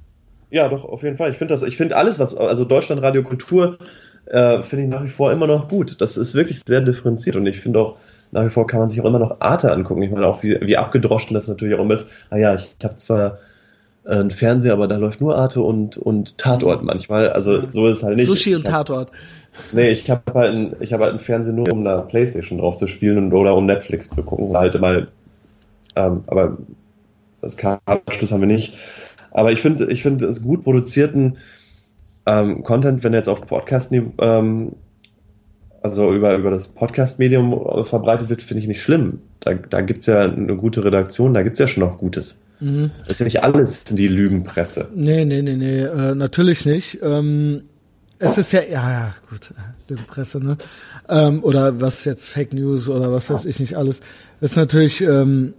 Ja, 0.50 0.70
doch, 0.70 0.86
auf 0.86 1.04
jeden 1.04 1.18
Fall. 1.18 1.32
Ich 1.32 1.38
finde 1.38 1.54
das, 1.54 1.64
ich 1.64 1.78
finde 1.78 1.98
alles, 1.98 2.20
was, 2.20 2.36
also 2.36 2.64
Deutschland 2.64 3.02
Radio 3.02 3.24
Kultur, 3.24 3.78
äh, 4.26 4.62
finde 4.62 4.86
ich 4.86 4.90
nach 4.90 5.04
wie 5.04 5.10
vor 5.10 5.32
immer 5.32 5.48
noch 5.48 5.68
gut. 5.68 6.00
Das 6.00 6.18
ist 6.18 6.36
wirklich 6.36 6.62
sehr 6.66 6.82
differenziert 6.82 7.36
und 7.36 7.46
ich 7.48 7.60
finde 7.60 7.80
auch, 7.80 7.98
nach 8.32 8.46
wie 8.46 8.50
vor 8.50 8.68
kann 8.68 8.80
man 8.80 8.90
sich 8.90 9.02
auch 9.02 9.06
immer 9.06 9.20
noch 9.20 9.38
Arte 9.40 9.72
angucken. 9.72 10.02
Ich 10.02 10.12
meine 10.12 10.28
auch, 10.28 10.44
wie, 10.44 10.58
wie 10.62 10.78
abgedroschen 10.78 11.34
das 11.34 11.48
natürlich 11.48 11.76
auch 11.76 11.84
immer 11.84 11.94
ist. 11.94 12.08
Ah 12.30 12.38
ja, 12.38 12.56
ich, 12.56 12.70
ich 12.78 12.86
habe 12.86 12.96
zwar 12.98 13.40
äh, 14.06 14.12
einen 14.12 14.32
Fernseher, 14.32 14.74
aber 14.74 14.88
da 14.88 14.98
läuft 14.98 15.22
nur 15.22 15.38
Arte 15.38 15.62
und, 15.62 15.98
und 15.98 16.38
Tatort 16.38 16.84
manchmal. 16.84 17.30
Also 17.30 17.64
so 17.72 17.86
ist 17.86 17.98
es 17.98 18.04
halt 18.04 18.18
nicht. 18.18 18.28
Sushi 18.28 18.56
und 18.56 18.66
Tatort. 18.66 19.12
Nee, 19.72 19.90
ich 19.90 20.10
habe 20.10 20.22
halt, 20.34 20.54
ein, 20.54 20.76
ich 20.80 20.94
hab 20.94 21.02
halt 21.02 21.12
einen 21.12 21.20
Fernseher 21.20 21.54
nur, 21.54 21.72
um 21.72 21.86
eine 21.86 22.02
Playstation 22.04 22.60
drauf 22.60 22.78
zu 22.78 22.88
spielen 22.88 23.18
und, 23.18 23.34
oder 23.34 23.56
um 23.56 23.66
Netflix 23.66 24.10
zu 24.10 24.24
gucken. 24.24 24.56
Halt 24.56 24.80
mal, 24.80 25.08
ähm, 25.98 26.24
aber 26.28 26.58
das 27.42 27.58
Kabelschluss 27.58 28.32
haben 28.32 28.42
wir 28.42 28.48
nicht. 28.48 28.76
Aber 29.32 29.52
ich 29.52 29.62
finde, 29.62 29.92
ich 29.92 30.04
finde 30.04 30.26
es 30.28 30.42
gut 30.42 30.64
produzierten 30.64 31.38
ähm, 32.26 32.64
Content, 32.64 33.04
wenn 33.04 33.14
er 33.14 33.20
jetzt 33.20 33.30
auf 33.30 33.42
Podcast, 33.42 33.92
ähm, 33.92 34.72
also 35.82 36.14
über, 36.14 36.36
über 36.36 36.52
das 36.52 36.68
Podcast-Medium 36.68 37.86
verbreitet 37.86 38.30
wird, 38.30 38.42
finde 38.42 38.62
ich 38.62 38.68
nicht 38.68 38.82
schlimm. 38.82 39.20
Da, 39.40 39.54
da 39.54 39.82
gibt 39.82 40.02
es 40.02 40.08
ja 40.08 40.22
eine 40.22 40.56
gute 40.56 40.84
Redaktion, 40.84 41.34
da 41.34 41.44
gibt 41.44 41.54
es 41.54 41.60
ja 41.60 41.68
schon 41.68 41.84
noch 41.84 42.00
Gutes. 42.00 42.42
Mhm. 42.60 42.92
Das 43.00 43.10
ist 43.12 43.20
ja 43.20 43.26
nicht 43.26 43.44
alles 43.44 43.84
in 43.90 43.96
die 43.96 44.08
Lügenpresse. 44.08 44.90
Nee, 44.94 45.26
nee, 45.26 45.42
nee, 45.42 45.56
nee, 45.56 45.82
äh, 45.82 46.16
natürlich 46.16 46.66
nicht. 46.66 47.00
Ähm 47.02 47.64
es 48.20 48.38
ist 48.38 48.52
ja, 48.52 48.62
ja, 48.62 48.90
ja, 48.90 49.16
gut, 49.30 49.54
Lügenpresse, 49.88 50.44
ne? 50.44 50.58
Ähm, 51.08 51.44
oder 51.44 51.80
was 51.80 52.04
jetzt 52.04 52.28
Fake 52.28 52.52
News 52.52 52.90
oder 52.90 53.12
was 53.12 53.30
weiß 53.30 53.46
ich 53.46 53.60
nicht 53.60 53.78
alles. 53.78 54.00
Ist 54.42 54.56
natürlich, 54.56 55.02
ähm, 55.02 55.54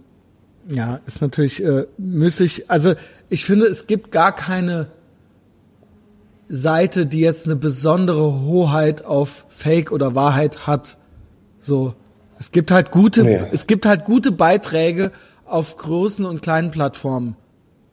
ja, 0.69 0.99
ist 1.05 1.21
natürlich 1.21 1.63
äh, 1.63 1.85
müßig. 1.97 2.69
Also 2.69 2.93
ich 3.29 3.45
finde, 3.45 3.65
es 3.65 3.87
gibt 3.87 4.11
gar 4.11 4.35
keine 4.35 4.87
Seite, 6.47 7.05
die 7.05 7.19
jetzt 7.19 7.45
eine 7.45 7.55
besondere 7.55 8.41
Hoheit 8.41 9.05
auf 9.05 9.45
Fake 9.49 9.91
oder 9.91 10.15
Wahrheit 10.15 10.67
hat. 10.67 10.97
So, 11.59 11.93
es 12.39 12.51
gibt 12.51 12.71
halt 12.71 12.91
gute, 12.91 13.23
nee. 13.23 13.41
es 13.51 13.67
gibt 13.67 13.85
halt 13.85 14.05
gute 14.05 14.31
Beiträge 14.31 15.11
auf 15.45 15.77
großen 15.77 16.25
und 16.25 16.41
kleinen 16.41 16.71
Plattformen. 16.71 17.35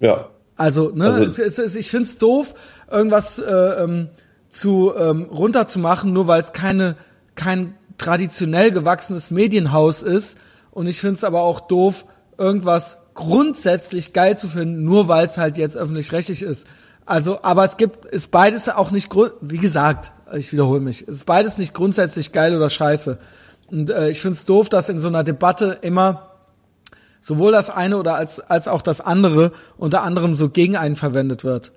Ja. 0.00 0.28
Also, 0.56 0.90
ne, 0.94 1.12
also, 1.12 1.42
es, 1.42 1.58
es, 1.58 1.76
ich 1.76 1.90
find's 1.90 2.16
doof, 2.18 2.54
irgendwas 2.90 3.38
äh, 3.38 3.52
ähm, 3.52 4.08
zu 4.48 4.92
ähm, 4.96 5.24
runterzumachen, 5.24 6.12
nur 6.12 6.28
weil 6.28 6.40
es 6.40 6.52
keine 6.52 6.96
kein 7.34 7.74
traditionell 7.98 8.72
gewachsenes 8.72 9.30
Medienhaus 9.30 10.02
ist. 10.02 10.38
Und 10.72 10.86
ich 10.88 11.00
find's 11.00 11.24
aber 11.24 11.42
auch 11.42 11.60
doof, 11.60 12.04
irgendwas 12.38 12.98
grundsätzlich 13.14 14.12
geil 14.12 14.36
zu 14.36 14.48
finden, 14.48 14.84
nur 14.84 15.08
weil 15.08 15.26
es 15.26 15.38
halt 15.38 15.56
jetzt 15.56 15.76
öffentlich-rechtlich 15.76 16.42
ist. 16.42 16.66
Also, 17.06 17.42
aber 17.42 17.64
es 17.64 17.76
gibt, 17.76 18.04
ist 18.04 18.30
beides 18.30 18.68
auch 18.68 18.90
nicht, 18.90 19.10
wie 19.40 19.58
gesagt, 19.58 20.12
ich 20.34 20.52
wiederhole 20.52 20.80
mich, 20.80 21.06
ist 21.06 21.24
beides 21.24 21.56
nicht 21.56 21.72
grundsätzlich 21.72 22.32
geil 22.32 22.54
oder 22.54 22.68
scheiße. 22.68 23.18
Und 23.70 23.90
äh, 23.90 24.10
ich 24.10 24.20
find's 24.20 24.44
doof, 24.44 24.68
dass 24.68 24.88
in 24.88 24.98
so 24.98 25.08
einer 25.08 25.24
Debatte 25.24 25.78
immer 25.82 26.30
sowohl 27.20 27.52
das 27.52 27.70
eine 27.70 27.98
oder 27.98 28.14
als, 28.14 28.40
als 28.40 28.68
auch 28.68 28.82
das 28.82 29.00
andere 29.00 29.52
unter 29.76 30.02
anderem 30.02 30.36
so 30.36 30.48
gegen 30.48 30.76
einen 30.76 30.96
verwendet 30.96 31.42
wird. 31.42 31.72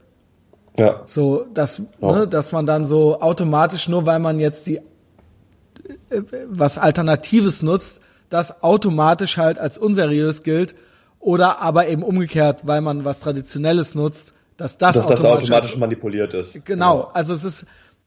Ja. 0.78 1.02
So, 1.06 1.46
dass, 1.54 1.82
ja. 2.02 2.12
ne, 2.12 2.28
dass 2.28 2.52
man 2.52 2.66
dann 2.66 2.86
so 2.86 3.22
automatisch, 3.22 3.88
nur 3.88 4.06
weil 4.06 4.20
man 4.20 4.40
jetzt 4.40 4.68
die 4.68 4.78
äh, 4.78 6.22
was 6.48 6.78
Alternatives 6.78 7.62
nutzt, 7.62 8.02
das 8.30 8.64
automatisch 8.64 9.38
halt 9.38 9.60
als 9.60 9.78
unseriös 9.78 10.44
gilt 10.44 10.76
oder 11.20 11.62
aber 11.62 11.88
eben 11.88 12.04
umgekehrt, 12.04 12.66
weil 12.66 12.82
man 12.82 13.06
was 13.06 13.20
Traditionelles 13.20 13.96
nutzt, 13.96 14.34
dass 14.58 14.78
das, 14.78 14.96
dass 14.96 15.06
automatisch, 15.06 15.48
das 15.48 15.58
automatisch 15.58 15.78
manipuliert 15.78 16.34
ist. 16.34 16.54
Genau, 16.54 16.64
genau, 16.66 17.12
also 17.14 17.34
es 17.34 17.44
ist 17.44 17.66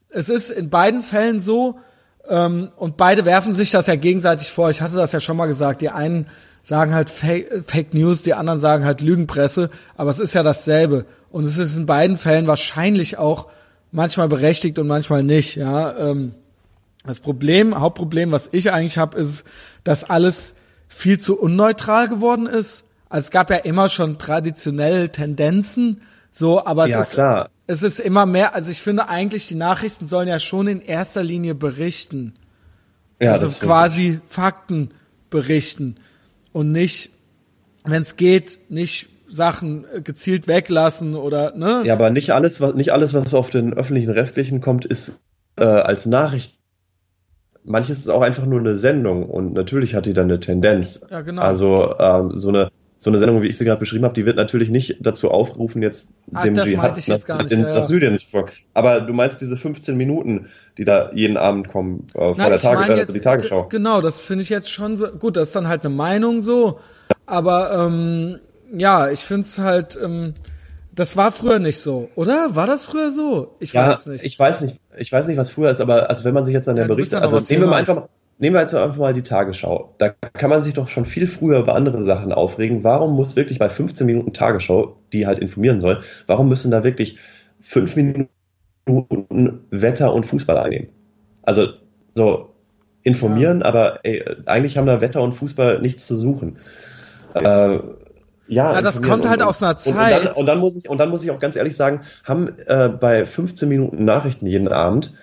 es 0.09 0.29
ist 0.29 0.49
in 0.49 0.69
beiden 0.69 1.01
Fällen 1.01 1.41
so 1.41 1.79
ähm, 2.27 2.69
und 2.77 2.97
beide 2.97 3.25
werfen 3.25 3.53
sich 3.53 3.71
das 3.71 3.87
ja 3.87 3.95
gegenseitig 3.95 4.51
vor. 4.51 4.69
Ich 4.69 4.81
hatte 4.81 4.95
das 4.95 5.11
ja 5.11 5.19
schon 5.19 5.37
mal 5.37 5.47
gesagt. 5.47 5.81
Die 5.81 5.89
einen 5.89 6.27
sagen 6.61 6.93
halt 6.93 7.09
Fake, 7.09 7.65
Fake 7.65 7.93
News, 7.93 8.21
die 8.21 8.33
anderen 8.33 8.59
sagen 8.59 8.85
halt 8.85 9.01
Lügenpresse, 9.01 9.69
aber 9.97 10.11
es 10.11 10.19
ist 10.19 10.33
ja 10.33 10.43
dasselbe 10.43 11.05
und 11.29 11.43
es 11.43 11.57
ist 11.57 11.75
in 11.75 11.85
beiden 11.85 12.17
Fällen 12.17 12.47
wahrscheinlich 12.47 13.17
auch 13.17 13.47
manchmal 13.91 14.29
berechtigt 14.29 14.79
und 14.79 14.87
manchmal 14.87 15.23
nicht. 15.23 15.55
Ja, 15.55 15.97
ähm, 15.97 16.33
das 17.05 17.19
Problem, 17.19 17.79
Hauptproblem, 17.79 18.31
was 18.31 18.49
ich 18.51 18.71
eigentlich 18.71 18.97
habe, 18.97 19.17
ist, 19.17 19.43
dass 19.83 20.03
alles 20.03 20.55
viel 20.87 21.19
zu 21.19 21.37
unneutral 21.37 22.07
geworden 22.07 22.47
ist. 22.47 22.85
Also 23.09 23.25
es 23.25 23.31
gab 23.31 23.49
ja 23.49 23.57
immer 23.57 23.89
schon 23.89 24.17
traditionelle 24.17 25.11
Tendenzen, 25.11 26.01
so, 26.31 26.65
aber 26.65 26.85
es 26.85 26.91
ja, 26.91 27.01
ist, 27.01 27.11
klar. 27.11 27.49
es 27.67 27.83
ist 27.83 27.99
immer 27.99 28.25
mehr, 28.25 28.55
also 28.55 28.71
ich 28.71 28.81
finde 28.81 29.09
eigentlich, 29.09 29.47
die 29.47 29.55
Nachrichten 29.55 30.07
sollen 30.07 30.27
ja 30.27 30.39
schon 30.39 30.67
in 30.67 30.81
erster 30.81 31.23
Linie 31.23 31.55
berichten. 31.55 32.33
Ja, 33.19 33.33
also 33.33 33.49
quasi 33.49 34.19
Fakten 34.25 34.89
berichten 35.29 35.97
und 36.51 36.71
nicht, 36.71 37.11
wenn 37.83 38.01
es 38.01 38.15
geht, 38.15 38.59
nicht 38.69 39.07
Sachen 39.27 39.85
gezielt 40.03 40.47
weglassen 40.47 41.15
oder 41.15 41.55
ne? 41.55 41.81
Ja, 41.85 41.93
aber 41.93 42.09
nicht 42.09 42.31
alles, 42.31 42.61
was 42.61 42.75
nicht 42.75 42.91
alles, 42.91 43.13
was 43.13 43.33
auf 43.33 43.49
den 43.49 43.73
öffentlichen 43.73 44.11
Restlichen 44.11 44.61
kommt, 44.61 44.85
ist 44.85 45.21
äh, 45.55 45.63
als 45.63 46.05
Nachricht 46.05 46.57
manches 47.63 47.99
ist 47.99 48.09
auch 48.09 48.21
einfach 48.21 48.45
nur 48.45 48.59
eine 48.59 48.75
Sendung 48.75 49.29
und 49.29 49.53
natürlich 49.53 49.95
hat 49.95 50.05
die 50.05 50.13
dann 50.13 50.25
eine 50.25 50.39
Tendenz. 50.39 51.05
Ja, 51.09 51.21
genau. 51.21 51.41
Also 51.41 51.95
ähm, 51.99 52.31
so 52.33 52.49
eine 52.49 52.71
so 53.03 53.09
eine 53.09 53.19
Sendung, 53.19 53.41
wie 53.41 53.47
ich 53.47 53.57
sie 53.57 53.65
gerade 53.65 53.81
beschrieben 53.81 54.05
habe, 54.05 54.13
die 54.13 54.25
wird 54.25 54.37
natürlich 54.37 54.69
nicht 54.69 54.95
dazu 55.01 55.29
aufrufen, 55.29 55.81
jetzt 55.81 56.13
Ach, 56.33 56.43
dem 56.43 56.55
Dschihad 56.55 56.97
nach, 57.05 57.51
in, 57.51 57.59
ja, 57.59 57.79
nach 57.79 57.85
Syrien 57.85 58.17
zu 58.17 58.27
folgen. 58.27 58.51
Aber 58.73 59.01
du 59.01 59.11
meinst 59.13 59.41
diese 59.41 59.57
15 59.57 59.97
Minuten, 59.97 60.47
die 60.77 60.85
da 60.85 61.11
jeden 61.11 61.35
Abend 61.35 61.67
kommen 61.67 62.07
äh, 62.13 62.19
vor 62.19 62.37
Nein, 62.37 62.49
der 62.49 62.59
Tage, 62.59 62.93
äh, 62.93 62.97
jetzt, 62.97 63.13
die 63.13 63.19
Tagesschau. 63.19 63.67
Genau, 63.67 63.99
das 63.99 64.21
finde 64.21 64.43
ich 64.43 64.49
jetzt 64.49 64.71
schon 64.71 64.95
so. 64.95 65.07
Gut, 65.07 65.35
das 65.35 65.47
ist 65.47 65.55
dann 65.55 65.67
halt 65.67 65.85
eine 65.85 65.93
Meinung 65.93 66.39
so. 66.39 66.79
Aber 67.25 67.73
ähm, 67.73 68.39
ja, 68.71 69.09
ich 69.09 69.19
finde 69.19 69.47
es 69.47 69.59
halt. 69.59 69.99
Ähm, 70.01 70.33
das 70.95 71.17
war 71.17 71.31
früher 71.31 71.59
nicht 71.59 71.79
so, 71.79 72.09
oder? 72.15 72.55
War 72.55 72.67
das 72.67 72.85
früher 72.85 73.11
so? 73.11 73.55
Ich 73.59 73.73
ja, 73.73 73.89
weiß 73.89 74.05
nicht. 74.05 74.23
Ich 74.23 74.37
weiß 74.37 74.61
nicht. 74.61 74.79
Ich 74.97 75.11
weiß 75.11 75.27
nicht, 75.27 75.37
was 75.37 75.51
früher 75.51 75.69
ist, 75.69 75.81
aber 75.81 76.09
also 76.09 76.23
wenn 76.23 76.33
man 76.33 76.45
sich 76.45 76.53
jetzt 76.53 76.67
an 76.69 76.75
der 76.75 76.85
ja, 76.85 76.93
Berichte, 76.93 77.21
also 77.21 77.39
nehmen 77.39 77.63
wir 77.63 77.67
mal 77.67 77.77
einfach, 77.77 78.07
nehmen 78.37 78.55
wir 78.55 78.61
jetzt 78.61 78.75
einfach 78.75 78.97
mal 78.97 79.13
die 79.13 79.23
Tagesschau. 79.23 79.95
Da 79.97 80.09
kann 80.09 80.49
man 80.49 80.63
sich 80.63 80.73
doch 80.73 80.87
schon 80.87 81.05
viel 81.05 81.27
früher 81.27 81.59
über 81.59 81.75
andere 81.75 82.01
Sachen 82.01 82.31
aufregen. 82.31 82.83
Warum 82.83 83.15
muss 83.15 83.35
wirklich 83.35 83.59
bei 83.59 83.69
15 83.69 84.05
Minuten 84.05 84.33
Tagesschau, 84.33 84.97
die 85.11 85.27
halt 85.27 85.39
informieren 85.39 85.79
soll, 85.79 86.01
warum 86.27 86.49
müssen 86.49 86.71
da 86.71 86.83
wirklich 86.83 87.17
fünf 87.61 87.95
Minuten 87.95 88.29
Wetter 89.69 90.13
und 90.13 90.25
Fußball 90.25 90.57
einnehmen? 90.57 90.89
Also 91.43 91.67
so 92.13 92.53
informieren, 93.03 93.59
ja. 93.59 93.65
aber 93.65 93.99
ey, 94.03 94.23
eigentlich 94.45 94.77
haben 94.77 94.87
da 94.87 95.01
Wetter 95.01 95.21
und 95.21 95.33
Fußball 95.33 95.81
nichts 95.81 96.07
zu 96.07 96.15
suchen. 96.15 96.57
Äh, 97.33 97.79
ja, 98.47 98.73
ja 98.73 98.81
das 98.81 99.01
kommt 99.01 99.27
halt 99.27 99.41
und, 99.41 99.47
aus 99.47 99.63
einer 99.63 99.77
Zeit. 99.77 99.93
Und, 99.93 99.97
und, 99.97 100.25
dann, 100.25 100.33
und, 100.35 100.45
dann, 100.45 100.59
muss 100.59 100.75
ich, 100.77 100.89
und 100.89 100.97
dann 100.97 101.09
muss 101.09 101.23
ich 101.23 101.31
auch 101.31 101.39
ganz 101.39 101.55
ehrlich 101.55 101.75
sagen, 101.75 102.01
haben 102.23 102.49
äh, 102.67 102.89
bei 102.89 103.25
15 103.25 103.69
Minuten 103.69 104.05
Nachrichten 104.05 104.45
jeden 104.47 104.67
Abend 104.67 105.13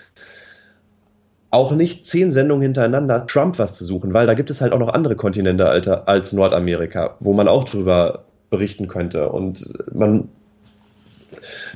auch 1.50 1.72
nicht 1.72 2.06
zehn 2.06 2.30
Sendungen 2.30 2.62
hintereinander 2.62 3.26
Trump 3.26 3.58
was 3.58 3.74
zu 3.74 3.84
suchen, 3.84 4.14
weil 4.14 4.26
da 4.26 4.34
gibt 4.34 4.50
es 4.50 4.60
halt 4.60 4.72
auch 4.72 4.78
noch 4.78 4.92
andere 4.92 5.16
Kontinente 5.16 5.68
Alter, 5.68 6.08
als 6.08 6.32
Nordamerika, 6.32 7.16
wo 7.20 7.32
man 7.32 7.48
auch 7.48 7.64
drüber 7.64 8.24
berichten 8.50 8.86
könnte. 8.86 9.30
Und 9.30 9.72
man, 9.92 10.28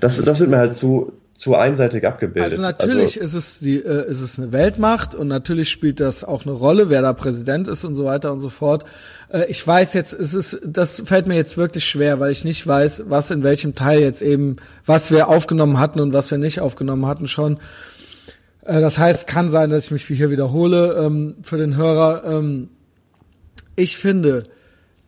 das, 0.01 0.23
das 0.23 0.41
wird 0.41 0.51
mir 0.51 0.59
halt 0.59 0.75
zu, 0.75 1.13
zu 1.35 1.57
einseitig 1.57 2.07
abgebildet. 2.07 2.53
Also 2.53 2.63
natürlich 2.63 3.21
also, 3.21 3.39
ist 3.39 3.55
es 3.55 3.59
die, 3.59 3.79
äh, 3.79 4.09
ist 4.09 4.21
es 4.21 4.39
eine 4.39 4.53
Weltmacht 4.53 5.15
und 5.15 5.27
natürlich 5.27 5.69
spielt 5.69 5.99
das 5.99 6.23
auch 6.23 6.47
eine 6.47 6.55
Rolle, 6.55 6.91
wer 6.91 7.03
da 7.03 7.13
Präsident 7.13 7.67
ist 7.67 7.85
und 7.85 7.97
so 7.97 8.05
weiter 8.05 8.33
und 8.33 8.41
so 8.41 8.51
fort. 8.51 8.85
Äh, 9.33 9.47
ich 9.47 9.67
weiß 9.67 9.95
jetzt, 9.95 10.13
es 10.13 10.33
ist, 10.33 10.61
das 10.65 11.03
fällt 11.05 11.27
mir 11.27 11.35
jetzt 11.35 11.57
wirklich 11.57 11.85
schwer, 11.85 12.21
weil 12.21 12.31
ich 12.31 12.45
nicht 12.45 12.65
weiß, 12.65 13.05
was 13.09 13.33
in 13.33 13.43
welchem 13.43 13.75
Teil 13.75 14.01
jetzt 14.01 14.23
eben, 14.23 14.57
was 14.87 15.11
wir 15.11 15.29
aufgenommen 15.29 15.81
hatten 15.81 15.99
und 15.99 16.13
was 16.13 16.31
wir 16.31 16.39
nicht 16.39 16.61
aufgenommen 16.61 17.07
hatten 17.07 17.27
schon. 17.27 17.59
Äh, 18.65 18.81
das 18.81 18.99
heißt, 18.99 19.27
kann 19.27 19.51
sein, 19.51 19.71
dass 19.71 19.87
ich 19.87 19.91
mich 19.91 20.05
hier 20.07 20.31
wiederhole 20.31 20.95
ähm, 21.05 21.37
für 21.43 21.59
den 21.59 21.77
Hörer. 21.77 22.23
Ähm, 22.27 22.69
ich 23.75 23.97
finde, 23.97 24.45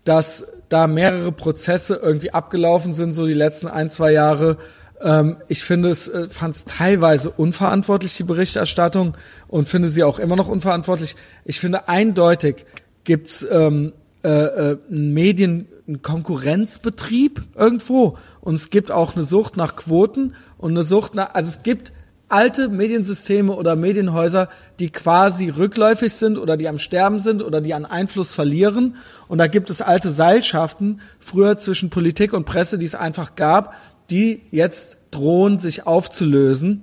dass 0.02 0.44
da 0.68 0.88
mehrere 0.88 1.30
Prozesse 1.30 2.00
irgendwie 2.02 2.32
abgelaufen 2.32 2.94
sind, 2.94 3.12
so 3.12 3.26
die 3.26 3.34
letzten 3.34 3.68
ein, 3.68 3.90
zwei 3.90 4.10
Jahre, 4.10 4.56
ähm, 5.00 5.36
ich 5.48 5.64
finde 5.64 5.90
es, 5.90 6.08
äh, 6.08 6.28
fand 6.28 6.54
es 6.54 6.64
teilweise 6.64 7.30
unverantwortlich, 7.30 8.16
die 8.16 8.24
Berichterstattung, 8.24 9.16
und 9.48 9.68
finde 9.68 9.88
sie 9.88 10.02
auch 10.02 10.18
immer 10.18 10.36
noch 10.36 10.48
unverantwortlich. 10.48 11.16
Ich 11.44 11.60
finde 11.60 11.88
eindeutig 11.88 12.66
gibt's 13.04 13.46
ähm, 13.48 13.92
äh, 14.24 14.28
äh, 14.28 14.78
einen 14.90 15.14
Medien, 15.14 15.68
einen 15.86 16.02
Konkurrenzbetrieb 16.02 17.42
irgendwo 17.54 18.18
und 18.40 18.56
es 18.56 18.70
gibt 18.70 18.90
auch 18.90 19.14
eine 19.14 19.24
Sucht 19.24 19.56
nach 19.56 19.76
Quoten 19.76 20.34
und 20.58 20.72
eine 20.72 20.82
Sucht 20.82 21.14
nach, 21.14 21.34
also 21.34 21.48
es 21.48 21.62
gibt 21.62 21.92
alte 22.28 22.68
Mediensysteme 22.68 23.52
oder 23.52 23.76
Medienhäuser, 23.76 24.48
die 24.80 24.90
quasi 24.90 25.48
rückläufig 25.48 26.12
sind 26.12 26.38
oder 26.38 26.56
die 26.56 26.68
am 26.68 26.78
Sterben 26.78 27.20
sind 27.20 27.42
oder 27.42 27.60
die 27.60 27.72
an 27.72 27.84
Einfluss 27.84 28.34
verlieren. 28.34 28.96
Und 29.28 29.38
da 29.38 29.46
gibt 29.46 29.70
es 29.70 29.80
alte 29.80 30.12
Seilschaften, 30.12 31.00
früher 31.20 31.56
zwischen 31.56 31.90
Politik 31.90 32.32
und 32.32 32.44
Presse, 32.44 32.78
die 32.78 32.86
es 32.86 32.96
einfach 32.96 33.36
gab, 33.36 33.74
die 34.10 34.42
jetzt 34.50 34.98
drohen, 35.10 35.58
sich 35.58 35.86
aufzulösen. 35.86 36.82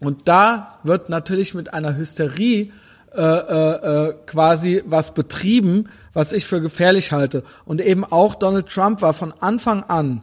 Und 0.00 0.28
da 0.28 0.78
wird 0.82 1.08
natürlich 1.08 1.54
mit 1.54 1.72
einer 1.72 1.96
Hysterie 1.96 2.72
äh, 3.14 3.20
äh, 3.20 4.08
äh, 4.08 4.14
quasi 4.26 4.82
was 4.86 5.14
betrieben, 5.14 5.88
was 6.12 6.32
ich 6.32 6.46
für 6.46 6.60
gefährlich 6.60 7.12
halte. 7.12 7.44
Und 7.64 7.80
eben 7.80 8.04
auch 8.04 8.34
Donald 8.34 8.68
Trump 8.68 9.02
war 9.02 9.12
von 9.12 9.32
Anfang 9.38 9.84
an 9.84 10.22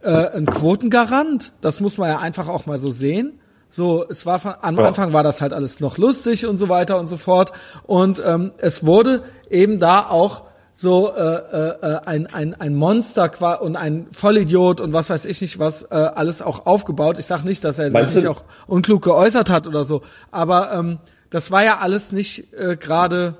äh, 0.00 0.10
ein 0.10 0.46
Quotengarant. 0.46 1.52
Das 1.60 1.80
muss 1.80 1.98
man 1.98 2.08
ja 2.08 2.18
einfach 2.18 2.48
auch 2.48 2.64
mal 2.64 2.78
so 2.78 2.90
sehen. 2.92 3.38
So, 3.68 4.04
es 4.08 4.26
war 4.26 4.38
von, 4.38 4.54
am 4.62 4.78
Anfang 4.78 5.12
war 5.12 5.22
das 5.22 5.40
halt 5.40 5.52
alles 5.52 5.80
noch 5.80 5.96
lustig 5.98 6.46
und 6.46 6.58
so 6.58 6.68
weiter 6.68 6.98
und 6.98 7.08
so 7.08 7.16
fort. 7.16 7.52
Und 7.84 8.22
ähm, 8.24 8.52
es 8.56 8.84
wurde 8.84 9.22
eben 9.48 9.78
da 9.78 10.08
auch 10.08 10.44
so 10.80 11.12
äh, 11.14 11.20
äh, 11.20 12.00
ein, 12.06 12.26
ein, 12.26 12.54
ein 12.54 12.74
Monster 12.74 13.60
und 13.60 13.76
ein 13.76 14.06
Vollidiot 14.12 14.80
und 14.80 14.94
was 14.94 15.10
weiß 15.10 15.26
ich 15.26 15.42
nicht 15.42 15.58
was 15.58 15.82
äh, 15.82 15.94
alles 15.94 16.40
auch 16.40 16.64
aufgebaut. 16.64 17.18
Ich 17.18 17.26
sage 17.26 17.44
nicht, 17.44 17.62
dass 17.64 17.78
er 17.78 17.90
sich 17.90 18.14
nicht 18.14 18.26
auch 18.26 18.44
unklug 18.66 19.02
geäußert 19.02 19.50
hat 19.50 19.66
oder 19.66 19.84
so, 19.84 20.00
aber 20.30 20.72
ähm, 20.72 20.98
das 21.28 21.50
war 21.50 21.62
ja 21.62 21.80
alles 21.80 22.12
nicht 22.12 22.54
äh, 22.54 22.78
gerade. 22.80 23.36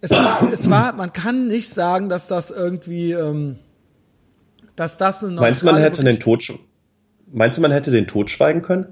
Es 0.00 0.10
war, 0.10 0.52
es 0.52 0.68
war, 0.68 0.92
man 0.94 1.12
kann 1.12 1.46
nicht 1.46 1.72
sagen, 1.72 2.08
dass 2.08 2.26
das 2.26 2.50
irgendwie, 2.50 3.12
ähm, 3.12 3.60
dass 4.74 4.98
das 4.98 5.22
eine 5.22 5.40
Meinst 5.40 5.62
du, 5.62 5.66
man 5.66 5.76
hätte 5.76 6.02
den 6.02 6.18
Tod, 6.18 6.42
meinst 7.32 7.58
du, 7.58 7.62
man 7.62 7.70
hätte 7.70 7.92
den 7.92 8.08
Tod 8.08 8.28
schweigen 8.28 8.62
können? 8.62 8.86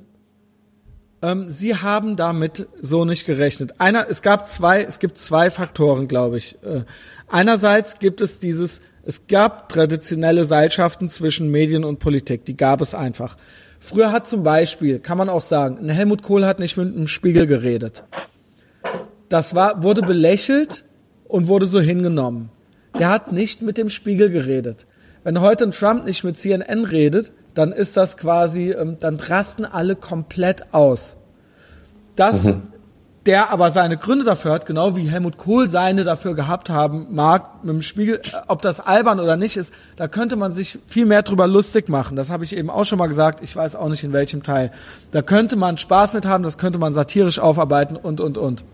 Ähm, 1.23 1.51
sie 1.51 1.77
haben 1.77 2.17
damit 2.17 2.67
so 2.81 3.05
nicht 3.05 3.27
gerechnet. 3.27 3.75
Einer, 3.79 4.07
es 4.09 4.23
gab 4.23 4.49
zwei, 4.49 4.83
es 4.83 4.99
gibt 4.99 5.19
zwei 5.19 5.51
Faktoren, 5.51 6.09
glaube 6.09 6.39
ich. 6.39 6.57
Äh, 6.63 6.83
einerseits 7.29 7.99
gibt 7.99 8.21
es 8.21 8.41
dieses, 8.41 8.81
es 9.03 9.27
gab 9.27 9.69
traditionelle 9.69 10.45
Seilschaften 10.45 11.09
zwischen 11.09 11.51
Medien 11.51 11.85
und 11.85 11.99
Politik, 11.99 12.45
die 12.45 12.57
gab 12.57 12.81
es 12.81 12.95
einfach. 12.95 13.37
Früher 13.79 14.13
hat 14.13 14.29
zum 14.29 14.43
Beispiel, 14.43 14.99
kann 14.99 15.19
man 15.19 15.29
auch 15.29 15.43
sagen, 15.43 15.79
ein 15.79 15.89
Helmut 15.89 16.23
Kohl 16.23 16.45
hat 16.45 16.59
nicht 16.59 16.77
mit 16.77 16.95
einem 16.95 17.07
Spiegel 17.07 17.47
geredet. 17.47 18.05
Das 19.29 19.55
war, 19.55 19.83
wurde 19.83 20.03
belächelt 20.03 20.85
und 21.29 21.49
wurde 21.49 21.67
so 21.67 21.81
hingenommen. 21.81 22.51
Der 22.99 23.09
hat 23.09 23.33
nicht 23.33 23.63
mit 23.63 23.79
dem 23.79 23.89
Spiegel 23.89 24.31
geredet. 24.31 24.87
Wenn 25.23 25.41
heute 25.41 25.65
ein 25.65 25.73
Trump 25.73 26.05
nicht 26.05 26.25
mit 26.25 26.39
CNN 26.39 26.85
redet, 26.85 27.33
dann 27.55 27.73
ist 27.73 27.97
das 27.97 28.17
quasi, 28.17 28.71
ähm, 28.71 28.97
dann 29.01 29.17
rasten 29.17 29.65
alle 29.65 29.97
komplett 29.97 30.73
aus. 30.73 31.17
Das, 32.17 32.45
mhm. 32.45 32.63
der 33.27 33.51
aber 33.51 33.71
seine 33.71 33.97
Gründe 33.99 34.25
dafür 34.25 34.53
hat, 34.53 34.67
genau 34.67 34.97
wie 34.97 35.09
Helmut 35.09 35.37
Kohl 35.37 35.69
seine 35.69 36.05
dafür 36.05 36.35
gehabt 36.35 36.71
haben 36.71 37.09
mag, 37.11 37.65
mit 37.65 37.75
dem 37.75 37.83
Spiegel, 37.83 38.17
äh, 38.17 38.37
ob 38.49 38.63
das 38.63 38.81
albern 38.81 39.21
oder 39.21 39.37
nicht 39.37 39.57
ist, 39.57 39.75
da 39.97 40.09
könnte 40.09 40.37
man 40.37 40.53
sich 40.53 40.79
viel 40.87 41.07
mehr 41.07 41.23
drüber 41.23 41.47
lustig 41.47 41.89
machen. 41.89 42.17
Das 42.17 42.31
habe 42.31 42.45
ich 42.45 42.57
eben 42.57 42.71
auch 42.71 42.85
schon 42.85 42.99
mal 42.99 43.09
gesagt, 43.09 43.43
ich 43.43 43.55
weiß 43.55 43.77
auch 43.77 43.89
nicht 43.89 44.05
in 44.05 44.13
welchem 44.13 44.43
Teil. 44.43 44.73
Da 45.11 45.23
könnte 45.23 45.57
man 45.57 45.77
Spaß 45.77 46.15
mit 46.15 46.25
haben, 46.25 46.45
das 46.45 46.57
könnte 46.57 46.79
man 46.79 46.95
satirisch 46.95 47.39
aufarbeiten 47.39 47.97
und, 47.97 48.21
und, 48.21 48.39
und. 48.39 48.65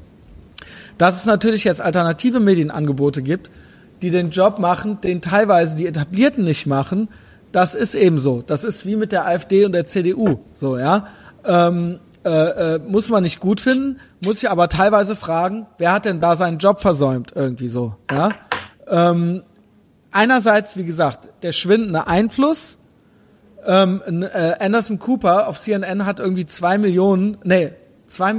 Dass 0.98 1.16
es 1.16 1.26
natürlich 1.26 1.64
jetzt 1.64 1.80
alternative 1.80 2.40
Medienangebote 2.40 3.22
gibt, 3.22 3.50
die 4.02 4.10
den 4.10 4.30
Job 4.30 4.58
machen, 4.58 5.00
den 5.00 5.20
teilweise 5.20 5.76
die 5.76 5.86
Etablierten 5.86 6.44
nicht 6.44 6.66
machen, 6.66 7.08
das 7.52 7.74
ist 7.74 7.94
eben 7.94 8.18
so. 8.18 8.42
Das 8.46 8.64
ist 8.64 8.84
wie 8.84 8.96
mit 8.96 9.12
der 9.12 9.26
AfD 9.26 9.64
und 9.64 9.72
der 9.72 9.86
CDU. 9.86 10.40
So, 10.54 10.78
ja. 10.78 11.06
Ähm, 11.44 12.00
äh, 12.24 12.74
äh, 12.74 12.78
muss 12.80 13.08
man 13.08 13.22
nicht 13.22 13.38
gut 13.38 13.60
finden, 13.60 14.00
muss 14.24 14.42
ich 14.42 14.50
aber 14.50 14.68
teilweise 14.68 15.14
fragen, 15.14 15.66
wer 15.78 15.92
hat 15.92 16.06
denn 16.06 16.20
da 16.20 16.34
seinen 16.34 16.58
Job 16.58 16.80
versäumt 16.80 17.32
irgendwie 17.36 17.68
so, 17.68 17.94
ja? 18.10 18.30
Ähm, 18.88 19.44
einerseits, 20.10 20.76
wie 20.76 20.84
gesagt, 20.84 21.28
der 21.44 21.52
schwindende 21.52 22.08
Einfluss. 22.08 22.78
Ähm, 23.64 24.02
äh, 24.22 24.54
Anderson 24.58 24.98
Cooper 24.98 25.46
auf 25.46 25.60
CNN 25.60 26.04
hat 26.04 26.18
irgendwie 26.18 26.46
zwei 26.46 26.78
Millionen, 26.78 27.38
nee, 27.44 27.72
zwei, 28.06 28.34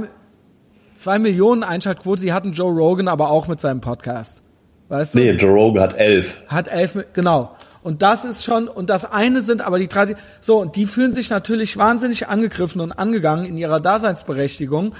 zwei 0.96 1.18
Millionen 1.18 1.62
Einschaltquote. 1.62 2.20
Die 2.20 2.32
hatten 2.34 2.52
Joe 2.52 2.72
Rogan 2.72 3.08
aber 3.08 3.30
auch 3.30 3.48
mit 3.48 3.60
seinem 3.60 3.80
Podcast. 3.80 4.42
Weißt 4.88 5.14
du? 5.14 5.18
Nee, 5.18 5.32
Joe 5.32 5.52
Rogan 5.52 5.82
hat 5.82 5.98
elf. 5.98 6.40
Hat 6.48 6.68
elf, 6.68 6.96
genau. 7.12 7.56
Und 7.82 8.02
das 8.02 8.24
ist 8.24 8.44
schon, 8.44 8.68
und 8.68 8.90
das 8.90 9.04
eine 9.04 9.42
sind 9.42 9.62
aber 9.62 9.78
die 9.78 9.88
Tradition, 9.88 10.22
so, 10.40 10.58
und 10.58 10.76
die 10.76 10.86
fühlen 10.86 11.12
sich 11.12 11.30
natürlich 11.30 11.76
wahnsinnig 11.76 12.28
angegriffen 12.28 12.80
und 12.80 12.92
angegangen 12.92 13.44
in 13.44 13.56
ihrer 13.56 13.80
Daseinsberechtigung. 13.80 14.94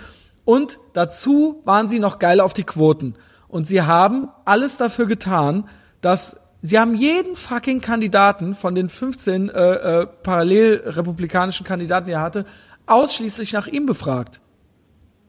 Und 0.45 0.79
dazu 0.93 1.61
waren 1.65 1.89
sie 1.89 1.99
noch 1.99 2.19
geil 2.19 2.41
auf 2.41 2.55
die 2.55 2.65
Quoten. 2.65 3.15
Und 3.49 3.67
sie 3.67 3.83
haben 3.83 4.29
alles 4.45 4.77
dafür 4.77 5.07
getan, 5.07 5.69
dass 6.01 6.37
sie 6.63 6.79
haben 6.79 6.95
jeden 6.95 7.37
fucking 7.37 7.81
Kandidaten 7.81 8.55
von 8.55 8.75
den 8.75 8.89
15 8.89 9.49
äh, 9.49 9.53
äh, 9.53 10.07
parallel 10.07 10.83
republikanischen 10.87 11.67
Kandidaten, 11.67 12.07
die 12.07 12.13
er 12.13 12.23
hatte, 12.23 12.45
ausschließlich 12.87 13.53
nach 13.53 13.67
ihm 13.67 13.87
befragt. 13.87 14.41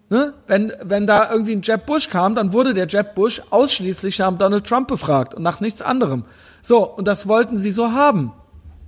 Ne? 0.09 0.33
Wenn, 0.47 0.73
wenn 0.81 1.05
da 1.05 1.31
irgendwie 1.31 1.53
ein 1.55 1.61
Jeb 1.61 1.85
Bush 1.85 2.09
kam, 2.09 2.33
dann 2.33 2.51
wurde 2.51 2.73
der 2.73 2.87
Jeb 2.87 3.13
Bush 3.13 3.41
ausschließlich 3.51 4.17
nach 4.17 4.39
Donald 4.39 4.65
Trump 4.65 4.87
befragt 4.87 5.35
und 5.35 5.43
nach 5.43 5.59
nichts 5.59 5.81
anderem. 5.81 6.25
So, 6.61 6.83
und 6.83 7.07
das 7.07 7.27
wollten 7.27 7.59
sie 7.59 7.71
so 7.71 7.91
haben. 7.91 8.33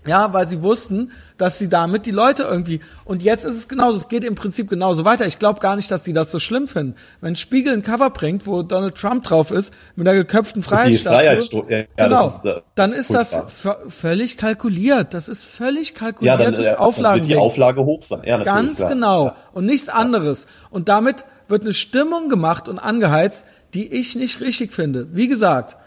Ja, 0.06 0.34
weil 0.34 0.48
sie 0.48 0.64
wussten, 0.64 1.12
dass 1.38 1.60
sie 1.60 1.70
damit 1.70 2.08
die 2.08 2.12
Leute 2.12 2.44
irgendwie. 2.44 2.82
Und 3.06 3.22
jetzt 3.22 3.46
ist 3.46 3.56
es 3.56 3.68
genauso. 3.68 3.98
Es 3.98 4.10
geht 4.10 4.24
im 4.24 4.34
Prinzip 4.34 4.68
genauso 4.68 5.06
weiter. 5.06 5.28
Ich 5.28 5.38
glaube 5.38 5.60
gar 5.60 5.76
nicht, 5.76 5.92
dass 5.92 6.04
die 6.04 6.14
das 6.14 6.32
so 6.32 6.40
schlimm 6.40 6.68
finden. 6.68 6.96
Wenn 7.20 7.36
Spiegel 7.36 7.74
ein 7.74 7.84
Cover 7.84 8.10
bringt, 8.10 8.48
wo 8.48 8.64
Donald 8.64 8.96
Trump 8.96 9.24
drauf 9.24 9.52
ist, 9.52 9.72
mit 9.96 10.08
einer 10.08 10.18
geköpften 10.18 10.64
Freiheitsstatue, 10.64 11.66
ja, 11.70 11.86
genau, 11.96 12.28
ist, 12.28 12.46
äh, 12.46 12.62
dann 12.74 12.94
ist 12.94 13.14
das 13.14 13.44
völlig 13.90 14.38
kalkuliert. 14.38 15.14
Das 15.14 15.30
ist 15.30 15.44
völlig 15.44 15.94
kalkuliertes 15.94 16.66
ja, 16.66 16.72
dann, 16.72 16.74
äh, 16.74 16.78
Auflagen. 16.78 17.22
Wird 17.22 17.30
die 17.30 17.38
Auflage 17.38 17.84
hoch 17.84 18.04
sein. 18.04 18.22
Ja, 18.26 18.44
Ganz 18.44 18.78
klar. 18.78 18.90
genau. 18.90 19.36
Und 19.54 19.68
nichts 19.68 19.88
anderes. 19.88 20.48
Und 20.72 20.90
damit 20.90 21.26
wird 21.48 21.62
eine 21.62 21.74
Stimmung 21.74 22.28
gemacht 22.28 22.68
und 22.68 22.80
angeheizt, 22.80 23.46
die 23.76 23.94
ich 23.94 24.16
nicht 24.16 24.42
richtig 24.42 24.74
finde. 24.74 25.10
Wie 25.12 25.28
gesagt, 25.28 25.78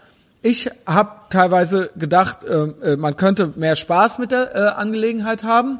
ich 0.45 0.69
habe 0.85 1.09
teilweise 1.31 1.89
gedacht, 1.95 2.43
äh, 2.43 2.53
äh, 2.53 2.97
man 2.97 3.17
könnte 3.17 3.53
mehr 3.55 3.75
Spaß 3.75 4.19
mit 4.19 4.29
der 4.29 4.55
äh, 4.55 4.59
Angelegenheit 4.79 5.43
haben. 5.43 5.79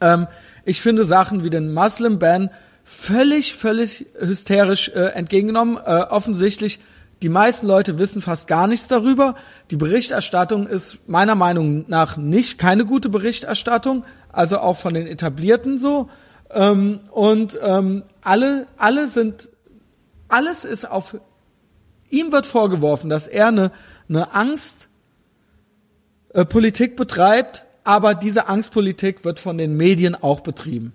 Ähm, 0.00 0.28
ich 0.64 0.80
finde 0.80 1.04
Sachen 1.04 1.42
wie 1.42 1.50
den 1.50 1.74
Muslim 1.74 2.20
Ban 2.20 2.50
völlig, 2.84 3.54
völlig 3.54 4.06
hysterisch 4.16 4.90
äh, 4.90 5.06
entgegengenommen. 5.14 5.78
Äh, 5.84 6.02
offensichtlich, 6.02 6.78
die 7.22 7.28
meisten 7.28 7.66
Leute 7.66 7.98
wissen 7.98 8.20
fast 8.20 8.46
gar 8.46 8.68
nichts 8.68 8.86
darüber. 8.86 9.34
Die 9.72 9.76
Berichterstattung 9.76 10.68
ist 10.68 11.08
meiner 11.08 11.34
Meinung 11.34 11.84
nach 11.88 12.16
nicht 12.16 12.58
keine 12.58 12.86
gute 12.86 13.08
Berichterstattung, 13.08 14.04
also 14.30 14.58
auch 14.58 14.76
von 14.76 14.94
den 14.94 15.08
Etablierten 15.08 15.78
so. 15.78 16.08
Ähm, 16.50 17.00
und 17.10 17.58
ähm, 17.60 18.04
alle, 18.22 18.68
alle 18.76 19.08
sind, 19.08 19.48
alles 20.28 20.64
ist 20.64 20.88
auf 20.88 21.16
Ihm 22.12 22.30
wird 22.30 22.46
vorgeworfen, 22.46 23.10
dass 23.10 23.26
er 23.26 23.48
eine, 23.48 23.72
eine 24.08 24.32
Angstpolitik 26.34 26.92
äh, 26.92 26.94
betreibt, 26.94 27.64
aber 27.84 28.14
diese 28.14 28.48
Angstpolitik 28.48 29.24
wird 29.24 29.40
von 29.40 29.56
den 29.56 29.76
Medien 29.76 30.14
auch 30.14 30.40
betrieben. 30.40 30.92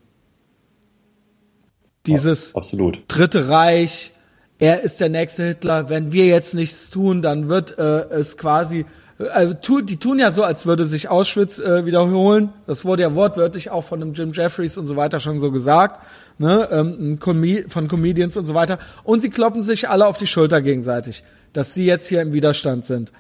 Dieses 2.05 2.55
Absolut. 2.55 3.01
Dritte 3.07 3.49
Reich, 3.49 4.13
er 4.59 4.83
ist 4.83 5.01
der 5.01 5.09
nächste 5.09 5.43
Hitler, 5.47 5.89
wenn 5.89 6.11
wir 6.11 6.27
jetzt 6.27 6.53
nichts 6.53 6.91
tun, 6.91 7.23
dann 7.23 7.49
wird 7.49 7.79
äh, 7.79 8.07
es 8.09 8.37
quasi 8.37 8.85
äh, 9.17 9.55
tu, 9.55 9.81
die 9.81 9.97
tun 9.97 10.19
ja 10.19 10.31
so, 10.31 10.43
als 10.43 10.67
würde 10.67 10.85
sich 10.85 11.09
Auschwitz 11.09 11.57
äh, 11.57 11.87
wiederholen. 11.87 12.53
Das 12.67 12.85
wurde 12.85 13.01
ja 13.01 13.15
wortwörtlich 13.15 13.71
auch 13.71 13.83
von 13.83 13.99
dem 13.99 14.13
Jim 14.13 14.33
Jeffries 14.33 14.77
und 14.77 14.85
so 14.85 14.95
weiter 14.95 15.19
schon 15.19 15.39
so 15.39 15.51
gesagt 15.51 15.99
ne, 16.37 16.67
ähm, 16.71 17.19
von 17.19 17.87
Comedians 17.87 18.37
und 18.37 18.45
so 18.45 18.53
weiter. 18.53 18.79
Und 19.03 19.21
sie 19.21 19.29
kloppen 19.29 19.63
sich 19.63 19.89
alle 19.89 20.07
auf 20.07 20.17
die 20.17 20.27
Schulter 20.27 20.61
gegenseitig, 20.61 21.23
dass 21.53 21.73
sie 21.73 21.85
jetzt 21.85 22.07
hier 22.07 22.21
im 22.21 22.33
Widerstand 22.33 22.85
sind. 22.85 23.11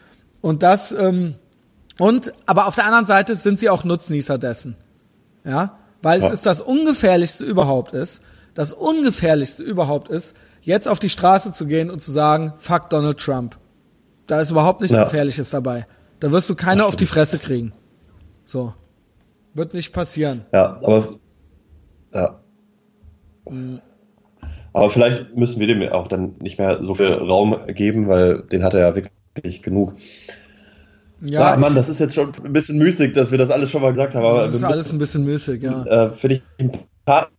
Und 0.41 0.63
das, 0.63 0.91
ähm, 0.91 1.35
und, 1.97 2.33
aber 2.45 2.67
auf 2.67 2.75
der 2.75 2.85
anderen 2.85 3.05
Seite 3.05 3.35
sind 3.35 3.59
sie 3.59 3.69
auch 3.69 3.83
Nutznießer 3.83 4.37
dessen. 4.37 4.75
Ja, 5.43 5.77
weil 6.01 6.21
ja. 6.21 6.27
es 6.27 6.33
ist 6.33 6.45
das 6.45 6.61
Ungefährlichste 6.61 7.43
überhaupt 7.43 7.93
ist, 7.93 8.21
das 8.53 8.73
Ungefährlichste 8.73 9.63
überhaupt 9.63 10.09
ist, 10.09 10.35
jetzt 10.61 10.87
auf 10.87 10.99
die 10.99 11.09
Straße 11.09 11.53
zu 11.53 11.65
gehen 11.65 11.89
und 11.89 12.01
zu 12.01 12.11
sagen, 12.11 12.53
fuck 12.57 12.89
Donald 12.89 13.19
Trump. 13.19 13.57
Da 14.27 14.41
ist 14.41 14.51
überhaupt 14.51 14.81
nichts 14.81 14.95
ja. 14.95 15.05
Gefährliches 15.05 15.49
dabei. 15.49 15.87
Da 16.19 16.31
wirst 16.31 16.49
du 16.49 16.55
keine 16.55 16.85
auf 16.85 16.95
die 16.95 17.05
Fresse 17.05 17.39
kriegen. 17.39 17.73
So. 18.45 18.73
Wird 19.53 19.73
nicht 19.73 19.93
passieren. 19.93 20.45
Ja, 20.51 20.77
aber, 20.83 21.15
ja. 22.13 22.39
Aber 24.73 24.89
vielleicht 24.89 25.35
müssen 25.35 25.59
wir 25.59 25.67
dem 25.67 25.81
auch 25.89 26.07
dann 26.07 26.35
nicht 26.39 26.59
mehr 26.59 26.83
so 26.83 26.95
viel 26.95 27.11
Raum 27.11 27.55
geben, 27.67 28.07
weil 28.07 28.43
den 28.51 28.63
hat 28.63 28.73
er 28.73 28.81
ja 28.81 28.95
wirklich 28.95 29.61
genug. 29.61 29.93
Ja, 31.21 31.51
ja 31.51 31.57
Mann, 31.57 31.75
das 31.75 31.89
ist 31.89 31.99
jetzt 31.99 32.13
schon 32.13 32.31
ein 32.43 32.53
bisschen 32.53 32.77
müßig, 32.77 33.13
dass 33.13 33.31
wir 33.31 33.37
das 33.37 33.49
alles 33.49 33.71
schon 33.71 33.81
mal 33.81 33.89
gesagt 33.91 34.13
haben. 34.13 34.25
Aber 34.25 34.43
das 34.43 34.53
ist 34.53 34.63
alles 34.63 34.91
ein 34.91 34.99
bisschen 34.99 35.23
müßig, 35.23 35.63
ja. 35.63 35.83
Äh, 35.85 36.13
Finde 36.13 36.35
ich 36.35 36.41
ein 36.59 36.79
paar, 37.05 37.29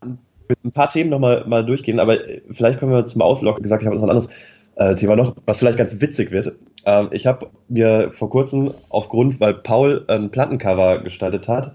ein 0.00 0.72
paar 0.72 0.88
Themen 0.88 1.10
nochmal 1.10 1.44
mal 1.46 1.64
durchgehen, 1.64 2.00
aber 2.00 2.18
vielleicht 2.52 2.78
können 2.78 2.92
wir 2.92 3.04
zum 3.04 3.20
Auslocken 3.20 3.62
gesagt, 3.62 3.82
ich 3.82 3.86
habe 3.86 3.96
noch 3.96 4.02
ein 4.02 4.10
anderes 4.10 4.30
äh, 4.76 4.94
Thema 4.94 5.16
noch, 5.16 5.34
was 5.44 5.58
vielleicht 5.58 5.78
ganz 5.78 6.00
witzig 6.00 6.30
wird. 6.30 6.52
Ähm, 6.86 7.08
ich 7.10 7.26
habe 7.26 7.48
mir 7.68 8.12
vor 8.12 8.30
kurzem 8.30 8.72
aufgrund, 8.88 9.40
weil 9.40 9.54
Paul 9.54 10.04
ein 10.08 10.30
Plattencover 10.30 11.02
gestaltet 11.02 11.48
hat, 11.48 11.72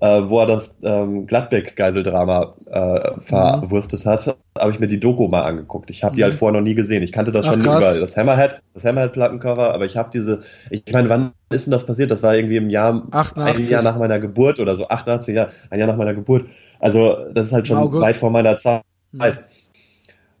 äh, 0.00 0.22
wo 0.28 0.40
er 0.40 0.46
das 0.46 0.76
ähm, 0.82 1.26
Gladbeck-Geiseldrama 1.26 2.54
äh, 2.66 3.20
verwurstet 3.20 4.04
mhm. 4.04 4.10
hat, 4.10 4.36
habe 4.58 4.70
ich 4.70 4.78
mir 4.78 4.88
die 4.88 5.00
Doku 5.00 5.26
mal 5.28 5.42
angeguckt. 5.42 5.90
Ich 5.90 6.04
habe 6.04 6.16
die 6.16 6.22
halt 6.22 6.34
mhm. 6.34 6.38
vorher 6.38 6.60
noch 6.60 6.66
nie 6.66 6.74
gesehen. 6.74 7.02
Ich 7.02 7.12
kannte 7.12 7.32
das 7.32 7.46
Ach, 7.46 7.52
schon 7.52 7.62
krass. 7.62 7.78
überall. 7.78 8.00
Das 8.00 8.16
Hammerhead, 8.16 8.60
das 8.74 8.84
Hammerhead-Plattencover, 8.84 9.74
aber 9.74 9.86
ich 9.86 9.96
habe 9.96 10.10
diese, 10.12 10.42
ich 10.70 10.82
meine, 10.92 11.08
wann 11.08 11.32
ist 11.50 11.66
denn 11.66 11.70
das 11.70 11.86
passiert? 11.86 12.10
Das 12.10 12.22
war 12.22 12.36
irgendwie 12.36 12.56
im 12.56 12.68
Jahr, 12.68 13.06
88. 13.10 13.64
ein 13.64 13.70
Jahr 13.70 13.82
nach 13.82 13.96
meiner 13.96 14.18
Geburt 14.18 14.60
oder 14.60 14.76
so, 14.76 14.88
88 14.88 15.34
Jahre, 15.34 15.50
ein 15.70 15.78
Jahr 15.78 15.88
nach 15.88 15.96
meiner 15.96 16.14
Geburt. 16.14 16.44
Also 16.78 17.16
das 17.32 17.48
ist 17.48 17.52
halt 17.52 17.66
schon 17.66 17.78
August. 17.78 18.02
weit 18.02 18.16
vor 18.16 18.30
meiner 18.30 18.58
Zeit. 18.58 18.82
Mhm. 19.12 19.22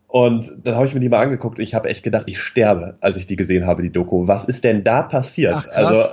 Und 0.08 0.52
dann 0.64 0.76
habe 0.76 0.86
ich 0.86 0.94
mir 0.94 1.00
die 1.00 1.08
mal 1.08 1.20
angeguckt 1.20 1.58
und 1.58 1.64
ich 1.64 1.74
habe 1.74 1.88
echt 1.88 2.02
gedacht, 2.02 2.24
ich 2.26 2.40
sterbe, 2.40 2.96
als 3.00 3.16
ich 3.16 3.26
die 3.26 3.36
gesehen 3.36 3.66
habe, 3.66 3.82
die 3.82 3.90
Doku. 3.90 4.28
Was 4.28 4.44
ist 4.44 4.64
denn 4.64 4.84
da 4.84 5.02
passiert? 5.02 5.54
Ach, 5.56 5.68
also 5.72 6.04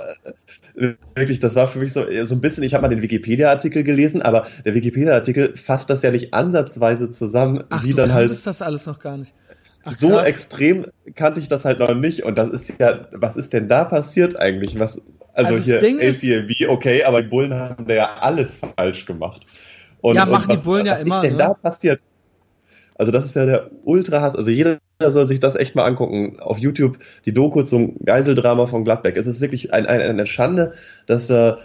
wirklich, 0.74 1.38
das 1.38 1.54
war 1.54 1.68
für 1.68 1.78
mich 1.78 1.92
so, 1.92 2.04
so 2.24 2.34
ein 2.34 2.40
bisschen, 2.40 2.64
ich 2.64 2.74
habe 2.74 2.82
mal 2.82 2.88
den 2.88 3.02
Wikipedia-Artikel 3.02 3.84
gelesen, 3.84 4.22
aber 4.22 4.46
der 4.64 4.74
Wikipedia-Artikel 4.74 5.56
fasst 5.56 5.90
das 5.90 6.02
ja 6.02 6.10
nicht 6.10 6.34
ansatzweise 6.34 7.10
zusammen, 7.10 7.64
Ach, 7.70 7.84
wie 7.84 7.94
dann 7.94 8.12
halt. 8.12 8.30
ist 8.30 8.46
das 8.46 8.62
alles 8.62 8.86
noch 8.86 8.98
gar 8.98 9.16
nicht. 9.16 9.32
Ach, 9.84 9.94
so 9.94 10.18
extrem 10.18 10.86
kannte 11.14 11.40
ich 11.40 11.48
das 11.48 11.64
halt 11.64 11.78
noch 11.78 11.94
nicht. 11.94 12.24
Und 12.24 12.38
das 12.38 12.48
ist 12.48 12.72
ja, 12.80 13.06
was 13.12 13.36
ist 13.36 13.52
denn 13.52 13.68
da 13.68 13.84
passiert 13.84 14.34
eigentlich? 14.34 14.78
Was, 14.78 15.00
also, 15.34 15.54
also 15.54 15.58
hier 15.58 15.78
ACLV, 15.78 16.68
okay, 16.68 17.04
aber 17.04 17.22
die 17.22 17.28
Bullen 17.28 17.52
haben 17.52 17.86
da 17.86 17.94
ja 17.94 18.14
alles 18.20 18.56
falsch 18.56 19.04
gemacht. 19.04 19.46
Und, 20.00 20.16
ja, 20.16 20.26
machen 20.26 20.44
und 20.44 20.48
was, 20.48 20.60
die 20.62 20.64
Bullen 20.66 20.86
ja 20.86 20.94
was 20.94 21.02
immer. 21.02 21.16
ist 21.16 21.22
denn 21.22 21.32
ne? 21.32 21.38
da 21.38 21.54
passiert? 21.54 22.00
Also 22.96 23.12
das 23.12 23.26
ist 23.26 23.36
ja 23.36 23.44
der 23.44 23.70
Ultra-Hass. 23.84 24.36
Also 24.36 24.50
jeder 24.50 24.78
soll 25.00 25.28
sich 25.28 25.40
das 25.40 25.56
echt 25.56 25.74
mal 25.74 25.84
angucken. 25.84 26.38
Auf 26.40 26.58
YouTube 26.58 26.98
die 27.24 27.34
Doku 27.34 27.62
zum 27.62 27.96
Geiseldrama 28.04 28.66
von 28.66 28.84
Gladbeck. 28.84 29.16
Es 29.16 29.26
ist 29.26 29.40
wirklich 29.40 29.72
ein, 29.74 29.86
ein, 29.86 30.00
eine 30.00 30.26
Schande, 30.26 30.72
dass 31.06 31.26
da 31.26 31.58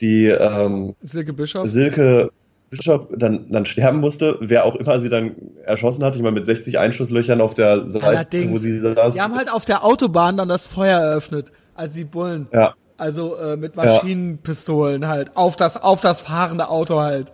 die 0.00 0.26
ähm, 0.26 0.94
Silke 1.02 1.32
Bischof. 1.32 1.68
Silke 1.68 2.30
Bischof 2.70 3.06
dann, 3.16 3.50
dann 3.50 3.66
sterben 3.66 4.00
musste, 4.00 4.36
wer 4.40 4.64
auch 4.64 4.74
immer 4.74 5.00
sie 5.00 5.08
dann 5.08 5.34
erschossen 5.64 6.04
hat. 6.04 6.16
Ich 6.16 6.22
meine, 6.22 6.34
mit 6.34 6.46
60 6.46 6.78
Einschusslöchern 6.78 7.40
auf 7.40 7.54
der 7.54 7.88
Seite, 7.88 8.06
Allerdings. 8.06 8.52
wo 8.52 8.56
sie 8.56 8.80
saß. 8.80 9.14
Die 9.14 9.20
haben 9.20 9.36
halt 9.36 9.50
auf 9.50 9.64
der 9.64 9.84
Autobahn 9.84 10.36
dann 10.36 10.48
das 10.48 10.66
Feuer 10.66 11.00
eröffnet, 11.00 11.52
als 11.74 11.94
die 11.94 12.04
Bullen. 12.04 12.48
Ja, 12.52 12.74
Also 12.96 13.36
äh, 13.36 13.56
mit 13.56 13.76
Maschinenpistolen 13.76 15.06
halt. 15.06 15.36
Auf 15.36 15.56
das, 15.56 15.76
auf 15.76 16.00
das 16.00 16.20
fahrende 16.20 16.68
Auto 16.68 17.00
halt. 17.00 17.32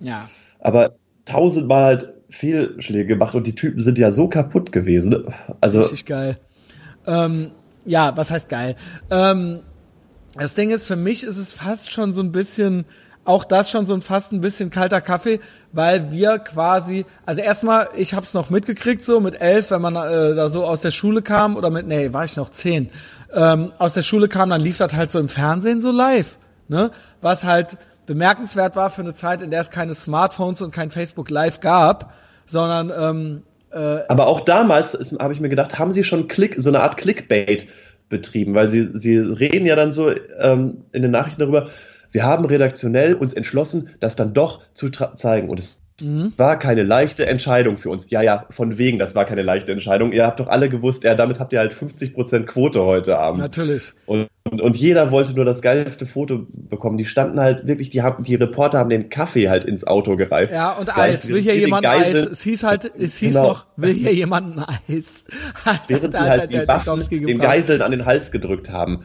Ja. 0.00 0.28
aber 0.60 0.94
tausendmal 1.26 1.84
halt 1.84 2.14
Fehlschläge 2.30 3.06
gemacht 3.06 3.34
und 3.34 3.46
die 3.46 3.54
Typen 3.54 3.80
sind 3.80 3.98
ja 3.98 4.12
so 4.12 4.28
kaputt 4.28 4.72
gewesen. 4.72 5.24
Also 5.60 5.82
Richtig 5.82 6.06
geil. 6.06 6.38
Ähm, 7.06 7.50
ja, 7.84 8.16
was 8.16 8.30
heißt 8.30 8.48
geil? 8.48 8.76
Ähm, 9.10 9.60
das 10.36 10.54
Ding 10.54 10.70
ist, 10.70 10.86
für 10.86 10.96
mich 10.96 11.24
ist 11.24 11.36
es 11.36 11.52
fast 11.52 11.90
schon 11.92 12.12
so 12.12 12.20
ein 12.22 12.32
bisschen, 12.32 12.84
auch 13.24 13.44
das 13.44 13.70
schon 13.70 13.86
so 13.86 13.94
ein 13.94 14.00
fast 14.00 14.32
ein 14.32 14.40
bisschen 14.40 14.70
kalter 14.70 15.00
Kaffee, 15.00 15.40
weil 15.72 16.12
wir 16.12 16.38
quasi, 16.38 17.04
also 17.26 17.40
erstmal, 17.40 17.88
ich 17.96 18.14
hab's 18.14 18.32
noch 18.34 18.50
mitgekriegt, 18.50 19.04
so 19.04 19.20
mit 19.20 19.40
elf, 19.40 19.70
wenn 19.70 19.82
man 19.82 19.96
äh, 19.96 20.34
da 20.34 20.48
so 20.48 20.64
aus 20.64 20.82
der 20.82 20.92
Schule 20.92 21.22
kam, 21.22 21.56
oder 21.56 21.70
mit, 21.70 21.86
nee, 21.86 22.12
war 22.12 22.24
ich 22.24 22.36
noch 22.36 22.50
zehn, 22.50 22.90
ähm, 23.32 23.72
aus 23.78 23.94
der 23.94 24.02
Schule 24.02 24.28
kam, 24.28 24.50
dann 24.50 24.60
lief 24.60 24.78
das 24.78 24.92
halt 24.94 25.10
so 25.10 25.18
im 25.18 25.28
Fernsehen 25.28 25.80
so 25.80 25.90
live, 25.90 26.38
ne? 26.68 26.90
Was 27.20 27.44
halt 27.44 27.76
bemerkenswert 28.10 28.74
war 28.74 28.90
für 28.90 29.02
eine 29.02 29.14
Zeit, 29.14 29.40
in 29.40 29.52
der 29.52 29.60
es 29.60 29.70
keine 29.70 29.94
Smartphones 29.94 30.62
und 30.62 30.72
kein 30.72 30.90
Facebook 30.90 31.30
Live 31.30 31.60
gab, 31.60 32.12
sondern 32.44 32.90
ähm, 32.90 33.42
Aber 34.08 34.26
auch 34.26 34.40
damals 34.40 35.14
habe 35.20 35.32
ich 35.32 35.40
mir 35.40 35.48
gedacht, 35.48 35.78
haben 35.78 35.92
sie 35.92 36.02
schon 36.02 36.26
Klick, 36.26 36.56
so 36.58 36.70
eine 36.70 36.80
Art 36.80 36.96
Clickbait 36.96 37.68
betrieben, 38.08 38.54
weil 38.54 38.68
sie, 38.68 38.82
sie 38.82 39.16
reden 39.16 39.64
ja 39.64 39.76
dann 39.76 39.92
so 39.92 40.12
ähm, 40.40 40.78
in 40.90 41.02
den 41.02 41.12
Nachrichten 41.12 41.40
darüber, 41.40 41.68
wir 42.10 42.24
haben 42.24 42.46
redaktionell 42.46 43.14
uns 43.14 43.32
entschlossen, 43.32 43.90
das 44.00 44.16
dann 44.16 44.34
doch 44.34 44.60
zu 44.72 44.90
zeigen. 44.90 45.48
Und 45.48 45.60
es 45.60 45.78
war 46.36 46.58
keine 46.58 46.82
leichte 46.82 47.26
Entscheidung 47.26 47.76
für 47.78 47.90
uns. 47.90 48.08
Ja, 48.10 48.22
ja, 48.22 48.46
von 48.50 48.78
wegen, 48.78 48.98
das 48.98 49.14
war 49.14 49.24
keine 49.24 49.42
leichte 49.42 49.72
Entscheidung. 49.72 50.12
Ihr 50.12 50.26
habt 50.26 50.40
doch 50.40 50.48
alle 50.48 50.68
gewusst, 50.68 51.04
ja, 51.04 51.14
damit 51.14 51.40
habt 51.40 51.52
ihr 51.52 51.58
halt 51.58 51.72
50% 51.72 52.44
Quote 52.44 52.84
heute 52.84 53.18
Abend. 53.18 53.40
natürlich. 53.40 53.92
Und, 54.06 54.28
und, 54.50 54.60
und 54.60 54.76
jeder 54.76 55.10
wollte 55.10 55.34
nur 55.34 55.44
das 55.44 55.62
geilste 55.62 56.06
Foto 56.06 56.46
bekommen. 56.52 56.96
Die 56.98 57.04
standen 57.04 57.38
halt 57.40 57.66
wirklich, 57.66 57.90
die 57.90 58.02
haben, 58.02 58.24
die 58.24 58.34
Reporter 58.34 58.78
haben 58.78 58.90
den 58.90 59.08
Kaffee 59.08 59.48
halt 59.48 59.64
ins 59.64 59.86
Auto 59.86 60.16
gereift. 60.16 60.52
Ja, 60.52 60.72
und 60.72 60.96
Eis. 60.96 61.28
Will 61.28 61.40
hier 61.40 61.56
jemand 61.56 61.86
Eis? 61.86 62.14
Es 62.14 62.42
hieß 62.42 62.62
halt, 62.64 62.90
es 62.98 63.16
hieß 63.16 63.34
Genau. 63.34 63.48
noch, 63.48 63.66
will 63.76 63.92
hier 63.94 64.14
jemand 64.14 64.56
ein 64.58 64.64
Eis? 64.88 65.24
Während 65.88 66.14
sie 66.14 66.20
halt 66.20 66.52
die 66.52 66.66
Waffen 66.66 67.08
den. 67.08 67.38
Geiseln 67.38 67.82
an 67.82 67.90
den 67.90 68.06
Hals 68.06 68.30
gedrückt 68.30 68.70
haben. 68.70 69.04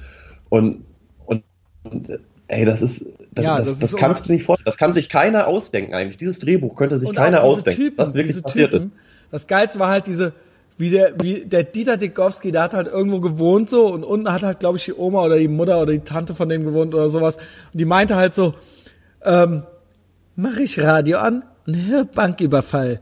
Und, 0.50 0.86
und, 1.26 1.44
und 1.84 2.20
ey, 2.48 2.66
das 2.66 2.82
ist, 2.82 3.06
das, 3.36 3.46
Ja, 3.46 3.58
das, 3.60 3.80
das 3.80 3.92
das, 3.92 3.96
kannst 3.96 4.28
du 4.28 4.34
nicht 4.34 4.46
vorstellen. 4.46 4.66
Das 4.66 4.78
kann 4.78 4.94
sich 4.94 5.10
keiner 5.10 5.48
ausdenken 5.48 5.94
eigentlich. 5.94 6.18
Dieses 6.18 6.40
Drehbuch 6.40 6.76
könnte 6.76 6.98
sich 6.98 7.14
keiner 7.14 7.44
ausdenken, 7.44 7.82
Typen, 7.82 7.98
was 7.98 8.14
wirklich 8.14 8.42
passiert 8.42 8.72
Typen, 8.72 8.88
ist. 8.88 8.94
Das 9.32 9.48
Geilste 9.48 9.80
war 9.80 9.90
halt 9.90 10.08
diese, 10.08 10.34
wie 10.78 10.90
der, 10.90 11.14
wie 11.22 11.46
der 11.46 11.64
Dieter 11.64 11.98
Dikowski, 11.98 12.52
der 12.52 12.64
hat 12.64 12.74
halt 12.74 12.88
irgendwo 12.88 13.20
gewohnt 13.20 13.70
so 13.70 13.88
und 13.88 14.04
unten 14.04 14.32
hat 14.32 14.44
halt, 14.44 14.60
glaube 14.60 14.78
ich, 14.78 14.86
die 14.86 14.94
Oma 14.94 15.24
oder 15.24 15.38
die 15.38 15.48
Mutter 15.48 15.82
oder 15.82 15.92
die 15.92 16.00
Tante 16.00 16.34
von 16.34 16.50
dem 16.50 16.64
gewohnt 16.64 16.94
oder 16.94 17.10
sowas. 17.10 17.38
Und 17.38 17.80
die 17.80 17.86
meinte 17.86 18.16
halt 18.16 18.34
so, 18.34 18.54
ähm, 19.24 19.64
mach 20.36 20.58
ich 20.58 20.80
Radio 20.80 21.18
an 21.18 21.44
und 21.66 22.12
Banküberfall. 22.14 23.02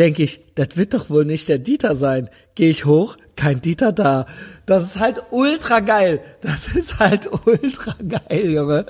Denke 0.00 0.22
ich, 0.22 0.40
das 0.54 0.78
wird 0.78 0.94
doch 0.94 1.10
wohl 1.10 1.26
nicht 1.26 1.50
der 1.50 1.58
Dieter 1.58 1.94
sein. 1.94 2.30
Gehe 2.54 2.70
ich 2.70 2.86
hoch, 2.86 3.18
kein 3.36 3.60
Dieter 3.60 3.92
da. 3.92 4.24
Das 4.64 4.82
ist 4.82 4.98
halt 4.98 5.24
ultra 5.30 5.80
geil. 5.80 6.22
Das 6.40 6.68
ist 6.74 6.98
halt 6.98 7.28
ultra 7.44 7.94
geil, 8.08 8.46
Junge. 8.50 8.86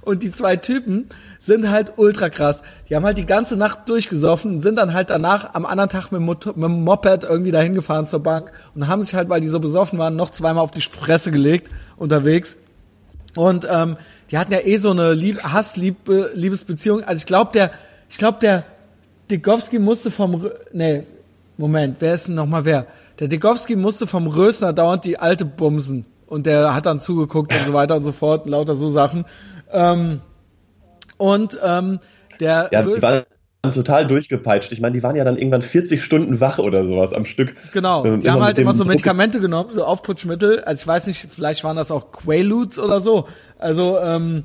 Und 0.00 0.22
die 0.22 0.32
zwei 0.32 0.56
Typen 0.56 1.10
sind 1.40 1.68
halt 1.68 1.92
ultra 1.98 2.30
krass. 2.30 2.62
Die 2.88 2.96
haben 2.96 3.04
halt 3.04 3.18
die 3.18 3.26
ganze 3.26 3.58
Nacht 3.58 3.86
durchgesoffen 3.90 4.62
sind 4.62 4.76
dann 4.76 4.94
halt 4.94 5.10
danach 5.10 5.52
am 5.52 5.66
anderen 5.66 5.90
Tag 5.90 6.10
mit 6.10 6.22
mit 6.22 6.46
dem 6.46 6.84
Moped 6.84 7.24
irgendwie 7.24 7.52
dahin 7.52 7.74
gefahren 7.74 8.06
zur 8.06 8.20
Bank 8.20 8.50
und 8.74 8.88
haben 8.88 9.04
sich 9.04 9.14
halt, 9.14 9.28
weil 9.28 9.42
die 9.42 9.48
so 9.48 9.60
besoffen 9.60 9.98
waren, 9.98 10.16
noch 10.16 10.32
zweimal 10.32 10.64
auf 10.64 10.70
die 10.70 10.80
Fresse 10.80 11.30
gelegt 11.30 11.70
unterwegs. 11.98 12.56
Und 13.34 13.68
ähm, 13.70 13.98
die 14.30 14.38
hatten 14.38 14.52
ja 14.52 14.60
eh 14.60 14.78
so 14.78 14.92
eine 14.92 15.12
Lieb 15.12 15.42
Hass-Liebe- 15.42 16.30
Liebesbeziehung. 16.32 17.04
Also 17.04 17.18
ich 17.18 17.26
glaube, 17.26 17.50
der, 17.52 17.72
ich 18.08 18.16
glaube, 18.16 18.38
der 18.40 18.64
Dikowski 19.30 19.78
musste 19.78 20.10
vom, 20.10 20.36
Rö- 20.36 20.52
nee, 20.72 21.02
Moment, 21.56 21.96
wer 22.00 22.14
ist 22.14 22.28
denn 22.28 22.34
nochmal 22.34 22.64
wer? 22.64 22.86
Der 23.18 23.28
Dikowski 23.28 23.76
musste 23.76 24.06
vom 24.06 24.26
Rösner 24.26 24.72
dauernd 24.72 25.04
die 25.04 25.18
alte 25.18 25.44
bumsen. 25.44 26.04
Und 26.26 26.46
der 26.46 26.74
hat 26.74 26.86
dann 26.86 27.00
zugeguckt 27.00 27.52
und 27.52 27.66
so 27.66 27.72
weiter 27.72 27.96
und 27.96 28.04
so 28.04 28.12
fort, 28.12 28.46
lauter 28.46 28.74
so 28.74 28.90
Sachen. 28.90 29.24
Ähm, 29.72 30.20
und 31.18 31.58
ähm, 31.62 32.00
der 32.40 32.68
Ja, 32.72 32.82
die 32.82 32.88
Rösner- 32.90 33.02
waren 33.62 33.72
total 33.72 34.06
durchgepeitscht. 34.06 34.70
Ich 34.72 34.80
meine, 34.80 34.94
die 34.94 35.02
waren 35.02 35.16
ja 35.16 35.24
dann 35.24 35.36
irgendwann 35.36 35.62
40 35.62 36.02
Stunden 36.04 36.40
wach 36.40 36.58
oder 36.58 36.86
sowas 36.86 37.12
am 37.12 37.24
Stück. 37.24 37.54
Genau, 37.72 38.04
Ähm, 38.04 38.20
die 38.20 38.30
haben 38.30 38.42
halt 38.42 38.58
immer 38.58 38.74
so 38.74 38.84
Druck- 38.84 38.88
Medikamente 38.90 39.40
genommen, 39.40 39.70
so 39.72 39.84
Aufputschmittel. 39.84 40.60
Also 40.62 40.82
ich 40.82 40.86
weiß 40.86 41.06
nicht, 41.08 41.26
vielleicht 41.30 41.64
waren 41.64 41.76
das 41.76 41.90
auch 41.90 42.12
Quaaludes 42.12 42.78
oder 42.78 43.00
so. 43.00 43.26
Also 43.58 43.98
ähm, 43.98 44.44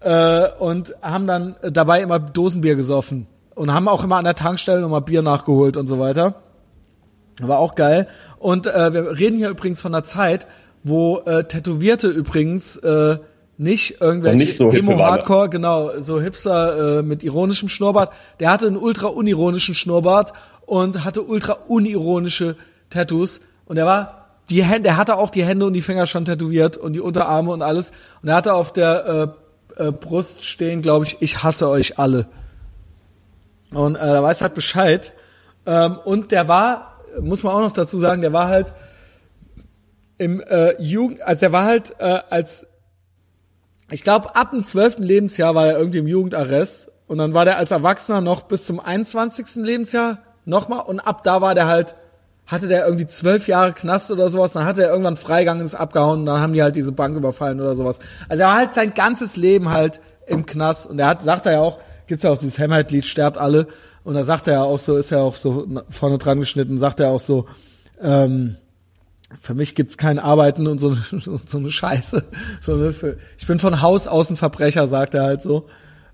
äh, 0.00 0.48
und 0.58 0.94
haben 1.02 1.26
dann 1.26 1.56
dabei 1.62 2.00
immer 2.00 2.18
Dosenbier 2.18 2.74
gesoffen 2.76 3.26
und 3.54 3.72
haben 3.72 3.88
auch 3.88 4.04
immer 4.04 4.16
an 4.16 4.24
der 4.24 4.34
Tankstelle 4.34 4.80
nochmal 4.80 5.02
Bier 5.02 5.22
nachgeholt 5.22 5.76
und 5.76 5.86
so 5.86 5.98
weiter. 5.98 6.42
War 7.40 7.58
auch 7.58 7.74
geil. 7.74 8.08
Und 8.38 8.66
äh, 8.66 8.92
wir 8.92 9.18
reden 9.18 9.36
hier 9.36 9.48
übrigens 9.48 9.80
von 9.80 9.94
einer 9.94 10.04
Zeit, 10.04 10.46
wo 10.82 11.18
äh, 11.26 11.44
Tätowierte 11.44 12.08
übrigens 12.08 12.76
äh, 12.76 13.18
nicht 13.56 14.00
irgendwelche 14.00 14.38
nicht 14.38 14.56
so? 14.56 14.70
Emo-Hardcore, 14.70 15.48
genau, 15.48 15.90
so 16.00 16.20
Hipster 16.20 16.98
äh, 16.98 17.02
mit 17.02 17.22
ironischem 17.22 17.68
Schnurrbart. 17.68 18.12
Der 18.40 18.50
hatte 18.50 18.66
einen 18.66 18.76
ultra 18.76 19.08
unironischen 19.08 19.74
Schnurrbart 19.74 20.32
und 20.66 21.04
hatte 21.04 21.22
ultra 21.22 21.58
unironische 21.68 22.56
Tattoos. 22.90 23.40
Und 23.66 23.78
er 23.78 23.86
war, 23.86 24.26
die 24.50 24.62
Hände, 24.62 24.90
er 24.90 24.96
hatte 24.96 25.16
auch 25.16 25.30
die 25.30 25.44
Hände 25.44 25.66
und 25.66 25.72
die 25.72 25.82
Finger 25.82 26.06
schon 26.06 26.24
tätowiert 26.24 26.76
und 26.76 26.92
die 26.92 27.00
Unterarme 27.00 27.50
und 27.50 27.62
alles. 27.62 27.92
Und 28.22 28.28
er 28.28 28.36
hatte 28.36 28.54
auf 28.54 28.72
der 28.72 29.34
äh, 29.78 29.88
äh, 29.88 29.92
Brust 29.92 30.44
stehen, 30.44 30.82
glaube 30.82 31.06
ich, 31.06 31.16
ich 31.20 31.42
hasse 31.42 31.68
euch 31.68 31.98
alle. 31.98 32.26
Und 33.74 33.96
äh, 33.96 33.98
da 33.98 34.22
weiß 34.22 34.40
halt 34.40 34.54
Bescheid. 34.54 35.12
Ähm, 35.66 35.98
und 36.04 36.30
der 36.30 36.48
war, 36.48 37.00
muss 37.20 37.42
man 37.42 37.54
auch 37.54 37.60
noch 37.60 37.72
dazu 37.72 37.98
sagen, 37.98 38.22
der 38.22 38.32
war 38.32 38.48
halt 38.48 38.72
im 40.18 40.40
äh, 40.40 40.80
Jugend, 40.80 41.22
also 41.22 41.40
der 41.40 41.52
war 41.52 41.64
halt 41.64 41.94
äh, 41.98 42.20
als, 42.30 42.66
ich 43.90 44.02
glaube, 44.02 44.36
ab 44.36 44.52
dem 44.52 44.64
zwölften 44.64 45.02
Lebensjahr 45.02 45.54
war 45.54 45.66
er 45.66 45.78
irgendwie 45.78 45.98
im 45.98 46.06
Jugendarrest. 46.06 46.90
Und 47.06 47.18
dann 47.18 47.34
war 47.34 47.44
der 47.44 47.58
als 47.58 47.70
Erwachsener 47.70 48.20
noch 48.20 48.42
bis 48.42 48.66
zum 48.66 48.80
21. 48.80 49.56
Lebensjahr 49.56 50.18
nochmal. 50.44 50.80
Und 50.80 51.00
ab 51.00 51.22
da 51.22 51.42
war 51.42 51.54
der 51.54 51.66
halt, 51.66 51.96
hatte 52.46 52.68
der 52.68 52.86
irgendwie 52.86 53.06
zwölf 53.06 53.46
Jahre 53.46 53.72
Knast 53.72 54.10
oder 54.10 54.30
sowas. 54.30 54.52
Dann 54.52 54.64
hatte 54.64 54.82
er 54.82 54.90
irgendwann 54.90 55.16
Freigang 55.16 55.60
ist 55.60 55.74
abgehauen. 55.74 56.20
Und 56.20 56.26
dann 56.26 56.40
haben 56.40 56.54
die 56.54 56.62
halt 56.62 56.76
diese 56.76 56.92
Bank 56.92 57.16
überfallen 57.16 57.60
oder 57.60 57.76
sowas. 57.76 57.98
Also 58.28 58.42
er 58.42 58.48
war 58.48 58.56
halt 58.56 58.74
sein 58.74 58.94
ganzes 58.94 59.36
Leben 59.36 59.70
halt 59.70 60.00
im 60.26 60.46
Knast. 60.46 60.86
Und 60.86 60.98
er 60.98 61.08
hat, 61.08 61.22
sagt 61.22 61.44
er 61.44 61.52
ja 61.52 61.60
auch, 61.60 61.78
gibt's 62.06 62.24
ja 62.24 62.30
auch 62.30 62.38
dieses 62.38 62.58
Hammerhead-Lied, 62.58 63.06
sterbt 63.06 63.38
alle. 63.38 63.66
Und 64.04 64.14
da 64.14 64.24
sagt 64.24 64.46
er 64.46 64.54
ja 64.54 64.62
auch 64.62 64.78
so, 64.78 64.96
ist 64.96 65.10
ja 65.10 65.20
auch 65.20 65.34
so 65.36 65.66
vorne 65.88 66.18
dran 66.18 66.40
geschnitten, 66.40 66.78
sagt 66.78 67.00
er 67.00 67.10
auch 67.10 67.20
so, 67.20 67.46
ähm, 68.00 68.56
für 69.40 69.54
mich 69.54 69.74
gibt's 69.74 69.96
kein 69.96 70.18
Arbeiten 70.18 70.66
und 70.66 70.78
so, 70.78 70.88
eine- 70.90 71.38
so 71.48 71.58
eine 71.58 71.70
Scheiße. 71.70 72.24
So, 72.60 72.76
ne, 72.76 72.92
für, 72.92 73.16
ich 73.38 73.46
bin 73.46 73.58
von 73.58 73.80
Haus 73.82 74.06
aus 74.06 74.30
ein 74.30 74.36
Verbrecher, 74.36 74.86
sagt 74.88 75.14
er 75.14 75.22
halt 75.24 75.42
so. 75.42 75.66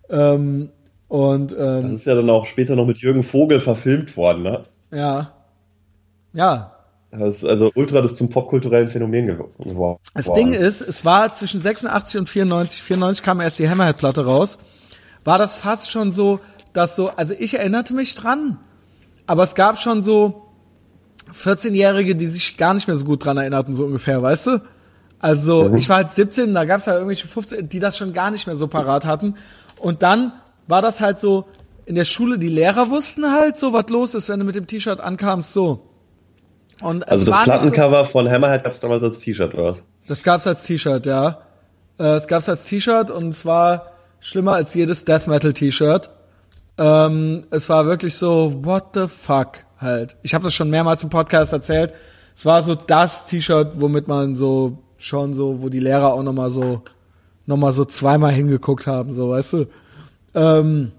Ähm, 0.08 0.70
und 1.08 1.50
Das 1.52 1.84
ähm, 1.84 1.96
ist 1.96 2.06
ja 2.06 2.14
dann 2.14 2.30
auch 2.30 2.46
später 2.46 2.76
noch 2.76 2.86
mit 2.86 2.98
Jürgen 2.98 3.24
Vogel 3.24 3.58
verfilmt 3.60 4.16
worden, 4.16 4.42
ne? 4.42 4.62
ja. 4.92 5.32
Ja. 6.32 6.76
Das 7.10 7.42
ist 7.42 7.44
also 7.44 7.72
ultra 7.74 8.02
das 8.02 8.14
zum 8.14 8.30
popkulturellen 8.30 8.88
Phänomen 8.88 9.28
gew- 9.28 9.48
geworden. 9.68 9.98
Das 10.14 10.32
Ding 10.32 10.52
ist, 10.54 10.80
es 10.80 11.04
war 11.04 11.34
zwischen 11.34 11.60
86 11.60 12.20
und 12.20 12.28
94, 12.28 12.80
94 12.80 13.24
kam 13.24 13.40
erst 13.40 13.58
die 13.58 13.68
Hammerhead-Platte 13.68 14.24
raus, 14.24 14.56
war 15.24 15.38
das 15.38 15.56
fast 15.56 15.90
schon 15.90 16.12
so, 16.12 16.40
dass 16.72 16.96
so, 16.96 17.10
also 17.10 17.34
ich 17.38 17.58
erinnerte 17.58 17.94
mich 17.94 18.14
dran, 18.14 18.58
aber 19.26 19.42
es 19.44 19.54
gab 19.54 19.78
schon 19.78 20.02
so 20.02 20.46
14-Jährige, 21.32 22.16
die 22.16 22.26
sich 22.26 22.56
gar 22.56 22.74
nicht 22.74 22.88
mehr 22.88 22.96
so 22.96 23.04
gut 23.04 23.24
dran 23.24 23.36
erinnerten, 23.36 23.74
so 23.74 23.84
ungefähr, 23.84 24.22
weißt 24.22 24.46
du? 24.48 24.62
Also 25.20 25.74
ich 25.74 25.88
war 25.88 25.96
halt 25.96 26.10
17, 26.12 26.54
da 26.54 26.64
gab's 26.64 26.86
ja 26.86 26.94
irgendwelche 26.94 27.28
15, 27.28 27.68
die 27.68 27.78
das 27.78 27.98
schon 27.98 28.12
gar 28.14 28.30
nicht 28.30 28.46
mehr 28.46 28.56
so 28.56 28.68
parat 28.68 29.04
hatten. 29.04 29.34
Und 29.78 30.02
dann 30.02 30.32
war 30.66 30.80
das 30.80 31.00
halt 31.00 31.18
so, 31.18 31.44
in 31.84 31.94
der 31.94 32.04
Schule, 32.06 32.38
die 32.38 32.48
Lehrer 32.48 32.88
wussten 32.90 33.30
halt 33.30 33.58
so, 33.58 33.72
was 33.72 33.88
los 33.90 34.14
ist, 34.14 34.28
wenn 34.28 34.38
du 34.40 34.46
mit 34.46 34.54
dem 34.54 34.66
T-Shirt 34.66 35.00
ankamst, 35.00 35.52
so. 35.52 35.86
Und 36.80 37.06
Also 37.08 37.24
es 37.24 37.26
das 37.30 37.34
war 37.36 37.46
nicht 37.46 37.54
so- 37.64 37.70
Plattencover 37.70 38.04
von 38.06 38.30
Hammerhead 38.30 38.64
gab 38.64 38.72
es 38.72 38.80
damals 38.80 39.02
als 39.02 39.18
T-Shirt, 39.18 39.52
oder 39.54 39.64
was? 39.64 39.82
das 40.08 40.22
gab's 40.22 40.46
als 40.46 40.64
T-Shirt, 40.64 41.04
ja. 41.06 41.40
Äh, 41.98 42.04
es 42.14 42.26
gab's 42.26 42.48
als 42.48 42.64
T-Shirt 42.64 43.10
und 43.10 43.28
es 43.30 43.44
war 43.44 43.89
schlimmer 44.20 44.52
als 44.52 44.74
jedes 44.74 45.04
Death 45.04 45.26
Metal 45.26 45.52
T-Shirt. 45.52 46.10
Ähm, 46.78 47.46
es 47.50 47.68
war 47.68 47.86
wirklich 47.86 48.14
so, 48.14 48.60
what 48.62 48.90
the 48.94 49.08
fuck 49.08 49.64
halt. 49.78 50.16
Ich 50.22 50.34
habe 50.34 50.44
das 50.44 50.54
schon 50.54 50.70
mehrmals 50.70 51.02
im 51.02 51.10
Podcast 51.10 51.52
erzählt. 51.52 51.92
Es 52.34 52.44
war 52.44 52.62
so 52.62 52.74
das 52.74 53.26
T-Shirt, 53.26 53.72
womit 53.80 54.08
man 54.08 54.36
so 54.36 54.78
schon 54.98 55.34
so, 55.34 55.62
wo 55.62 55.68
die 55.68 55.80
Lehrer 55.80 56.12
auch 56.12 56.22
nochmal 56.22 56.50
so, 56.50 56.82
nochmal 57.46 57.72
so 57.72 57.84
zweimal 57.84 58.32
hingeguckt 58.32 58.86
haben, 58.86 59.14
so, 59.14 59.30
weißt 59.30 59.52
du. 59.54 59.66
Ähm, 60.34 60.92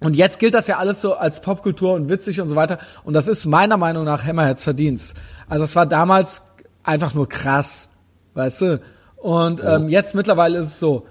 und 0.00 0.14
jetzt 0.14 0.38
gilt 0.38 0.54
das 0.54 0.66
ja 0.66 0.78
alles 0.78 1.00
so 1.00 1.14
als 1.14 1.40
Popkultur 1.40 1.94
und 1.94 2.08
witzig 2.08 2.40
und 2.40 2.48
so 2.48 2.56
weiter. 2.56 2.78
Und 3.04 3.14
das 3.14 3.28
ist 3.28 3.46
meiner 3.46 3.76
Meinung 3.76 4.04
nach 4.04 4.24
Hammerheads 4.24 4.64
Verdienst. 4.64 5.14
Also 5.48 5.64
es 5.64 5.74
war 5.74 5.86
damals 5.86 6.42
einfach 6.84 7.14
nur 7.14 7.28
krass, 7.28 7.88
weißt 8.34 8.60
du. 8.60 8.80
Und 9.16 9.62
ähm, 9.64 9.88
jetzt 9.88 10.14
mittlerweile 10.14 10.58
ist 10.58 10.66
es 10.66 10.80
so, 10.80 11.06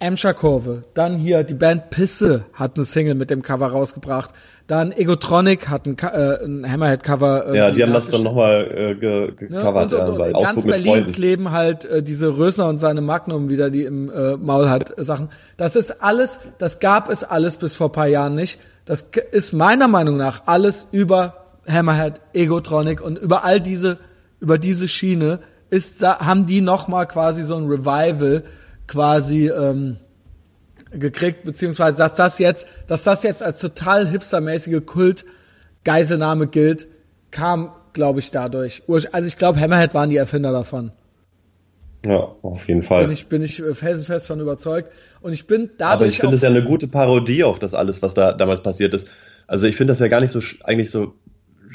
Emscher 0.00 0.32
Kurve, 0.32 0.82
dann 0.94 1.16
hier 1.16 1.42
die 1.42 1.54
Band 1.54 1.90
Pisse 1.90 2.44
hat 2.52 2.76
eine 2.76 2.84
Single 2.84 3.14
mit 3.14 3.30
dem 3.30 3.42
Cover 3.42 3.66
rausgebracht, 3.66 4.30
dann 4.68 4.92
Egotronic 4.92 5.68
hat 5.68 5.86
ein, 5.86 5.96
äh, 5.98 6.44
ein 6.44 6.70
Hammerhead-Cover. 6.70 7.46
Äh, 7.48 7.56
ja, 7.56 7.70
die 7.70 7.82
haben 7.82 7.94
das 7.94 8.10
dann 8.10 8.22
nochmal 8.22 8.70
äh, 8.70 8.94
ge 8.94 9.32
gecovert. 9.34 9.90
Ne? 9.90 9.98
Und, 9.98 10.08
und, 10.08 10.20
und, 10.20 10.26
ja, 10.26 10.40
ganz 10.40 10.64
Berlin 10.64 10.92
Freunden. 10.92 11.12
kleben 11.12 11.50
halt 11.50 11.84
äh, 11.86 12.02
diese 12.02 12.36
Rösner 12.36 12.68
und 12.68 12.78
seine 12.78 13.00
Magnum 13.00 13.48
wieder, 13.48 13.70
die 13.70 13.84
im 13.84 14.10
äh, 14.10 14.36
Maul 14.36 14.68
hat, 14.68 14.96
äh, 14.96 15.04
Sachen. 15.04 15.30
Das 15.56 15.74
ist 15.74 16.02
alles, 16.02 16.38
das 16.58 16.80
gab 16.80 17.10
es 17.10 17.24
alles 17.24 17.56
bis 17.56 17.74
vor 17.74 17.90
paar 17.90 18.08
Jahren 18.08 18.34
nicht. 18.34 18.60
Das 18.84 19.06
ist 19.32 19.52
meiner 19.52 19.88
Meinung 19.88 20.16
nach 20.16 20.42
alles 20.46 20.86
über 20.92 21.46
Hammerhead, 21.66 22.20
Egotronic 22.34 23.00
und 23.00 23.18
über 23.18 23.44
all 23.44 23.60
diese, 23.60 23.98
über 24.38 24.58
diese 24.58 24.86
Schiene 24.86 25.40
ist 25.70 26.02
da, 26.02 26.20
haben 26.20 26.46
die 26.46 26.60
nochmal 26.60 27.06
quasi 27.06 27.42
so 27.42 27.56
ein 27.56 27.66
Revival 27.66 28.44
quasi 28.88 29.48
ähm, 29.48 29.98
gekriegt, 30.90 31.44
beziehungsweise 31.44 31.96
dass 31.96 32.16
das 32.16 32.38
jetzt, 32.40 32.66
dass 32.88 33.04
das 33.04 33.22
jetzt 33.22 33.42
als 33.42 33.60
total 33.60 34.08
hipstermäßige 34.08 34.84
Kult-Geiselnahme 34.84 36.48
gilt, 36.48 36.88
kam, 37.30 37.70
glaube 37.92 38.18
ich, 38.18 38.30
dadurch. 38.30 38.82
Also 39.12 39.28
ich 39.28 39.36
glaube, 39.36 39.60
Hammerhead 39.60 39.94
waren 39.94 40.10
die 40.10 40.16
Erfinder 40.16 40.50
davon. 40.50 40.92
Ja, 42.04 42.34
auf 42.42 42.66
jeden 42.68 42.82
Fall. 42.82 43.02
Bin 43.02 43.12
ich, 43.12 43.26
bin 43.26 43.42
ich 43.42 43.62
felsenfest 43.74 44.26
von 44.26 44.40
überzeugt. 44.40 44.90
Und 45.20 45.32
ich 45.32 45.46
bin 45.46 45.70
dadurch. 45.78 45.92
Aber 45.94 46.06
ich 46.06 46.18
finde 46.18 46.36
es 46.36 46.42
ja 46.42 46.48
eine 46.48 46.64
gute 46.64 46.86
Parodie 46.86 47.44
auf 47.44 47.58
das 47.58 47.74
alles, 47.74 48.02
was 48.02 48.14
da 48.14 48.32
damals 48.32 48.62
passiert 48.62 48.94
ist. 48.94 49.08
Also 49.46 49.66
ich 49.66 49.76
finde 49.76 49.92
das 49.92 49.98
ja 49.98 50.08
gar 50.08 50.20
nicht 50.20 50.30
so, 50.30 50.40
eigentlich 50.62 50.90
so 50.90 51.14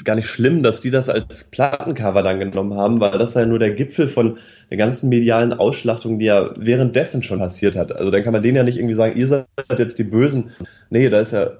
gar 0.04 0.16
nicht 0.16 0.28
schlimm, 0.28 0.62
dass 0.62 0.80
die 0.80 0.90
das 0.90 1.08
als 1.08 1.44
Plattencover 1.44 2.22
dann 2.22 2.38
genommen 2.38 2.76
haben, 2.78 3.00
weil 3.00 3.18
das 3.18 3.34
war 3.34 3.42
ja 3.42 3.48
nur 3.48 3.58
der 3.58 3.72
Gipfel 3.72 4.08
von 4.08 4.38
der 4.70 4.76
ganzen 4.76 5.08
medialen 5.08 5.52
Ausschlachtung, 5.52 6.18
die 6.18 6.26
ja 6.26 6.50
währenddessen 6.56 7.22
schon 7.22 7.38
passiert 7.38 7.76
hat. 7.76 7.92
Also 7.92 8.10
dann 8.10 8.22
kann 8.22 8.32
man 8.32 8.42
denen 8.42 8.56
ja 8.56 8.62
nicht 8.62 8.78
irgendwie 8.78 8.94
sagen, 8.94 9.18
ihr 9.18 9.28
seid 9.28 9.46
jetzt 9.78 9.98
die 9.98 10.04
Bösen. 10.04 10.50
Nee, 10.90 11.08
da 11.08 11.20
ist 11.20 11.32
ja 11.32 11.52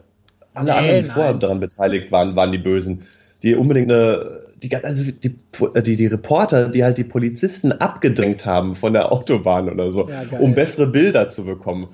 alle 0.55 0.67
nee, 0.67 0.79
anderen, 0.79 1.05
die 1.05 1.11
vorher 1.11 1.35
daran 1.35 1.61
beteiligt 1.61 2.13
waren, 2.13 2.37
waren 2.37 2.53
die 2.53 2.59
Bösen. 2.59 3.03
Die 3.43 3.55
unbedingt 3.55 3.91
eine, 3.91 4.41
die, 4.63 4.75
also 4.77 5.05
die, 5.05 5.37
die, 5.83 5.97
die 5.97 6.07
Reporter, 6.07 6.69
die 6.69 6.85
halt 6.85 6.99
die 6.99 7.05
Polizisten 7.05 7.73
abgedrängt 7.73 8.47
haben 8.47 8.77
von 8.77 8.93
der 8.93 9.13
Autobahn 9.13 9.69
oder 9.69 9.93
so, 9.93 10.09
ja, 10.09 10.39
um 10.39 10.55
bessere 10.55 10.87
Bilder 10.87 11.29
zu 11.29 11.45
bekommen. 11.45 11.89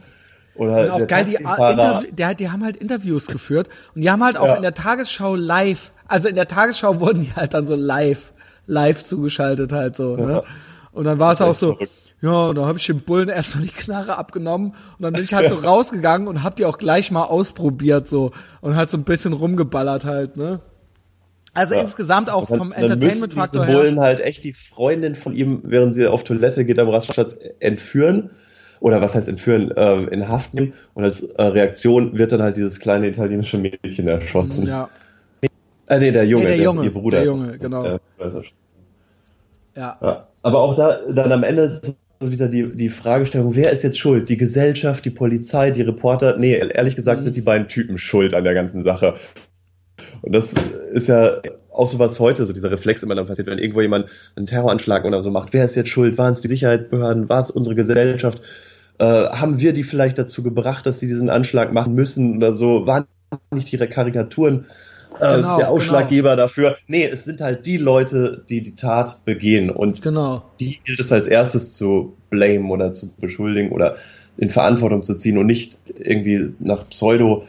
Oder 0.61 0.83
und 0.83 0.91
auch 0.91 1.07
geil, 1.07 1.25
die, 1.25 1.37
Interview, 1.37 2.11
der, 2.13 2.35
die 2.35 2.51
haben 2.51 2.63
halt 2.63 2.77
Interviews 2.77 3.27
geführt 3.29 3.71
und 3.95 4.03
die 4.03 4.11
haben 4.11 4.23
halt 4.23 4.37
auch 4.37 4.47
ja. 4.47 4.57
in 4.57 4.63
der 4.63 4.75
Tagesschau 4.75 5.35
live, 5.35 5.91
also 6.07 6.29
in 6.29 6.35
der 6.35 6.49
Tagesschau 6.49 7.01
wurden 7.01 7.23
die 7.23 7.33
halt 7.35 7.55
dann 7.55 7.67
so 7.67 7.77
live, 7.77 8.35
live 8.67 9.03
zugeschaltet 9.03 9.73
halt 9.73 9.97
so. 9.97 10.17
Ne? 10.17 10.33
Ja. 10.33 10.43
Und 10.93 11.05
dann 11.05 11.19
war 11.19 11.33
es 11.33 11.41
auch 11.41 11.55
so, 11.55 11.77
verrückt. 11.77 11.91
ja, 12.21 12.53
da 12.53 12.67
habe 12.67 12.77
ich 12.77 12.85
dem 12.85 13.01
Bullen 13.01 13.31
erstmal 13.31 13.65
die 13.65 13.71
Knarre 13.71 14.19
abgenommen 14.19 14.75
und 14.99 15.03
dann 15.03 15.15
bin 15.15 15.25
ich 15.25 15.33
halt 15.33 15.49
so 15.49 15.55
rausgegangen 15.55 16.29
und 16.29 16.43
hab 16.43 16.57
die 16.57 16.67
auch 16.67 16.77
gleich 16.77 17.11
mal 17.11 17.25
ausprobiert 17.25 18.07
so 18.07 18.33
und 18.61 18.77
halt 18.77 18.91
so 18.91 18.99
ein 18.99 19.05
bisschen 19.05 19.33
rumgeballert 19.33 20.05
halt, 20.05 20.37
ne? 20.37 20.61
Also 21.55 21.75
ja. 21.75 21.81
insgesamt 21.81 22.29
auch 22.29 22.49
vom 22.49 22.71
Entertainment-Faktor 22.71 23.65
her. 23.65 23.77
Bullen 23.79 23.99
halt 23.99 24.21
echt 24.21 24.45
die 24.45 24.53
Freundin 24.53 25.15
von 25.15 25.33
ihm, 25.33 25.63
während 25.65 25.95
sie 25.95 26.07
auf 26.07 26.23
Toilette 26.23 26.67
geht 26.67 26.79
am 26.79 26.91
Rastplatz, 26.91 27.35
entführen 27.61 28.29
oder 28.81 29.01
was 29.01 29.15
heißt 29.15 29.29
entführen, 29.29 29.71
äh, 29.71 30.03
in 30.05 30.29
Haft 30.29 30.55
nehmen 30.55 30.73
und 30.95 31.05
als 31.05 31.23
äh, 31.23 31.43
Reaktion 31.43 32.19
wird 32.19 32.33
dann 32.33 32.43
halt 32.43 32.57
dieses 32.57 32.81
kleine 32.81 33.09
italienische 33.09 33.59
Mädchen 33.59 34.09
erschossen. 34.09 34.67
Ja. 34.67 34.89
Äh, 35.87 35.99
nee, 35.99 36.13
der 36.13 36.25
Junge, 36.25 36.45
nee, 36.45 36.57
der, 36.57 36.65
Junge, 36.65 36.85
ihr 36.85 36.93
Bruder. 36.93 37.19
Der 37.19 37.27
Junge, 37.27 37.59
genau. 37.59 37.99
Ja. 39.77 39.99
ja. 40.01 40.27
Aber 40.43 40.61
auch 40.61 40.75
da, 40.75 41.01
dann 41.09 41.33
am 41.33 41.43
Ende 41.43 41.63
ist 41.63 41.95
so 42.21 42.31
wieder 42.31 42.49
die, 42.49 42.75
die 42.75 42.91
Fragestellung, 42.91 43.57
wer 43.57 43.71
ist 43.71 43.83
jetzt 43.83 43.99
schuld? 43.99 44.29
Die 44.29 44.37
Gesellschaft, 44.37 45.05
die 45.05 45.11
Polizei, 45.11 45.71
die 45.71 45.83
Reporter? 45.83 46.37
Nee, 46.37 46.55
ehrlich 46.55 46.97
gesagt 46.97 47.21
mhm. 47.21 47.25
sind 47.25 47.37
die 47.37 47.41
beiden 47.41 47.67
Typen 47.69 47.99
schuld 47.99 48.35
an 48.35 48.45
der 48.45 48.55
ganzen 48.55 48.85
Sache. 48.85 49.15
Und 50.23 50.35
das 50.35 50.55
ist 50.93 51.09
ja 51.09 51.41
auch 51.73 51.89
so 51.89 51.99
was 51.99 52.21
heute, 52.21 52.45
so 52.45 52.53
dieser 52.53 52.71
Reflex 52.71 53.03
immer 53.03 53.15
dann 53.15 53.27
passiert, 53.27 53.47
wenn 53.47 53.59
irgendwo 53.59 53.81
jemand 53.81 54.07
einen 54.37 54.47
Terroranschlag 54.47 55.05
oder 55.05 55.23
so 55.23 55.31
macht. 55.31 55.53
Wer 55.53 55.65
ist 55.65 55.77
jetzt 55.77 55.89
schuld? 55.89 56.19
Waren 56.19 56.33
es 56.33 56.41
die 56.41 56.49
Sicherheitsbehörden? 56.49 57.29
War 57.29 57.41
es 57.41 57.51
unsere 57.51 57.75
Gesellschaft? 57.75 58.43
Äh, 59.01 59.31
haben 59.31 59.59
wir 59.59 59.73
die 59.73 59.83
vielleicht 59.83 60.19
dazu 60.19 60.43
gebracht, 60.43 60.85
dass 60.85 60.99
sie 60.99 61.07
diesen 61.07 61.31
Anschlag 61.31 61.73
machen 61.73 61.95
müssen 61.95 62.37
oder 62.37 62.53
so? 62.53 62.87
Waren 62.87 63.07
nicht 63.51 63.73
ihre 63.73 63.89
Karikaturen 63.89 64.67
äh, 65.19 65.37
genau, 65.37 65.57
der 65.57 65.71
Ausschlaggeber 65.71 66.33
genau. 66.33 66.43
dafür. 66.43 66.77
Nee, 66.87 67.07
es 67.07 67.25
sind 67.25 67.41
halt 67.41 67.65
die 67.65 67.79
Leute, 67.79 68.45
die 68.51 68.63
die 68.63 68.75
Tat 68.75 69.25
begehen 69.25 69.71
und 69.71 70.03
genau. 70.03 70.43
die 70.61 70.81
gilt 70.85 71.01
es 71.01 71.11
als 71.13 71.27
erstes 71.27 71.73
zu 71.73 72.15
blamen 72.29 72.71
oder 72.71 72.93
zu 72.93 73.09
beschuldigen 73.09 73.73
oder 73.73 73.97
in 74.37 74.51
Verantwortung 74.51 75.03
zu 75.03 75.15
ziehen 75.15 75.39
und 75.39 75.47
nicht 75.47 75.79
irgendwie 75.99 76.53
nach 76.59 76.87
Pseudo 76.91 77.45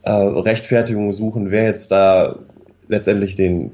äh, 0.00 0.10
Rechtfertigung 0.10 1.12
suchen, 1.12 1.50
wer 1.50 1.64
jetzt 1.64 1.92
da 1.92 2.36
letztendlich 2.88 3.34
den, 3.34 3.72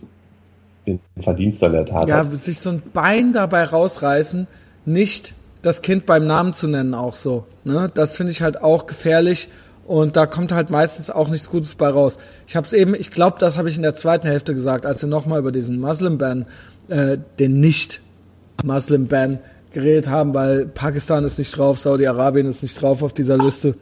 den 0.88 0.98
Verdienst 1.20 1.62
an 1.62 1.70
der 1.70 1.86
Tat 1.86 2.08
ja, 2.08 2.16
hat. 2.16 2.32
Ja, 2.32 2.36
sich 2.36 2.58
so 2.58 2.70
ein 2.70 2.82
Bein 2.92 3.32
dabei 3.32 3.62
rausreißen, 3.62 4.48
nicht 4.86 5.34
das 5.62 5.80
Kind 5.80 6.06
beim 6.06 6.26
Namen 6.26 6.54
zu 6.54 6.68
nennen 6.68 6.94
auch 6.94 7.14
so. 7.14 7.46
Ne? 7.64 7.90
Das 7.94 8.16
finde 8.16 8.32
ich 8.32 8.42
halt 8.42 8.62
auch 8.62 8.86
gefährlich 8.86 9.48
und 9.84 10.16
da 10.16 10.26
kommt 10.26 10.52
halt 10.52 10.70
meistens 10.70 11.10
auch 11.10 11.28
nichts 11.28 11.48
Gutes 11.48 11.74
bei 11.74 11.88
raus. 11.88 12.18
Ich 12.46 12.56
habe 12.56 12.66
es 12.66 12.72
eben, 12.72 12.94
ich 12.94 13.10
glaube, 13.10 13.36
das 13.38 13.56
habe 13.56 13.68
ich 13.68 13.76
in 13.76 13.82
der 13.82 13.94
zweiten 13.94 14.26
Hälfte 14.26 14.54
gesagt, 14.54 14.86
als 14.86 15.02
wir 15.02 15.08
nochmal 15.08 15.38
über 15.38 15.52
diesen 15.52 15.80
Muslim-Ban, 15.80 16.46
äh, 16.88 17.18
den 17.38 17.60
Nicht-Muslim-Ban 17.60 19.38
geredet 19.72 20.08
haben, 20.08 20.34
weil 20.34 20.66
Pakistan 20.66 21.24
ist 21.24 21.38
nicht 21.38 21.56
drauf, 21.56 21.78
Saudi-Arabien 21.78 22.46
ist 22.46 22.62
nicht 22.62 22.80
drauf 22.80 23.02
auf 23.02 23.12
dieser 23.14 23.38
Liste. 23.38 23.76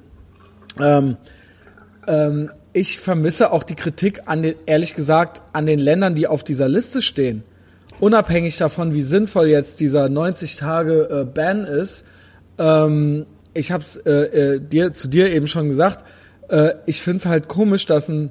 Ähm, 0.79 1.17
ähm, 2.07 2.51
ich 2.73 3.01
vermisse 3.01 3.53
auch 3.53 3.63
die 3.63 3.75
Kritik 3.75 4.23
an 4.27 4.43
den, 4.43 4.55
ehrlich 4.67 4.95
gesagt, 4.95 5.43
an 5.53 5.67
den 5.67 5.79
Ländern, 5.79 6.15
die 6.15 6.27
auf 6.27 6.45
dieser 6.45 6.69
Liste 6.69 7.03
stehen. 7.03 7.43
Unabhängig 8.01 8.57
davon, 8.57 8.95
wie 8.95 9.03
sinnvoll 9.03 9.49
jetzt 9.49 9.79
dieser 9.79 10.09
90 10.09 10.57
Tage 10.57 11.09
äh, 11.11 11.25
Ban 11.25 11.65
ist, 11.65 12.05
ähm, 12.59 13.27
ich 13.53 13.73
habe 13.73 13.85
es 13.85 13.97
äh, 13.99 14.11
äh, 14.55 14.61
dir 14.61 14.95
zu 14.95 15.07
dir 15.07 15.31
eben 15.31 15.47
schon 15.47 15.69
gesagt. 15.69 16.05
Äh, 16.49 16.75
ich 16.87 17.03
finde 17.03 17.19
es 17.19 17.27
halt 17.27 17.49
komisch, 17.49 17.85
dass 17.85 18.09
ein 18.09 18.31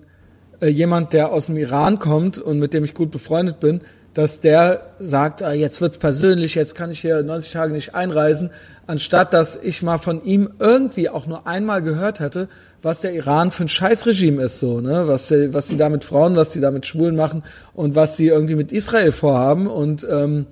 äh, 0.59 0.67
jemand, 0.67 1.13
der 1.13 1.31
aus 1.31 1.45
dem 1.47 1.57
Iran 1.57 1.99
kommt 1.99 2.39
und 2.39 2.57
mit 2.57 2.73
dem 2.73 2.83
ich 2.83 2.95
gut 2.95 3.11
befreundet 3.11 3.59
bin, 3.59 3.81
dass 4.15 4.39
der 4.39 4.93
sagt, 4.97 5.43
ah, 5.43 5.53
jetzt 5.53 5.81
wird's 5.81 5.99
persönlich, 5.99 6.55
jetzt 6.55 6.73
kann 6.73 6.89
ich 6.89 6.99
hier 7.01 7.21
90 7.21 7.53
Tage 7.53 7.71
nicht 7.71 7.93
einreisen, 7.93 8.49
anstatt 8.87 9.33
dass 9.33 9.59
ich 9.61 9.83
mal 9.83 9.99
von 9.99 10.23
ihm 10.23 10.49
irgendwie 10.57 11.09
auch 11.09 11.27
nur 11.27 11.45
einmal 11.45 11.83
gehört 11.83 12.19
hätte, 12.19 12.49
was 12.81 13.01
der 13.01 13.13
Iran 13.13 13.51
für 13.51 13.65
ein 13.65 13.69
Scheißregime 13.69 14.43
ist, 14.43 14.59
so, 14.59 14.79
ne, 14.81 15.07
was, 15.07 15.31
was 15.31 15.67
die 15.67 15.77
da 15.77 15.89
mit 15.89 16.03
Frauen, 16.03 16.35
was 16.35 16.51
die 16.51 16.59
da 16.59 16.71
mit 16.71 16.85
Schwulen 16.85 17.15
machen 17.15 17.43
und 17.73 17.95
was 17.95 18.17
sie 18.17 18.27
irgendwie 18.27 18.55
mit 18.55 18.71
Israel 18.71 19.11
vorhaben 19.11 19.67
und 19.67 20.05
ähm, 20.09 20.45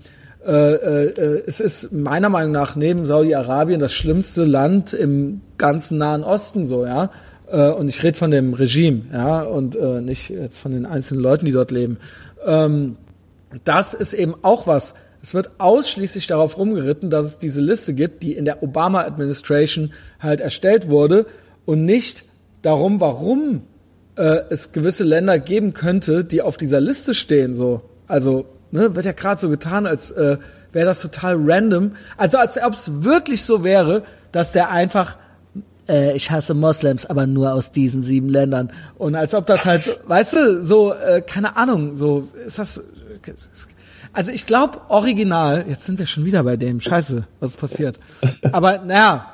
äh, 0.46 1.06
äh, 1.08 1.44
es 1.46 1.60
ist 1.60 1.92
meiner 1.92 2.30
Meinung 2.30 2.54
nach 2.54 2.76
neben 2.76 3.06
Saudi-Arabien 3.06 3.80
das 3.80 3.92
schlimmste 3.92 4.46
Land 4.46 4.94
im 4.94 5.42
ganzen 5.58 5.98
Nahen 5.98 6.24
Osten 6.24 6.66
so, 6.66 6.86
ja. 6.86 7.12
Äh, 7.50 7.70
und 7.72 7.90
ich 7.90 8.02
rede 8.04 8.18
von 8.18 8.32
dem 8.32 8.54
Regime, 8.54 9.04
ja, 9.12 9.42
und 9.42 9.76
äh, 9.76 10.02
nicht 10.02 10.30
jetzt 10.30 10.58
von 10.58 10.72
den 10.72 10.86
einzelnen 10.86 11.22
Leuten, 11.22 11.46
die 11.46 11.52
dort 11.52 11.72
leben. 11.72 11.98
Ähm, 12.46 12.96
das 13.64 13.94
ist 13.94 14.14
eben 14.14 14.36
auch 14.42 14.68
was. 14.68 14.94
Es 15.22 15.34
wird 15.34 15.52
ausschließlich 15.58 16.28
darauf 16.28 16.58
rumgeritten, 16.58 17.10
dass 17.10 17.26
es 17.26 17.38
diese 17.38 17.60
Liste 17.60 17.94
gibt, 17.94 18.24
die 18.24 18.34
in 18.34 18.46
der 18.46 18.64
Obama-Administration 18.64 19.92
halt 20.20 20.40
erstellt 20.40 20.90
wurde 20.90 21.26
und 21.68 21.86
nicht 21.86 22.26
darum, 22.64 23.00
warum 23.00 23.62
äh, 24.16 24.40
es 24.50 24.72
gewisse 24.72 25.04
Länder 25.04 25.38
geben 25.38 25.76
könnte, 25.76 26.24
die 26.24 26.42
auf 26.42 26.58
dieser 26.58 26.82
Liste 26.82 27.14
stehen. 27.14 27.54
So, 27.54 27.82
also 28.08 28.48
Ne, 28.72 28.96
wird 28.96 29.06
ja 29.06 29.14
gerade 29.14 29.40
so 29.40 29.50
getan, 29.50 29.86
als 29.86 30.12
äh, 30.12 30.38
wäre 30.74 30.86
das 30.86 31.02
total 31.02 31.38
random. 31.40 31.94
Also 32.18 32.38
als 32.38 32.62
ob 32.62 32.74
es 32.74 33.04
wirklich 33.04 33.44
so 33.44 33.64
wäre, 33.64 34.04
dass 34.32 34.52
der 34.52 34.72
einfach, 34.72 35.16
äh, 35.88 36.16
ich 36.16 36.32
hasse 36.32 36.54
Moslems, 36.54 37.06
aber 37.06 37.28
nur 37.28 37.54
aus 37.54 37.72
diesen 37.72 38.04
sieben 38.04 38.28
Ländern. 38.28 38.72
Und 38.98 39.16
als 39.16 39.34
ob 39.34 39.48
das 39.48 39.66
halt, 39.66 40.02
weißt 40.06 40.34
du, 40.34 40.66
so, 40.66 40.94
äh, 40.94 41.22
keine 41.22 41.56
Ahnung, 41.56 41.96
so 41.96 42.28
ist 42.46 42.60
das. 42.60 42.82
Also 44.12 44.32
ich 44.32 44.46
glaube, 44.46 44.82
original, 44.90 45.66
jetzt 45.70 45.86
sind 45.86 46.00
wir 46.00 46.08
schon 46.08 46.26
wieder 46.26 46.44
bei 46.44 46.58
dem, 46.58 46.82
scheiße, 46.82 47.26
was 47.40 47.52
ist 47.52 47.58
passiert. 47.58 48.00
Aber 48.52 48.80
naja, 48.80 49.32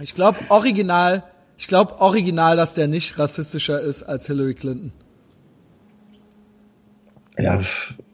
Ich 0.00 0.14
glaube 0.14 0.38
original, 0.48 1.22
ich 1.58 1.66
glaube 1.66 2.00
original, 2.00 2.56
dass 2.56 2.74
der 2.74 2.86
nicht 2.86 3.18
rassistischer 3.18 3.80
ist 3.80 4.04
als 4.04 4.26
Hillary 4.28 4.54
Clinton. 4.54 4.92
Ja, 7.36 7.60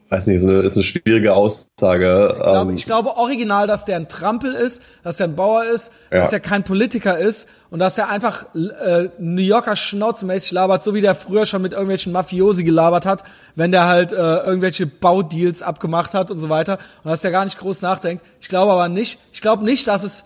weiß 0.09 0.27
nicht, 0.27 0.37
ist 0.37 0.47
eine, 0.47 0.61
ist 0.61 0.77
eine 0.77 0.85
schwierige 0.85 1.35
Aussage. 1.35 2.29
Ich 2.31 2.43
glaube, 2.43 2.71
ähm, 2.71 2.77
ich 2.77 2.87
glaube 2.87 3.17
original, 3.17 3.67
dass 3.67 3.85
der 3.85 3.97
ein 3.97 4.09
Trampel 4.09 4.55
ist, 4.55 4.81
dass 5.03 5.19
der 5.19 5.29
ein 5.29 5.37
Bauer 5.37 5.65
ist, 5.65 5.93
ja. 6.11 6.21
dass 6.21 6.33
er 6.33 6.41
kein 6.41 6.65
Politiker 6.65 7.19
ist 7.19 7.47
und 7.69 7.81
dass 7.81 7.99
er 7.99 8.09
einfach 8.09 8.47
äh, 8.55 9.11
New 9.19 9.43
Yorker 9.43 9.77
schnauzenmäßig 9.77 10.53
labert, 10.53 10.83
so 10.83 10.95
wie 10.95 11.03
der 11.03 11.15
früher 11.15 11.45
schon 11.45 11.61
mit 11.61 11.73
irgendwelchen 11.73 12.13
Mafiosi 12.13 12.65
gelabert 12.65 13.05
hat, 13.05 13.25
wenn 13.57 13.73
der 13.73 13.87
halt 13.87 14.13
äh, 14.13 14.17
irgendwelche 14.17 14.87
Baudeals 14.87 15.63
abgemacht 15.63 16.15
hat 16.15 16.31
und 16.31 16.39
so 16.39 16.49
weiter 16.49 16.79
und 17.03 17.11
dass 17.11 17.25
er 17.25 17.31
gar 17.31 17.45
nicht 17.45 17.59
groß 17.59 17.83
nachdenkt. 17.83 18.25
Ich 18.41 18.49
glaube 18.49 18.73
aber 18.73 18.89
nicht, 18.89 19.19
ich 19.33 19.43
glaube 19.43 19.65
nicht, 19.65 19.87
dass 19.87 20.03
es 20.03 20.25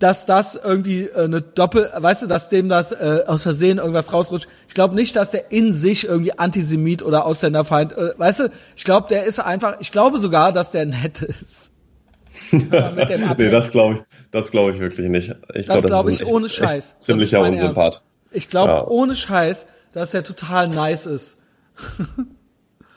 dass 0.00 0.26
das 0.26 0.56
irgendwie 0.56 1.04
äh, 1.04 1.24
eine 1.24 1.42
Doppel, 1.42 1.90
weißt 1.94 2.22
du, 2.22 2.26
dass 2.26 2.48
dem 2.48 2.68
das 2.68 2.90
äh, 2.90 3.22
aus 3.26 3.44
Versehen 3.44 3.78
irgendwas 3.78 4.12
rausrutscht. 4.12 4.48
Ich 4.66 4.74
glaube 4.74 4.94
nicht, 4.94 5.14
dass 5.14 5.30
der 5.30 5.52
in 5.52 5.74
sich 5.74 6.06
irgendwie 6.06 6.36
Antisemit 6.36 7.02
oder 7.02 7.26
Ausländerfeind, 7.26 7.92
äh, 7.92 8.18
weißt 8.18 8.40
du, 8.40 8.50
ich 8.76 8.84
glaube, 8.84 9.08
der 9.08 9.24
ist 9.24 9.38
einfach, 9.38 9.76
ich 9.80 9.92
glaube 9.92 10.18
sogar, 10.18 10.52
dass 10.52 10.72
der 10.72 10.86
nett 10.86 11.22
ist. 11.22 11.70
nee, 12.50 13.50
das 13.50 13.70
glaube 13.70 13.94
ich, 13.94 14.00
das 14.30 14.50
glaube 14.50 14.72
ich 14.72 14.80
wirklich 14.80 15.08
nicht. 15.08 15.34
Ich 15.54 15.66
das 15.66 15.84
glaube 15.84 16.10
ich 16.10 16.24
ohne 16.24 16.48
Scheiß. 16.48 16.96
Ziemlicher 16.98 17.42
Unsympath. 17.42 18.02
Ich 18.32 18.48
glaube 18.48 18.72
ja. 18.72 18.86
ohne 18.86 19.14
Scheiß, 19.14 19.66
dass 19.92 20.12
der 20.12 20.24
total 20.24 20.68
nice 20.68 21.06
ist. 21.06 21.36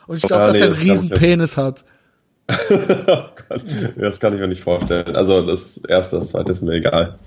Und 0.06 0.16
ich 0.16 0.22
glaube, 0.22 0.44
ja, 0.44 0.52
nee, 0.52 0.58
dass 0.58 0.68
er 0.68 0.74
einen 0.74 0.90
riesen 0.90 1.10
Penis 1.10 1.56
hat. 1.56 1.84
Oh 2.48 2.54
das 3.96 4.20
kann 4.20 4.34
ich 4.34 4.40
mir 4.40 4.48
nicht 4.48 4.62
vorstellen. 4.62 5.16
Also 5.16 5.46
das 5.46 5.78
erste, 5.78 6.16
das 6.16 6.28
zweite 6.28 6.52
ist 6.52 6.62
mir 6.62 6.72
egal. 6.72 7.18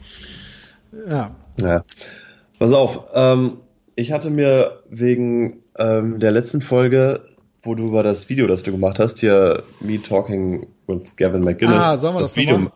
Ja. 1.08 1.32
ja. 1.60 1.84
Pass 2.60 2.74
auf, 2.74 3.06
ähm, 3.14 3.58
ich 3.96 4.12
hatte 4.12 4.30
mir 4.30 4.84
wegen 4.90 5.62
ähm, 5.78 6.20
der 6.20 6.32
letzten 6.32 6.62
Folge, 6.62 7.22
wo 7.64 7.76
du 7.76 7.88
über 7.88 8.04
das 8.04 8.30
Video, 8.30 8.48
das 8.48 8.64
du 8.64 8.72
gemacht 8.72 9.00
hast, 9.00 9.20
hier 9.20 9.64
Me 9.80 10.02
Talking 10.02 10.68
with 10.88 11.16
Gavin 11.16 11.42
McGinnis, 11.42 11.84
ah, 11.84 11.98
das, 11.98 12.02
das 12.02 12.36
Video, 12.36 12.72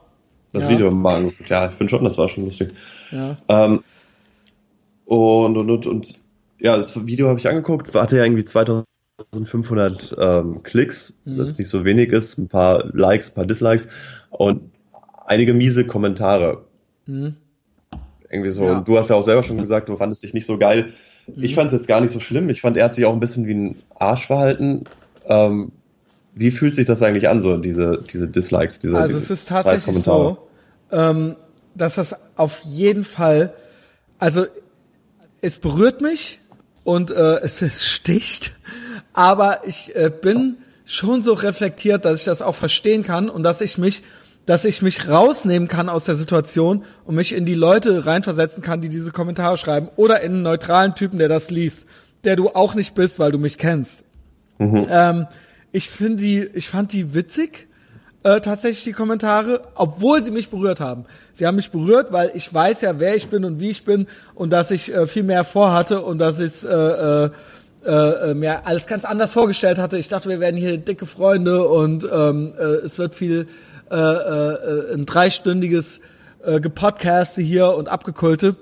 das 0.54 0.66
ja. 0.66 0.70
Video 0.70 0.92
mal 0.92 1.18
angeguckt. 1.18 1.50
Ja, 1.50 1.70
ich 1.70 1.76
finde 1.76 1.90
schon, 1.90 2.04
das 2.04 2.18
war 2.18 2.28
schon 2.28 2.46
lustig. 2.46 2.70
Ja. 3.12 3.38
Ähm, 3.48 3.84
und, 5.06 5.58
und, 5.58 5.70
und, 5.70 5.88
und 5.88 6.20
ja, 6.60 6.78
das 6.78 7.06
Video 7.06 7.28
habe 7.28 7.40
ich 7.40 7.48
angeguckt, 7.48 7.94
hatte 7.96 8.18
ja 8.18 8.24
irgendwie 8.24 8.46
2000 8.46 8.86
1500 9.26 10.16
ähm, 10.20 10.64
Klicks, 10.64 11.14
mhm. 11.26 11.38
das 11.38 11.58
nicht 11.58 11.70
so 11.70 11.86
wenig 11.86 12.12
ist, 12.12 12.38
ein 12.38 12.48
paar 12.48 12.86
Likes, 12.94 13.32
ein 13.32 13.36
paar 13.36 13.46
Dislikes 13.46 13.88
und 14.30 14.72
einige 15.26 15.54
miese 15.54 15.86
Kommentare. 15.86 16.66
Mhm. 17.06 17.36
Irgendwie 18.30 18.52
so. 18.52 18.66
Ja. 18.66 18.78
Und 18.78 18.88
du 18.88 18.98
hast 18.98 19.10
ja 19.10 19.16
auch 19.16 19.24
selber 19.24 19.44
schon 19.44 19.58
gesagt, 19.58 19.90
du 19.90 19.98
fandest 19.98 20.24
dich 20.24 20.34
nicht 20.34 20.46
so 20.46 20.58
geil. 20.58 20.94
Mhm. 21.28 21.44
Ich 21.44 21.56
fand 21.56 21.68
es 21.68 21.74
jetzt 21.74 21.88
gar 21.88 22.02
nicht 22.02 22.12
so 22.12 22.20
schlimm. 22.20 22.50
Ich 22.50 22.62
fand, 22.62 22.78
er 22.78 22.86
hat 22.86 22.96
sich 22.96 23.06
auch 23.06 23.14
ein 23.14 23.20
bisschen 23.20 23.48
wie 23.48 23.54
ein 23.54 23.76
Arsch 23.98 24.28
verhalten. 24.28 24.86
Ähm, 25.26 25.72
wie 26.34 26.52
fühlt 26.52 26.76
sich 26.76 26.86
das 26.86 27.02
eigentlich 27.04 27.28
an, 27.28 27.42
so 27.42 27.58
diese, 27.58 28.04
diese 28.12 28.28
Dislikes, 28.28 28.80
diese 28.80 28.98
Also 28.98 29.18
es 29.18 29.30
ist 29.30 29.50
tatsächlich 29.50 30.04
so, 30.04 30.48
ähm, 30.92 31.36
dass 31.76 31.96
das 31.96 32.16
auf 32.36 32.62
jeden 32.64 33.04
Fall, 33.04 33.54
also 34.18 34.46
es 35.42 35.58
berührt 35.58 36.02
mich 36.02 36.40
und 36.84 37.12
äh, 37.12 37.40
es, 37.42 37.62
es 37.62 37.86
sticht 37.86 38.56
aber 39.14 39.62
ich 39.66 39.96
äh, 39.96 40.10
bin 40.10 40.58
schon 40.86 41.24
so 41.24 41.34
reflektiert, 41.34 42.06
dass 42.06 42.20
ich 42.20 42.26
das 42.26 42.42
auch 42.42 42.56
verstehen 42.56 43.04
kann 43.04 43.30
und 43.30 43.44
dass 43.44 43.62
ich 43.62 43.78
mich 43.78 44.04
dass 44.46 44.66
ich 44.66 44.82
mich 44.82 45.08
rausnehmen 45.08 45.68
kann 45.68 45.88
aus 45.88 46.06
der 46.06 46.16
Situation 46.16 46.84
und 47.06 47.16
mich 47.16 47.34
in 47.34 47.46
die 47.46 47.56
Leute 47.56 48.08
reinversetzen 48.08 48.64
kann, 48.64 48.82
die 48.82 48.90
diese 48.90 49.12
Kommentare 49.12 49.56
schreiben 49.56 49.90
oder 49.96 50.22
in 50.22 50.34
einen 50.34 50.42
neutralen 50.42 50.96
Typen, 50.96 51.20
der 51.20 51.30
das 51.30 51.52
liest, 51.52 51.86
der 52.24 52.36
du 52.36 52.50
auch 52.50 52.74
nicht 52.74 52.96
bist, 52.96 53.20
weil 53.20 53.32
du 53.32 53.38
mich 53.38 53.58
kennst. 53.58 54.04
Mhm. 54.58 54.88
Ähm, 54.90 55.28
ich 55.72 55.90
finde 55.90 56.24
die, 56.24 56.50
ich 56.54 56.70
fand 56.70 56.92
die 56.92 57.14
witzig, 57.14 57.68
äh, 58.24 58.42
tatsächlich 58.42 58.84
die 58.84 58.92
Kommentare, 58.92 59.62
obwohl 59.76 60.22
sie 60.24 60.32
mich 60.32 60.50
berührt 60.50 60.80
haben. 60.80 61.06
Sie 61.34 61.48
haben 61.48 61.56
mich 61.56 61.72
berührt, 61.72 62.12
weil 62.12 62.32
ich 62.36 62.54
weiß 62.54 62.82
ja, 62.82 63.00
wer 63.00 63.16
ich 63.16 63.30
bin 63.30 63.46
und 63.46 63.60
wie 63.60 63.70
ich 63.70 63.86
bin 63.86 64.08
und 64.36 64.52
dass 64.52 64.70
ich 64.70 64.94
äh, 64.94 65.08
viel 65.08 65.24
mehr 65.24 65.44
vorhatte 65.44 66.02
und 66.02 66.20
dass 66.20 66.40
ich 66.40 66.64
äh, 66.64 66.68
äh, 66.68 67.30
äh, 67.86 68.32
äh, 68.32 68.34
mir 68.34 68.66
alles 68.68 68.86
ganz 68.86 69.06
anders 69.06 69.34
vorgestellt 69.34 69.80
hatte. 69.80 69.98
Ich 69.98 70.08
dachte, 70.08 70.30
wir 70.30 70.40
werden 70.40 70.58
hier 70.58 70.78
dicke 70.78 71.06
Freunde 71.06 71.68
und 71.68 72.08
ähm, 72.12 72.54
äh, 72.58 72.64
es 72.86 72.98
wird 72.98 73.16
viel 73.16 73.48
äh, 73.90 73.96
äh, 73.96 74.94
ein 74.94 75.06
dreistündiges 75.06 76.00
äh, 76.44 76.60
Gepodcaste 76.60 77.42
hier 77.42 77.76
und 77.76 77.90
abgekulte. 77.90 78.56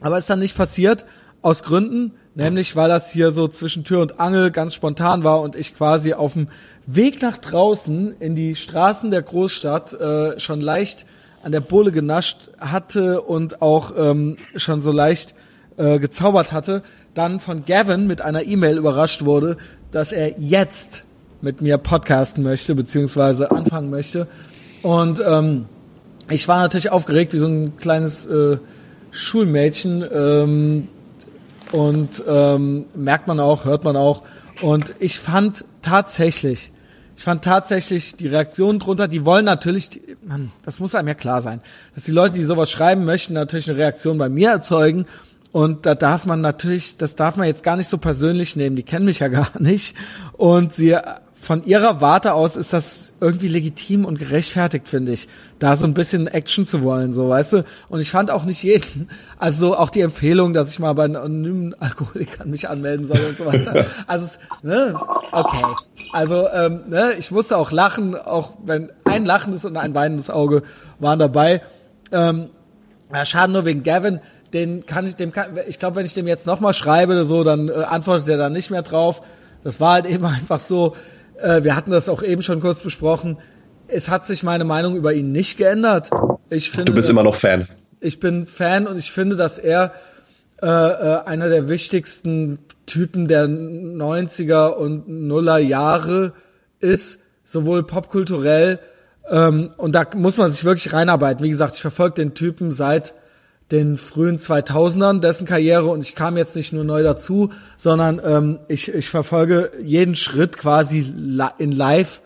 Aber 0.00 0.18
ist 0.18 0.30
dann 0.30 0.38
nicht 0.38 0.56
passiert, 0.56 1.04
aus 1.42 1.62
Gründen, 1.62 2.12
nämlich 2.34 2.74
weil 2.76 2.88
das 2.88 3.10
hier 3.10 3.30
so 3.30 3.48
zwischen 3.48 3.84
Tür 3.84 4.00
und 4.00 4.18
Angel 4.18 4.50
ganz 4.50 4.74
spontan 4.74 5.24
war 5.24 5.40
und 5.40 5.54
ich 5.54 5.74
quasi 5.74 6.12
auf 6.12 6.32
dem 6.32 6.48
Weg 6.86 7.22
nach 7.22 7.38
draußen 7.38 8.14
in 8.18 8.34
die 8.34 8.56
Straßen 8.56 9.10
der 9.10 9.22
Großstadt 9.22 9.92
äh, 9.92 10.40
schon 10.40 10.60
leicht 10.60 11.06
an 11.42 11.52
der 11.52 11.60
Bohle 11.60 11.92
genascht 11.92 12.50
hatte 12.58 13.22
und 13.22 13.62
auch 13.62 13.92
ähm, 13.96 14.36
schon 14.56 14.82
so 14.82 14.90
leicht 14.90 15.34
äh, 15.76 15.98
gezaubert 15.98 16.52
hatte, 16.52 16.82
dann 17.16 17.40
von 17.40 17.64
Gavin 17.64 18.06
mit 18.06 18.20
einer 18.20 18.44
E-Mail 18.44 18.76
überrascht 18.76 19.24
wurde, 19.24 19.56
dass 19.90 20.12
er 20.12 20.38
jetzt 20.38 21.04
mit 21.40 21.60
mir 21.60 21.78
podcasten 21.78 22.42
möchte, 22.42 22.74
beziehungsweise 22.74 23.50
anfangen 23.50 23.90
möchte. 23.90 24.28
Und 24.82 25.22
ähm, 25.26 25.66
ich 26.28 26.46
war 26.46 26.58
natürlich 26.58 26.90
aufgeregt 26.90 27.32
wie 27.32 27.38
so 27.38 27.46
ein 27.46 27.76
kleines 27.76 28.26
äh, 28.26 28.58
Schulmädchen. 29.10 30.04
Ähm, 30.12 30.88
und 31.72 32.22
ähm, 32.28 32.84
merkt 32.94 33.26
man 33.26 33.40
auch, 33.40 33.64
hört 33.64 33.84
man 33.84 33.96
auch. 33.96 34.22
Und 34.62 34.94
ich 34.98 35.18
fand 35.18 35.64
tatsächlich, 35.82 36.72
ich 37.16 37.24
fand 37.24 37.44
tatsächlich 37.44 38.14
die 38.16 38.28
Reaktionen 38.28 38.78
drunter, 38.78 39.08
die 39.08 39.24
wollen 39.24 39.44
natürlich, 39.44 40.00
man, 40.22 40.52
das 40.64 40.78
muss 40.78 40.94
einem 40.94 41.08
ja 41.08 41.14
klar 41.14 41.42
sein, 41.42 41.60
dass 41.94 42.04
die 42.04 42.12
Leute, 42.12 42.34
die 42.34 42.44
sowas 42.44 42.70
schreiben 42.70 43.04
möchten, 43.04 43.32
natürlich 43.34 43.68
eine 43.68 43.78
Reaktion 43.78 44.18
bei 44.18 44.28
mir 44.28 44.50
erzeugen 44.50 45.06
und 45.56 45.86
da 45.86 45.94
darf 45.94 46.26
man 46.26 46.42
natürlich, 46.42 46.98
das 46.98 47.16
darf 47.16 47.36
man 47.36 47.46
jetzt 47.46 47.62
gar 47.62 47.76
nicht 47.76 47.88
so 47.88 47.96
persönlich 47.96 48.56
nehmen. 48.56 48.76
Die 48.76 48.82
kennen 48.82 49.06
mich 49.06 49.20
ja 49.20 49.28
gar 49.28 49.52
nicht. 49.58 49.96
Und 50.34 50.74
sie, 50.74 50.94
von 51.34 51.64
ihrer 51.64 52.02
Warte 52.02 52.34
aus 52.34 52.56
ist 52.56 52.74
das 52.74 53.14
irgendwie 53.22 53.48
legitim 53.48 54.04
und 54.04 54.18
gerechtfertigt, 54.18 54.86
finde 54.86 55.12
ich, 55.12 55.28
da 55.58 55.74
so 55.74 55.86
ein 55.86 55.94
bisschen 55.94 56.26
Action 56.26 56.66
zu 56.66 56.82
wollen, 56.82 57.14
so, 57.14 57.30
weißt 57.30 57.54
du? 57.54 57.64
Und 57.88 58.00
ich 58.00 58.10
fand 58.10 58.30
auch 58.30 58.44
nicht 58.44 58.62
jeden, 58.62 59.08
also 59.38 59.74
auch 59.74 59.88
die 59.88 60.02
Empfehlung, 60.02 60.52
dass 60.52 60.68
ich 60.68 60.78
mal 60.78 60.92
bei 60.92 61.04
anonymen 61.04 61.72
Alkoholikern 61.80 62.50
mich 62.50 62.68
anmelden 62.68 63.06
soll 63.06 63.24
und 63.26 63.38
so 63.38 63.46
weiter. 63.46 63.86
Also, 64.06 64.26
ne, 64.62 64.94
okay. 65.32 65.64
Also, 66.12 66.50
ähm, 66.50 66.80
ne, 66.90 67.14
ich 67.18 67.30
musste 67.30 67.56
auch 67.56 67.72
lachen, 67.72 68.14
auch 68.14 68.52
wenn 68.62 68.92
ein 69.06 69.24
lachendes 69.24 69.64
und 69.64 69.78
ein 69.78 69.94
weinendes 69.94 70.28
Auge 70.28 70.64
waren 70.98 71.18
dabei. 71.18 71.62
Ähm, 72.12 72.50
ja, 73.10 73.24
schade 73.24 73.54
nur 73.54 73.64
wegen 73.64 73.84
Gavin, 73.84 74.20
den 74.56 74.86
kann 74.86 75.06
ich, 75.06 75.16
dem 75.16 75.32
kann, 75.32 75.58
ich 75.68 75.78
glaube, 75.78 75.96
wenn 75.96 76.06
ich 76.06 76.14
dem 76.14 76.26
jetzt 76.26 76.46
nochmal 76.46 76.74
schreibe, 76.74 77.24
so, 77.24 77.44
dann 77.44 77.68
äh, 77.68 77.72
antwortet 77.72 78.28
er 78.28 78.38
dann 78.38 78.52
nicht 78.52 78.70
mehr 78.70 78.82
drauf. 78.82 79.22
Das 79.62 79.80
war 79.80 79.94
halt 79.94 80.06
eben 80.10 80.24
einfach 80.24 80.60
so, 80.60 80.96
äh, 81.40 81.62
wir 81.62 81.76
hatten 81.76 81.90
das 81.90 82.08
auch 82.08 82.22
eben 82.22 82.42
schon 82.42 82.60
kurz 82.60 82.80
besprochen. 82.80 83.38
Es 83.88 84.08
hat 84.08 84.26
sich 84.26 84.42
meine 84.42 84.64
Meinung 84.64 84.96
über 84.96 85.12
ihn 85.14 85.30
nicht 85.30 85.56
geändert. 85.56 86.10
Ich 86.50 86.70
finde, 86.70 86.86
du 86.86 86.94
bist 86.94 87.10
immer 87.10 87.22
noch 87.22 87.36
Fan. 87.36 87.68
Ich 88.00 88.18
bin 88.18 88.46
Fan 88.46 88.86
und 88.86 88.98
ich 88.98 89.12
finde, 89.12 89.36
dass 89.36 89.58
er 89.58 89.92
äh, 90.62 90.66
äh, 90.66 91.24
einer 91.24 91.48
der 91.48 91.68
wichtigsten 91.68 92.58
Typen 92.86 93.28
der 93.28 93.46
90er 93.46 94.70
und 94.70 95.08
Nuller 95.08 95.58
Jahre 95.58 96.32
ist, 96.80 97.18
sowohl 97.44 97.84
popkulturell 97.84 98.80
ähm, 99.28 99.72
und 99.76 99.92
da 99.92 100.04
muss 100.14 100.36
man 100.36 100.52
sich 100.52 100.64
wirklich 100.64 100.92
reinarbeiten. 100.92 101.44
Wie 101.44 101.50
gesagt, 101.50 101.74
ich 101.74 101.80
verfolge 101.80 102.14
den 102.14 102.34
Typen 102.34 102.72
seit 102.72 103.14
den 103.70 103.96
frühen 103.96 104.38
2000ern, 104.38 105.20
dessen 105.20 105.46
Karriere 105.46 105.86
und 105.86 106.00
ich 106.00 106.14
kam 106.14 106.36
jetzt 106.36 106.54
nicht 106.54 106.72
nur 106.72 106.84
neu 106.84 107.02
dazu, 107.02 107.50
sondern 107.76 108.20
ähm, 108.24 108.58
ich, 108.68 108.92
ich 108.92 109.08
verfolge 109.08 109.72
jeden 109.82 110.14
Schritt 110.14 110.56
quasi 110.56 111.00
in 111.58 111.72
live, 111.72 112.22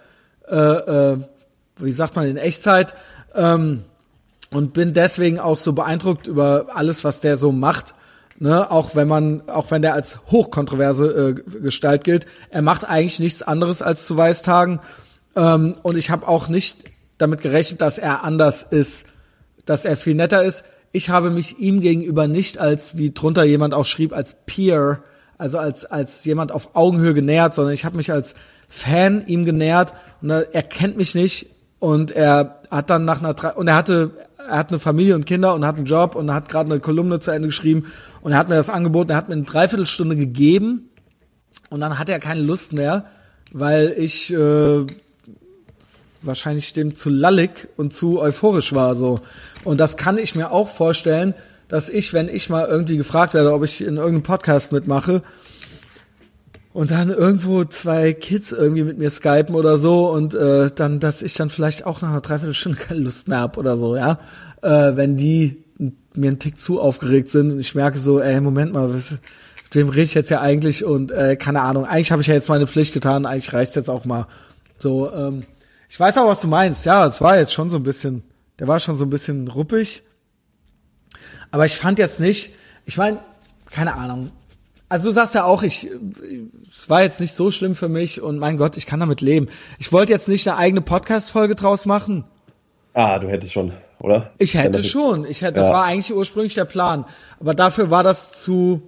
äh, 0.48 0.56
äh, 0.56 1.16
wie 1.78 1.92
sagt 1.92 2.14
man, 2.16 2.26
in 2.26 2.36
Echtzeit 2.36 2.94
ähm, 3.34 3.84
und 4.50 4.74
bin 4.74 4.92
deswegen 4.92 5.38
auch 5.38 5.56
so 5.56 5.72
beeindruckt 5.72 6.26
über 6.26 6.66
alles, 6.74 7.04
was 7.04 7.20
der 7.20 7.36
so 7.36 7.52
macht. 7.52 7.94
Ne, 8.42 8.70
auch 8.70 8.94
wenn 8.94 9.06
man, 9.06 9.50
auch 9.50 9.70
wenn 9.70 9.82
der 9.82 9.92
als 9.92 10.18
hochkontroverse 10.30 11.36
äh, 11.36 11.60
Gestalt 11.60 12.04
gilt, 12.04 12.24
er 12.48 12.62
macht 12.62 12.88
eigentlich 12.88 13.18
nichts 13.18 13.42
anderes 13.42 13.82
als 13.82 14.06
zu 14.06 14.16
Weißtagen. 14.16 14.80
Ähm, 15.36 15.74
und 15.82 15.98
ich 15.98 16.08
habe 16.08 16.26
auch 16.26 16.48
nicht 16.48 16.84
damit 17.18 17.42
gerechnet, 17.42 17.82
dass 17.82 17.98
er 17.98 18.24
anders 18.24 18.66
ist, 18.68 19.04
dass 19.66 19.84
er 19.84 19.98
viel 19.98 20.14
netter 20.14 20.42
ist 20.42 20.64
ich 20.92 21.10
habe 21.10 21.30
mich 21.30 21.58
ihm 21.58 21.80
gegenüber 21.80 22.26
nicht 22.26 22.58
als, 22.58 22.96
wie 22.96 23.12
drunter 23.12 23.44
jemand 23.44 23.74
auch 23.74 23.86
schrieb, 23.86 24.12
als 24.12 24.36
Peer, 24.46 25.02
also 25.38 25.58
als, 25.58 25.84
als 25.86 26.24
jemand 26.24 26.52
auf 26.52 26.74
Augenhöhe 26.74 27.14
genähert, 27.14 27.54
sondern 27.54 27.74
ich 27.74 27.84
habe 27.84 27.96
mich 27.96 28.12
als 28.12 28.34
Fan 28.68 29.26
ihm 29.26 29.44
genähert. 29.44 29.94
Und 30.20 30.30
er 30.30 30.62
kennt 30.62 30.96
mich 30.96 31.14
nicht. 31.14 31.46
Und 31.78 32.10
er 32.10 32.60
hat 32.70 32.90
dann 32.90 33.04
nach 33.04 33.22
einer 33.22 33.56
und 33.56 33.68
er 33.68 33.74
hatte 33.74 34.10
er 34.48 34.58
hat 34.58 34.70
eine 34.70 34.78
Familie 34.78 35.14
und 35.14 35.26
Kinder 35.26 35.54
und 35.54 35.64
hat 35.64 35.76
einen 35.76 35.86
Job 35.86 36.14
und 36.14 36.32
hat 36.32 36.48
gerade 36.48 36.70
eine 36.70 36.80
Kolumne 36.80 37.20
zu 37.20 37.30
Ende 37.30 37.48
geschrieben. 37.48 37.86
Und 38.20 38.32
er 38.32 38.38
hat 38.38 38.48
mir 38.48 38.56
das 38.56 38.68
angeboten, 38.68 39.10
er 39.10 39.16
hat 39.16 39.28
mir 39.28 39.34
eine 39.34 39.44
Dreiviertelstunde 39.44 40.16
gegeben. 40.16 40.90
Und 41.68 41.80
dann 41.80 41.98
hat 41.98 42.08
er 42.08 42.18
keine 42.18 42.40
Lust 42.40 42.72
mehr, 42.72 43.04
weil 43.52 43.94
ich 43.96 44.32
äh, 44.32 44.86
wahrscheinlich 46.22 46.72
dem 46.72 46.96
zu 46.96 47.08
lallig 47.10 47.68
und 47.76 47.94
zu 47.94 48.20
euphorisch 48.20 48.72
war 48.72 48.94
so. 48.94 49.20
Und 49.64 49.80
das 49.80 49.96
kann 49.96 50.18
ich 50.18 50.34
mir 50.34 50.50
auch 50.52 50.68
vorstellen, 50.68 51.34
dass 51.68 51.88
ich, 51.88 52.12
wenn 52.12 52.28
ich 52.28 52.50
mal 52.50 52.66
irgendwie 52.66 52.96
gefragt 52.96 53.34
werde, 53.34 53.52
ob 53.52 53.64
ich 53.64 53.80
in 53.80 53.96
irgendeinem 53.96 54.22
Podcast 54.22 54.72
mitmache, 54.72 55.22
und 56.72 56.90
dann 56.90 57.10
irgendwo 57.10 57.64
zwei 57.64 58.12
Kids 58.12 58.52
irgendwie 58.52 58.84
mit 58.84 58.98
mir 58.98 59.10
skypen 59.10 59.54
oder 59.54 59.76
so 59.76 60.08
und 60.10 60.34
äh, 60.34 60.70
dann, 60.72 61.00
dass 61.00 61.22
ich 61.22 61.34
dann 61.34 61.50
vielleicht 61.50 61.84
auch 61.84 62.00
nach 62.00 62.10
einer 62.10 62.20
Dreiviertelstunde 62.20 62.78
keine 62.88 63.00
Lust 63.00 63.28
mehr 63.28 63.40
hab 63.40 63.58
oder 63.58 63.76
so, 63.76 63.96
ja. 63.96 64.18
Äh, 64.62 64.96
wenn 64.96 65.16
die 65.16 65.64
mir 66.14 66.28
einen 66.28 66.38
Tick 66.38 66.58
zu 66.58 66.80
aufgeregt 66.80 67.28
sind 67.28 67.52
und 67.52 67.60
ich 67.60 67.74
merke 67.74 67.98
so, 67.98 68.20
ey, 68.20 68.40
Moment 68.40 68.72
mal, 68.74 68.92
was, 68.94 69.12
mit 69.12 69.74
wem 69.74 69.88
rede 69.88 70.02
ich 70.02 70.14
jetzt 70.14 70.30
ja 70.30 70.40
eigentlich 70.40 70.84
und 70.84 71.10
äh, 71.10 71.36
keine 71.36 71.62
Ahnung, 71.62 71.84
eigentlich 71.86 72.12
habe 72.12 72.22
ich 72.22 72.28
ja 72.28 72.34
jetzt 72.34 72.48
meine 72.48 72.66
Pflicht 72.66 72.92
getan, 72.92 73.26
eigentlich 73.26 73.52
reicht's 73.52 73.74
jetzt 73.74 73.90
auch 73.90 74.04
mal. 74.04 74.26
So, 74.78 75.12
ähm, 75.12 75.44
ich 75.90 75.98
weiß 75.98 76.16
auch, 76.18 76.28
was 76.28 76.40
du 76.40 76.46
meinst, 76.46 76.86
ja, 76.86 77.04
es 77.04 77.20
war 77.20 77.36
jetzt 77.36 77.52
schon 77.52 77.68
so 77.68 77.76
ein 77.76 77.82
bisschen, 77.82 78.22
der 78.60 78.68
war 78.68 78.78
schon 78.78 78.96
so 78.96 79.04
ein 79.04 79.10
bisschen 79.10 79.48
ruppig. 79.48 80.04
Aber 81.50 81.66
ich 81.66 81.76
fand 81.76 81.98
jetzt 81.98 82.20
nicht, 82.20 82.52
ich 82.86 82.96
meine, 82.96 83.18
keine 83.72 83.96
Ahnung, 83.96 84.30
also 84.88 85.08
du 85.08 85.14
sagst 85.14 85.34
ja 85.34 85.42
auch, 85.42 85.64
ich, 85.64 85.90
es 86.70 86.88
war 86.88 87.02
jetzt 87.02 87.20
nicht 87.20 87.34
so 87.34 87.50
schlimm 87.50 87.74
für 87.74 87.88
mich 87.88 88.20
und 88.20 88.38
mein 88.38 88.56
Gott, 88.56 88.76
ich 88.76 88.86
kann 88.86 89.00
damit 89.00 89.20
leben. 89.20 89.48
Ich 89.80 89.92
wollte 89.92 90.12
jetzt 90.12 90.28
nicht 90.28 90.46
eine 90.48 90.58
eigene 90.58 90.80
Podcast-Folge 90.80 91.56
draus 91.56 91.86
machen. 91.86 92.22
Ah, 92.94 93.18
du 93.18 93.28
hättest 93.28 93.52
schon, 93.52 93.72
oder? 93.98 94.30
Ich 94.38 94.54
hätte 94.54 94.84
schon. 94.84 95.24
Ich 95.24 95.42
hätte, 95.42 95.60
ja. 95.60 95.66
das 95.66 95.72
war 95.72 95.84
eigentlich 95.84 96.14
ursprünglich 96.14 96.54
der 96.54 96.66
Plan. 96.66 97.04
Aber 97.40 97.54
dafür 97.54 97.90
war 97.90 98.04
das 98.04 98.40
zu, 98.40 98.82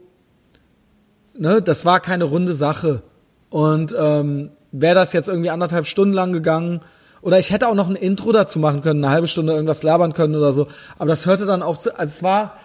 ne, 1.37 1.61
das 1.61 1.85
war 1.85 1.99
keine 1.99 2.24
runde 2.24 2.55
Sache. 2.55 3.03
Und 3.51 3.93
ähm, 3.99 4.51
wäre 4.73 4.94
das 4.94 5.12
jetzt 5.12 5.28
irgendwie 5.28 5.51
anderthalb 5.51 5.86
Stunden 5.86 6.15
lang 6.15 6.32
gegangen, 6.32 6.81
oder 7.23 7.39
ich 7.39 7.53
hätte 7.53 7.69
auch 7.69 7.74
noch 7.74 7.89
ein 7.89 7.94
Intro 7.94 8.32
dazu 8.32 8.59
machen 8.59 8.82
können, 8.82 9.03
eine 9.05 9.15
halbe 9.15 9.28
Stunde 9.28 9.53
irgendwas 9.53 9.85
labern 9.85 10.12
können 10.12 10.35
oder 10.35 10.53
so. 10.53 10.66
Aber 10.99 11.09
das 11.09 11.24
hörte 11.24 11.47
dann 11.47 11.62
auch 11.62 11.78
zu, 11.78 11.97
also 11.97 12.12
es 12.16 12.23
war, 12.23 12.57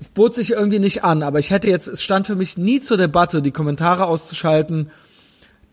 es 0.00 0.08
bot 0.08 0.36
sich 0.36 0.52
irgendwie 0.52 0.78
nicht 0.78 1.02
an, 1.02 1.24
aber 1.24 1.40
ich 1.40 1.50
hätte 1.50 1.68
jetzt, 1.68 1.88
es 1.88 2.00
stand 2.00 2.28
für 2.28 2.36
mich 2.36 2.56
nie 2.56 2.80
zur 2.80 2.96
Debatte, 2.96 3.42
die 3.42 3.50
Kommentare 3.50 4.06
auszuschalten, 4.06 4.92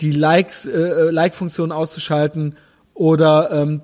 die 0.01 0.11
Likes, 0.11 0.65
äh, 0.65 0.71
äh, 0.71 1.09
Like-Funktion 1.11 1.71
auszuschalten 1.71 2.57
oder 2.95 3.51
ähm, 3.51 3.81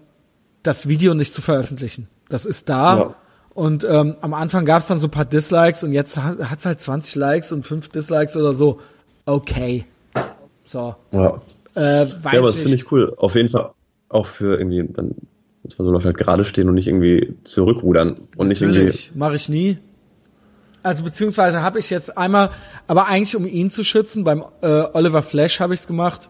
das 0.64 0.88
Video 0.88 1.14
nicht 1.14 1.34
zu 1.34 1.44
veröffentlichen. 1.44 2.08
Das 2.28 2.46
ist 2.46 2.68
da. 2.68 2.98
Ja. 2.98 3.16
Und 3.54 3.84
ähm, 3.84 4.16
am 4.22 4.34
Anfang 4.34 4.66
gab 4.66 4.82
es 4.82 4.88
dann 4.88 5.00
so 5.00 5.08
ein 5.08 5.12
paar 5.12 5.26
Dislikes 5.26 5.84
und 5.84 5.92
jetzt 5.92 6.18
hat 6.18 6.60
es 6.60 6.66
halt 6.66 6.82
20 6.82 7.16
Likes 7.16 7.52
und 7.52 7.64
5 7.64 7.90
Dislikes 7.90 8.36
oder 8.38 8.54
so. 8.54 8.80
Okay. 9.26 9.86
So. 10.64 10.96
Ja. 11.12 11.42
Äh, 11.76 12.08
weiß 12.22 12.34
ja, 12.34 12.40
aber 12.40 12.48
das 12.48 12.62
finde 12.62 12.76
ich 12.76 12.92
cool. 12.92 13.14
Auf 13.18 13.36
jeden 13.36 13.50
Fall 13.50 13.72
auch 14.10 14.26
für 14.26 14.58
irgendwie, 14.58 14.88
dann, 14.92 15.16
jetzt 15.64 15.78
so 15.78 15.92
noch 15.92 16.04
halt 16.04 16.18
gerade 16.18 16.44
stehen 16.44 16.68
und 16.68 16.76
nicht 16.76 16.88
irgendwie 16.88 17.36
zurückrudern 17.44 18.28
und 18.36 18.48
Natürlich. 18.48 18.86
nicht 18.86 19.06
irgendwie. 19.08 19.20
Mache 19.20 19.36
ich 19.36 19.50
nie. 19.50 19.78
Also 20.84 21.04
beziehungsweise 21.04 21.62
habe 21.62 21.80
ich 21.80 21.90
jetzt 21.90 22.18
einmal, 22.18 22.50
aber 22.88 23.08
eigentlich 23.08 23.36
um 23.36 23.46
ihn 23.46 23.70
zu 23.70 23.84
schützen, 23.84 24.24
beim 24.24 24.44
äh, 24.62 24.84
Oliver 24.94 25.22
Flash 25.22 25.60
habe 25.60 25.74
ich 25.74 25.82
es 25.82 25.88
gemacht, 25.88 26.30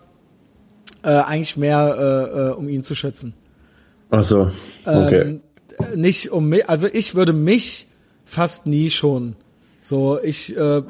äh, 1.03 1.09
eigentlich 1.09 1.55
mehr 1.55 1.95
äh, 1.97 2.39
äh, 2.39 2.53
um 2.53 2.67
ihn 2.67 2.83
zu 2.83 2.93
schützen. 2.93 3.33
Ach 4.09 4.23
so, 4.23 4.51
okay. 4.85 5.21
Ähm, 5.21 5.41
nicht 5.95 6.31
um 6.31 6.49
mich, 6.49 6.69
also 6.69 6.87
ich 6.91 7.15
würde 7.15 7.31
mich 7.31 7.87
fast 8.25 8.65
nie 8.65 8.89
schon 8.89 9.35
so, 9.81 10.19
ich. 10.21 10.55
Äh, 10.55 10.83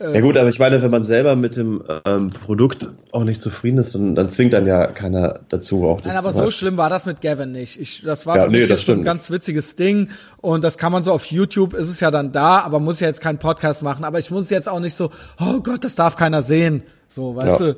ja 0.00 0.20
gut, 0.20 0.36
aber 0.38 0.48
ich 0.48 0.58
meine, 0.58 0.80
wenn 0.82 0.90
man 0.90 1.04
selber 1.04 1.36
mit 1.36 1.56
dem 1.56 1.82
ähm, 2.06 2.30
Produkt 2.30 2.88
auch 3.12 3.24
nicht 3.24 3.42
zufrieden 3.42 3.78
ist, 3.78 3.94
dann, 3.94 4.14
dann 4.14 4.30
zwingt 4.30 4.54
dann 4.54 4.66
ja 4.66 4.86
keiner 4.86 5.40
dazu 5.50 5.86
auch 5.86 6.00
das 6.00 6.14
Nein, 6.14 6.24
aber 6.24 6.32
so 6.32 6.50
schlimm 6.50 6.78
war 6.78 6.88
das 6.88 7.04
mit 7.04 7.20
Gavin 7.20 7.52
nicht. 7.52 7.78
Ich, 7.78 8.02
das 8.02 8.24
war 8.24 8.36
ja, 8.36 8.44
für 8.44 8.50
nee, 8.50 8.60
mich 8.60 8.68
jetzt 8.68 8.88
ein 8.88 9.02
ganz 9.02 9.30
witziges 9.30 9.76
Ding 9.76 10.08
und 10.38 10.64
das 10.64 10.78
kann 10.78 10.90
man 10.90 11.02
so 11.02 11.12
auf 11.12 11.26
YouTube, 11.26 11.74
ist 11.74 11.88
es 11.88 12.00
ja 12.00 12.10
dann 12.10 12.32
da, 12.32 12.60
aber 12.60 12.80
muss 12.80 13.00
ja 13.00 13.08
jetzt 13.08 13.20
keinen 13.20 13.38
Podcast 13.38 13.82
machen. 13.82 14.04
Aber 14.04 14.18
ich 14.18 14.30
muss 14.30 14.48
jetzt 14.48 14.68
auch 14.68 14.80
nicht 14.80 14.94
so, 14.94 15.10
oh 15.38 15.60
Gott, 15.60 15.84
das 15.84 15.96
darf 15.96 16.16
keiner 16.16 16.40
sehen. 16.40 16.82
So, 17.06 17.36
weißt 17.36 17.60
ja. 17.60 17.66
du, 17.66 17.76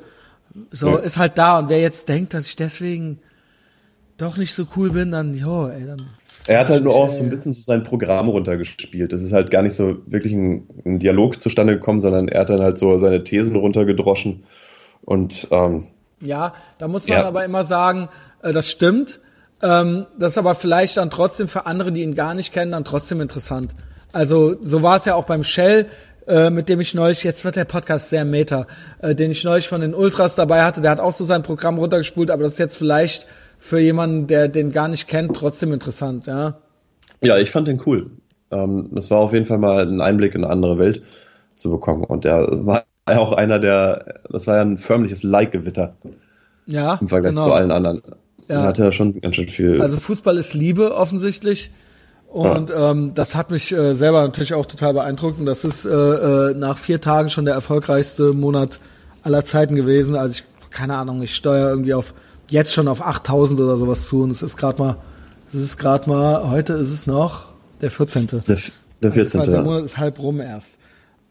so 0.71 0.89
ja. 0.89 0.97
ist 0.97 1.17
halt 1.17 1.37
da 1.37 1.59
und 1.59 1.69
wer 1.69 1.81
jetzt 1.81 2.07
denkt, 2.07 2.33
dass 2.33 2.45
ich 2.45 2.55
deswegen 2.55 3.19
doch 4.17 4.37
nicht 4.37 4.53
so 4.53 4.65
cool 4.77 4.91
bin, 4.91 5.11
dann, 5.11 5.33
jo, 5.33 5.67
ey, 5.67 5.85
dann 5.85 6.03
er 6.47 6.59
hat 6.59 6.69
halt 6.69 6.83
nur 6.83 6.93
auch 6.93 7.11
so 7.11 7.23
ein 7.23 7.29
bisschen 7.29 7.53
so 7.53 7.61
sein 7.61 7.83
Programm 7.83 8.29
runtergespielt. 8.29 9.13
Das 9.13 9.21
ist 9.21 9.31
halt 9.31 9.49
gar 9.49 9.61
nicht 9.61 9.75
so 9.75 9.97
wirklich 10.05 10.33
ein, 10.33 10.67
ein, 10.85 10.99
Dialog 10.99 11.41
zustande 11.41 11.73
gekommen, 11.73 11.99
sondern 11.99 12.27
er 12.27 12.41
hat 12.41 12.49
dann 12.49 12.61
halt 12.61 12.77
so 12.77 12.97
seine 12.97 13.23
Thesen 13.23 13.55
runtergedroschen. 13.55 14.43
Und 15.01 15.47
ähm, 15.51 15.87
ja, 16.19 16.53
da 16.79 16.87
muss 16.87 17.07
man 17.07 17.19
ja, 17.19 17.25
aber 17.25 17.45
immer 17.45 17.63
sagen, 17.63 18.09
äh, 18.41 18.51
das 18.51 18.69
stimmt. 18.69 19.19
Ähm, 19.61 20.05
das 20.17 20.33
ist 20.33 20.37
aber 20.37 20.55
vielleicht 20.55 20.97
dann 20.97 21.09
trotzdem 21.09 21.47
für 21.47 21.65
andere, 21.65 21.91
die 21.91 22.03
ihn 22.03 22.15
gar 22.15 22.33
nicht 22.33 22.53
kennen, 22.53 22.71
dann 22.71 22.83
trotzdem 22.83 23.21
interessant. 23.21 23.75
Also 24.11 24.55
so 24.61 24.83
war 24.83 24.97
es 24.97 25.05
ja 25.05 25.15
auch 25.15 25.25
beim 25.25 25.43
Shell, 25.43 25.87
äh, 26.27 26.49
mit 26.49 26.69
dem 26.69 26.79
ich 26.79 26.93
neulich, 26.93 27.23
jetzt 27.23 27.43
wird 27.45 27.55
der 27.55 27.65
Podcast 27.65 28.09
sehr 28.09 28.25
meta, 28.25 28.67
äh, 28.99 29.15
den 29.15 29.31
ich 29.31 29.43
neulich 29.43 29.67
von 29.67 29.81
den 29.81 29.93
Ultras 29.93 30.35
dabei 30.35 30.63
hatte, 30.63 30.81
der 30.81 30.91
hat 30.91 30.99
auch 30.99 31.13
so 31.13 31.25
sein 31.25 31.43
Programm 31.43 31.77
runtergespult, 31.77 32.31
aber 32.31 32.43
das 32.43 32.53
ist 32.53 32.59
jetzt 32.59 32.77
vielleicht 32.77 33.27
für 33.63 33.79
jemanden, 33.79 34.27
der 34.27 34.49
den 34.49 34.73
gar 34.73 34.89
nicht 34.89 35.07
kennt, 35.07 35.37
trotzdem 35.37 35.71
interessant, 35.71 36.27
ja. 36.27 36.55
Ja, 37.21 37.37
ich 37.37 37.49
fand 37.49 37.65
den 37.69 37.81
cool. 37.85 38.11
Ähm, 38.51 38.89
das 38.91 39.09
war 39.09 39.19
auf 39.19 39.31
jeden 39.31 39.45
Fall 39.45 39.57
mal 39.57 39.87
ein 39.87 40.01
Einblick 40.01 40.35
in 40.35 40.43
eine 40.43 40.51
andere 40.51 40.77
Welt 40.77 41.01
zu 41.55 41.71
bekommen. 41.71 42.03
Und 42.03 42.25
der 42.25 42.45
war 42.65 42.83
ja 43.07 43.19
auch 43.19 43.31
einer 43.31 43.59
der, 43.59 44.19
das 44.29 44.47
war 44.47 44.57
ja 44.57 44.63
ein 44.63 44.77
förmliches 44.77 45.23
Like-Gewitter. 45.23 45.95
Ja. 46.65 46.97
Im 46.99 47.07
Vergleich 47.07 47.31
genau. 47.31 47.45
zu 47.45 47.53
allen 47.53 47.71
anderen. 47.71 48.01
Ja. 48.49 48.55
Da 48.55 48.63
hat 48.63 48.79
er 48.79 48.91
schon 48.91 49.21
ganz 49.21 49.35
schön 49.35 49.47
viel. 49.47 49.81
Also 49.81 49.95
Fußball 49.95 50.35
ist 50.37 50.53
Liebe 50.53 50.93
offensichtlich. 50.93 51.71
Und 52.27 52.69
ja. 52.69 52.91
ähm, 52.91 53.13
das 53.13 53.33
hat 53.33 53.49
mich 53.49 53.71
äh, 53.71 53.93
selber 53.93 54.23
natürlich 54.23 54.55
auch 54.55 54.65
total 54.65 54.93
beeindruckt. 54.93 55.39
Und 55.39 55.45
das 55.45 55.63
ist 55.63 55.85
äh, 55.85 55.89
äh, 55.89 56.53
nach 56.53 56.77
vier 56.77 56.99
Tagen 56.99 57.29
schon 57.29 57.45
der 57.45 57.53
erfolgreichste 57.53 58.33
Monat 58.33 58.81
aller 59.21 59.45
Zeiten 59.45 59.75
gewesen. 59.75 60.17
Also 60.17 60.33
ich, 60.33 60.43
keine 60.69 60.97
Ahnung, 60.97 61.21
ich 61.21 61.33
steuere 61.33 61.69
irgendwie 61.69 61.93
auf 61.93 62.13
jetzt 62.53 62.71
schon 62.71 62.87
auf 62.87 63.05
8000 63.05 63.59
oder 63.59 63.75
sowas 63.77 64.07
zu 64.07 64.23
und 64.23 64.31
es 64.31 64.43
ist 64.43 64.55
gerade 64.55 64.81
mal, 64.81 64.97
es 65.49 65.55
ist 65.55 65.77
gerade 65.77 66.07
mal, 66.09 66.49
heute 66.49 66.73
ist 66.73 66.91
es 66.91 67.07
noch 67.07 67.47
der 67.81 67.89
14. 67.89 68.27
Der, 68.27 68.57
der 69.01 69.11
14. 69.11 69.39
Also 69.39 69.51
der 69.51 69.63
Monat 69.63 69.85
ist 69.85 69.97
halb 69.97 70.19
rum 70.19 70.39
erst. 70.39 70.75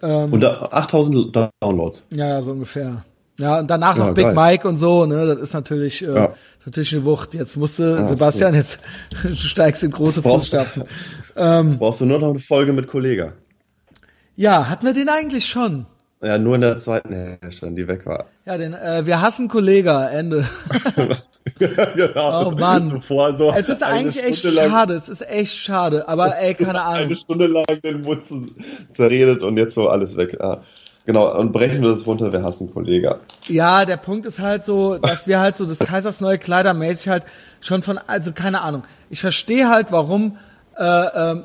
Ähm, 0.03 0.33
und 0.33 0.45
8000 0.45 1.51
Downloads. 1.61 2.05
Ja, 2.11 2.43
so 2.43 2.51
ungefähr. 2.51 3.05
Ja, 3.39 3.61
und 3.61 3.71
danach 3.71 3.97
ja, 3.97 4.07
noch 4.07 4.15
Big 4.15 4.25
geil. 4.25 4.35
Mike 4.35 4.69
und 4.69 4.77
so, 4.77 5.07
ne, 5.07 5.27
das 5.27 5.39
ist 5.39 5.55
natürlich, 5.55 6.03
äh, 6.03 6.07
ja. 6.13 6.25
ist 6.59 6.67
natürlich 6.67 6.93
eine 6.95 7.05
Wucht. 7.05 7.35
Jetzt 7.35 7.57
musst 7.57 7.79
du, 7.79 7.85
ja, 7.85 8.07
Sebastian, 8.09 8.55
jetzt, 8.55 8.81
du 9.23 9.35
steigst 9.35 9.85
in 9.85 9.93
große 9.93 10.23
Fußstapfen. 10.23 10.85
Ähm, 11.37 11.79
brauchst 11.79 12.01
du 12.01 12.05
nur 12.05 12.19
noch 12.19 12.31
eine 12.31 12.41
Folge 12.41 12.73
mit 12.73 12.89
Kollega. 12.89 13.33
Ja, 14.35 14.69
hatten 14.69 14.85
wir 14.85 14.93
den 14.93 15.09
eigentlich 15.09 15.47
schon? 15.47 15.87
Ja, 16.23 16.39
nur 16.39 16.55
in 16.55 16.61
der 16.61 16.79
zweiten 16.79 17.39
Hälfte, 17.41 17.71
die 17.73 17.89
weg 17.89 18.07
war. 18.07 18.27
Ja, 18.47 18.57
denn 18.57 18.75
äh, 18.75 19.05
wir 19.05 19.21
hassen 19.21 19.49
Kollega, 19.49 20.09
Ende. 20.09 20.47
genau. 21.59 22.47
Oh 22.47 22.51
Mann. 22.53 22.89
Zuvor 22.89 23.37
so 23.37 23.53
es 23.53 23.69
ist 23.69 23.83
eigentlich 23.83 24.23
echt 24.23 24.45
lang, 24.45 24.71
schade, 24.71 24.95
es 24.95 25.09
ist 25.09 25.29
echt 25.29 25.57
schade, 25.57 26.07
aber 26.09 26.39
ey, 26.39 26.55
keine 26.55 26.83
Ahnung. 26.83 27.07
Eine 27.07 27.17
Stunde 27.17 27.47
lang 27.49 27.65
den 27.83 28.03
Mund 28.03 28.23
zerredet 28.93 29.43
und 29.43 29.57
jetzt 29.57 29.75
so 29.75 29.89
alles 29.89 30.17
weg. 30.17 30.37
Ja. 30.41 30.63
Genau, 31.05 31.37
und 31.37 31.53
brechen 31.53 31.83
wir 31.83 31.91
das 31.91 32.07
runter, 32.07 32.33
wir 32.33 32.45
hassen 32.45 32.73
Kollega. 32.73 33.19
Ja, 33.49 33.85
der 33.85 33.97
Punkt 33.97 34.25
ist 34.25 34.39
halt 34.39 34.65
so, 34.65 34.99
dass 34.99 35.27
wir 35.27 35.41
halt 35.41 35.57
so 35.57 35.67
das 35.67 35.81
Kaisers 35.81 36.21
neue 36.21 36.39
Kleider 36.39 36.75
mäßig 36.75 37.09
halt 37.09 37.25
schon 37.61 37.83
von, 37.83 37.99
also 38.07 38.31
keine 38.31 38.61
Ahnung. 38.61 38.85
Ich 39.11 39.21
verstehe 39.21 39.69
halt, 39.69 39.91
warum 39.91 40.39
äh, 40.79 40.85
ähm, 40.85 41.45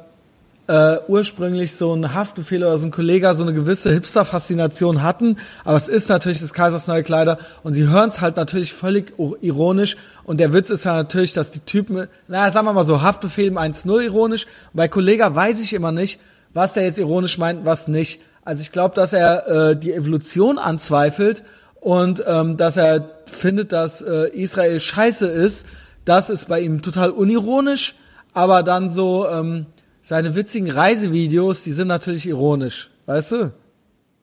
äh, 0.68 0.98
ursprünglich 1.07 1.76
so 1.76 1.94
ein 1.94 2.14
Haftbefehl 2.14 2.64
oder 2.64 2.77
so 2.77 2.88
ein 2.88 2.91
Kollege 2.91 3.34
so 3.34 3.44
eine 3.44 3.53
gewisse 3.53 3.89
Hipster-Faszination 3.91 5.02
hatten, 5.02 5.38
aber 5.64 5.77
es 5.77 5.88
ist 5.88 6.10
natürlich 6.10 6.39
des 6.39 6.53
Kaisers 6.53 6.88
neue 6.88 7.03
Kleider 7.03 7.38
und 7.64 7.73
sie 7.73 7.88
hören 7.88 8.10
es 8.10 8.22
halt 8.22 8.35
natürlich 8.35 8.73
völlig 8.73 9.14
ironisch 9.41 9.95
und 10.26 10.39
der 10.39 10.53
Witz 10.53 10.69
ist 10.69 10.84
ja 10.84 10.94
natürlich, 10.94 11.34
dass 11.34 11.52
die 11.52 11.61
Typen, 11.61 12.07
naja, 12.27 12.52
sagen 12.52 12.68
wir 12.68 12.73
mal 12.73 12.85
so, 12.85 13.02
Haftbefehl 13.02 13.48
im 13.48 13.57
1-0 13.57 14.02
ironisch 14.02 14.45
bei 14.73 14.88
Kollega 14.88 15.34
weiß 15.34 15.61
ich 15.61 15.73
immer 15.73 15.91
nicht, 15.91 16.19
was 16.53 16.73
der 16.73 16.84
jetzt 16.84 16.99
ironisch 16.99 17.38
meint, 17.38 17.65
was 17.65 17.88
nicht. 17.88 18.22
Also 18.44 18.61
ich 18.61 18.72
glaube, 18.72 18.95
dass 18.95 19.14
er 19.14 19.48
äh, 19.48 19.76
die 19.77 19.94
Evolution 19.94 20.57
anzweifelt 20.57 21.44
und 21.80 22.23
ähm, 22.27 22.57
dass 22.57 22.76
er 22.76 23.10
findet, 23.26 23.72
dass 23.72 24.02
äh, 24.02 24.30
Israel 24.30 24.80
scheiße 24.80 25.27
ist. 25.27 25.65
Das 26.06 26.30
ist 26.30 26.48
bei 26.48 26.61
ihm 26.61 26.81
total 26.81 27.11
unironisch, 27.11 27.95
aber 28.34 28.64
dann 28.64 28.89
so... 28.89 29.26
Ähm, 29.30 29.68
seine 30.08 30.36
witzigen 30.36 30.72
Reisevideos, 30.72 31.64
die 31.64 31.74
sind 31.74 31.90
natürlich 31.90 32.26
ironisch, 32.28 32.90
weißt 33.08 33.32
du? 33.34 33.52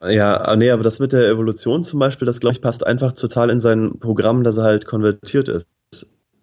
Ja, 0.01 0.37
ah, 0.37 0.55
nee, 0.55 0.71
aber 0.71 0.81
das 0.81 0.97
mit 0.97 1.13
der 1.13 1.29
Evolution 1.29 1.83
zum 1.83 1.99
Beispiel, 1.99 2.25
das 2.25 2.39
glaube 2.39 2.55
ich 2.55 2.61
passt 2.61 2.85
einfach 2.85 3.13
total 3.13 3.51
in 3.51 3.59
sein 3.59 3.99
Programm, 3.99 4.43
dass 4.43 4.57
er 4.57 4.63
halt 4.63 4.87
konvertiert 4.87 5.47
ist. 5.47 5.67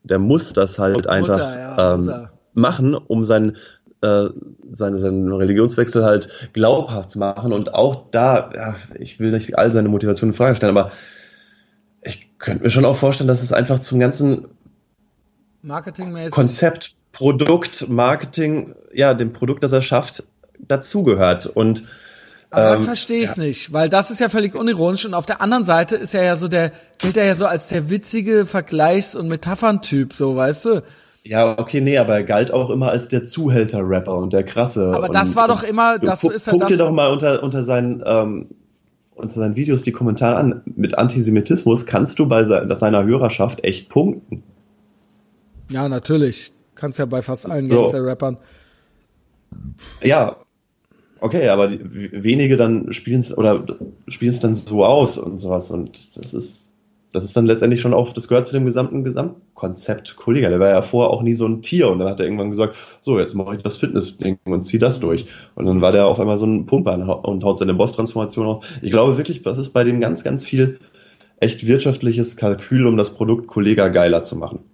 Der 0.04 0.20
muss 0.20 0.52
das 0.52 0.78
halt 0.78 0.96
muss 0.96 1.06
einfach. 1.06 1.40
Er, 1.40 1.58
ja, 1.58 1.94
ähm, 1.94 2.28
machen, 2.54 2.94
um 2.94 3.24
seinen 3.24 3.56
äh, 4.00 4.28
seine, 4.72 4.98
seinen 4.98 5.32
Religionswechsel 5.32 6.04
halt 6.04 6.28
glaubhaft 6.52 7.10
zu 7.10 7.18
machen. 7.18 7.52
Und 7.52 7.74
auch 7.74 8.10
da, 8.12 8.50
ja, 8.54 8.76
ich 8.94 9.18
will 9.18 9.32
nicht 9.32 9.58
all 9.58 9.72
seine 9.72 9.88
Motivation 9.88 10.30
in 10.30 10.36
Frage 10.36 10.54
stellen, 10.54 10.76
aber 10.76 10.92
ich 12.02 12.38
könnte 12.38 12.62
mir 12.62 12.70
schon 12.70 12.84
auch 12.84 12.96
vorstellen, 12.96 13.28
dass 13.28 13.42
es 13.42 13.52
einfach 13.52 13.80
zum 13.80 13.98
ganzen 13.98 14.48
Marketingmäßig. 15.62 16.30
Konzept, 16.30 16.94
Produkt, 17.12 17.88
Marketing, 17.88 18.74
ja, 18.92 19.14
dem 19.14 19.32
Produkt, 19.32 19.62
das 19.62 19.72
er 19.72 19.82
schafft, 19.82 20.24
dazugehört. 20.58 21.46
Und 21.46 21.84
aber 22.50 22.64
dann 22.64 22.78
ähm, 22.80 22.84
verstehe 22.84 23.22
ich 23.22 23.30
es 23.30 23.36
ja. 23.36 23.44
nicht, 23.44 23.72
weil 23.72 23.88
das 23.88 24.10
ist 24.10 24.20
ja 24.20 24.28
völlig 24.28 24.54
unironisch 24.54 25.06
und 25.06 25.14
auf 25.14 25.24
der 25.24 25.40
anderen 25.40 25.64
Seite 25.64 25.96
ist 25.96 26.14
er 26.14 26.22
ja 26.22 26.36
so 26.36 26.48
der, 26.48 26.72
gilt 26.98 27.16
er 27.16 27.24
ja 27.24 27.34
so 27.34 27.46
als 27.46 27.68
der 27.68 27.88
witzige 27.88 28.44
Vergleichs- 28.44 29.16
und 29.16 29.28
Metaphern-Typ, 29.28 30.12
so, 30.12 30.36
weißt 30.36 30.66
du? 30.66 30.82
Ja, 31.24 31.58
okay, 31.58 31.80
nee, 31.80 31.96
aber 31.96 32.14
er 32.14 32.24
galt 32.24 32.50
auch 32.50 32.68
immer 32.68 32.90
als 32.90 33.08
der 33.08 33.22
Zuhälter-Rapper 33.22 34.14
und 34.14 34.34
der 34.34 34.42
krasse. 34.42 34.92
Aber 34.94 35.08
das 35.08 35.34
war 35.34 35.48
doch 35.48 35.62
immer, 35.62 35.98
das 35.98 36.20
guck, 36.20 36.32
ist 36.34 36.46
ja 36.46 36.52
Guck 36.52 36.66
dir 36.66 36.76
doch 36.76 36.90
mal 36.90 37.10
unter, 37.10 37.42
unter 37.42 37.62
seinen, 37.62 38.02
ähm, 38.04 38.48
unter 39.14 39.34
seinen 39.34 39.56
Videos 39.56 39.82
die 39.82 39.92
Kommentare 39.92 40.36
an. 40.36 40.62
Mit 40.64 40.98
Antisemitismus 40.98 41.86
kannst 41.86 42.18
du 42.18 42.26
bei 42.26 42.44
seiner 42.44 43.04
Hörerschaft 43.04 43.64
echt 43.64 43.88
punkten. 43.88 44.42
Ja, 45.70 45.88
natürlich. 45.88 46.52
Kannst 46.82 46.98
ja 46.98 47.06
bei 47.06 47.22
fast 47.22 47.48
allen 47.48 47.70
so. 47.70 47.82
Gangster-Rappern. 47.82 48.38
Ja, 50.02 50.38
okay, 51.20 51.48
aber 51.48 51.68
die, 51.68 52.10
wenige 52.10 52.56
dann 52.56 52.92
spielen 52.92 53.20
es 53.20 53.38
oder 53.38 53.64
spielen 54.08 54.32
es 54.32 54.40
dann 54.40 54.56
so 54.56 54.84
aus 54.84 55.16
und 55.16 55.38
sowas 55.38 55.70
und 55.70 56.16
das 56.16 56.34
ist 56.34 56.72
das 57.12 57.22
ist 57.22 57.36
dann 57.36 57.46
letztendlich 57.46 57.80
schon 57.80 57.94
auch, 57.94 58.12
das 58.12 58.26
gehört 58.26 58.48
zu 58.48 58.52
dem 58.52 58.64
gesamten 58.64 59.04
Gesamtkonzept 59.04 60.16
Kollege. 60.16 60.48
Der 60.48 60.58
war 60.58 60.70
ja 60.70 60.82
vorher 60.82 61.10
auch 61.10 61.22
nie 61.22 61.34
so 61.34 61.46
ein 61.46 61.62
Tier 61.62 61.88
und 61.88 62.00
dann 62.00 62.08
hat 62.08 62.18
er 62.18 62.26
irgendwann 62.26 62.50
gesagt, 62.50 62.74
so, 63.00 63.16
jetzt 63.16 63.34
mache 63.34 63.54
ich 63.54 63.62
das 63.62 63.76
Fitness-Ding 63.76 64.40
und 64.44 64.64
zieh 64.64 64.80
das 64.80 64.98
durch. 64.98 65.26
Und 65.54 65.66
dann 65.66 65.80
war 65.80 65.92
der 65.92 66.08
auf 66.08 66.18
einmal 66.18 66.38
so 66.38 66.46
ein 66.46 66.66
Pumper 66.66 67.24
und 67.24 67.44
haut 67.44 67.58
seine 67.58 67.74
Boss-Transformation 67.74 68.46
auf. 68.46 68.66
Ich 68.82 68.90
glaube 68.90 69.18
wirklich, 69.18 69.40
das 69.44 69.56
ist 69.56 69.70
bei 69.70 69.84
dem 69.84 70.00
ganz, 70.00 70.24
ganz 70.24 70.44
viel 70.44 70.80
echt 71.38 71.64
wirtschaftliches 71.64 72.36
Kalkül, 72.36 72.88
um 72.88 72.96
das 72.96 73.14
Produkt 73.14 73.46
Kollega 73.46 73.86
geiler 73.86 74.24
zu 74.24 74.34
machen. 74.34 74.71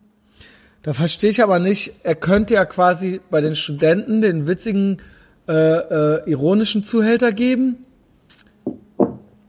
Da 0.89 0.95
verstehe 0.95 1.29
ich 1.29 1.43
aber 1.43 1.59
nicht, 1.59 1.93
er 2.03 2.15
könnte 2.15 2.55
ja 2.55 2.65
quasi 2.65 3.21
bei 3.29 3.43
den 3.43 3.55
Studenten 3.55 4.23
den 4.23 4.47
witzigen, 4.47 5.03
äh, 5.47 5.53
äh, 5.53 6.31
ironischen 6.31 6.83
Zuhälter 6.83 7.31
geben 7.31 7.85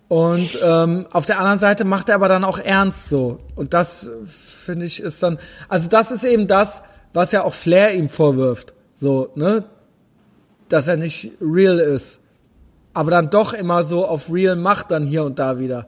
und 0.09 0.59
ähm, 0.61 1.07
auf 1.09 1.25
der 1.25 1.39
anderen 1.39 1.59
Seite 1.59 1.85
macht 1.85 2.09
er 2.09 2.15
aber 2.15 2.27
dann 2.27 2.43
auch 2.43 2.59
ernst 2.59 3.07
so. 3.07 3.37
Und 3.55 3.73
das 3.73 4.09
finde 4.27 4.85
ich 4.85 4.99
ist 4.99 5.23
dann, 5.23 5.39
also 5.69 5.87
das 5.87 6.11
ist 6.11 6.25
eben 6.25 6.47
das, 6.47 6.83
was 7.13 7.31
ja 7.31 7.45
auch 7.45 7.53
Flair 7.53 7.93
ihm 7.93 8.09
vorwirft. 8.09 8.73
So, 8.93 9.31
ne? 9.35 9.63
Dass 10.67 10.89
er 10.89 10.97
nicht 10.97 11.31
real 11.39 11.79
ist. 11.79 12.19
Aber 12.93 13.11
dann 13.11 13.29
doch 13.29 13.53
immer 13.53 13.85
so 13.85 14.05
auf 14.05 14.29
real 14.29 14.57
macht 14.57 14.91
dann 14.91 15.05
hier 15.05 15.23
und 15.23 15.39
da 15.39 15.57
wieder. 15.57 15.87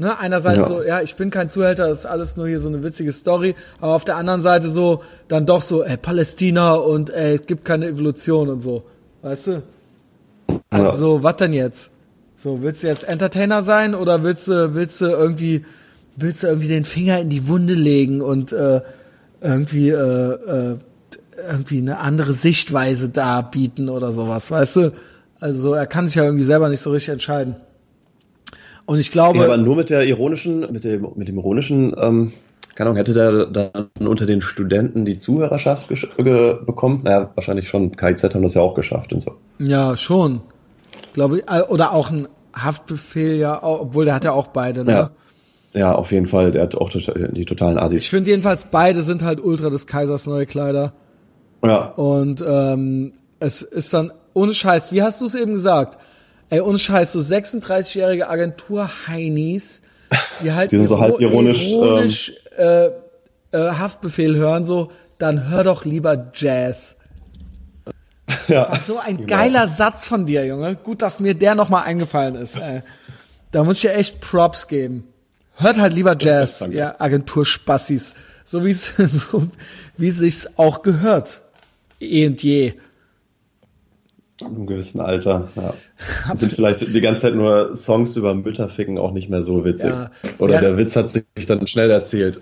Ne? 0.00 0.18
Einerseits 0.18 0.56
ja. 0.56 0.66
so, 0.66 0.82
ja, 0.82 1.02
ich 1.02 1.14
bin 1.16 1.28
kein 1.28 1.50
Zuhälter, 1.50 1.86
das 1.86 1.98
ist 1.98 2.06
alles 2.06 2.34
nur 2.34 2.48
hier 2.48 2.58
so 2.58 2.68
eine 2.68 2.82
witzige 2.82 3.12
Story. 3.12 3.54
Aber 3.82 3.94
auf 3.94 4.06
der 4.06 4.16
anderen 4.16 4.40
Seite 4.40 4.70
so, 4.70 5.02
dann 5.28 5.44
doch 5.44 5.60
so, 5.60 5.84
ey, 5.84 5.98
Palästina 5.98 6.72
und 6.72 7.10
ey, 7.10 7.34
es 7.34 7.44
gibt 7.44 7.66
keine 7.66 7.86
Evolution 7.86 8.48
und 8.48 8.62
so. 8.62 8.82
Weißt 9.20 9.48
du? 9.48 9.62
Also, 10.70 10.84
ja. 10.86 10.96
so, 10.96 11.22
was 11.22 11.36
denn 11.36 11.52
jetzt? 11.52 11.90
So, 12.34 12.62
willst 12.62 12.82
du 12.82 12.86
jetzt 12.86 13.04
Entertainer 13.04 13.62
sein 13.62 13.94
oder 13.94 14.24
willst 14.24 14.48
du, 14.48 14.74
willst 14.74 15.02
du 15.02 15.04
irgendwie, 15.04 15.66
willst 16.16 16.44
du 16.44 16.46
irgendwie 16.46 16.68
den 16.68 16.84
Finger 16.84 17.20
in 17.20 17.28
die 17.28 17.46
Wunde 17.46 17.74
legen 17.74 18.22
und 18.22 18.54
äh, 18.54 18.80
irgendwie, 19.42 19.90
äh, 19.90 20.32
äh, 20.32 20.76
irgendwie 21.46 21.76
eine 21.76 21.98
andere 21.98 22.32
Sichtweise 22.32 23.10
darbieten 23.10 23.90
oder 23.90 24.12
sowas, 24.12 24.50
weißt 24.50 24.76
du? 24.76 24.92
Also 25.40 25.74
er 25.74 25.86
kann 25.86 26.06
sich 26.06 26.14
ja 26.14 26.24
irgendwie 26.24 26.44
selber 26.44 26.70
nicht 26.70 26.80
so 26.80 26.90
richtig 26.90 27.12
entscheiden. 27.12 27.56
Und 28.90 28.98
ich 28.98 29.10
glaube. 29.10 29.38
Ja, 29.38 29.44
aber 29.44 29.56
nur 29.56 29.76
mit 29.76 29.90
der 29.90 30.04
ironischen, 30.06 30.60
mit 30.72 30.84
dem, 30.84 31.06
mit 31.14 31.28
dem 31.28 31.38
ironischen, 31.38 31.94
ähm, 32.00 32.32
keine 32.74 32.90
Ahnung, 32.90 32.96
hätte 32.96 33.14
der 33.14 33.46
dann 33.46 33.88
unter 34.06 34.26
den 34.26 34.42
Studenten 34.42 35.04
die 35.04 35.18
Zuhörerschaft 35.18 35.88
bekommen? 35.88 37.00
Naja, 37.04 37.30
wahrscheinlich 37.34 37.68
schon. 37.68 37.96
KIZ 37.96 38.34
haben 38.34 38.42
das 38.42 38.54
ja 38.54 38.62
auch 38.62 38.74
geschafft 38.74 39.12
und 39.12 39.20
so. 39.20 39.36
Ja, 39.58 39.96
schon 39.96 40.40
glaube 41.12 41.38
ich, 41.38 41.44
äh, 41.50 41.62
oder 41.62 41.92
auch 41.92 42.10
ein 42.10 42.28
Haftbefehl, 42.54 43.36
ja, 43.36 43.62
obwohl 43.62 44.04
der 44.04 44.14
hat 44.14 44.24
ja 44.24 44.32
auch 44.32 44.48
beide, 44.48 44.84
ne? 44.84 44.92
Ja. 44.92 45.10
Ja, 45.72 45.94
auf 45.94 46.10
jeden 46.10 46.26
Fall, 46.26 46.50
der 46.50 46.62
hat 46.62 46.74
auch 46.74 46.90
die 46.90 47.44
totalen 47.44 47.78
Asis. 47.78 48.02
Ich 48.02 48.10
finde 48.10 48.30
jedenfalls, 48.30 48.66
beide 48.72 49.04
sind 49.04 49.22
halt 49.22 49.40
Ultra 49.40 49.70
des 49.70 49.86
Kaisers 49.86 50.26
neue 50.26 50.44
Kleider. 50.44 50.94
Ja. 51.64 51.90
Und 51.92 52.44
ähm, 52.44 53.12
es 53.38 53.62
ist 53.62 53.94
dann, 53.94 54.12
ohne 54.34 54.52
Scheiß, 54.52 54.90
wie 54.90 55.00
hast 55.00 55.20
du 55.20 55.26
es 55.26 55.36
eben 55.36 55.52
gesagt? 55.52 55.96
Ey, 56.50 56.60
ohne 56.60 56.78
Scheiß, 56.78 57.12
so 57.12 57.20
36-jährige 57.20 58.28
Agentur-Heinis, 58.28 59.82
die 60.42 60.52
halt 60.52 60.72
die 60.72 60.76
sind 60.76 60.88
so 60.88 60.98
halb 60.98 61.20
ironisch, 61.20 61.68
ironisch 61.68 62.32
ähm, 62.58 62.90
äh, 63.52 63.56
äh, 63.56 63.70
Haftbefehl 63.72 64.36
hören, 64.36 64.64
so, 64.64 64.90
dann 65.18 65.48
hör 65.48 65.62
doch 65.62 65.84
lieber 65.84 66.32
Jazz. 66.34 66.96
Ja, 68.48 68.78
so 68.86 68.98
ein 68.98 69.18
genau. 69.18 69.28
geiler 69.28 69.68
Satz 69.68 70.08
von 70.08 70.26
dir, 70.26 70.44
Junge. 70.44 70.76
Gut, 70.76 71.02
dass 71.02 71.20
mir 71.20 71.34
der 71.34 71.54
nochmal 71.54 71.84
eingefallen 71.84 72.34
ist. 72.34 72.56
Ey. 72.56 72.82
Da 73.52 73.64
muss 73.64 73.76
ich 73.76 73.82
dir 73.82 73.94
echt 73.94 74.20
Props 74.20 74.68
geben. 74.68 75.08
Hört 75.56 75.78
halt 75.78 75.92
lieber 75.92 76.16
Jazz, 76.18 76.64
ja, 76.70 76.96
Agentur 76.98 77.44
Spassis. 77.44 78.14
So 78.44 78.64
wie 78.64 78.70
es, 78.70 78.92
so 78.96 79.46
wie 79.96 80.10
sich's 80.10 80.58
auch 80.58 80.82
gehört. 80.82 81.42
Eh 82.00 82.26
und 82.26 82.42
je. 82.42 82.74
In 84.40 84.46
einem 84.46 84.66
gewissen 84.66 85.00
Alter, 85.00 85.48
ja. 85.56 85.74
Sind 86.34 86.52
vielleicht 86.52 86.80
die 86.80 87.00
ganze 87.00 87.22
Zeit 87.22 87.34
nur 87.34 87.76
Songs 87.76 88.16
über 88.16 88.34
Mütterficken 88.34 88.98
auch 88.98 89.12
nicht 89.12 89.28
mehr 89.28 89.42
so 89.42 89.64
witzig. 89.64 89.90
Ja, 89.90 90.10
Oder 90.38 90.54
ja. 90.54 90.60
der 90.60 90.76
Witz 90.78 90.96
hat 90.96 91.08
sich 91.10 91.24
dann 91.46 91.66
schnell 91.66 91.90
erzählt. 91.90 92.40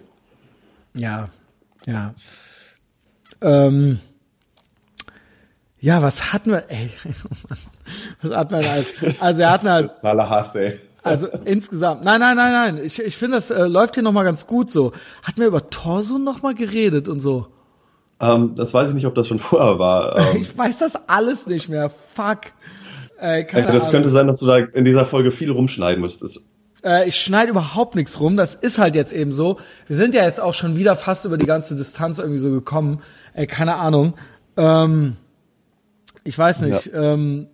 Ja, 0.95 1.29
ja. 1.87 2.15
Ähm, 3.41 4.01
ja, 5.81 6.03
was 6.03 6.33
hatten 6.33 6.51
wir, 6.51 6.65
ey, 6.69 6.91
was 8.23 8.37
hatten 8.37 8.51
wir 8.51 8.71
als, 8.71 9.21
also 9.21 9.43
er 9.43 9.51
hatten 9.51 9.69
halt, 9.69 9.91
Hass, 10.03 10.55
ey. 10.55 10.81
also 11.03 11.29
insgesamt, 11.45 12.05
nein, 12.05 12.21
nein, 12.21 12.37
nein, 12.37 12.53
nein, 12.53 12.85
ich, 12.85 13.01
ich 13.01 13.17
finde, 13.17 13.37
das 13.37 13.51
äh, 13.51 13.67
läuft 13.67 13.95
hier 13.95 14.03
nochmal 14.03 14.25
ganz 14.25 14.47
gut 14.47 14.71
so. 14.71 14.93
Hatten 15.23 15.41
wir 15.41 15.47
über 15.47 15.71
Torso 15.71 16.19
nochmal 16.19 16.55
geredet 16.55 17.09
und 17.09 17.21
so? 17.21 17.47
Ähm, 18.21 18.55
das 18.57 18.75
weiß 18.75 18.89
ich 18.89 18.95
nicht, 18.95 19.07
ob 19.07 19.15
das 19.15 19.27
schon 19.27 19.39
vorher 19.39 19.79
war. 19.79 20.17
Ähm, 20.17 20.43
ich 20.43 20.57
weiß 20.57 20.79
das 20.79 20.93
alles 21.07 21.47
nicht 21.47 21.69
mehr, 21.69 21.91
fuck. 21.91 22.53
Äh, 23.19 23.45
keine 23.45 23.67
das 23.67 23.85
Ahnung. 23.85 23.93
könnte 23.93 24.11
sein, 24.11 24.27
dass 24.27 24.39
du 24.39 24.47
da 24.47 24.59
in 24.59 24.85
dieser 24.85 25.07
Folge 25.07 25.31
viel 25.31 25.51
rumschneiden 25.51 26.01
müsstest. 26.01 26.45
Äh, 26.85 27.09
ich 27.09 27.17
schneide 27.17 27.51
überhaupt 27.51 27.97
nichts 27.97 28.21
rum, 28.21 28.37
das 28.37 28.55
ist 28.55 28.79
halt 28.79 28.95
jetzt 28.95 29.13
eben 29.13 29.33
so. 29.33 29.59
Wir 29.87 29.97
sind 29.97 30.15
ja 30.15 30.25
jetzt 30.25 30.41
auch 30.41 30.55
schon 30.55 30.77
wieder 30.77 30.97
fast 30.97 31.25
über 31.25 31.37
die 31.37 31.47
ganze 31.47 31.75
Distanz 31.75 32.19
irgendwie 32.19 32.39
so 32.39 32.51
gekommen. 32.51 33.01
Ey, 33.35 33.47
keine 33.47 33.77
Ahnung. 33.77 34.15
Ähm, 34.57 35.17
ich 36.25 36.39
weiß 36.39 36.61
nicht. 36.61 36.87
Ja. 36.87 37.15
Ähm, 37.15 37.49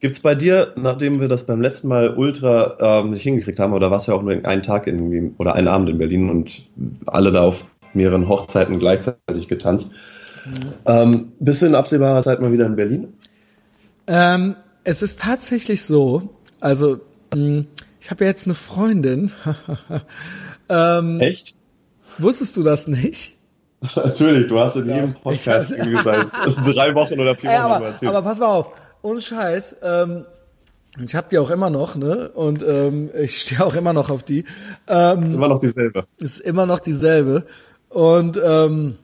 Gibt's 0.00 0.20
bei 0.20 0.34
dir, 0.34 0.74
nachdem 0.76 1.20
wir 1.20 1.28
das 1.28 1.46
beim 1.46 1.62
letzten 1.62 1.88
Mal 1.88 2.14
ultra 2.14 3.00
ähm, 3.00 3.10
nicht 3.10 3.22
hingekriegt 3.22 3.58
haben, 3.58 3.72
oder 3.72 3.90
warst 3.90 4.08
ja 4.08 4.14
auch 4.14 4.22
nur 4.22 4.44
einen 4.44 4.62
Tag 4.62 4.86
in, 4.86 5.34
oder 5.38 5.54
einen 5.54 5.68
Abend 5.68 5.88
in 5.88 5.96
Berlin 5.96 6.28
und 6.28 6.66
alle 7.06 7.32
da 7.32 7.42
auf 7.42 7.64
mehreren 7.96 8.28
Hochzeiten 8.28 8.78
gleichzeitig 8.78 9.48
getanzt, 9.48 9.90
mhm. 10.44 10.72
ähm, 10.86 11.32
bist 11.40 11.62
du 11.62 11.66
in 11.66 11.74
absehbarer 11.74 12.22
Zeit 12.22 12.40
mal 12.40 12.52
wieder 12.52 12.66
in 12.66 12.76
Berlin? 12.76 13.12
Ähm, 14.06 14.56
es 14.84 15.02
ist 15.02 15.20
tatsächlich 15.20 15.82
so, 15.84 16.30
also 16.60 17.00
mh, 17.34 17.36
hm, 17.36 17.66
ich 18.00 18.10
habe 18.10 18.24
jetzt 18.24 18.46
eine 18.46 18.54
Freundin. 18.54 19.32
ähm, 20.68 21.18
Echt? 21.18 21.56
Wusstest 22.18 22.56
du 22.56 22.62
das 22.62 22.86
nicht? 22.86 23.34
Natürlich, 23.96 24.46
du 24.46 24.60
hast 24.60 24.76
in 24.76 24.86
jedem 24.86 25.14
Podcast 25.14 25.72
irgendwie 25.72 26.02
seit 26.02 26.28
drei 26.64 26.94
Wochen 26.94 27.18
oder 27.18 27.34
vier 27.34 27.50
Wochen 27.50 27.56
aber, 27.56 27.86
erzählt. 27.86 28.14
Aber 28.14 28.22
pass 28.22 28.38
mal 28.38 28.46
auf, 28.46 28.70
ohne 29.02 29.20
Scheiß, 29.20 29.76
ähm, 29.82 30.24
ich 31.04 31.14
hab 31.14 31.28
die 31.30 31.38
auch 31.38 31.50
immer 31.50 31.68
noch, 31.68 31.96
ne? 31.96 32.30
Und 32.30 32.62
ähm, 32.62 33.10
ich 33.18 33.42
stehe 33.42 33.64
auch 33.64 33.74
immer 33.74 33.92
noch 33.92 34.08
auf 34.08 34.22
die. 34.22 34.44
Ähm, 34.86 35.24
ist 35.24 35.34
immer 35.34 35.48
noch 35.48 35.58
dieselbe. 35.58 36.04
Ist 36.18 36.38
immer 36.38 36.64
noch 36.64 36.80
dieselbe. 36.80 37.44
Und 37.96 38.38
ähm, 38.44 38.98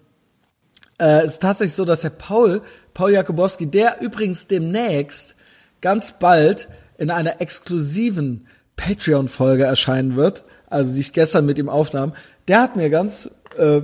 äh, 1.01 1.25
ist 1.25 1.41
tatsächlich 1.41 1.73
so, 1.73 1.87
dass 1.87 2.03
der 2.03 2.11
Paul, 2.11 2.61
Paul 2.93 3.13
Jakubowski, 3.13 3.67
der 3.67 4.03
übrigens 4.03 4.49
demnächst 4.49 5.35
ganz 5.81 6.13
bald 6.21 6.69
in 6.99 7.11
einer 7.11 7.41
exklusiven 7.41 8.47
Patreon-Folge 8.77 9.65
erscheinen 9.65 10.17
wird, 10.17 10.45
also 10.69 10.93
die 10.93 11.01
ich 11.01 11.15
gestern 11.15 11.47
mit 11.47 11.59
ihm 11.59 11.71
aufnahm, 11.71 12.13
der 12.49 12.61
hat 12.61 12.77
mir 12.77 12.91
ganz 12.91 13.31
äh, 13.57 13.81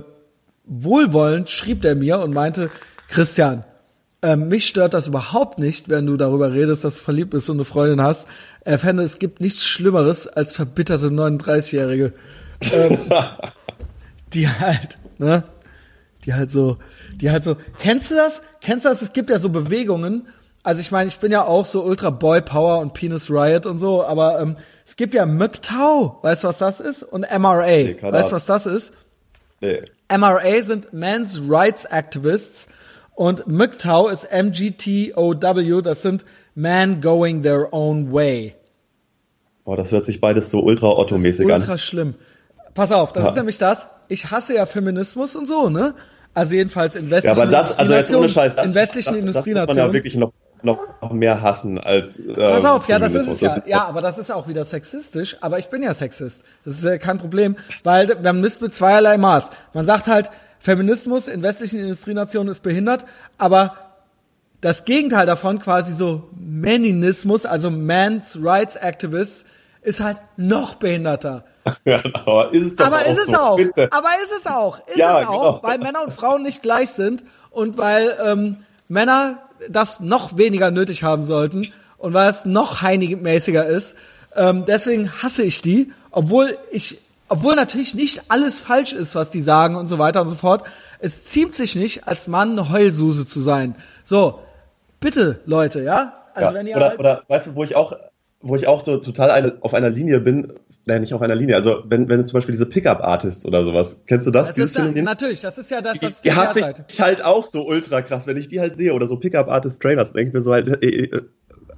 wohlwollend 0.65 1.49
schrieb 1.49 1.81
der 1.81 1.95
mir 1.95 2.19
und 2.19 2.31
meinte, 2.31 2.69
Christian, 3.07 3.63
äh, 4.21 4.35
mich 4.35 4.67
stört 4.67 4.93
das 4.93 5.07
überhaupt 5.07 5.57
nicht, 5.57 5.89
wenn 5.89 6.05
du 6.05 6.17
darüber 6.17 6.53
redest, 6.53 6.83
dass 6.83 6.97
du 6.97 7.01
verliebt 7.01 7.31
bist 7.31 7.49
und 7.49 7.57
eine 7.57 7.65
Freundin 7.65 8.03
hast. 8.03 8.27
Er 8.61 8.77
fände, 8.77 9.01
es 9.01 9.17
gibt 9.17 9.41
nichts 9.41 9.65
Schlimmeres 9.65 10.27
als 10.27 10.55
verbitterte 10.55 11.07
39-Jährige, 11.07 12.13
ähm, 12.71 12.99
die 14.33 14.47
halt, 14.47 14.97
ne, 15.17 15.43
Die 16.25 16.33
halt 16.33 16.51
so, 16.51 16.77
die 17.21 17.31
halt 17.31 17.43
so, 17.43 17.55
kennst 17.79 18.11
du 18.11 18.15
das? 18.15 18.41
Kennst 18.61 18.85
du 18.85 18.89
das? 18.89 19.01
Es 19.01 19.13
gibt 19.13 19.29
ja 19.29 19.39
so 19.39 19.49
Bewegungen. 19.49 20.27
Also 20.63 20.81
ich 20.81 20.91
meine, 20.91 21.07
ich 21.07 21.17
bin 21.19 21.31
ja 21.31 21.45
auch 21.45 21.65
so 21.65 21.83
Ultra 21.83 22.09
Boy 22.09 22.41
Power 22.41 22.79
und 22.79 22.93
Penis 22.93 23.29
Riot 23.31 23.65
und 23.65 23.79
so, 23.79 24.03
aber 24.03 24.39
ähm, 24.41 24.57
es 24.85 24.95
gibt 24.97 25.13
ja 25.13 25.25
MGTOW, 25.25 26.21
weißt 26.23 26.43
du, 26.43 26.47
was 26.49 26.57
das 26.57 26.79
ist? 26.81 27.03
Und 27.03 27.21
MRA, 27.21 27.65
Nee, 27.65 27.97
weißt 28.01 28.31
du, 28.31 28.35
was 28.35 28.45
das 28.45 28.65
ist? 28.65 28.91
Nee. 29.61 29.81
MRA 30.11 30.61
sind 30.63 30.91
Men's 30.91 31.41
Rights 31.47 31.85
Activists 31.85 32.67
und 33.15 33.47
MGTOW 33.47 34.11
ist 34.11 34.27
MGTOW, 34.31 35.81
das 35.81 36.01
sind 36.01 36.25
Men 36.55 36.99
Going 37.01 37.41
Their 37.43 37.73
Own 37.73 38.11
Way. 38.11 38.55
Boah, 39.63 39.77
das 39.77 39.91
hört 39.91 40.03
sich 40.05 40.19
beides 40.19 40.49
so 40.49 40.59
ultra 40.61 40.87
Das 40.89 40.95
ist 40.95 40.99
Otto-mäßig 41.13 41.45
an. 41.47 41.61
ultra 41.61 41.77
schlimm. 41.77 42.15
Pass 42.73 42.91
auf, 42.91 43.13
das 43.13 43.23
Ja. 43.23 43.29
ist 43.29 43.35
nämlich 43.35 43.57
das. 43.57 43.87
Ich 44.09 44.31
hasse 44.31 44.55
ja 44.55 44.65
Feminismus 44.65 45.35
und 45.35 45.47
so, 45.47 45.69
ne? 45.69 45.93
Also 46.33 46.55
jedenfalls 46.55 46.95
in 46.95 47.05
Ja, 47.05 47.11
westlichen 47.11 47.41
aber 47.41 47.51
das, 47.51 47.77
also 47.77 47.93
jetzt 47.93 48.13
ohne 48.13 48.29
Scheiß, 48.29 48.55
das, 48.55 48.65
in 48.65 48.75
westlichen 48.75 49.13
das, 49.13 49.33
das 49.33 49.45
muss 49.45 49.67
man 49.67 49.77
ja 49.77 49.93
wirklich 49.93 50.15
noch, 50.15 50.33
noch 50.61 51.11
mehr 51.11 51.41
hassen 51.41 51.79
als. 51.79 52.19
Äh, 52.19 52.33
Pass 52.33 52.65
auf, 52.65 52.87
ja, 52.87 52.99
das 52.99 53.13
ist 53.13 53.27
es 53.27 53.41
ja. 53.41 53.61
Ja, 53.65 53.85
aber 53.85 54.01
das 54.01 54.17
ist 54.17 54.31
auch 54.31 54.47
wieder 54.47 54.65
sexistisch. 54.65 55.37
Aber 55.41 55.59
ich 55.59 55.67
bin 55.67 55.81
ja 55.81 55.93
Sexist. 55.93 56.43
Das 56.65 56.75
ist 56.75 56.83
ja 56.83 56.97
kein 56.97 57.17
Problem, 57.17 57.55
weil 57.83 58.15
man 58.21 58.41
misst 58.41 58.61
mit 58.61 58.75
zweierlei 58.75 59.17
Maß. 59.17 59.49
Man 59.73 59.85
sagt 59.85 60.07
halt, 60.07 60.29
Feminismus 60.59 61.27
in 61.27 61.41
westlichen 61.41 61.79
Industrienationen 61.79 62.51
ist 62.51 62.61
behindert, 62.61 63.05
aber 63.37 63.75
das 64.61 64.83
Gegenteil 64.83 65.25
davon, 65.25 65.59
quasi 65.59 65.93
so 65.93 66.29
Meninismus, 66.37 67.45
also 67.45 67.69
Man's 67.69 68.37
Rights 68.41 68.75
Activists, 68.75 69.45
ist 69.81 70.01
halt 70.01 70.17
noch 70.35 70.75
behinderter. 70.75 71.45
Ja, 71.85 72.01
aber 72.25 72.51
ist 72.53 72.63
es 72.65 72.75
doch 72.75 72.85
Aber 72.87 72.97
auch 72.97 73.05
ist 73.05 73.17
es 73.19 73.25
so, 73.25 73.33
auch. 73.33 73.55
Bitte. 73.57 73.87
Aber 73.91 74.09
ist 74.23 74.31
es 74.39 74.45
auch. 74.47 74.79
Ist 74.87 74.97
Ja, 74.97 75.21
es 75.21 75.27
auch, 75.27 75.31
genau. 75.31 75.59
weil 75.63 75.77
Männer 75.79 76.03
und 76.03 76.13
Frauen 76.13 76.43
nicht 76.43 76.61
gleich 76.61 76.89
sind 76.89 77.23
und 77.51 77.77
weil 77.77 78.15
ähm, 78.25 78.57
Männer 78.87 79.39
das 79.69 79.99
noch 79.99 80.37
weniger 80.37 80.71
nötig 80.71 81.03
haben 81.03 81.25
sollten 81.25 81.67
und 81.97 82.13
weil 82.13 82.29
es 82.29 82.45
noch 82.45 82.81
heinigemäßiger 82.81 83.65
ist. 83.65 83.95
Ähm, 84.35 84.65
deswegen 84.65 85.11
hasse 85.21 85.43
ich 85.43 85.61
die, 85.61 85.91
obwohl 86.11 86.57
ich, 86.71 86.99
obwohl 87.27 87.55
natürlich 87.55 87.93
nicht 87.93 88.23
alles 88.29 88.59
falsch 88.59 88.93
ist, 88.93 89.15
was 89.15 89.31
die 89.31 89.41
sagen 89.41 89.75
und 89.75 89.87
so 89.87 89.99
weiter 89.99 90.21
und 90.21 90.29
so 90.29 90.35
fort. 90.35 90.63
Es 90.99 91.25
ziemt 91.25 91.55
sich 91.55 91.75
nicht, 91.75 92.07
als 92.07 92.27
Mann 92.27 92.51
eine 92.51 92.69
Heulsuse 92.69 93.27
zu 93.27 93.41
sein. 93.41 93.75
So, 94.03 94.39
bitte, 94.99 95.41
Leute, 95.45 95.81
ja? 95.81 96.13
Also 96.33 96.51
ja, 96.51 96.53
wenn 96.53 96.67
ihr 96.67 96.75
oder, 96.77 96.89
halt, 96.89 96.99
oder 96.99 97.23
weißt 97.27 97.47
du, 97.47 97.55
wo 97.55 97.63
ich 97.63 97.75
auch, 97.75 97.93
wo 98.41 98.55
ich 98.55 98.67
auch 98.67 98.83
so 98.83 98.97
total 98.97 99.31
eine, 99.31 99.57
auf 99.61 99.73
einer 99.73 99.89
Linie 99.89 100.19
bin, 100.21 100.53
nein, 100.89 101.01
nicht 101.01 101.13
auf 101.13 101.21
einer 101.21 101.35
Linie, 101.35 101.55
also 101.55 101.83
wenn, 101.85 102.09
wenn 102.09 102.25
zum 102.27 102.37
Beispiel 102.37 102.51
diese 102.51 102.65
Pickup-Artists 102.65 103.45
oder 103.45 103.63
sowas, 103.63 104.01
kennst 104.07 104.27
du 104.27 104.31
das? 104.31 104.49
das 104.49 104.57
ist, 104.57 104.75
Phänomen? 104.75 105.05
natürlich, 105.05 105.39
das 105.39 105.57
ist 105.57 105.71
ja 105.71 105.81
das, 105.81 105.93
die, 105.93 105.99
das 105.99 106.09
ist 106.11 106.25
die 106.25 106.29
die 106.29 106.35
hasse 106.35 106.73
ich 106.91 106.99
halt 107.01 107.23
auch 107.23 107.45
so 107.45 107.65
ultra 107.65 108.01
krass, 108.01 108.27
wenn 108.27 108.35
ich 108.37 108.47
die 108.49 108.59
halt 108.59 108.75
sehe 108.75 108.93
oder 108.93 109.07
so 109.07 109.15
Pickup-Artist-Trainers, 109.15 110.11
denke 110.11 110.27
ich 110.29 110.33
mir 110.33 110.41
so 110.41 110.51
halt, 110.51 110.67
äh, 110.83 110.87
äh, 111.05 111.21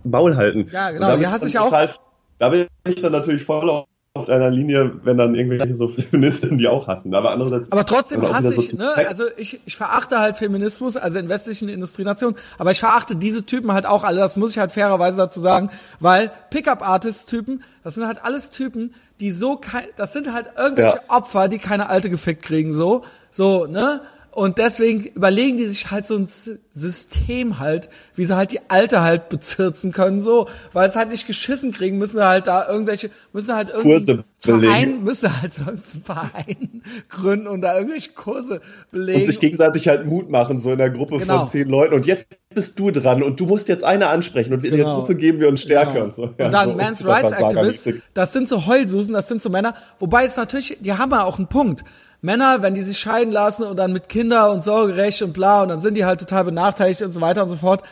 Maul 0.04 0.36
halten. 0.36 0.68
Ja, 0.72 0.90
genau, 0.90 1.16
die 1.18 1.28
hasse 1.28 1.48
ich 1.48 1.60
auch. 1.60 1.66
total- 1.66 1.94
Da 2.40 2.50
bin 2.50 2.66
ich 2.88 2.96
dann 3.02 3.12
natürlich 3.12 3.44
voll 3.46 3.70
auf 3.70 3.86
auf 4.14 4.28
einer 4.28 4.50
Linie, 4.50 4.92
wenn 5.04 5.18
dann 5.18 5.36
irgendwelche 5.36 5.74
so 5.74 5.88
Feministinnen 6.10 6.58
die 6.58 6.68
auch 6.68 6.88
hassen. 6.88 7.16
Aber 7.16 7.32
andererseits. 7.32 7.72
Aber 7.72 7.86
trotzdem 7.86 8.22
hasse 8.22 8.52
so 8.52 8.62
ich, 8.62 8.74
ne, 8.74 8.90
also 9.08 9.24
ich, 9.38 9.62
ich 9.66 9.78
verachte 9.78 10.20
halt 10.20 10.36
Feminismus, 10.36 10.98
also 10.98 11.18
in 11.18 11.30
westlichen 11.30 11.70
Industrienationen, 11.70 12.38
aber 12.58 12.72
ich 12.72 12.80
verachte 12.80 13.16
diese 13.16 13.46
Typen 13.46 13.72
halt 13.72 13.86
auch 13.86 14.04
alle, 14.04 14.20
das 14.20 14.36
muss 14.36 14.52
ich 14.52 14.60
halt 14.60 14.74
fairerweise 14.74 15.18
dazu 15.18 15.40
sagen, 15.40 15.70
weil 16.02 16.30
Pickup-Artist-Typen, 16.50 17.64
das 17.86 17.96
sind 17.96 18.06
halt 18.06 18.24
alles 18.24 18.52
Typen, 18.52 18.94
die 19.22 19.32
so 19.32 19.56
kein, 19.56 19.86
das 19.96 20.12
sind 20.12 20.34
halt 20.34 20.48
irgendwelche 20.58 20.98
Ja. 20.98 21.04
Opfer, 21.16 21.48
die 21.48 21.60
keine 21.60 21.88
Alte 21.88 22.10
gefickt 22.10 22.44
kriegen, 22.44 22.74
so, 22.74 23.04
so, 23.30 23.66
ne? 23.66 24.02
Und 24.34 24.60
deswegen 24.60 25.04
überlegen 25.08 25.58
die 25.58 25.68
sich 25.68 25.92
halt 25.92 26.06
so 26.06 26.16
ein 26.16 26.28
System 26.72 27.60
halt, 27.60 27.90
wie 28.16 28.24
sie 28.24 28.36
halt 28.36 28.54
die 28.54 28.62
Alte 28.70 29.02
halt 29.02 29.28
bezirzen 29.28 29.92
können, 29.92 30.22
so, 30.22 30.48
weil 30.72 30.88
es 30.88 30.96
halt 30.96 31.10
nicht 31.10 31.28
geschissen 31.28 31.74
kriegen, 31.74 31.98
müssen 31.98 32.16
sie 32.18 32.26
halt 32.26 32.48
da 32.48 32.66
irgendwelche, 32.70 33.10
müssen 33.34 33.54
halt 33.54 33.74
Kurse 33.74 34.24
irgendeinen 34.40 34.62
Verein, 34.62 35.04
müssen 35.04 35.42
halt 35.42 35.54
so 35.56 35.64
einen 35.64 35.82
Verein 35.82 36.82
gründen 37.10 37.48
und 37.48 37.62
da 37.62 37.76
irgendwelche 37.78 38.12
Kurse 38.14 38.62
belegen. 38.90 39.20
und 39.20 39.26
sich 39.26 39.40
gegenseitig 39.42 39.90
halt 39.90 40.06
Mut 40.06 40.30
machen, 40.30 40.62
so 40.62 40.72
in 40.72 40.78
der 40.78 40.90
Gruppe 40.92 41.20
Genau. 41.20 41.40
von 41.40 41.50
zehn 41.50 41.68
Leuten. 41.68 41.94
Und 41.94 42.06
jetzt 42.06 42.26
bist 42.56 42.80
du 42.80 42.90
dran 42.92 43.24
und 43.24 43.38
du 43.38 43.46
musst 43.46 43.68
jetzt 43.68 43.84
eine 43.84 44.08
ansprechen 44.08 44.54
und 44.54 44.64
in 44.64 44.72
der 44.72 44.86
Genau. 44.86 44.96
Gruppe 45.02 45.16
geben 45.16 45.42
wir 45.42 45.50
uns 45.50 45.62
Stärke 45.62 45.94
Genau. 45.94 46.06
und 46.06 46.16
so. 46.16 46.24
und 46.24 46.40
dann 46.40 46.78
Men's 46.78 47.06
Rights 47.06 47.34
Activists, 47.34 47.90
das 48.14 48.32
sind 48.32 48.48
so 48.48 48.66
Heulsusen, 48.66 49.14
das 49.14 49.28
sind 49.28 49.42
so 49.42 49.50
Männer, 49.50 49.76
wobei 50.00 50.24
es 50.24 50.38
natürlich, 50.38 50.78
die 50.80 50.94
haben 50.94 51.12
ja 51.12 51.24
auch 51.26 51.38
einen 51.38 51.48
Punkt. 51.48 51.84
Männer, 52.22 52.62
wenn 52.62 52.76
die 52.76 52.84
sich 52.84 53.00
scheiden 53.00 53.34
lassen 53.34 53.64
und 53.64 53.78
dann 53.78 53.94
mit 53.94 54.08
Kinder 54.08 54.52
und 54.52 54.64
Sorgerecht 54.64 55.22
und 55.24 55.34
bla 55.34 55.64
und 55.64 55.70
dann 55.70 55.82
sind 55.82 55.96
die 55.96 56.06
halt 56.06 56.20
total 56.20 56.46
benachteiligt 56.46 57.02
und 57.02 57.12
so 57.12 57.22
weiter 57.22 57.44
und 57.44 57.50
so 57.50 57.56
fort. 57.56 57.84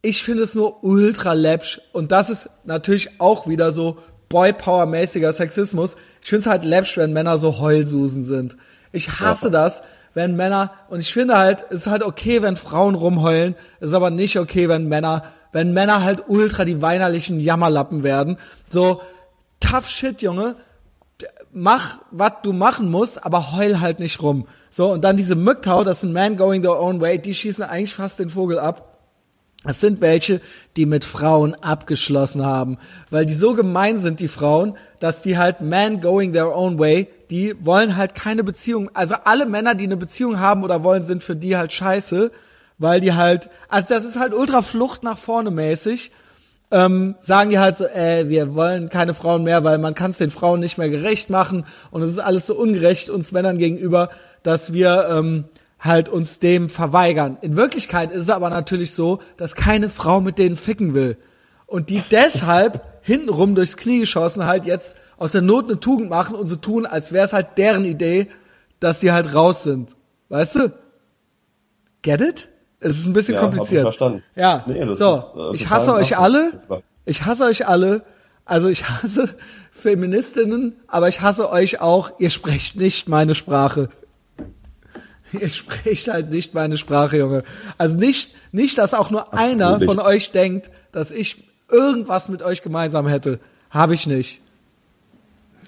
Ich 0.00 0.22
finde 0.22 0.44
es 0.44 0.54
nur 0.54 0.82
ultra 0.82 1.34
läppsch 1.34 1.80
und 1.92 2.12
das 2.12 2.30
ist 2.30 2.48
natürlich 2.64 3.20
auch 3.20 3.46
wieder 3.46 3.72
so 3.72 3.98
Boy-Power-mäßiger 4.28 5.32
Sexismus. 5.32 5.96
Ich 6.22 6.28
finde 6.28 6.40
es 6.40 6.50
halt 6.50 6.64
läppsch, 6.64 6.96
wenn 6.96 7.12
Männer 7.12 7.38
so 7.38 7.58
Heulsusen 7.58 8.22
sind. 8.22 8.56
Ich 8.92 9.20
hasse 9.20 9.50
das, 9.50 9.82
wenn 10.14 10.36
Männer, 10.36 10.72
und 10.88 11.00
ich 11.00 11.12
finde 11.12 11.36
halt, 11.36 11.66
es 11.70 11.80
ist 11.80 11.86
halt 11.86 12.02
okay, 12.02 12.42
wenn 12.42 12.56
Frauen 12.56 12.94
rumheulen, 12.94 13.54
es 13.80 13.88
ist 13.88 13.94
aber 13.94 14.10
nicht 14.10 14.38
okay, 14.38 14.68
wenn 14.68 14.88
Männer, 14.88 15.24
wenn 15.52 15.72
Männer 15.72 16.02
halt 16.02 16.24
ultra 16.28 16.64
die 16.64 16.82
weinerlichen 16.82 17.40
Jammerlappen 17.40 18.02
werden. 18.02 18.38
So, 18.68 19.02
tough 19.60 19.88
shit, 19.88 20.22
Junge, 20.22 20.56
mach, 21.52 21.98
was 22.10 22.32
du 22.42 22.52
machen 22.52 22.90
musst, 22.90 23.24
aber 23.24 23.52
heul 23.52 23.80
halt 23.80 24.00
nicht 24.00 24.22
rum. 24.22 24.46
So, 24.70 24.92
und 24.92 25.02
dann 25.02 25.16
diese 25.16 25.34
Mücktau, 25.34 25.84
das 25.84 26.02
sind 26.02 26.12
Man 26.12 26.36
Going 26.36 26.62
Their 26.62 26.80
Own 26.80 27.00
Way, 27.00 27.18
die 27.18 27.34
schießen 27.34 27.64
eigentlich 27.64 27.94
fast 27.94 28.18
den 28.18 28.28
Vogel 28.28 28.58
ab. 28.58 28.88
Das 29.64 29.80
sind 29.80 30.00
welche, 30.00 30.40
die 30.76 30.86
mit 30.86 31.04
Frauen 31.04 31.54
abgeschlossen 31.56 32.46
haben, 32.46 32.78
weil 33.10 33.26
die 33.26 33.34
so 33.34 33.54
gemein 33.54 33.98
sind, 33.98 34.20
die 34.20 34.28
Frauen, 34.28 34.76
dass 35.00 35.22
die 35.22 35.36
halt 35.36 35.60
man 35.60 36.00
going 36.00 36.32
their 36.32 36.56
own 36.56 36.78
way, 36.78 37.08
die 37.28 37.54
wollen 37.58 37.96
halt 37.96 38.14
keine 38.14 38.44
Beziehung. 38.44 38.88
Also 38.94 39.16
alle 39.24 39.46
Männer, 39.46 39.74
die 39.74 39.84
eine 39.84 39.96
Beziehung 39.96 40.38
haben 40.38 40.62
oder 40.62 40.84
wollen, 40.84 41.02
sind 41.02 41.24
für 41.24 41.34
die 41.34 41.56
halt 41.56 41.72
scheiße, 41.72 42.30
weil 42.78 43.00
die 43.00 43.14
halt, 43.14 43.50
also 43.68 43.88
das 43.88 44.04
ist 44.04 44.18
halt 44.18 44.32
ultra 44.32 44.62
Flucht 44.62 45.02
nach 45.02 45.18
vorne 45.18 45.50
mäßig. 45.50 46.12
Ähm, 46.70 47.14
sagen 47.20 47.50
die 47.50 47.58
halt 47.58 47.78
so, 47.78 47.86
äh, 47.86 48.28
wir 48.28 48.54
wollen 48.54 48.90
keine 48.90 49.14
Frauen 49.14 49.42
mehr, 49.42 49.64
weil 49.64 49.78
man 49.78 49.94
kann 49.94 50.10
es 50.10 50.18
den 50.18 50.30
Frauen 50.30 50.60
nicht 50.60 50.76
mehr 50.76 50.90
gerecht 50.90 51.30
machen 51.30 51.64
und 51.90 52.02
es 52.02 52.10
ist 52.10 52.18
alles 52.18 52.46
so 52.46 52.54
ungerecht 52.54 53.08
uns 53.08 53.32
Männern 53.32 53.56
gegenüber, 53.56 54.10
dass 54.42 54.74
wir 54.74 55.08
ähm, 55.10 55.44
halt 55.80 56.08
uns 56.10 56.40
dem 56.40 56.68
verweigern. 56.68 57.38
In 57.40 57.56
Wirklichkeit 57.56 58.10
ist 58.10 58.24
es 58.24 58.30
aber 58.30 58.50
natürlich 58.50 58.92
so, 58.92 59.20
dass 59.38 59.54
keine 59.54 59.88
Frau 59.88 60.20
mit 60.20 60.38
denen 60.38 60.56
ficken 60.56 60.94
will. 60.94 61.16
Und 61.66 61.90
die 61.90 62.02
deshalb 62.10 62.84
hintenrum 63.02 63.54
durchs 63.54 63.76
Knie 63.76 64.00
geschossen 64.00 64.46
halt 64.46 64.66
jetzt 64.66 64.96
aus 65.16 65.32
der 65.32 65.42
Not 65.42 65.66
eine 65.66 65.80
Tugend 65.80 66.10
machen 66.10 66.34
und 66.34 66.46
so 66.46 66.56
tun, 66.56 66.86
als 66.86 67.12
wäre 67.12 67.26
es 67.26 67.32
halt 67.32 67.56
deren 67.56 67.84
Idee, 67.84 68.28
dass 68.80 69.00
sie 69.00 69.12
halt 69.12 69.34
raus 69.34 69.62
sind. 69.62 69.96
Weißt 70.28 70.56
du? 70.56 70.72
Get 72.02 72.20
it? 72.20 72.48
Es 72.80 72.98
ist 72.98 73.06
ein 73.06 73.12
bisschen 73.12 73.34
Ja, 73.34 73.42
hab 73.42 73.52
ich 73.52 73.56
kompliziert. 73.58 73.82
verstanden. 73.82 74.22
Ja. 74.36 74.64
Nee, 74.66 74.94
so, 74.94 75.16
ist, 75.16 75.34
äh, 75.36 75.54
ich 75.54 75.68
hasse 75.70 75.94
euch 75.94 76.16
alle. 76.16 76.52
Ich 77.04 77.24
hasse 77.24 77.44
euch 77.44 77.66
alle. 77.66 78.02
Also 78.44 78.68
ich 78.68 78.88
hasse 78.88 79.34
Feministinnen, 79.72 80.76
aber 80.86 81.08
ich 81.08 81.20
hasse 81.20 81.50
euch 81.50 81.80
auch. 81.80 82.12
Ihr 82.18 82.30
sprecht 82.30 82.76
nicht 82.76 83.08
meine 83.08 83.34
Sprache. 83.34 83.88
Ihr 85.32 85.50
sprecht 85.50 86.08
halt 86.08 86.30
nicht 86.30 86.54
meine 86.54 86.78
Sprache, 86.78 87.18
Junge. 87.18 87.44
Also 87.76 87.96
nicht, 87.96 88.34
nicht, 88.52 88.78
dass 88.78 88.94
auch 88.94 89.10
nur 89.10 89.34
einer 89.34 89.78
nicht. 89.78 89.86
von 89.86 89.98
euch 89.98 90.30
denkt, 90.30 90.70
dass 90.92 91.10
ich 91.10 91.44
irgendwas 91.70 92.28
mit 92.28 92.42
euch 92.42 92.62
gemeinsam 92.62 93.06
hätte. 93.06 93.40
Habe 93.70 93.94
ich 93.94 94.06
nicht. 94.06 94.40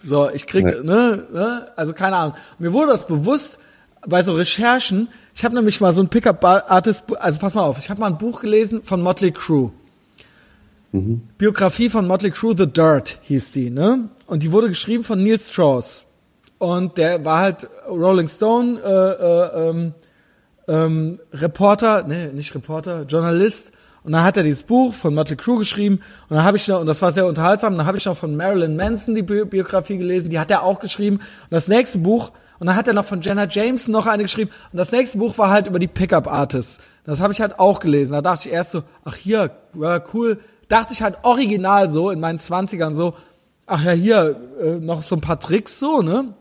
So, 0.02 0.30
ich 0.30 0.46
krieg, 0.46 0.64
Nee. 0.64 0.80
ne, 0.82 1.26
ne, 1.30 1.68
also 1.76 1.92
keine 1.92 2.16
Ahnung. 2.16 2.34
Mir 2.58 2.72
wurde 2.72 2.92
das 2.92 3.06
bewusst 3.06 3.58
bei 4.06 4.22
so 4.22 4.34
Recherchen. 4.34 5.08
Ich 5.34 5.44
habe 5.44 5.54
nämlich 5.54 5.80
mal 5.80 5.92
so 5.92 6.00
ein 6.00 6.08
Pickup-Artist, 6.08 7.04
also 7.18 7.38
pass 7.38 7.54
mal 7.54 7.62
auf, 7.62 7.78
ich 7.78 7.90
habe 7.90 8.00
mal 8.00 8.08
ein 8.08 8.18
Buch 8.18 8.40
gelesen 8.40 8.82
von 8.82 9.02
Motley 9.02 9.32
Crue. 9.32 9.72
Biografie 11.38 11.88
von 11.88 12.06
Motley 12.06 12.32
Crue, 12.32 12.54
The 12.56 12.66
Dirt 12.66 13.18
hieß 13.22 13.52
die, 13.52 13.70
ne? 13.70 14.08
Und 14.26 14.42
die 14.42 14.50
wurde 14.50 14.68
geschrieben 14.68 15.04
von 15.04 15.22
Neil 15.22 15.38
Strauss. 15.38 16.04
Und 16.58 16.98
der 16.98 17.24
war 17.24 17.38
halt 17.38 17.68
Rolling 17.88 18.28
Stone, 18.28 18.80
äh, 18.80 18.88
äh, 18.88 19.68
ähm, 19.70 19.94
ähm, 20.66 21.20
Reporter, 21.32 22.04
nee, 22.06 22.26
nicht 22.26 22.54
Reporter, 22.54 23.02
Journalist. 23.02 23.72
Und 24.02 24.12
dann 24.12 24.24
hat 24.24 24.36
er 24.36 24.42
dieses 24.42 24.62
Buch 24.62 24.92
von 24.92 25.14
Motley 25.14 25.36
Crue 25.36 25.58
geschrieben. 25.58 26.00
Und 26.28 26.36
dann 26.36 26.44
habe 26.44 26.56
ich 26.56 26.66
noch, 26.66 26.80
und 26.80 26.86
das 26.86 27.02
war 27.02 27.12
sehr 27.12 27.26
unterhaltsam, 27.26 27.76
dann 27.76 27.86
habe 27.86 27.98
ich 27.98 28.06
noch 28.06 28.16
von 28.16 28.36
Marilyn 28.36 28.76
Manson 28.76 29.14
die 29.14 29.22
Bi 29.22 29.44
Biografie 29.44 29.98
gelesen, 29.98 30.30
die 30.30 30.38
hat 30.38 30.50
er 30.50 30.64
auch 30.64 30.80
geschrieben. 30.80 31.16
Und 31.16 31.50
das 31.50 31.68
nächste 31.68 31.98
Buch, 31.98 32.32
und 32.60 32.66
dann 32.66 32.76
hat 32.76 32.86
er 32.86 32.92
noch 32.92 33.06
von 33.06 33.22
Jenna 33.22 33.48
Jameson 33.48 33.90
noch 33.90 34.06
eine 34.06 34.22
geschrieben. 34.22 34.50
Und 34.70 34.76
das 34.76 34.92
nächste 34.92 35.16
Buch 35.16 35.38
war 35.38 35.50
halt 35.50 35.66
über 35.66 35.78
die 35.78 35.88
Pickup 35.88 36.30
Artists. 36.30 36.78
Das 37.04 37.18
habe 37.18 37.32
ich 37.32 37.40
halt 37.40 37.58
auch 37.58 37.80
gelesen. 37.80 38.12
Da 38.12 38.20
dachte 38.20 38.48
ich 38.48 38.54
erst 38.54 38.72
so, 38.72 38.82
ach 39.02 39.16
hier, 39.16 39.50
ja, 39.74 40.02
cool. 40.12 40.38
Dachte 40.68 40.92
ich 40.92 41.02
halt 41.02 41.16
original 41.22 41.90
so 41.90 42.10
in 42.10 42.20
meinen 42.20 42.38
Zwanzigern 42.38 42.94
so, 42.94 43.14
ach 43.66 43.82
ja, 43.82 43.92
hier, 43.92 44.36
äh, 44.60 44.72
noch 44.72 45.00
so 45.00 45.16
ein 45.16 45.22
paar 45.22 45.40
Tricks 45.40 45.78
so, 45.78 46.02
ne? 46.02 46.34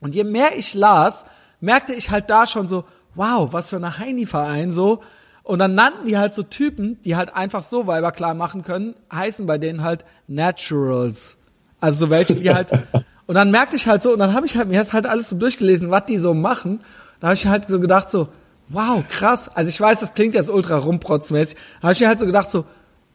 Und 0.00 0.14
je 0.14 0.22
mehr 0.22 0.58
ich 0.58 0.74
las, 0.74 1.24
merkte 1.60 1.94
ich 1.94 2.10
halt 2.10 2.28
da 2.28 2.46
schon 2.46 2.68
so, 2.68 2.84
wow, 3.14 3.50
was 3.54 3.70
für 3.70 3.76
eine 3.76 3.98
Heini-Verein 3.98 4.70
so. 4.70 5.00
Und 5.42 5.60
dann 5.60 5.74
nannten 5.74 6.06
die 6.06 6.18
halt 6.18 6.34
so 6.34 6.42
Typen, 6.42 7.00
die 7.04 7.16
halt 7.16 7.34
einfach 7.34 7.62
so 7.62 7.86
Weiber 7.86 8.12
klar 8.12 8.34
machen 8.34 8.64
können, 8.64 8.96
heißen 9.10 9.46
bei 9.46 9.56
denen 9.56 9.82
halt 9.82 10.04
Naturals. 10.26 11.38
Also 11.80 12.06
so 12.06 12.10
welche, 12.10 12.34
die 12.34 12.52
halt. 12.52 12.70
und 13.26 13.34
dann 13.34 13.50
merkte 13.50 13.76
ich 13.76 13.86
halt 13.86 14.02
so, 14.02 14.12
und 14.12 14.18
dann 14.18 14.34
habe 14.34 14.46
ich 14.46 14.56
halt 14.56 14.68
mir 14.68 14.78
das 14.78 14.92
halt 14.92 15.06
alles 15.06 15.30
so 15.30 15.36
durchgelesen, 15.36 15.90
was 15.90 16.06
die 16.06 16.18
so 16.18 16.34
machen. 16.34 16.80
Da 17.20 17.28
habe 17.28 17.36
ich 17.36 17.46
halt 17.46 17.68
so 17.68 17.80
gedacht 17.80 18.10
so, 18.10 18.28
wow, 18.68 19.02
krass. 19.08 19.50
Also 19.54 19.68
ich 19.68 19.80
weiß, 19.80 20.00
das 20.00 20.14
klingt 20.14 20.34
jetzt 20.34 20.50
ultra 20.50 20.76
rumprotzmäßig. 20.78 21.56
Da 21.80 21.84
habe 21.84 21.92
ich 21.94 22.00
mir 22.00 22.08
halt 22.08 22.18
so 22.18 22.26
gedacht 22.26 22.50
so, 22.50 22.64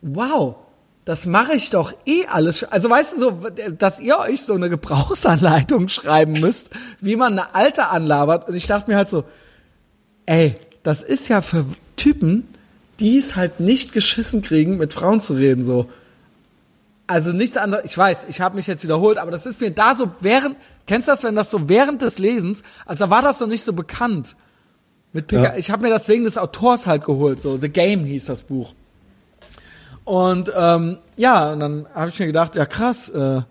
wow, 0.01 0.55
das 1.05 1.25
mache 1.25 1.53
ich 1.53 1.69
doch 1.69 1.93
eh 2.05 2.25
alles. 2.27 2.63
Also 2.63 2.89
weißt 2.89 3.13
du 3.13 3.19
so, 3.19 3.31
dass 3.77 3.99
ihr 3.99 4.17
euch 4.19 4.41
so 4.41 4.53
eine 4.53 4.69
Gebrauchsanleitung 4.69 5.87
schreiben 5.89 6.33
müsst, 6.33 6.71
wie 7.01 7.15
man 7.15 7.33
eine 7.33 7.55
alte 7.55 7.87
anlabert. 7.87 8.47
Und 8.47 8.55
ich 8.55 8.67
dachte 8.67 8.89
mir 8.89 8.97
halt 8.97 9.09
so, 9.09 9.25
ey, 10.25 10.55
das 10.83 11.03
ist 11.03 11.27
ja 11.29 11.41
für 11.41 11.65
Typen, 11.95 12.47
die 12.99 13.17
es 13.17 13.35
halt 13.35 13.59
nicht 13.59 13.93
geschissen 13.93 14.41
kriegen, 14.41 14.77
mit 14.77 14.93
Frauen 14.93 15.21
zu 15.21 15.33
reden, 15.33 15.65
so. 15.65 15.89
Also 17.09 17.31
nichts 17.31 17.57
anderes, 17.57 17.85
ich 17.85 17.97
weiß, 17.97 18.27
ich 18.29 18.39
habe 18.39 18.55
mich 18.55 18.67
jetzt 18.67 18.83
wiederholt, 18.83 19.17
aber 19.17 19.31
das 19.31 19.47
ist 19.47 19.59
mir 19.59 19.71
da 19.71 19.95
so 19.95 20.11
während, 20.19 20.55
kennst 20.85 21.07
du 21.07 21.11
das, 21.11 21.23
wenn 21.23 21.33
das 21.33 21.49
so 21.49 21.67
während 21.67 22.03
des 22.03 22.19
Lesens, 22.19 22.61
also 22.85 23.05
da 23.05 23.09
war 23.09 23.23
das 23.23 23.39
noch 23.39 23.47
nicht 23.47 23.63
so 23.63 23.73
bekannt. 23.73 24.35
Mit 25.11 25.25
Pika, 25.25 25.41
ja. 25.41 25.55
ich 25.55 25.71
habe 25.71 25.81
mir 25.81 25.89
das 25.89 26.07
wegen 26.07 26.23
des 26.23 26.37
Autors 26.37 26.85
halt 26.85 27.03
geholt, 27.03 27.41
so 27.41 27.57
The 27.57 27.67
Game 27.67 28.05
hieß 28.05 28.25
das 28.25 28.43
Buch. 28.43 28.75
Und 30.03 30.53
ähm, 30.55 30.99
ja, 31.17 31.51
und 31.51 31.61
dann 31.61 31.87
habe 31.95 32.09
ich 32.09 32.19
mir 32.19 32.27
gedacht, 32.27 32.55
ja 32.55 32.67
krass, 32.67 33.09
äh, 33.09 33.41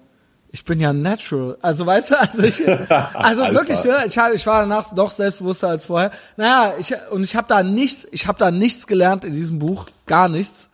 ich 0.53 0.65
bin 0.65 0.79
ja 0.79 0.93
natural. 0.93 1.59
Also 1.61 1.85
weißt 1.85 2.13
du, 2.13 2.21
also 2.21 2.43
ich, 2.45 2.63
also 3.15 3.43
wirklich, 3.43 3.83
ne, 3.83 4.05
ich, 4.07 4.17
hab, 4.19 4.33
ich 4.33 4.47
war 4.47 4.61
danach 4.61 4.93
noch 4.95 5.11
selbstbewusster 5.11 5.67
als 5.67 5.85
vorher. 5.85 6.13
Naja, 6.37 6.75
ich, 6.79 6.95
und 7.11 7.25
ich 7.25 7.35
habe 7.35 7.49
da 7.49 7.65
nichts, 7.65 8.07
ich 8.13 8.29
habe 8.29 8.39
da 8.39 8.53
nichts 8.53 8.87
gelernt 8.87 9.25
in 9.25 9.33
diesem 9.33 9.59
Buch, 9.59 9.87
gar 10.07 10.29
nichts. 10.29 10.68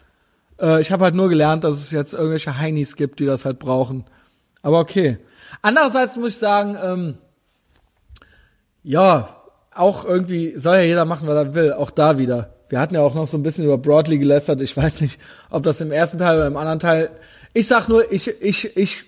Äh, 0.60 0.81
ich 0.81 0.93
habe 0.93 1.05
halt 1.05 1.14
nur 1.14 1.28
gelernt, 1.28 1.64
dass 1.64 1.74
es 1.76 1.90
jetzt 1.90 2.14
irgendwelche 2.14 2.59
Heinis 2.59 2.97
gibt, 2.97 3.20
die 3.20 3.26
das 3.26 3.44
halt 3.44 3.59
brauchen. 3.59 4.05
Aber 4.62 4.81
okay. 4.81 5.18
Andererseits 5.62 6.16
muss 6.16 6.31
ich 6.31 6.39
sagen, 6.39 6.76
ähm, 6.82 7.18
ja, 8.82 9.36
auch 9.74 10.05
irgendwie 10.05 10.56
soll 10.56 10.76
ja 10.76 10.82
jeder 10.82 11.05
machen, 11.05 11.26
was 11.26 11.36
er 11.36 11.55
will, 11.55 11.72
auch 11.72 11.90
da 11.90 12.18
wieder 12.18 12.55
wir 12.74 12.81
hatten 12.81 12.94
ja 12.97 13.02
auch 13.02 13.14
noch 13.14 13.28
so 13.28 13.36
ein 13.36 13.43
bisschen 13.44 13.64
über 13.64 13.78
Broadly 13.78 14.18
gelästert. 14.18 14.60
Ich 14.60 14.76
weiß 14.76 15.01
nicht, 15.01 15.20
ob 15.48 15.62
das 15.62 15.81
im 15.81 15.93
ersten 15.93 16.18
Teil 16.18 16.39
oder 16.39 16.48
im 16.48 16.56
anderen 16.56 16.81
Teil. 16.81 17.10
Ich 17.52 17.68
sag 17.68 17.89
nur, 17.89 18.10
ich, 18.10 18.28
ich, 18.43 18.76
ich, 18.76 19.05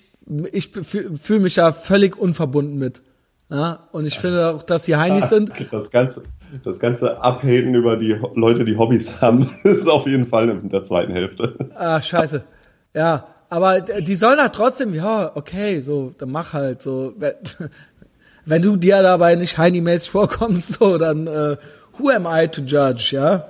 ich 0.52 0.70
fühle 0.70 1.40
mich 1.40 1.54
da 1.54 1.72
völlig 1.72 2.16
unverbunden 2.16 2.78
mit. 2.78 3.02
Ja? 3.50 3.88
Und 3.92 4.06
ich 4.06 4.20
finde 4.20 4.54
auch, 4.54 4.62
dass 4.62 4.84
die 4.84 4.94
Heinis 4.94 5.28
sind. 5.30 5.50
Das 5.72 5.90
ganze, 5.90 6.22
das 6.64 6.78
ganze 6.80 7.22
Abhaten 7.22 7.74
über 7.74 7.96
die 7.96 8.18
Leute, 8.34 8.64
die 8.64 8.76
Hobbys 8.76 9.20
haben, 9.20 9.48
ist 9.64 9.88
auf 9.88 10.06
jeden 10.06 10.26
Fall 10.28 10.48
in 10.48 10.68
der 10.68 10.84
zweiten 10.84 11.12
Hälfte. 11.12 11.56
Ah, 11.74 12.00
scheiße. 12.00 12.44
Ja, 12.94 13.26
aber 13.48 13.80
die 13.80 14.14
sollen 14.14 14.40
halt 14.40 14.54
trotzdem, 14.54 14.94
ja, 14.94 15.30
okay, 15.34 15.80
so, 15.80 16.12
dann 16.18 16.30
mach 16.30 16.52
halt 16.52 16.82
so. 16.82 17.14
Wenn, 17.18 17.34
wenn 18.44 18.62
du 18.62 18.76
dir 18.76 19.02
dabei 19.02 19.34
nicht 19.34 19.58
Heini-mäßig 19.58 20.10
vorkommst, 20.10 20.78
so, 20.78 20.98
dann 20.98 21.26
äh, 21.26 21.56
who 21.98 22.10
am 22.10 22.26
I 22.26 22.48
to 22.48 22.62
judge, 22.62 23.10
ja? 23.12 23.48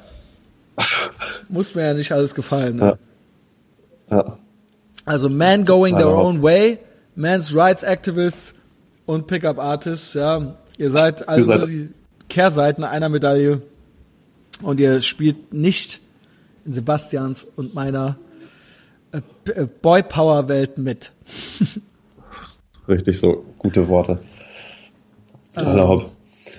Muss 1.48 1.74
mir 1.74 1.86
ja 1.86 1.94
nicht 1.94 2.12
alles 2.12 2.34
gefallen. 2.34 2.76
Ne? 2.76 2.98
Ja. 4.10 4.16
ja. 4.16 4.38
Also 5.04 5.28
Man 5.28 5.64
Going 5.64 5.96
Their 5.96 6.08
Own 6.08 6.42
Way, 6.42 6.78
Man's 7.14 7.54
Rights 7.54 7.82
Activists 7.82 8.54
und 9.06 9.26
Pickup 9.26 9.58
Artists, 9.58 10.14
ja. 10.14 10.56
Ihr 10.76 10.90
seid 10.90 11.26
also 11.28 11.44
seid 11.44 11.68
die 11.68 11.90
Kehrseiten 12.28 12.84
einer 12.84 13.08
Medaille 13.08 13.62
und 14.62 14.80
ihr 14.80 15.02
spielt 15.02 15.52
nicht 15.52 16.00
in 16.64 16.72
Sebastians 16.72 17.46
und 17.56 17.74
meiner 17.74 18.16
äh, 19.12 19.20
äh 19.50 19.66
Boy 19.66 20.02
Power 20.02 20.48
Welt 20.48 20.78
mit. 20.78 21.12
Richtig 22.88 23.18
so, 23.18 23.44
gute 23.58 23.88
Worte. 23.88 24.20
Ähm, 25.56 26.06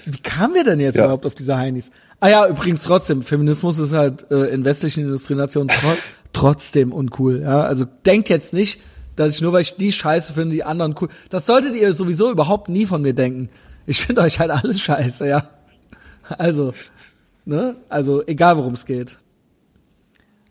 wie 0.05 0.19
kamen 0.19 0.53
wir 0.53 0.63
denn 0.63 0.79
jetzt 0.79 0.97
ja. 0.97 1.05
überhaupt 1.05 1.25
auf 1.25 1.35
diese 1.35 1.57
Heinis? 1.57 1.91
Ah 2.19 2.29
ja, 2.29 2.47
übrigens 2.47 2.83
trotzdem, 2.83 3.21
Feminismus 3.21 3.77
ist 3.77 3.93
halt 3.93 4.29
äh, 4.31 4.47
in 4.47 4.65
westlichen 4.65 5.03
Industrienationen 5.03 5.69
tro 5.69 5.93
trotzdem 6.33 6.91
uncool. 6.91 7.41
Ja, 7.41 7.61
also 7.61 7.85
denkt 8.05 8.29
jetzt 8.29 8.53
nicht, 8.53 8.79
dass 9.15 9.31
ich 9.31 9.41
nur 9.41 9.53
weil 9.53 9.61
ich 9.61 9.75
die 9.75 9.91
Scheiße 9.91 10.33
finde, 10.33 10.55
die 10.55 10.63
anderen 10.63 10.95
cool. 10.99 11.09
Das 11.29 11.45
solltet 11.45 11.75
ihr 11.75 11.93
sowieso 11.93 12.31
überhaupt 12.31 12.69
nie 12.69 12.85
von 12.85 13.01
mir 13.01 13.13
denken. 13.13 13.49
Ich 13.85 14.01
finde 14.01 14.21
euch 14.21 14.39
halt 14.39 14.51
alle 14.51 14.77
scheiße, 14.77 15.27
ja. 15.27 15.49
Also, 16.29 16.73
ne? 17.45 17.75
Also 17.89 18.25
egal 18.25 18.57
worum 18.57 18.73
es 18.73 18.85
geht. 18.85 19.17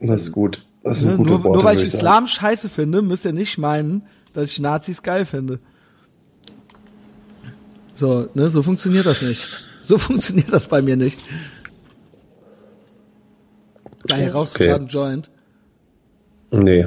Das 0.00 0.22
ist 0.22 0.32
gut. 0.32 0.64
Das 0.82 1.00
sind 1.00 1.10
ne? 1.10 1.16
gute 1.16 1.30
nur, 1.30 1.44
Worte, 1.44 1.56
nur 1.58 1.64
weil 1.64 1.78
ich 1.78 1.84
Islam 1.84 2.26
scheiße 2.26 2.68
finde, 2.68 3.02
müsst 3.02 3.24
ihr 3.24 3.32
nicht 3.32 3.58
meinen, 3.58 4.02
dass 4.32 4.50
ich 4.50 4.60
Nazis 4.60 5.02
geil 5.02 5.24
finde. 5.24 5.58
So, 7.94 8.28
ne, 8.34 8.50
so 8.50 8.62
funktioniert 8.62 9.06
das 9.06 9.22
nicht. 9.22 9.72
So 9.80 9.98
funktioniert 9.98 10.52
das 10.52 10.68
bei 10.68 10.82
mir 10.82 10.96
nicht. 10.96 11.18
Daher 14.04 14.32
rauchst 14.32 14.54
okay. 14.54 14.64
du 14.64 14.70
gerade 14.70 14.80
einen 14.82 14.88
Joint? 14.88 15.30
Nee. 16.52 16.86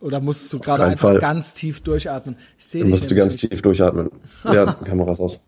Oder 0.00 0.20
musst 0.20 0.52
du 0.52 0.58
gerade 0.58 0.84
einfach 0.84 1.10
Fall. 1.10 1.18
ganz 1.18 1.54
tief 1.54 1.80
durchatmen? 1.80 2.36
Ich 2.58 2.66
sehe 2.66 2.84
dich. 2.84 2.90
Musst 2.94 3.10
du 3.10 3.14
ganz 3.14 3.36
tief 3.36 3.60
durchatmen. 3.60 4.10
Ja, 4.44 4.72
Kameras 4.84 5.20
aus. 5.20 5.40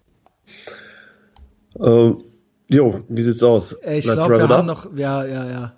Ähm, 1.81 2.25
jo, 2.69 3.03
wie 3.09 3.23
sieht's 3.23 3.43
aus? 3.43 3.73
Ey, 3.73 3.99
ich 3.99 4.05
glaube, 4.05 4.39
wir 4.39 4.49
haben 4.49 4.67
noch, 4.67 4.97
ja, 4.97 5.25
ja, 5.25 5.51
ja. 5.51 5.73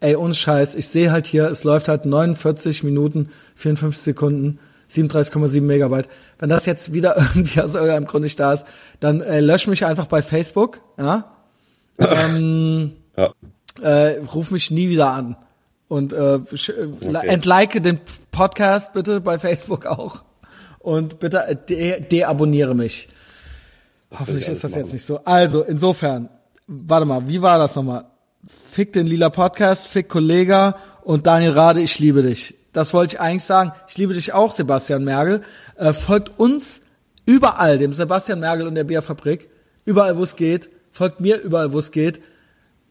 Ey, 0.00 0.16
uns 0.16 0.36
Scheiß, 0.36 0.74
ich 0.74 0.88
sehe 0.88 1.10
halt 1.10 1.26
hier, 1.26 1.50
es 1.50 1.64
läuft 1.64 1.88
halt 1.88 2.04
49 2.04 2.82
Minuten, 2.82 3.30
54 3.56 4.02
Sekunden. 4.02 4.58
37,7 4.90 5.60
Megabyte. 5.62 6.08
Wenn 6.38 6.48
das 6.48 6.66
jetzt 6.66 6.92
wieder 6.92 7.16
irgendwie 7.34 7.60
aus 7.60 7.74
irgendeinem 7.74 8.06
Grund 8.06 8.24
nicht 8.24 8.38
da 8.38 8.52
ist, 8.52 8.64
dann 9.00 9.20
äh, 9.20 9.40
lösch 9.40 9.66
mich 9.66 9.84
einfach 9.84 10.06
bei 10.06 10.22
Facebook, 10.22 10.80
ja. 10.98 11.32
ähm, 11.98 12.92
ja. 13.16 13.32
Äh, 13.80 14.20
ruf 14.32 14.50
mich 14.50 14.70
nie 14.70 14.88
wieder 14.88 15.10
an. 15.10 15.36
Und 15.88 16.12
äh, 16.12 16.40
okay. 16.46 17.26
entlike 17.26 17.80
den 17.80 18.00
Podcast 18.30 18.92
bitte 18.92 19.20
bei 19.20 19.38
Facebook 19.38 19.86
auch. 19.86 20.24
Und 20.78 21.18
bitte 21.18 21.46
äh, 21.46 21.56
de 21.56 22.00
deabonniere 22.00 22.74
mich. 22.74 23.08
Hoffentlich 24.18 24.48
ist 24.48 24.64
das 24.64 24.72
machen. 24.72 24.82
jetzt 24.82 24.92
nicht 24.92 25.04
so. 25.04 25.20
Also, 25.24 25.62
insofern, 25.62 26.28
warte 26.66 27.06
mal, 27.06 27.28
wie 27.28 27.42
war 27.42 27.58
das 27.58 27.74
nochmal? 27.76 28.06
Fick 28.70 28.92
den 28.92 29.06
lila 29.06 29.30
Podcast, 29.30 29.86
Fick 29.86 30.08
Kollega 30.08 30.76
und 31.02 31.26
Daniel 31.26 31.52
Rade, 31.52 31.80
ich 31.80 31.98
liebe 31.98 32.22
dich. 32.22 32.54
Das 32.72 32.92
wollte 32.92 33.14
ich 33.14 33.20
eigentlich 33.20 33.44
sagen. 33.44 33.72
Ich 33.88 33.96
liebe 33.96 34.14
dich 34.14 34.32
auch, 34.32 34.52
Sebastian 34.52 35.04
Mergel. 35.04 35.42
Äh, 35.76 35.92
folgt 35.92 36.38
uns 36.38 36.80
überall, 37.24 37.78
dem 37.78 37.92
Sebastian 37.92 38.40
Mergel 38.40 38.66
und 38.66 38.74
der 38.74 38.84
Bierfabrik. 38.84 39.48
Überall, 39.84 40.18
wo 40.18 40.22
es 40.24 40.36
geht. 40.36 40.70
Folgt 40.90 41.20
mir 41.20 41.40
überall, 41.40 41.72
wo 41.72 41.78
es 41.78 41.92
geht. 41.92 42.20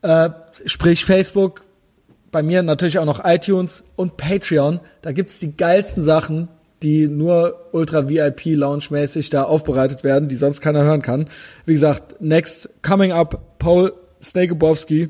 Äh, 0.02 0.30
sprich 0.66 1.06
Facebook. 1.06 1.66
Bei 2.32 2.42
mir 2.42 2.64
natürlich 2.64 2.98
auch 2.98 3.06
noch 3.06 3.24
iTunes 3.24 3.84
und 3.96 4.18
Patreon. 4.18 4.80
Da 5.02 5.12
gibt's 5.12 5.40
die 5.40 5.56
geilsten 5.56 6.04
Sachen, 6.04 6.48
die 6.84 7.08
nur 7.08 7.70
Ultra 7.72 8.08
VIP 8.08 8.56
Lounge 8.56 8.86
mäßig 8.90 9.30
da 9.30 9.44
aufbereitet 9.44 10.04
werden, 10.04 10.30
die 10.30 10.36
sonst 10.36 10.62
keiner 10.62 10.84
hören 10.84 11.02
kann. 11.02 11.30
Wie 11.66 11.74
gesagt, 11.74 12.22
next 12.22 12.70
coming 12.82 13.12
up 13.12 13.58
Paul 13.58 13.94
Snakebowski, 14.22 15.10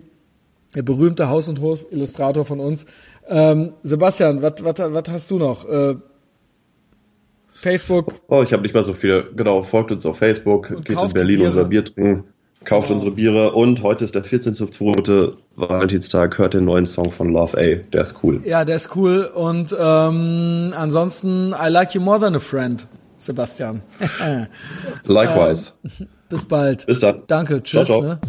der 0.76 0.84
berühmte 0.84 1.30
Haus- 1.30 1.50
und 1.50 1.60
Hof-Illustrator 1.60 2.46
von 2.46 2.60
uns, 2.60 2.86
ähm, 3.28 3.74
Sebastian, 3.84 4.42
was 4.42 5.04
hast 5.10 5.32
du 5.32 5.38
noch? 5.38 5.68
Äh, 5.68 5.96
Facebook. 7.54 8.16
Oh, 8.28 8.44
ich 8.44 8.52
habe 8.52 8.64
nicht 8.64 8.76
mal 8.76 8.84
so 8.84 8.94
viel. 8.94 9.30
Genau, 9.36 9.64
folgt 9.64 9.92
uns 9.92 10.06
auf 10.06 10.18
Facebook, 10.18 10.70
und 10.70 10.86
geht 10.86 11.00
in 11.00 11.14
Berlin 11.14 11.42
unser 11.42 11.64
Bier 11.66 11.86
trinken, 11.86 12.26
kauft 12.66 12.90
unsere 12.90 13.12
Biere 13.12 13.52
und 13.52 13.84
heute 13.84 14.06
ist 14.06 14.16
der 14.16 14.24
14.2. 14.24 15.34
Valentinstag, 15.56 16.38
hört 16.38 16.54
den 16.54 16.66
neuen 16.66 16.86
Song 16.86 17.12
von 17.12 17.30
Love 17.30 17.58
A. 17.58 17.84
Der 17.92 18.02
ist 18.02 18.16
cool. 18.24 18.42
Ja, 18.46 18.66
der 18.66 18.78
ist 18.78 18.96
cool 18.96 19.30
und 19.34 19.76
ähm, 19.80 20.74
ansonsten 20.76 21.54
I 21.54 21.70
like 21.70 21.94
you 21.94 22.02
more 22.02 22.20
than 22.20 22.36
a 22.36 22.40
friend, 22.40 22.88
Sebastian. 23.18 23.82
Likewise. 25.06 25.74
Ähm, 26.00 26.08
bis 26.30 26.46
bald. 26.46 26.86
Bis 26.86 27.00
dann. 27.00 27.24
Danke, 27.28 27.62
tschüss. 27.62 27.86
Ciao, 27.86 28.02
ciao. 28.02 28.02
Ne? 28.02 28.20